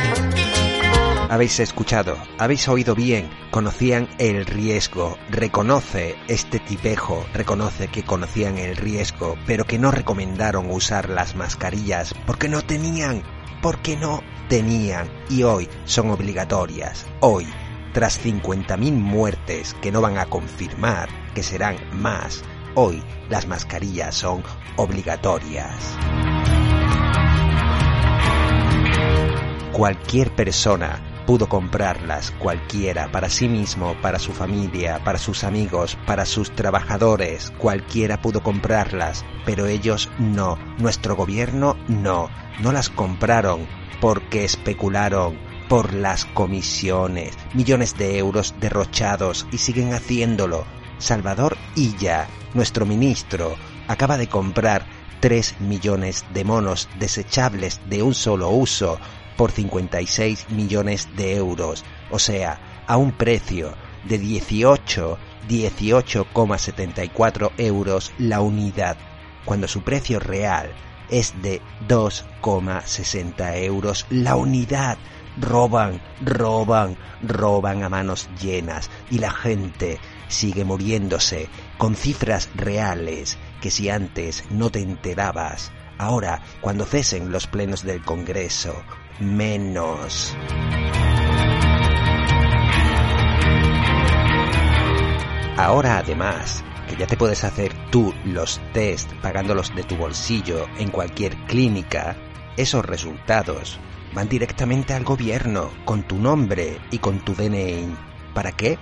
Habéis 1.28 1.58
escuchado, 1.58 2.16
habéis 2.38 2.68
oído 2.68 2.94
bien, 2.94 3.28
conocían 3.50 4.08
el 4.18 4.46
riesgo, 4.46 5.16
reconoce 5.28 6.14
este 6.28 6.60
tipejo, 6.60 7.26
reconoce 7.34 7.88
que 7.88 8.04
conocían 8.04 8.58
el 8.58 8.76
riesgo, 8.76 9.36
pero 9.44 9.64
que 9.64 9.78
no 9.78 9.90
recomendaron 9.90 10.70
usar 10.70 11.10
las 11.10 11.34
mascarillas 11.34 12.14
porque 12.26 12.48
no 12.48 12.62
tenían, 12.62 13.24
porque 13.60 13.96
no 13.96 14.22
tenían 14.48 15.10
y 15.28 15.42
hoy 15.42 15.68
son 15.84 16.10
obligatorias. 16.10 17.06
Hoy, 17.18 17.46
tras 17.92 18.24
50.000 18.24 18.92
muertes 18.92 19.74
que 19.82 19.90
no 19.90 20.00
van 20.00 20.18
a 20.18 20.26
confirmar, 20.26 21.08
que 21.34 21.42
serán 21.42 21.76
más, 21.92 22.44
hoy 22.76 23.02
las 23.30 23.48
mascarillas 23.48 24.14
son 24.14 24.42
obligatorias. 24.76 25.96
Cualquier 29.72 30.30
persona 30.34 31.02
pudo 31.26 31.48
comprarlas, 31.48 32.30
cualquiera, 32.32 33.10
para 33.10 33.28
sí 33.28 33.48
mismo, 33.48 33.96
para 34.00 34.18
su 34.18 34.32
familia, 34.32 35.02
para 35.02 35.18
sus 35.18 35.42
amigos, 35.42 35.98
para 36.06 36.24
sus 36.24 36.54
trabajadores, 36.54 37.52
cualquiera 37.58 38.20
pudo 38.20 38.42
comprarlas, 38.42 39.24
pero 39.44 39.66
ellos 39.66 40.08
no, 40.18 40.56
nuestro 40.78 41.16
gobierno 41.16 41.76
no, 41.88 42.30
no 42.60 42.72
las 42.72 42.90
compraron 42.90 43.66
porque 44.00 44.44
especularon 44.44 45.38
por 45.68 45.94
las 45.94 46.26
comisiones, 46.26 47.36
millones 47.54 47.96
de 47.96 48.18
euros 48.18 48.54
derrochados 48.60 49.46
y 49.50 49.58
siguen 49.58 49.94
haciéndolo. 49.94 50.64
Salvador 50.98 51.58
Illa, 51.74 52.26
nuestro 52.56 52.86
ministro, 52.86 53.54
acaba 53.86 54.16
de 54.16 54.28
comprar 54.28 54.86
3 55.20 55.60
millones 55.60 56.24
de 56.32 56.44
monos 56.44 56.88
desechables 56.98 57.80
de 57.88 58.02
un 58.02 58.14
solo 58.14 58.48
uso 58.50 58.98
por 59.36 59.52
56 59.52 60.50
millones 60.50 61.08
de 61.16 61.36
euros, 61.36 61.84
o 62.10 62.18
sea, 62.18 62.82
a 62.86 62.96
un 62.96 63.12
precio 63.12 63.74
de 64.04 64.18
18, 64.18 65.18
18,74 65.48 67.52
euros 67.58 68.12
la 68.18 68.40
unidad, 68.40 68.96
cuando 69.44 69.68
su 69.68 69.82
precio 69.82 70.18
real 70.18 70.72
es 71.10 71.34
de 71.42 71.60
2,60 71.86 73.62
euros 73.62 74.06
la 74.10 74.34
unidad. 74.36 74.96
Roban, 75.38 76.00
roban, 76.22 76.96
roban 77.22 77.82
a 77.82 77.90
manos 77.90 78.30
llenas 78.40 78.90
y 79.10 79.18
la 79.18 79.30
gente 79.30 80.00
sigue 80.28 80.64
muriéndose 80.64 81.48
con 81.78 81.94
cifras 81.94 82.48
reales 82.54 83.38
que 83.60 83.70
si 83.70 83.88
antes 83.88 84.44
no 84.50 84.70
te 84.70 84.80
enterabas, 84.80 85.72
ahora 85.98 86.42
cuando 86.60 86.84
cesen 86.84 87.32
los 87.32 87.46
plenos 87.46 87.82
del 87.82 88.02
Congreso, 88.02 88.74
menos. 89.20 90.36
Ahora 95.56 95.98
además, 95.98 96.62
que 96.86 96.96
ya 96.96 97.06
te 97.06 97.16
puedes 97.16 97.42
hacer 97.44 97.72
tú 97.90 98.14
los 98.24 98.60
test 98.72 99.10
pagándolos 99.22 99.74
de 99.74 99.84
tu 99.84 99.96
bolsillo 99.96 100.66
en 100.78 100.90
cualquier 100.90 101.34
clínica, 101.46 102.16
esos 102.56 102.84
resultados 102.84 103.80
van 104.14 104.28
directamente 104.28 104.94
al 104.94 105.04
gobierno 105.04 105.70
con 105.84 106.02
tu 106.02 106.16
nombre 106.18 106.78
y 106.90 106.98
con 106.98 107.24
tu 107.24 107.34
DNI. 107.34 107.94
¿Para 108.34 108.52
qué? 108.52 108.78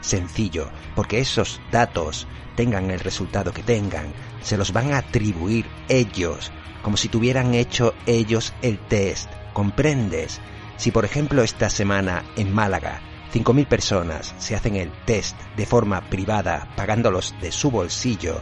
Sencillo, 0.00 0.70
porque 0.94 1.20
esos 1.20 1.60
datos, 1.70 2.26
tengan 2.56 2.90
el 2.90 3.00
resultado 3.00 3.52
que 3.52 3.62
tengan, 3.62 4.12
se 4.42 4.56
los 4.56 4.72
van 4.72 4.92
a 4.92 4.98
atribuir 4.98 5.66
ellos, 5.88 6.52
como 6.82 6.96
si 6.96 7.08
tuvieran 7.08 7.54
hecho 7.54 7.94
ellos 8.06 8.52
el 8.62 8.78
test. 8.78 9.30
¿Comprendes? 9.52 10.40
Si 10.76 10.90
por 10.90 11.04
ejemplo 11.04 11.42
esta 11.42 11.68
semana 11.68 12.24
en 12.36 12.52
Málaga 12.52 13.02
5.000 13.32 13.66
personas 13.66 14.34
se 14.38 14.56
hacen 14.56 14.76
el 14.76 14.90
test 15.04 15.36
de 15.56 15.66
forma 15.66 16.00
privada 16.02 16.68
pagándolos 16.76 17.34
de 17.40 17.52
su 17.52 17.70
bolsillo, 17.70 18.40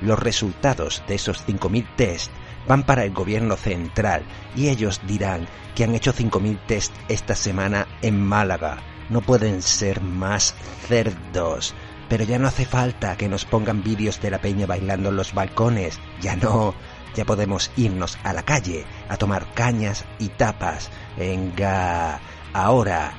los 0.00 0.18
resultados 0.18 1.02
de 1.08 1.16
esos 1.16 1.44
5.000 1.46 1.86
test 1.96 2.30
van 2.68 2.84
para 2.84 3.04
el 3.04 3.12
gobierno 3.12 3.56
central 3.56 4.24
y 4.54 4.68
ellos 4.68 5.00
dirán 5.06 5.48
que 5.74 5.84
han 5.84 5.94
hecho 5.94 6.12
5.000 6.12 6.58
test 6.66 6.94
esta 7.08 7.34
semana 7.34 7.86
en 8.02 8.22
Málaga. 8.22 8.78
No 9.08 9.20
pueden 9.20 9.62
ser 9.62 10.00
más 10.00 10.54
cerdos. 10.86 11.74
Pero 12.08 12.24
ya 12.24 12.38
no 12.38 12.48
hace 12.48 12.64
falta 12.64 13.16
que 13.16 13.28
nos 13.28 13.44
pongan 13.44 13.82
vídeos 13.82 14.20
de 14.20 14.30
la 14.30 14.40
peña 14.40 14.66
bailando 14.66 15.10
en 15.10 15.16
los 15.16 15.34
balcones. 15.34 16.00
Ya 16.20 16.36
no. 16.36 16.74
Ya 17.14 17.24
podemos 17.24 17.70
irnos 17.76 18.18
a 18.22 18.32
la 18.32 18.42
calle 18.42 18.86
a 19.08 19.16
tomar 19.16 19.52
cañas 19.54 20.04
y 20.18 20.28
tapas. 20.28 20.90
Venga. 21.16 22.20
Ahora 22.52 23.12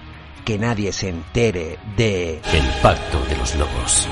que 0.45 0.57
nadie 0.57 0.91
se 0.91 1.09
entere 1.09 1.77
de... 1.95 2.41
El 2.53 2.67
pacto 2.81 3.23
de 3.25 3.37
los 3.37 3.55
lobos. 3.55 4.07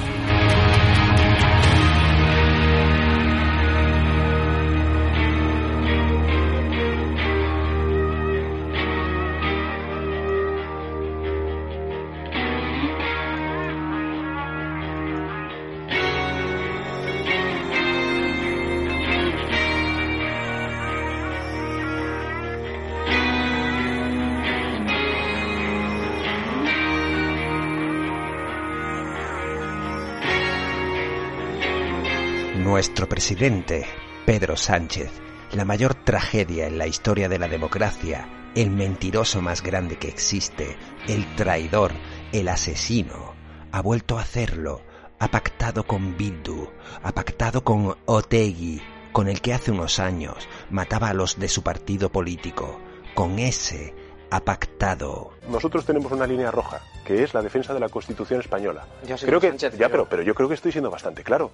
Nuestro 32.98 33.10
presidente, 33.10 33.86
Pedro 34.26 34.58
Sánchez, 34.58 35.12
la 35.52 35.66
mayor 35.66 35.94
tragedia 35.94 36.66
en 36.66 36.80
la 36.80 36.88
historia 36.88 37.30
de 37.30 37.38
la 37.38 37.48
democracia, 37.48 38.28
el 38.56 38.72
mentiroso 38.72 39.40
más 39.40 39.62
grande 39.62 40.00
que 40.00 40.08
existe, 40.08 40.76
el 41.08 41.36
traidor, 41.36 41.92
el 42.32 42.48
asesino, 42.48 43.36
ha 43.72 43.84
vuelto 43.84 44.18
a 44.18 44.24
hacerlo, 44.24 44.82
ha 45.20 45.28
pactado 45.28 45.86
con 45.86 46.18
Bildu, 46.18 46.70
ha 47.04 47.12
pactado 47.12 47.64
con 47.64 47.96
Otegui, 48.08 48.82
con 49.12 49.28
el 49.28 49.42
que 49.42 49.54
hace 49.54 49.70
unos 49.70 50.00
años 50.00 50.50
mataba 50.72 51.10
a 51.10 51.14
los 51.14 51.38
de 51.38 51.50
su 51.50 51.62
partido 51.62 52.12
político, 52.12 52.80
con 53.14 53.38
ese 53.38 53.94
ha 54.32 54.40
pactado. 54.40 55.34
Nosotros 55.48 55.86
tenemos 55.86 56.12
una 56.12 56.26
línea 56.26 56.50
roja, 56.50 56.82
que 57.06 57.22
es 57.22 57.36
la 57.36 57.44
defensa 57.44 57.76
de 57.76 57.80
la 57.80 57.90
Constitución 57.90 58.40
española. 58.40 58.88
Creo 59.22 59.40
que, 59.40 59.50
Sánchez, 59.50 59.78
ya, 59.78 59.88
pero, 59.88 60.10
pero 60.10 60.24
yo 60.24 60.34
creo 60.34 60.48
que 60.48 60.56
estoy 60.56 60.72
siendo 60.72 60.90
bastante 60.90 61.24
claro. 61.24 61.52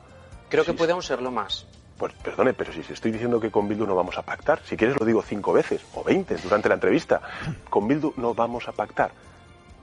Creo 0.53 0.65
que 0.65 0.73
podemos 0.73 1.07
serlo 1.07 1.31
más. 1.31 1.65
Pues 1.97 2.13
perdone, 2.13 2.53
pero 2.53 2.71
si 2.71 2.81
estoy 2.81 3.11
diciendo 3.11 3.39
que 3.39 3.49
con 3.49 3.67
Bildu 3.67 3.87
no 3.87 3.95
vamos 3.95 4.19
a 4.19 4.21
pactar, 4.21 4.61
si 4.63 4.77
quieres 4.77 4.99
lo 4.99 5.03
digo 5.03 5.23
cinco 5.23 5.51
veces 5.51 5.81
o 5.95 6.03
veinte 6.03 6.35
durante 6.35 6.69
la 6.69 6.75
entrevista, 6.75 7.23
con 7.71 7.87
Bildu 7.87 8.13
no 8.17 8.35
vamos 8.35 8.67
a 8.67 8.71
pactar. 8.71 9.09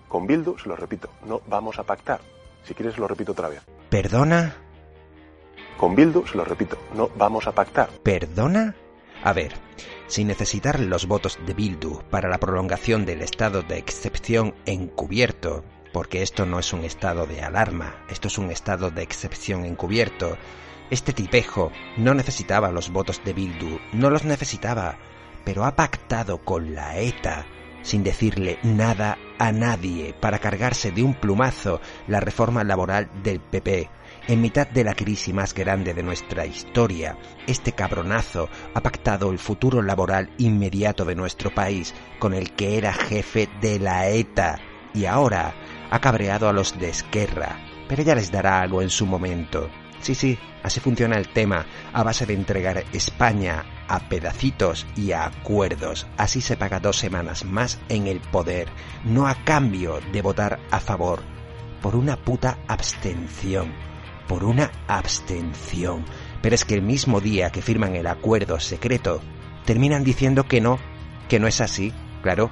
Con 0.07 0.29
Bildu, 0.29 0.57
se 0.59 0.69
lo 0.69 0.77
repito, 0.77 1.11
no 1.27 1.43
vamos 1.49 1.81
a 1.81 1.83
pactar. 1.83 2.21
Si 2.63 2.73
quieres 2.73 2.99
lo 2.99 3.09
repito 3.09 3.33
otra 3.33 3.49
vez. 3.49 3.63
¿Perdona? 3.89 4.55
Con 5.77 5.97
Bildu, 5.97 6.25
se 6.29 6.37
lo 6.37 6.45
repito, 6.45 6.79
no 6.95 7.11
vamos 7.17 7.49
a 7.49 7.53
pactar. 7.53 7.89
¿Perdona? 8.05 8.77
A 9.25 9.33
ver, 9.33 9.55
sin 10.07 10.29
necesitar 10.29 10.79
los 10.79 11.09
votos 11.09 11.41
de 11.45 11.53
Bildu 11.53 12.01
para 12.11 12.29
la 12.29 12.39
prolongación 12.39 13.07
del 13.07 13.23
estado 13.23 13.63
de 13.63 13.77
excepción 13.79 14.55
encubierto, 14.67 15.65
porque 15.93 16.23
esto 16.23 16.47
no 16.47 16.59
es 16.59 16.73
un 16.73 16.85
estado 16.85 17.27
de 17.27 17.43
alarma, 17.43 18.05
esto 18.09 18.29
es 18.29 18.39
un 18.39 18.51
estado 18.51 18.91
de 18.91 19.03
excepción 19.03 19.65
encubierto, 19.65 20.37
este 20.91 21.13
tipejo 21.13 21.71
no 21.97 22.15
necesitaba 22.15 22.73
los 22.73 22.91
votos 22.91 23.23
de 23.25 23.33
Bildu, 23.33 23.79
no 23.93 24.11
los 24.11 24.25
necesitaba, 24.25 24.99
pero 25.45 25.65
ha 25.65 25.77
pactado 25.77 26.39
con 26.39 26.75
la 26.75 26.99
ETA 26.99 27.47
sin 27.83 28.03
decirle 28.03 28.59
nada 28.63 29.19
a 29.39 29.53
nadie 29.53 30.15
para 30.19 30.39
cargarse 30.39 30.91
de 30.91 31.03
un 31.03 31.15
plumazo 31.15 31.81
la 32.07 32.21
reforma 32.21 32.65
laboral 32.65 33.09
del 33.23 33.41
PP. 33.41 33.89
En 34.29 34.41
mitad 34.41 34.67
de 34.69 34.85
la 34.85 34.95
crisis 34.95 35.35
más 35.35 35.55
grande 35.55 35.95
de 35.95 36.03
nuestra 36.03 36.45
historia, 36.47 37.17
este 37.47 37.73
cabronazo 37.73 38.49
ha 38.75 38.81
pactado 38.81 39.31
el 39.31 39.39
futuro 39.39 39.83
laboral 39.83 40.31
inmediato 40.39 41.05
de 41.05 41.15
nuestro 41.15 41.55
país 41.55 41.95
con 42.19 42.35
el 42.35 42.53
que 42.53 42.77
era 42.77 42.93
jefe 42.93 43.49
de 43.61 43.79
la 43.79 44.09
ETA 44.09 44.61
y 44.93 45.07
ahora 45.07 45.55
ha 45.91 46.01
cabreado 46.01 46.49
a 46.49 46.53
los 46.53 46.79
de 46.79 46.89
Esquerra, 46.89 47.59
pero 47.89 48.03
ya 48.03 48.15
les 48.15 48.31
dará 48.31 48.61
algo 48.61 48.83
en 48.83 48.91
su 48.91 49.07
momento. 49.07 49.69
Sí, 50.01 50.15
sí, 50.15 50.39
así 50.63 50.81
funciona 50.81 51.17
el 51.17 51.29
tema, 51.29 51.67
a 51.93 52.03
base 52.03 52.25
de 52.25 52.35
entregar 52.35 52.85
España 52.93 53.65
a 53.89 54.09
pedacitos 54.09 54.87
y 54.97 55.13
a 55.13 55.27
acuerdos. 55.27 56.07
Así 56.17 56.41
se 56.41 56.57
paga 56.57 56.81
dos 56.81 56.97
semanas 56.97 57.45
más 57.45 57.79
en 57.89 58.07
el 58.07 58.21
poder, 58.21 58.69
no 59.05 59.27
a 59.27 59.35
cambio 59.45 60.01
de 60.13 60.23
votar 60.23 60.61
a 60.71 60.81
favor, 60.81 61.21
por 61.83 61.97
una 61.97 62.17
puta 62.17 62.59
abstención, 62.69 63.73
por 64.29 64.45
una 64.45 64.71
abstención. 64.87 66.05
Pero 66.41 66.55
es 66.55 66.65
que 66.65 66.75
el 66.75 66.83
mismo 66.83 67.21
día 67.21 67.51
que 67.51 67.63
firman 67.63 67.97
el 67.97 68.07
acuerdo 68.07 68.61
secreto, 68.61 69.21
terminan 69.67 70.05
diciendo 70.05 70.45
que 70.45 70.61
no, 70.61 70.79
que 71.29 71.41
no 71.41 71.47
es 71.49 71.61
así, 71.61 71.93
claro, 72.23 72.51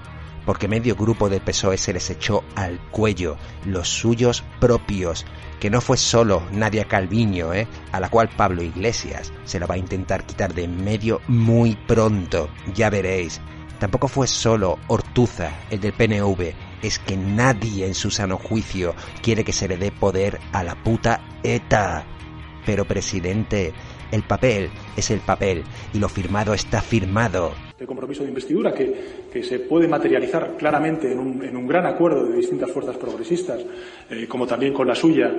porque 0.48 0.66
medio 0.66 0.96
grupo 0.96 1.28
de 1.28 1.40
PSOE 1.40 1.76
se 1.76 1.92
les 1.92 2.08
echó 2.08 2.42
al 2.56 2.80
cuello, 2.90 3.36
los 3.66 3.86
suyos 3.86 4.42
propios, 4.60 5.26
que 5.60 5.68
no 5.68 5.82
fue 5.82 5.98
solo 5.98 6.42
Nadia 6.52 6.86
Calviño, 6.86 7.52
¿eh? 7.52 7.68
a 7.92 8.00
la 8.00 8.08
cual 8.08 8.30
Pablo 8.30 8.62
Iglesias 8.62 9.30
se 9.44 9.60
la 9.60 9.66
va 9.66 9.74
a 9.74 9.78
intentar 9.78 10.24
quitar 10.24 10.54
de 10.54 10.64
en 10.64 10.82
medio 10.82 11.20
muy 11.28 11.76
pronto, 11.86 12.48
ya 12.72 12.88
veréis. 12.88 13.42
Tampoco 13.78 14.08
fue 14.08 14.26
solo 14.26 14.78
Ortuza, 14.86 15.50
el 15.68 15.80
del 15.80 15.92
PNV, 15.92 16.54
es 16.80 16.98
que 16.98 17.18
nadie 17.18 17.86
en 17.86 17.94
su 17.94 18.10
sano 18.10 18.38
juicio 18.38 18.94
quiere 19.20 19.44
que 19.44 19.52
se 19.52 19.68
le 19.68 19.76
dé 19.76 19.92
poder 19.92 20.40
a 20.52 20.64
la 20.64 20.82
puta 20.82 21.20
ETA. 21.42 22.06
Pero 22.64 22.86
presidente, 22.86 23.74
el 24.12 24.22
papel 24.22 24.70
es 24.96 25.10
el 25.10 25.20
papel 25.20 25.64
y 25.92 25.98
lo 25.98 26.08
firmado 26.08 26.54
está 26.54 26.80
firmado. 26.80 27.67
De 27.78 27.86
compromiso 27.86 28.22
de 28.22 28.28
investidura 28.30 28.74
que, 28.74 29.26
que 29.32 29.42
se 29.42 29.60
puede 29.60 29.86
materializar 29.86 30.56
claramente 30.56 31.12
en 31.12 31.18
un, 31.18 31.44
en 31.44 31.56
un, 31.56 31.66
gran 31.66 31.86
acuerdo 31.86 32.26
de 32.26 32.36
distintas 32.36 32.70
fuerzas 32.70 32.96
progresistas, 32.96 33.64
eh, 34.10 34.26
como 34.26 34.46
también 34.46 34.72
con 34.72 34.88
la 34.88 34.94
suya, 34.94 35.32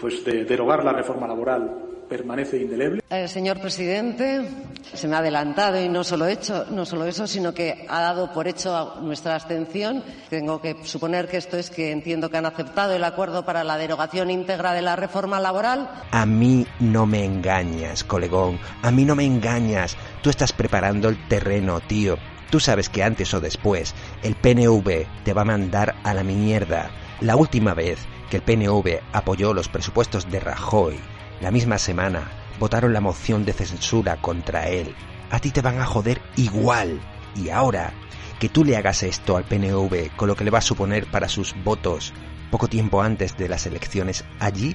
pues 0.00 0.24
de 0.24 0.44
derogar 0.44 0.84
la 0.84 0.92
reforma 0.92 1.28
laboral 1.28 1.93
permanece 2.16 2.58
indeleble. 2.58 3.02
Eh, 3.10 3.26
señor 3.26 3.60
presidente, 3.60 4.48
se 4.92 5.08
me 5.08 5.16
ha 5.16 5.18
adelantado 5.18 5.82
y 5.82 5.88
no 5.88 6.04
solo, 6.04 6.28
hecho, 6.28 6.64
no 6.70 6.86
solo 6.86 7.06
eso, 7.06 7.26
sino 7.26 7.52
que 7.52 7.86
ha 7.88 8.00
dado 8.00 8.32
por 8.32 8.46
hecho 8.46 9.00
nuestra 9.02 9.34
abstención. 9.34 10.04
Tengo 10.30 10.60
que 10.60 10.76
suponer 10.84 11.26
que 11.26 11.38
esto 11.38 11.56
es 11.56 11.70
que 11.70 11.90
entiendo 11.90 12.30
que 12.30 12.36
han 12.36 12.46
aceptado 12.46 12.94
el 12.94 13.02
acuerdo 13.02 13.44
para 13.44 13.64
la 13.64 13.76
derogación 13.78 14.30
íntegra 14.30 14.74
de 14.74 14.82
la 14.82 14.94
reforma 14.94 15.40
laboral. 15.40 15.90
A 16.12 16.24
mí 16.24 16.64
no 16.78 17.04
me 17.04 17.24
engañas, 17.24 18.04
colegón. 18.04 18.60
A 18.82 18.92
mí 18.92 19.04
no 19.04 19.16
me 19.16 19.24
engañas. 19.24 19.96
Tú 20.22 20.30
estás 20.30 20.52
preparando 20.52 21.08
el 21.08 21.28
terreno, 21.28 21.80
tío. 21.80 22.16
Tú 22.50 22.60
sabes 22.60 22.88
que 22.88 23.02
antes 23.02 23.34
o 23.34 23.40
después 23.40 23.92
el 24.22 24.36
PNV 24.36 25.24
te 25.24 25.32
va 25.32 25.42
a 25.42 25.46
mandar 25.46 25.96
a 26.04 26.14
la 26.14 26.22
mierda. 26.22 26.90
La 27.20 27.34
última 27.34 27.74
vez 27.74 27.98
que 28.30 28.36
el 28.36 28.42
PNV 28.42 29.00
apoyó 29.12 29.52
los 29.52 29.68
presupuestos 29.68 30.30
de 30.30 30.38
Rajoy, 30.40 30.98
la 31.44 31.50
misma 31.50 31.76
semana 31.76 32.30
votaron 32.58 32.94
la 32.94 33.02
moción 33.02 33.44
de 33.44 33.52
censura 33.52 34.16
contra 34.16 34.66
él. 34.68 34.94
A 35.30 35.40
ti 35.40 35.50
te 35.50 35.60
van 35.60 35.78
a 35.78 35.84
joder 35.84 36.22
igual. 36.36 37.02
Y 37.36 37.50
ahora, 37.50 37.92
que 38.40 38.48
tú 38.48 38.64
le 38.64 38.78
hagas 38.78 39.02
esto 39.02 39.36
al 39.36 39.44
PNV 39.44 40.16
con 40.16 40.26
lo 40.28 40.36
que 40.36 40.44
le 40.44 40.50
va 40.50 40.60
a 40.60 40.62
suponer 40.62 41.04
para 41.04 41.28
sus 41.28 41.54
votos 41.62 42.14
poco 42.50 42.66
tiempo 42.66 43.02
antes 43.02 43.36
de 43.36 43.50
las 43.50 43.66
elecciones 43.66 44.24
allí, 44.40 44.74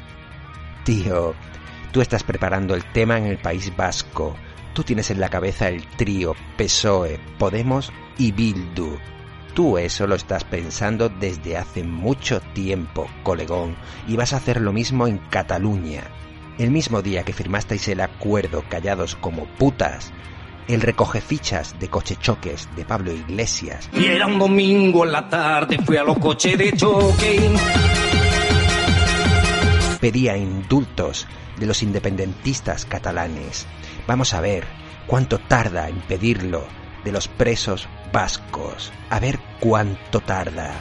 tío, 0.83 1.33
tú 1.91 2.01
estás 2.01 2.23
preparando 2.23 2.75
el 2.75 2.85
tema 2.91 3.17
en 3.17 3.25
el 3.25 3.39
País 3.39 3.75
Vasco. 3.75 4.35
Tú 4.75 4.83
tienes 4.83 5.09
en 5.09 5.19
la 5.19 5.29
cabeza 5.29 5.69
el 5.69 5.87
trío 5.97 6.35
PSOE, 6.55 7.19
Podemos 7.39 7.91
y 8.19 8.31
Bildu. 8.31 8.99
Tú 9.55 9.79
eso 9.79 10.05
lo 10.05 10.13
estás 10.13 10.43
pensando 10.43 11.09
desde 11.09 11.57
hace 11.57 11.83
mucho 11.83 12.41
tiempo, 12.53 13.07
colegón, 13.23 13.75
y 14.07 14.15
vas 14.17 14.33
a 14.33 14.37
hacer 14.37 14.61
lo 14.61 14.71
mismo 14.71 15.07
en 15.07 15.17
Cataluña. 15.17 16.03
El 16.59 16.71
mismo 16.71 17.01
día 17.01 17.23
que 17.23 17.31
firmasteis 17.31 17.87
el 17.87 18.01
acuerdo 18.01 18.65
callados 18.67 19.15
como 19.15 19.45
putas, 19.45 20.11
el 20.67 20.81
recoge 20.81 21.21
fichas 21.21 21.79
de 21.79 21.87
cochechoques 21.87 22.67
de 22.75 22.83
Pablo 22.83 23.13
Iglesias. 23.13 23.89
Y 23.93 24.07
era 24.07 24.27
un 24.27 24.37
domingo 24.37 25.05
en 25.05 25.13
la 25.13 25.29
tarde, 25.29 25.79
fui 25.85 25.95
a 25.95 26.03
los 26.03 26.19
coches 26.19 26.57
de 26.57 26.73
choque. 26.73 27.49
Pedía 30.01 30.35
indultos 30.35 31.27
de 31.57 31.65
los 31.65 31.81
independentistas 31.81 32.85
catalanes. 32.85 33.65
Vamos 34.05 34.33
a 34.33 34.41
ver 34.41 34.65
cuánto 35.07 35.39
tarda 35.39 35.87
en 35.87 36.01
pedirlo 36.01 36.67
de 37.05 37.13
los 37.13 37.29
presos 37.29 37.87
vascos. 38.11 38.91
A 39.09 39.21
ver 39.21 39.39
cuánto 39.61 40.19
tarda. 40.19 40.73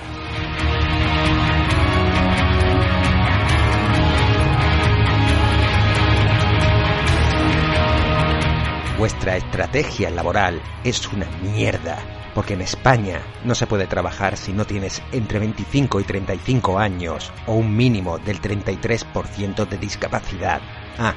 Vuestra 8.99 9.37
estrategia 9.37 10.11
laboral 10.11 10.61
es 10.83 11.07
una 11.13 11.27
mierda, 11.41 11.99
porque 12.35 12.55
en 12.55 12.63
España 12.63 13.23
no 13.45 13.55
se 13.55 13.69
puede 13.69 13.87
trabajar 13.87 14.37
si 14.37 14.53
no 14.53 14.65
tienes 14.65 15.01
entre 15.13 15.39
25 15.39 16.01
y 16.01 16.03
35 16.03 16.81
años 16.81 17.33
o 17.47 17.55
un 17.55 17.77
mínimo 17.77 18.19
del 18.19 18.41
33% 18.41 19.69
de 19.69 19.79
discapacidad. 19.79 20.61
Ah, 20.99 21.15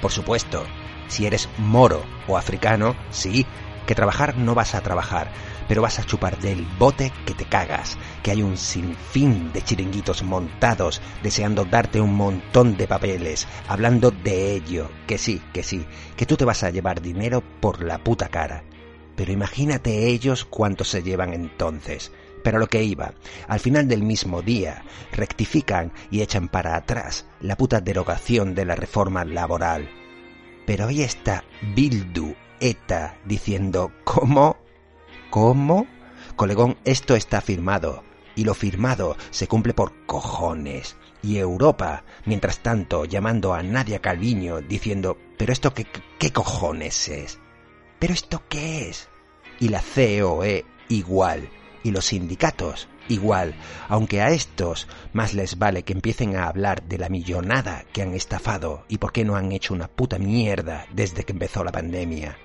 por 0.00 0.12
supuesto, 0.12 0.64
si 1.08 1.26
eres 1.26 1.50
moro 1.58 2.02
o 2.26 2.38
africano, 2.38 2.96
sí, 3.10 3.44
que 3.86 3.94
trabajar 3.94 4.38
no 4.38 4.54
vas 4.54 4.74
a 4.74 4.80
trabajar, 4.80 5.30
pero 5.68 5.82
vas 5.82 5.98
a 5.98 6.04
chupar 6.04 6.38
del 6.38 6.66
bote 6.78 7.12
que 7.26 7.34
te 7.34 7.44
cagas, 7.44 7.98
que 8.22 8.30
hay 8.30 8.42
un 8.42 8.56
sinfín 8.56 9.52
de 9.52 9.62
chiringuitos 9.62 10.22
montados 10.22 11.00
deseando 11.22 11.64
darte 11.64 12.00
un 12.00 12.14
montón 12.14 12.76
de 12.76 12.88
papeles, 12.88 13.46
hablando 13.68 14.10
de 14.10 14.54
ello, 14.54 14.90
que 15.06 15.18
sí, 15.18 15.40
que 15.52 15.62
sí, 15.62 15.84
que 16.16 16.26
tú 16.26 16.36
te 16.36 16.44
vas 16.44 16.64
a 16.64 16.70
llevar 16.70 17.02
dinero 17.02 17.42
por 17.60 17.82
la 17.84 17.98
puta 17.98 18.28
cara. 18.28 18.64
Pero 19.14 19.32
imagínate 19.32 20.06
ellos 20.06 20.44
cuánto 20.44 20.84
se 20.84 21.02
llevan 21.02 21.34
entonces. 21.34 22.12
Pero 22.44 22.60
lo 22.60 22.68
que 22.68 22.84
iba, 22.84 23.14
al 23.48 23.58
final 23.58 23.88
del 23.88 24.02
mismo 24.02 24.42
día, 24.42 24.84
rectifican 25.12 25.92
y 26.10 26.22
echan 26.22 26.48
para 26.48 26.76
atrás 26.76 27.26
la 27.40 27.56
puta 27.56 27.80
derogación 27.80 28.54
de 28.54 28.64
la 28.64 28.76
reforma 28.76 29.24
laboral. 29.24 29.90
Pero 30.66 30.86
ahí 30.86 31.02
está 31.02 31.44
Bildu 31.74 32.34
ETA 32.60 33.18
diciendo, 33.24 33.90
¿cómo? 34.04 34.67
¿Cómo? 35.30 35.86
Colegón, 36.36 36.76
esto 36.84 37.14
está 37.14 37.40
firmado. 37.40 38.04
Y 38.34 38.44
lo 38.44 38.54
firmado 38.54 39.16
se 39.30 39.48
cumple 39.48 39.74
por 39.74 40.06
cojones. 40.06 40.96
Y 41.22 41.38
Europa, 41.38 42.04
mientras 42.24 42.60
tanto, 42.60 43.04
llamando 43.04 43.52
a 43.52 43.62
Nadia 43.62 43.98
Calviño, 44.00 44.60
diciendo, 44.60 45.18
¿pero 45.36 45.52
esto 45.52 45.74
qué, 45.74 45.86
qué 46.18 46.32
cojones 46.32 47.08
es? 47.08 47.40
¿Pero 47.98 48.14
esto 48.14 48.42
qué 48.48 48.88
es? 48.88 49.08
Y 49.58 49.68
la 49.68 49.82
COE 49.82 50.64
igual. 50.88 51.48
Y 51.82 51.90
los 51.90 52.06
sindicatos 52.06 52.88
igual, 53.08 53.54
aunque 53.88 54.20
a 54.20 54.30
estos 54.30 54.86
más 55.12 55.34
les 55.34 55.58
vale 55.58 55.82
que 55.82 55.92
empiecen 55.92 56.36
a 56.36 56.46
hablar 56.46 56.82
de 56.84 56.98
la 56.98 57.08
millonada 57.08 57.84
que 57.92 58.02
han 58.02 58.14
estafado 58.14 58.84
y 58.88 58.98
por 58.98 59.12
qué 59.12 59.24
no 59.24 59.36
han 59.36 59.52
hecho 59.52 59.74
una 59.74 59.88
puta 59.88 60.18
mierda 60.18 60.86
desde 60.92 61.24
que 61.24 61.32
empezó 61.32 61.64
la 61.64 61.72
pandemia. 61.72 62.36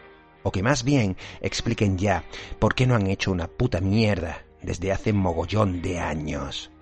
O 0.43 0.51
que 0.51 0.63
más 0.63 0.83
bien 0.83 1.17
expliquen 1.41 1.97
ya 1.97 2.23
por 2.59 2.75
qué 2.75 2.85
no 2.85 2.95
han 2.95 3.07
hecho 3.07 3.31
una 3.31 3.47
puta 3.47 3.81
mierda 3.81 4.45
desde 4.61 4.91
hace 4.91 5.13
mogollón 5.13 5.81
de 5.81 5.99
años. 5.99 6.72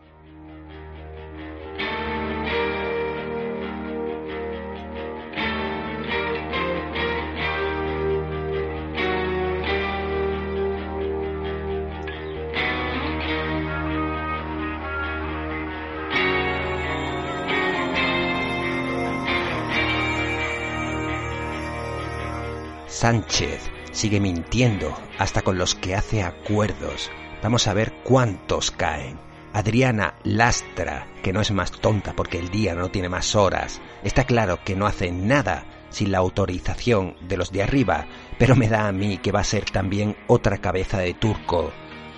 Sánchez 23.01 23.71
sigue 23.93 24.19
mintiendo 24.19 24.95
hasta 25.17 25.41
con 25.41 25.57
los 25.57 25.73
que 25.73 25.95
hace 25.95 26.21
acuerdos. 26.21 27.09
Vamos 27.41 27.67
a 27.67 27.73
ver 27.73 27.93
cuántos 28.03 28.69
caen. 28.69 29.17
Adriana 29.53 30.13
Lastra, 30.23 31.07
que 31.23 31.33
no 31.33 31.41
es 31.41 31.49
más 31.49 31.71
tonta 31.71 32.13
porque 32.13 32.37
el 32.37 32.49
día 32.49 32.75
no 32.75 32.91
tiene 32.91 33.09
más 33.09 33.33
horas, 33.33 33.81
está 34.03 34.25
claro 34.25 34.59
que 34.63 34.75
no 34.75 34.85
hace 34.85 35.11
nada 35.11 35.65
sin 35.89 36.11
la 36.11 36.19
autorización 36.19 37.15
de 37.27 37.37
los 37.37 37.51
de 37.51 37.63
arriba, 37.63 38.05
pero 38.37 38.55
me 38.55 38.69
da 38.69 38.87
a 38.87 38.91
mí 38.91 39.17
que 39.17 39.31
va 39.31 39.39
a 39.39 39.45
ser 39.45 39.65
también 39.65 40.15
otra 40.27 40.59
cabeza 40.59 40.99
de 40.99 41.15
turco. 41.15 41.71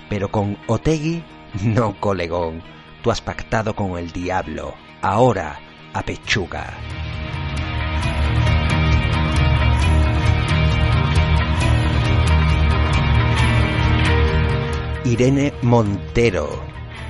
Pero 0.10 0.31
con 0.31 0.57
Otegui, 0.68 1.23
no 1.64 1.97
colegón. 2.01 2.61
Tú 3.01 3.10
has 3.10 3.22
pactado 3.22 3.73
con 3.73 3.97
el 3.97 4.11
diablo. 4.11 4.73
Ahora, 5.01 5.61
a 5.93 6.03
pechuga. 6.03 6.73
Irene 15.05 15.51
Montero. 15.61 16.63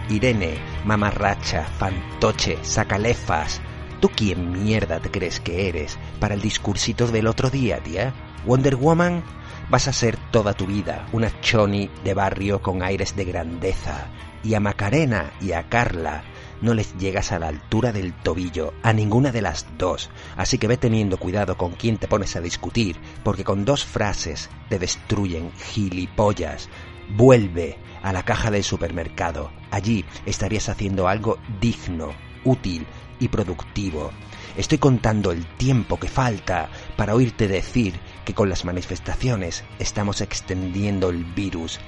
Irene, 0.09 0.55
mamarracha, 0.83 1.63
fantoche, 1.63 2.57
sacalefas. 2.63 3.61
¿Tú 3.99 4.09
quién 4.09 4.51
mierda 4.51 4.99
te 4.99 5.11
crees 5.11 5.39
que 5.39 5.69
eres 5.69 5.99
para 6.19 6.33
el 6.33 6.41
discursito 6.41 7.05
del 7.05 7.27
otro 7.27 7.51
día, 7.51 7.77
tía? 7.83 8.11
Wonder 8.47 8.77
Woman, 8.77 9.23
vas 9.69 9.87
a 9.87 9.93
ser 9.93 10.17
toda 10.31 10.53
tu 10.53 10.65
vida 10.65 11.07
una 11.11 11.39
choni 11.41 11.87
de 12.03 12.15
barrio 12.15 12.63
con 12.63 12.81
aires 12.81 13.15
de 13.15 13.25
grandeza. 13.25 14.07
Y 14.43 14.55
a 14.55 14.59
Macarena 14.59 15.31
y 15.39 15.51
a 15.51 15.69
Carla 15.69 16.23
no 16.61 16.73
les 16.73 16.97
llegas 16.97 17.31
a 17.31 17.37
la 17.37 17.49
altura 17.49 17.91
del 17.91 18.13
tobillo, 18.13 18.73
a 18.81 18.91
ninguna 18.91 19.31
de 19.31 19.43
las 19.43 19.67
dos. 19.77 20.09
Así 20.35 20.57
que 20.57 20.67
ve 20.67 20.77
teniendo 20.77 21.17
cuidado 21.17 21.57
con 21.57 21.73
quién 21.73 21.97
te 21.97 22.07
pones 22.07 22.35
a 22.35 22.41
discutir, 22.41 22.97
porque 23.23 23.43
con 23.43 23.65
dos 23.65 23.85
frases 23.85 24.49
te 24.67 24.79
destruyen 24.79 25.51
gilipollas. 25.51 26.69
Vuelve 27.09 27.77
a 28.01 28.13
la 28.13 28.23
caja 28.23 28.51
del 28.51 28.63
supermercado. 28.63 29.51
Allí 29.71 30.05
estarías 30.25 30.69
haciendo 30.69 31.07
algo 31.07 31.37
digno, 31.59 32.13
útil 32.43 32.85
y 33.19 33.29
productivo. 33.29 34.11
Estoy 34.55 34.77
contando 34.77 35.31
el 35.31 35.45
tiempo 35.57 35.99
que 35.99 36.07
falta 36.07 36.69
para 36.95 37.15
oírte 37.15 37.47
decir 37.47 37.99
que 38.23 38.35
con 38.35 38.49
las 38.49 38.65
manifestaciones 38.65 39.63
estamos 39.79 40.21
extendiendo 40.21 41.09
el 41.09 41.23
virus. 41.23 41.79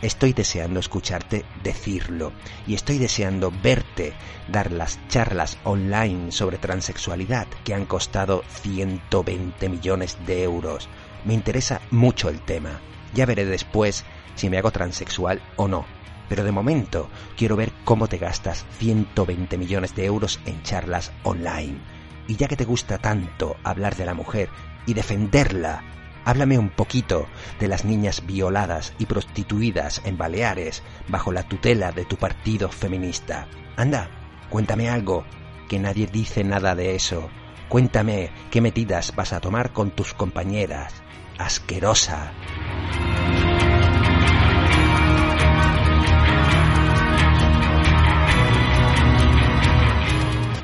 estoy 0.00 0.32
deseando 0.32 0.78
escucharte 0.78 1.44
decirlo 1.64 2.32
y 2.68 2.74
estoy 2.74 2.98
deseando 2.98 3.52
verte 3.62 4.12
dar 4.46 4.70
las 4.70 5.00
charlas 5.08 5.58
online 5.64 6.30
sobre 6.30 6.58
transexualidad 6.58 7.48
que 7.64 7.74
han 7.74 7.86
costado 7.86 8.44
120 8.62 9.68
millones 9.68 10.16
de 10.24 10.44
euros. 10.44 10.88
Me 11.24 11.34
interesa 11.34 11.80
mucho 11.90 12.28
el 12.28 12.40
tema. 12.42 12.80
Ya 13.12 13.26
veré 13.26 13.44
después 13.44 14.04
si 14.34 14.50
me 14.50 14.58
hago 14.58 14.70
transexual 14.70 15.40
o 15.56 15.68
no. 15.68 15.84
Pero 16.28 16.44
de 16.44 16.52
momento 16.52 17.08
quiero 17.36 17.56
ver 17.56 17.72
cómo 17.84 18.08
te 18.08 18.18
gastas 18.18 18.64
120 18.78 19.58
millones 19.58 19.94
de 19.94 20.06
euros 20.06 20.40
en 20.46 20.62
charlas 20.62 21.12
online. 21.22 21.78
Y 22.26 22.36
ya 22.36 22.48
que 22.48 22.56
te 22.56 22.64
gusta 22.64 22.98
tanto 22.98 23.56
hablar 23.62 23.96
de 23.96 24.06
la 24.06 24.14
mujer 24.14 24.48
y 24.86 24.94
defenderla, 24.94 25.82
háblame 26.24 26.58
un 26.58 26.70
poquito 26.70 27.26
de 27.60 27.68
las 27.68 27.84
niñas 27.84 28.24
violadas 28.26 28.94
y 28.98 29.06
prostituidas 29.06 30.00
en 30.04 30.16
Baleares 30.16 30.82
bajo 31.08 31.32
la 31.32 31.42
tutela 31.42 31.92
de 31.92 32.04
tu 32.04 32.16
partido 32.16 32.70
feminista. 32.70 33.46
Anda, 33.76 34.08
cuéntame 34.48 34.88
algo, 34.88 35.24
que 35.68 35.78
nadie 35.78 36.06
dice 36.06 36.44
nada 36.44 36.74
de 36.74 36.94
eso. 36.94 37.28
Cuéntame 37.68 38.30
qué 38.50 38.60
metidas 38.60 39.14
vas 39.16 39.32
a 39.32 39.40
tomar 39.40 39.72
con 39.72 39.90
tus 39.90 40.14
compañeras. 40.14 40.94
Asquerosa. 41.38 42.32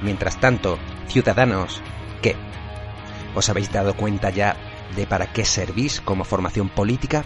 Mientras 0.03 0.41
tanto, 0.41 0.79
ciudadanos, 1.09 1.83
¿qué? 2.23 2.37
¿Os 3.35 3.49
habéis 3.49 3.71
dado 3.71 3.95
cuenta 3.95 4.31
ya 4.31 4.57
de 4.97 5.07
para 5.07 5.33
qué 5.33 5.45
servís 5.45 6.01
como 6.01 6.25
formación 6.25 6.69
política? 6.69 7.25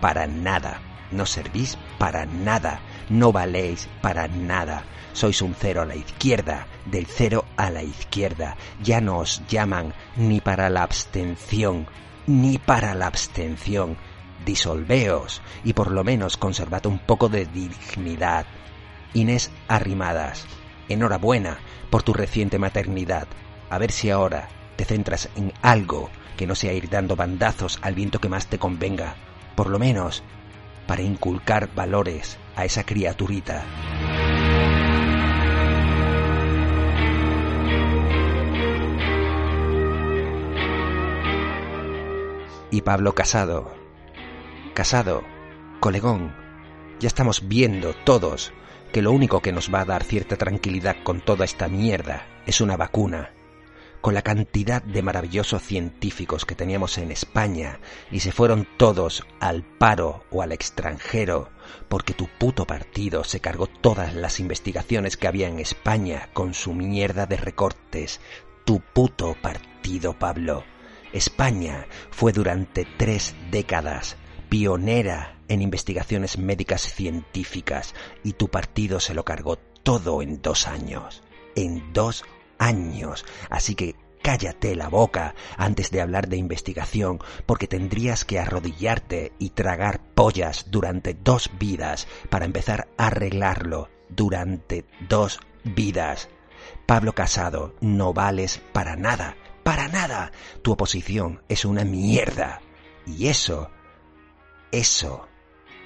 Para 0.00 0.26
nada. 0.26 0.80
No 1.10 1.26
servís 1.26 1.78
para 1.98 2.26
nada. 2.26 2.80
No 3.08 3.32
valéis 3.32 3.88
para 4.02 4.28
nada. 4.28 4.84
Sois 5.12 5.40
un 5.40 5.54
cero 5.54 5.82
a 5.82 5.86
la 5.86 5.96
izquierda, 5.96 6.66
del 6.84 7.06
cero 7.06 7.44
a 7.56 7.70
la 7.70 7.82
izquierda. 7.82 8.56
Ya 8.82 9.00
no 9.00 9.18
os 9.18 9.42
llaman 9.48 9.94
ni 10.16 10.40
para 10.40 10.68
la 10.68 10.82
abstención, 10.82 11.86
ni 12.26 12.58
para 12.58 12.94
la 12.94 13.06
abstención. 13.06 13.96
Disolveos 14.44 15.40
y 15.64 15.72
por 15.72 15.90
lo 15.90 16.04
menos 16.04 16.36
conservad 16.36 16.86
un 16.86 16.98
poco 16.98 17.28
de 17.28 17.46
dignidad. 17.46 18.46
Inés 19.14 19.50
Arrimadas, 19.66 20.46
enhorabuena 20.88 21.58
por 21.90 22.02
tu 22.02 22.12
reciente 22.12 22.58
maternidad. 22.58 23.28
A 23.70 23.78
ver 23.78 23.92
si 23.92 24.10
ahora 24.10 24.48
te 24.76 24.84
centras 24.84 25.28
en 25.36 25.52
algo 25.62 26.10
que 26.36 26.46
no 26.46 26.54
sea 26.54 26.72
ir 26.72 26.88
dando 26.88 27.16
bandazos 27.16 27.78
al 27.82 27.94
viento 27.94 28.20
que 28.20 28.28
más 28.28 28.46
te 28.46 28.58
convenga, 28.58 29.16
por 29.56 29.68
lo 29.68 29.78
menos 29.78 30.22
para 30.86 31.02
inculcar 31.02 31.68
valores 31.74 32.38
a 32.56 32.64
esa 32.64 32.84
criaturita. 32.84 33.64
Y 42.70 42.82
Pablo 42.82 43.14
Casado. 43.14 43.74
Casado, 44.74 45.24
colegón, 45.80 46.34
ya 47.00 47.08
estamos 47.08 47.48
viendo 47.48 47.94
todos 47.94 48.52
que 48.92 49.02
lo 49.02 49.12
único 49.12 49.40
que 49.40 49.52
nos 49.52 49.72
va 49.72 49.80
a 49.82 49.84
dar 49.84 50.04
cierta 50.04 50.36
tranquilidad 50.36 50.96
con 51.02 51.20
toda 51.20 51.44
esta 51.44 51.68
mierda 51.68 52.26
es 52.46 52.60
una 52.60 52.76
vacuna. 52.76 53.30
Con 54.00 54.14
la 54.14 54.22
cantidad 54.22 54.80
de 54.80 55.02
maravillosos 55.02 55.62
científicos 55.62 56.44
que 56.44 56.54
teníamos 56.54 56.98
en 56.98 57.10
España 57.10 57.80
y 58.10 58.20
se 58.20 58.30
fueron 58.30 58.66
todos 58.76 59.26
al 59.40 59.64
paro 59.64 60.24
o 60.30 60.40
al 60.40 60.52
extranjero 60.52 61.50
porque 61.88 62.14
tu 62.14 62.28
puto 62.28 62.64
partido 62.64 63.24
se 63.24 63.40
cargó 63.40 63.66
todas 63.66 64.14
las 64.14 64.40
investigaciones 64.40 65.16
que 65.16 65.26
había 65.26 65.48
en 65.48 65.58
España 65.58 66.28
con 66.32 66.54
su 66.54 66.72
mierda 66.74 67.26
de 67.26 67.36
recortes. 67.36 68.20
Tu 68.64 68.80
puto 68.80 69.36
partido, 69.42 70.12
Pablo. 70.14 70.64
España 71.12 71.86
fue 72.10 72.32
durante 72.32 72.86
tres 72.96 73.34
décadas 73.50 74.16
pionera 74.48 75.38
en 75.48 75.62
investigaciones 75.62 76.38
médicas 76.38 76.82
científicas 76.82 77.94
y 78.22 78.32
tu 78.32 78.48
partido 78.48 79.00
se 79.00 79.14
lo 79.14 79.24
cargó 79.24 79.56
todo 79.82 80.22
en 80.22 80.42
dos 80.42 80.66
años. 80.66 81.22
En 81.54 81.92
dos 81.92 82.24
años. 82.58 83.24
Así 83.50 83.74
que 83.74 83.96
cállate 84.22 84.74
la 84.76 84.88
boca 84.88 85.34
antes 85.56 85.90
de 85.90 86.00
hablar 86.00 86.28
de 86.28 86.36
investigación, 86.36 87.18
porque 87.46 87.66
tendrías 87.66 88.24
que 88.24 88.38
arrodillarte 88.38 89.32
y 89.38 89.50
tragar 89.50 90.00
pollas 90.14 90.66
durante 90.70 91.14
dos 91.14 91.50
vidas 91.58 92.06
para 92.28 92.44
empezar 92.44 92.88
a 92.98 93.06
arreglarlo 93.06 93.88
durante 94.08 94.84
dos 95.08 95.40
vidas. 95.64 96.28
Pablo 96.86 97.14
Casado, 97.14 97.74
no 97.80 98.12
vales 98.12 98.60
para 98.72 98.96
nada, 98.96 99.36
para 99.62 99.88
nada. 99.88 100.32
Tu 100.62 100.72
oposición 100.72 101.42
es 101.48 101.64
una 101.64 101.84
mierda. 101.84 102.60
Y 103.06 103.28
eso, 103.28 103.70
eso 104.72 105.28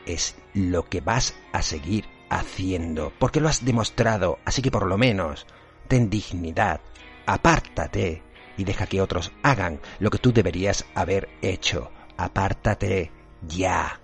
es 0.07 0.37
lo 0.55 0.85
que 0.85 1.01
vas 1.01 1.35
a 1.53 1.63
seguir 1.63 2.09
haciendo, 2.29 3.13
porque 3.19 3.41
lo 3.41 3.49
has 3.49 3.65
demostrado, 3.65 4.39
así 4.45 4.63
que 4.63 4.71
por 4.71 4.87
lo 4.87 4.99
menos 4.99 5.47
ten 5.89 6.09
dignidad, 6.11 6.81
apártate 7.27 8.23
y 8.57 8.65
deja 8.65 8.87
que 8.87 9.01
otros 9.01 9.33
hagan 9.43 9.81
lo 9.99 10.11
que 10.11 10.19
tú 10.19 10.33
deberías 10.33 10.85
haber 10.95 11.29
hecho. 11.43 11.91
Apártate 12.17 13.11
ya. 13.47 14.01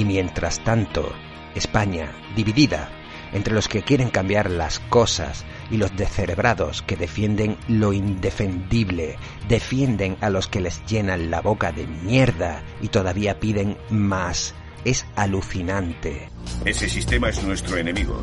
Y 0.00 0.06
mientras 0.06 0.64
tanto, 0.64 1.12
España, 1.54 2.10
dividida 2.34 2.88
entre 3.34 3.52
los 3.52 3.68
que 3.68 3.82
quieren 3.82 4.08
cambiar 4.08 4.50
las 4.50 4.78
cosas 4.78 5.44
y 5.70 5.76
los 5.76 5.94
descerebrados 5.94 6.80
que 6.80 6.96
defienden 6.96 7.58
lo 7.68 7.92
indefendible, 7.92 9.18
defienden 9.46 10.16
a 10.22 10.30
los 10.30 10.46
que 10.46 10.62
les 10.62 10.82
llenan 10.86 11.30
la 11.30 11.42
boca 11.42 11.70
de 11.70 11.86
mierda 11.86 12.62
y 12.80 12.88
todavía 12.88 13.38
piden 13.38 13.76
más. 13.90 14.54
Es 14.86 15.04
alucinante. 15.16 16.30
Ese 16.64 16.88
sistema 16.88 17.28
es 17.28 17.42
nuestro 17.42 17.76
enemigo. 17.76 18.22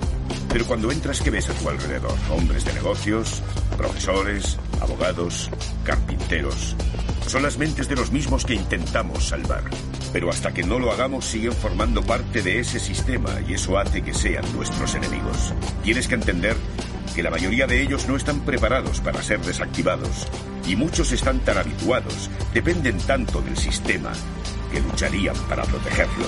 Pero 0.49 0.65
cuando 0.65 0.91
entras, 0.91 1.21
¿qué 1.21 1.29
ves 1.29 1.47
a 1.51 1.53
tu 1.53 1.69
alrededor? 1.69 2.15
Hombres 2.31 2.65
de 2.65 2.73
negocios, 2.73 3.43
profesores, 3.77 4.57
abogados, 4.81 5.51
carpinteros. 5.83 6.75
Son 7.27 7.43
las 7.43 7.57
mentes 7.57 7.89
de 7.89 7.95
los 7.97 8.11
mismos 8.11 8.45
que 8.45 8.53
intentamos 8.53 9.27
salvar. 9.27 9.65
Pero 10.13 10.29
hasta 10.29 10.53
que 10.53 10.63
no 10.63 10.79
lo 10.79 10.93
hagamos 10.93 11.25
siguen 11.25 11.51
formando 11.51 12.01
parte 12.01 12.41
de 12.41 12.59
ese 12.59 12.79
sistema 12.79 13.29
y 13.45 13.53
eso 13.53 13.77
hace 13.77 14.01
que 14.01 14.13
sean 14.13 14.45
nuestros 14.55 14.95
enemigos. 14.95 15.53
Tienes 15.83 16.07
que 16.07 16.15
entender 16.15 16.55
que 17.13 17.23
la 17.23 17.29
mayoría 17.29 17.67
de 17.67 17.81
ellos 17.81 18.07
no 18.07 18.15
están 18.15 18.39
preparados 18.45 19.01
para 19.01 19.21
ser 19.21 19.41
desactivados 19.41 20.25
y 20.65 20.77
muchos 20.77 21.11
están 21.11 21.39
tan 21.41 21.57
habituados, 21.57 22.29
dependen 22.53 22.97
tanto 22.99 23.41
del 23.41 23.57
sistema, 23.57 24.13
que 24.71 24.79
lucharían 24.79 25.35
para 25.49 25.63
protegerlo. 25.63 26.27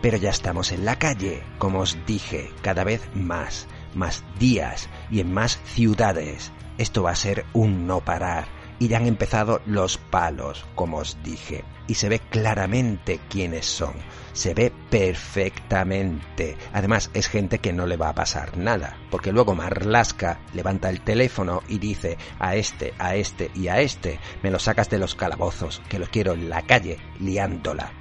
Pero 0.00 0.18
ya 0.18 0.30
estamos 0.30 0.70
en 0.70 0.84
la 0.84 1.00
calle, 1.00 1.42
como 1.58 1.80
os 1.80 1.98
dije, 2.06 2.50
cada 2.62 2.84
vez 2.84 3.02
más, 3.14 3.66
más 3.94 4.22
días 4.38 4.88
y 5.10 5.18
en 5.18 5.32
más 5.32 5.58
ciudades. 5.64 6.52
Esto 6.78 7.02
va 7.02 7.10
a 7.10 7.16
ser 7.16 7.44
un 7.52 7.88
no 7.88 8.00
parar. 8.00 8.61
Y 8.82 8.92
han 8.94 9.06
empezado 9.06 9.62
los 9.64 9.96
palos, 9.96 10.66
como 10.74 10.96
os 10.96 11.16
dije. 11.22 11.62
Y 11.86 11.94
se 11.94 12.08
ve 12.08 12.18
claramente 12.18 13.20
quiénes 13.30 13.64
son. 13.64 13.94
Se 14.32 14.54
ve 14.54 14.72
perfectamente. 14.90 16.56
Además, 16.72 17.08
es 17.14 17.28
gente 17.28 17.60
que 17.60 17.72
no 17.72 17.86
le 17.86 17.96
va 17.96 18.08
a 18.08 18.14
pasar 18.16 18.58
nada. 18.58 18.96
Porque 19.08 19.30
luego 19.30 19.54
Marlaska 19.54 20.40
levanta 20.52 20.90
el 20.90 21.00
teléfono 21.00 21.62
y 21.68 21.78
dice 21.78 22.18
a 22.40 22.56
este, 22.56 22.92
a 22.98 23.14
este 23.14 23.52
y 23.54 23.68
a 23.68 23.80
este, 23.80 24.18
me 24.42 24.50
lo 24.50 24.58
sacas 24.58 24.90
de 24.90 24.98
los 24.98 25.14
calabozos, 25.14 25.80
que 25.88 26.00
los 26.00 26.08
quiero 26.08 26.32
en 26.32 26.50
la 26.50 26.62
calle, 26.62 26.98
liándola. 27.20 27.92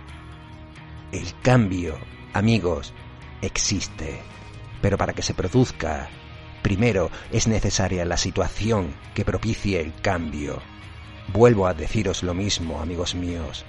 El 1.11 1.27
cambio, 1.43 1.99
amigos, 2.33 2.91
existe. 3.43 4.19
Pero 4.81 4.97
para 4.97 5.13
que 5.13 5.21
se 5.21 5.35
produzca, 5.35 6.09
primero 6.63 7.11
es 7.31 7.47
necesaria 7.47 8.03
la 8.03 8.17
situación 8.17 8.95
que 9.13 9.25
propicie 9.25 9.79
el 9.79 9.93
cambio. 10.01 10.70
Vuelvo 11.27 11.67
a 11.67 11.73
deciros 11.73 12.23
lo 12.23 12.33
mismo, 12.33 12.81
amigos 12.81 13.15
míos. 13.15 13.65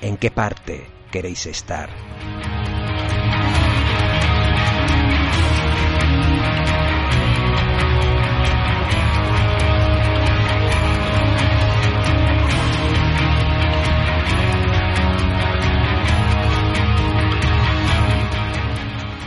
¿En 0.00 0.16
qué 0.16 0.30
parte 0.30 0.86
queréis 1.10 1.46
estar? 1.46 1.90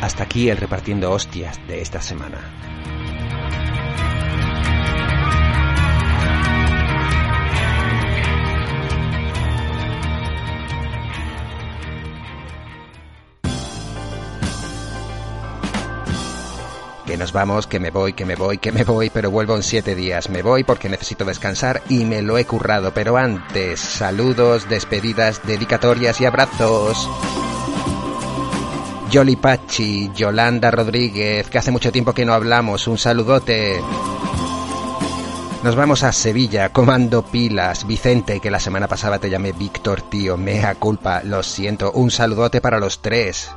Hasta 0.01 0.23
aquí 0.23 0.49
el 0.49 0.57
repartiendo 0.57 1.11
hostias 1.11 1.59
de 1.67 1.81
esta 1.81 2.01
semana. 2.01 2.39
Que 17.09 17.17
nos 17.17 17.33
vamos, 17.33 17.65
que 17.65 17.79
me 17.79 17.89
voy, 17.89 18.13
que 18.13 18.23
me 18.23 18.35
voy, 18.35 18.59
que 18.59 18.71
me 18.71 18.83
voy, 18.83 19.09
pero 19.09 19.31
vuelvo 19.31 19.55
en 19.55 19.63
siete 19.63 19.95
días. 19.95 20.29
Me 20.29 20.43
voy 20.43 20.63
porque 20.63 20.89
necesito 20.89 21.25
descansar 21.25 21.81
y 21.89 22.05
me 22.05 22.21
lo 22.21 22.37
he 22.37 22.45
currado. 22.45 22.93
Pero 22.93 23.17
antes, 23.17 23.79
saludos, 23.79 24.69
despedidas, 24.69 25.41
dedicatorias 25.43 26.21
y 26.21 26.25
abrazos. 26.25 27.09
Yoli 29.09 29.37
Pachi, 29.37 30.11
Yolanda 30.13 30.69
Rodríguez, 30.69 31.49
que 31.49 31.57
hace 31.57 31.71
mucho 31.71 31.91
tiempo 31.91 32.13
que 32.13 32.25
no 32.25 32.33
hablamos, 32.33 32.87
un 32.87 32.99
saludote. 32.99 33.81
Nos 35.63 35.75
vamos 35.75 36.03
a 36.03 36.11
Sevilla, 36.11 36.69
Comando 36.69 37.25
Pilas, 37.25 37.87
Vicente, 37.87 38.39
que 38.39 38.51
la 38.51 38.59
semana 38.59 38.87
pasada 38.87 39.17
te 39.17 39.31
llamé 39.31 39.51
Víctor, 39.51 40.03
tío, 40.03 40.37
mea 40.37 40.75
culpa, 40.75 41.23
lo 41.23 41.41
siento, 41.41 41.91
un 41.91 42.11
saludote 42.11 42.61
para 42.61 42.79
los 42.79 43.01
tres. 43.01 43.49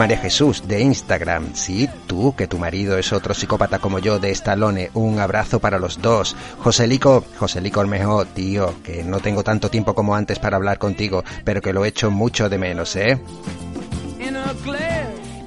María 0.00 0.16
Jesús 0.16 0.66
de 0.66 0.80
Instagram, 0.80 1.54
sí, 1.54 1.86
tú, 2.06 2.34
que 2.34 2.46
tu 2.46 2.56
marido 2.56 2.96
es 2.96 3.12
otro 3.12 3.34
psicópata 3.34 3.80
como 3.80 3.98
yo 3.98 4.18
de 4.18 4.30
Estalone, 4.30 4.90
un 4.94 5.18
abrazo 5.18 5.60
para 5.60 5.78
los 5.78 6.00
dos. 6.00 6.34
Joselico, 6.60 7.22
Joselico 7.38 7.80
Ormejo, 7.80 8.24
tío, 8.24 8.82
que 8.82 9.04
no 9.04 9.20
tengo 9.20 9.44
tanto 9.44 9.68
tiempo 9.68 9.94
como 9.94 10.14
antes 10.14 10.38
para 10.38 10.56
hablar 10.56 10.78
contigo, 10.78 11.22
pero 11.44 11.60
que 11.60 11.74
lo 11.74 11.84
echo 11.84 12.10
mucho 12.10 12.48
de 12.48 12.56
menos, 12.56 12.96
¿eh? 12.96 13.20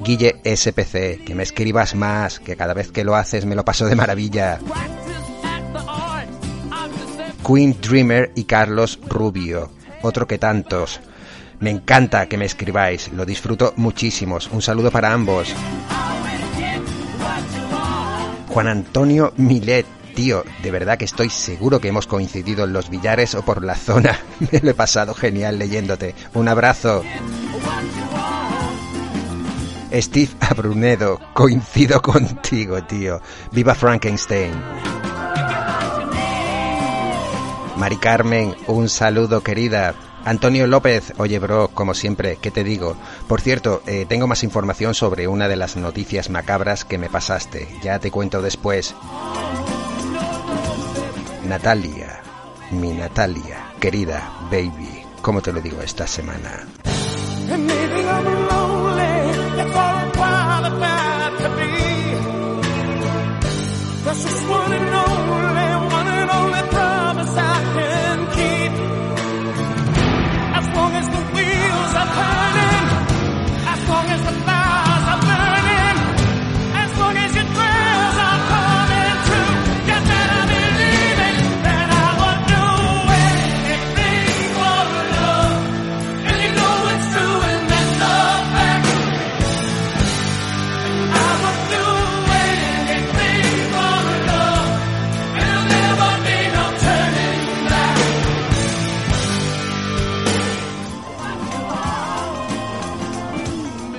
Guille 0.02 0.40
SPC, 0.46 1.26
que 1.26 1.34
me 1.34 1.42
escribas 1.42 1.96
más, 1.96 2.40
que 2.40 2.56
cada 2.56 2.76
vez 2.76 2.92
que 2.92 3.04
lo 3.04 3.16
haces 3.16 3.48
me 3.48 3.56
lo 3.56 3.66
paso 3.66 3.88
de 3.88 3.96
maravilla. 3.96 4.60
Queen 7.44 7.76
Dreamer 7.82 8.32
y 8.36 8.44
Carlos 8.44 9.00
Rubio, 9.10 9.72
otro 10.04 10.28
que 10.28 10.38
tantos. 10.38 11.00
Me 11.64 11.70
encanta 11.70 12.26
que 12.26 12.38
me 12.38 12.44
escribáis, 12.44 13.10
lo 13.14 13.26
disfruto 13.26 13.74
muchísimo. 13.78 14.38
Un 14.52 14.62
saludo 14.62 14.92
para 14.92 15.14
ambos. 15.14 15.56
Juan 18.50 18.68
Antonio 18.68 19.32
Milet, 19.38 19.86
tío, 20.14 20.44
de 20.62 20.72
verdad 20.72 20.98
que 20.98 21.06
estoy 21.06 21.30
seguro 21.30 21.80
que 21.80 21.88
hemos 21.88 22.06
coincidido 22.06 22.66
en 22.66 22.74
los 22.74 22.90
billares 22.90 23.34
o 23.36 23.44
por 23.44 23.64
la 23.64 23.78
zona. 23.78 24.20
Me 24.52 24.60
lo 24.60 24.72
he 24.72 24.74
pasado 24.74 25.14
genial 25.14 25.58
leyéndote. 25.58 26.16
Un 26.34 26.50
abrazo. 26.50 27.02
Steve 29.94 30.32
Abrunedo, 30.42 31.18
coincido 31.32 32.02
contigo, 32.02 32.84
tío. 32.84 33.22
Viva 33.54 33.74
Frankenstein. 33.74 34.52
Mari 37.78 37.96
Carmen, 37.96 38.54
un 38.68 38.90
saludo 38.90 39.42
querida. 39.42 39.96
Antonio 40.26 40.68
López, 40.68 41.14
oye 41.18 41.38
bro, 41.40 41.68
como 41.70 41.94
siempre, 41.94 42.38
¿qué 42.42 42.50
te 42.50 42.64
digo? 42.64 42.96
Por 43.28 43.42
cierto, 43.42 43.82
eh, 43.86 44.06
tengo 44.08 44.28
más 44.28 44.44
información 44.44 44.94
sobre 44.94 45.28
una 45.28 45.48
de 45.48 45.58
las 45.58 45.76
noticias 45.76 46.30
macabras 46.30 46.86
que 46.86 46.98
me 46.98 47.10
pasaste. 47.10 47.68
Ya 47.82 48.00
te 48.00 48.10
cuento 48.10 48.42
después. 48.42 48.96
Natalia, 51.48 52.22
mi 52.72 52.94
Natalia, 52.94 53.74
querida 53.80 54.32
baby, 54.50 55.04
¿cómo 55.22 55.42
te 55.42 55.52
lo 55.52 55.60
digo 55.60 55.82
esta 55.82 56.08
semana? 56.08 56.66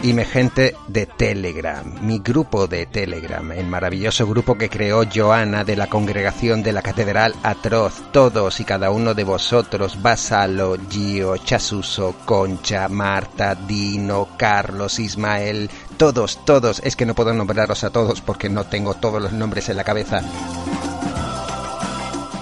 Y 0.04 0.12
mi 0.12 0.26
gente 0.26 0.76
de 0.86 1.06
Telegram, 1.06 1.82
mi 2.02 2.18
grupo 2.18 2.66
de 2.66 2.84
Telegram, 2.84 3.50
el 3.52 3.66
maravilloso 3.66 4.26
grupo 4.26 4.58
que 4.58 4.68
creó 4.68 5.04
Joana 5.12 5.64
de 5.64 5.76
la 5.76 5.86
congregación 5.86 6.62
de 6.62 6.72
la 6.72 6.82
Catedral 6.82 7.34
Atroz, 7.42 8.02
todos 8.12 8.60
y 8.60 8.66
cada 8.66 8.90
uno 8.90 9.14
de 9.14 9.24
vosotros, 9.24 10.02
Basalo, 10.02 10.76
Gio, 10.90 11.38
Chasuso, 11.38 12.16
Concha, 12.26 12.86
Marta, 12.90 13.54
Dino, 13.54 14.28
Carlos, 14.36 14.98
Ismael, 14.98 15.70
todos, 15.96 16.44
todos, 16.44 16.82
es 16.84 16.96
que 16.96 17.06
no 17.06 17.14
puedo 17.14 17.32
nombraros 17.32 17.82
a 17.82 17.88
todos 17.88 18.20
porque 18.20 18.50
no 18.50 18.64
tengo 18.64 18.92
todos 18.92 19.22
los 19.22 19.32
nombres 19.32 19.70
en 19.70 19.78
la 19.78 19.84
cabeza 19.84 20.20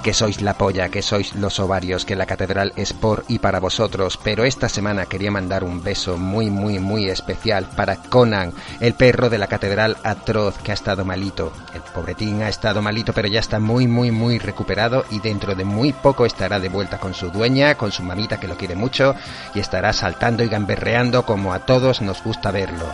que 0.02 0.12
sois 0.12 0.42
la 0.42 0.54
polla, 0.54 0.88
que 0.88 1.00
sois 1.00 1.34
los 1.34 1.60
ovarios, 1.60 2.04
que 2.04 2.16
la 2.16 2.26
catedral 2.26 2.72
es 2.76 2.92
por 2.92 3.24
y 3.28 3.38
para 3.38 3.60
vosotros, 3.60 4.18
pero 4.22 4.44
esta 4.44 4.68
semana 4.68 5.06
quería 5.06 5.30
mandar 5.30 5.64
un 5.64 5.82
beso 5.82 6.16
muy, 6.16 6.50
muy, 6.50 6.78
muy 6.78 7.08
especial 7.08 7.66
para 7.76 7.96
Conan, 7.96 8.52
el 8.80 8.94
perro 8.94 9.30
de 9.30 9.38
la 9.38 9.46
catedral 9.46 9.96
atroz 10.02 10.58
que 10.58 10.72
ha 10.72 10.74
estado 10.74 11.04
malito. 11.04 11.52
El 11.74 11.82
pobretín 11.82 12.42
ha 12.42 12.48
estado 12.48 12.82
malito, 12.82 13.12
pero 13.12 13.28
ya 13.28 13.40
está 13.40 13.58
muy, 13.58 13.86
muy, 13.86 14.10
muy 14.10 14.38
recuperado 14.38 15.04
y 15.10 15.20
dentro 15.20 15.54
de 15.54 15.64
muy 15.64 15.92
poco 15.92 16.26
estará 16.26 16.58
de 16.58 16.68
vuelta 16.68 16.98
con 16.98 17.14
su 17.14 17.30
dueña, 17.30 17.76
con 17.76 17.92
su 17.92 18.02
mamita 18.02 18.40
que 18.40 18.48
lo 18.48 18.56
quiere 18.56 18.74
mucho 18.74 19.14
y 19.54 19.60
estará 19.60 19.92
saltando 19.92 20.42
y 20.42 20.48
gamberreando 20.48 21.24
como 21.24 21.52
a 21.54 21.60
todos 21.60 22.02
nos 22.02 22.22
gusta 22.22 22.50
verlo 22.50 22.86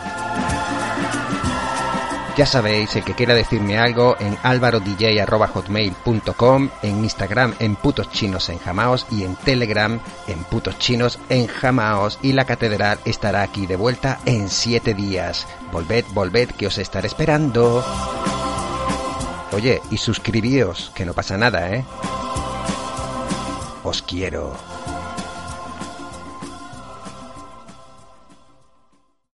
Ya 2.39 2.45
sabéis, 2.45 2.95
el 2.95 3.03
que 3.03 3.15
quiera 3.15 3.33
decirme 3.33 3.77
algo 3.77 4.15
en 4.17 4.37
alvarodj.hotmail.com, 4.43 6.69
en 6.81 7.03
Instagram 7.03 7.53
en 7.59 7.75
putos 7.75 8.09
chinos 8.11 8.47
en 8.47 8.59
jamaos 8.59 9.05
y 9.11 9.23
en 9.23 9.35
Telegram 9.35 9.99
en 10.25 10.45
putos 10.45 10.79
chinos 10.79 11.19
en 11.27 11.47
jamaos 11.47 12.17
y 12.21 12.31
la 12.31 12.45
catedral 12.45 12.97
estará 13.03 13.41
aquí 13.41 13.67
de 13.67 13.75
vuelta 13.75 14.21
en 14.25 14.47
siete 14.47 14.93
días. 14.93 15.47
Volved, 15.73 16.05
volved, 16.13 16.51
que 16.51 16.67
os 16.67 16.77
estaré 16.77 17.07
esperando. 17.07 17.83
Oye, 19.51 19.81
y 19.91 19.97
suscribíos, 19.97 20.93
que 20.95 21.05
no 21.05 21.13
pasa 21.13 21.37
nada, 21.37 21.75
¿eh? 21.75 21.83
Os 23.83 24.01
quiero. 24.01 24.78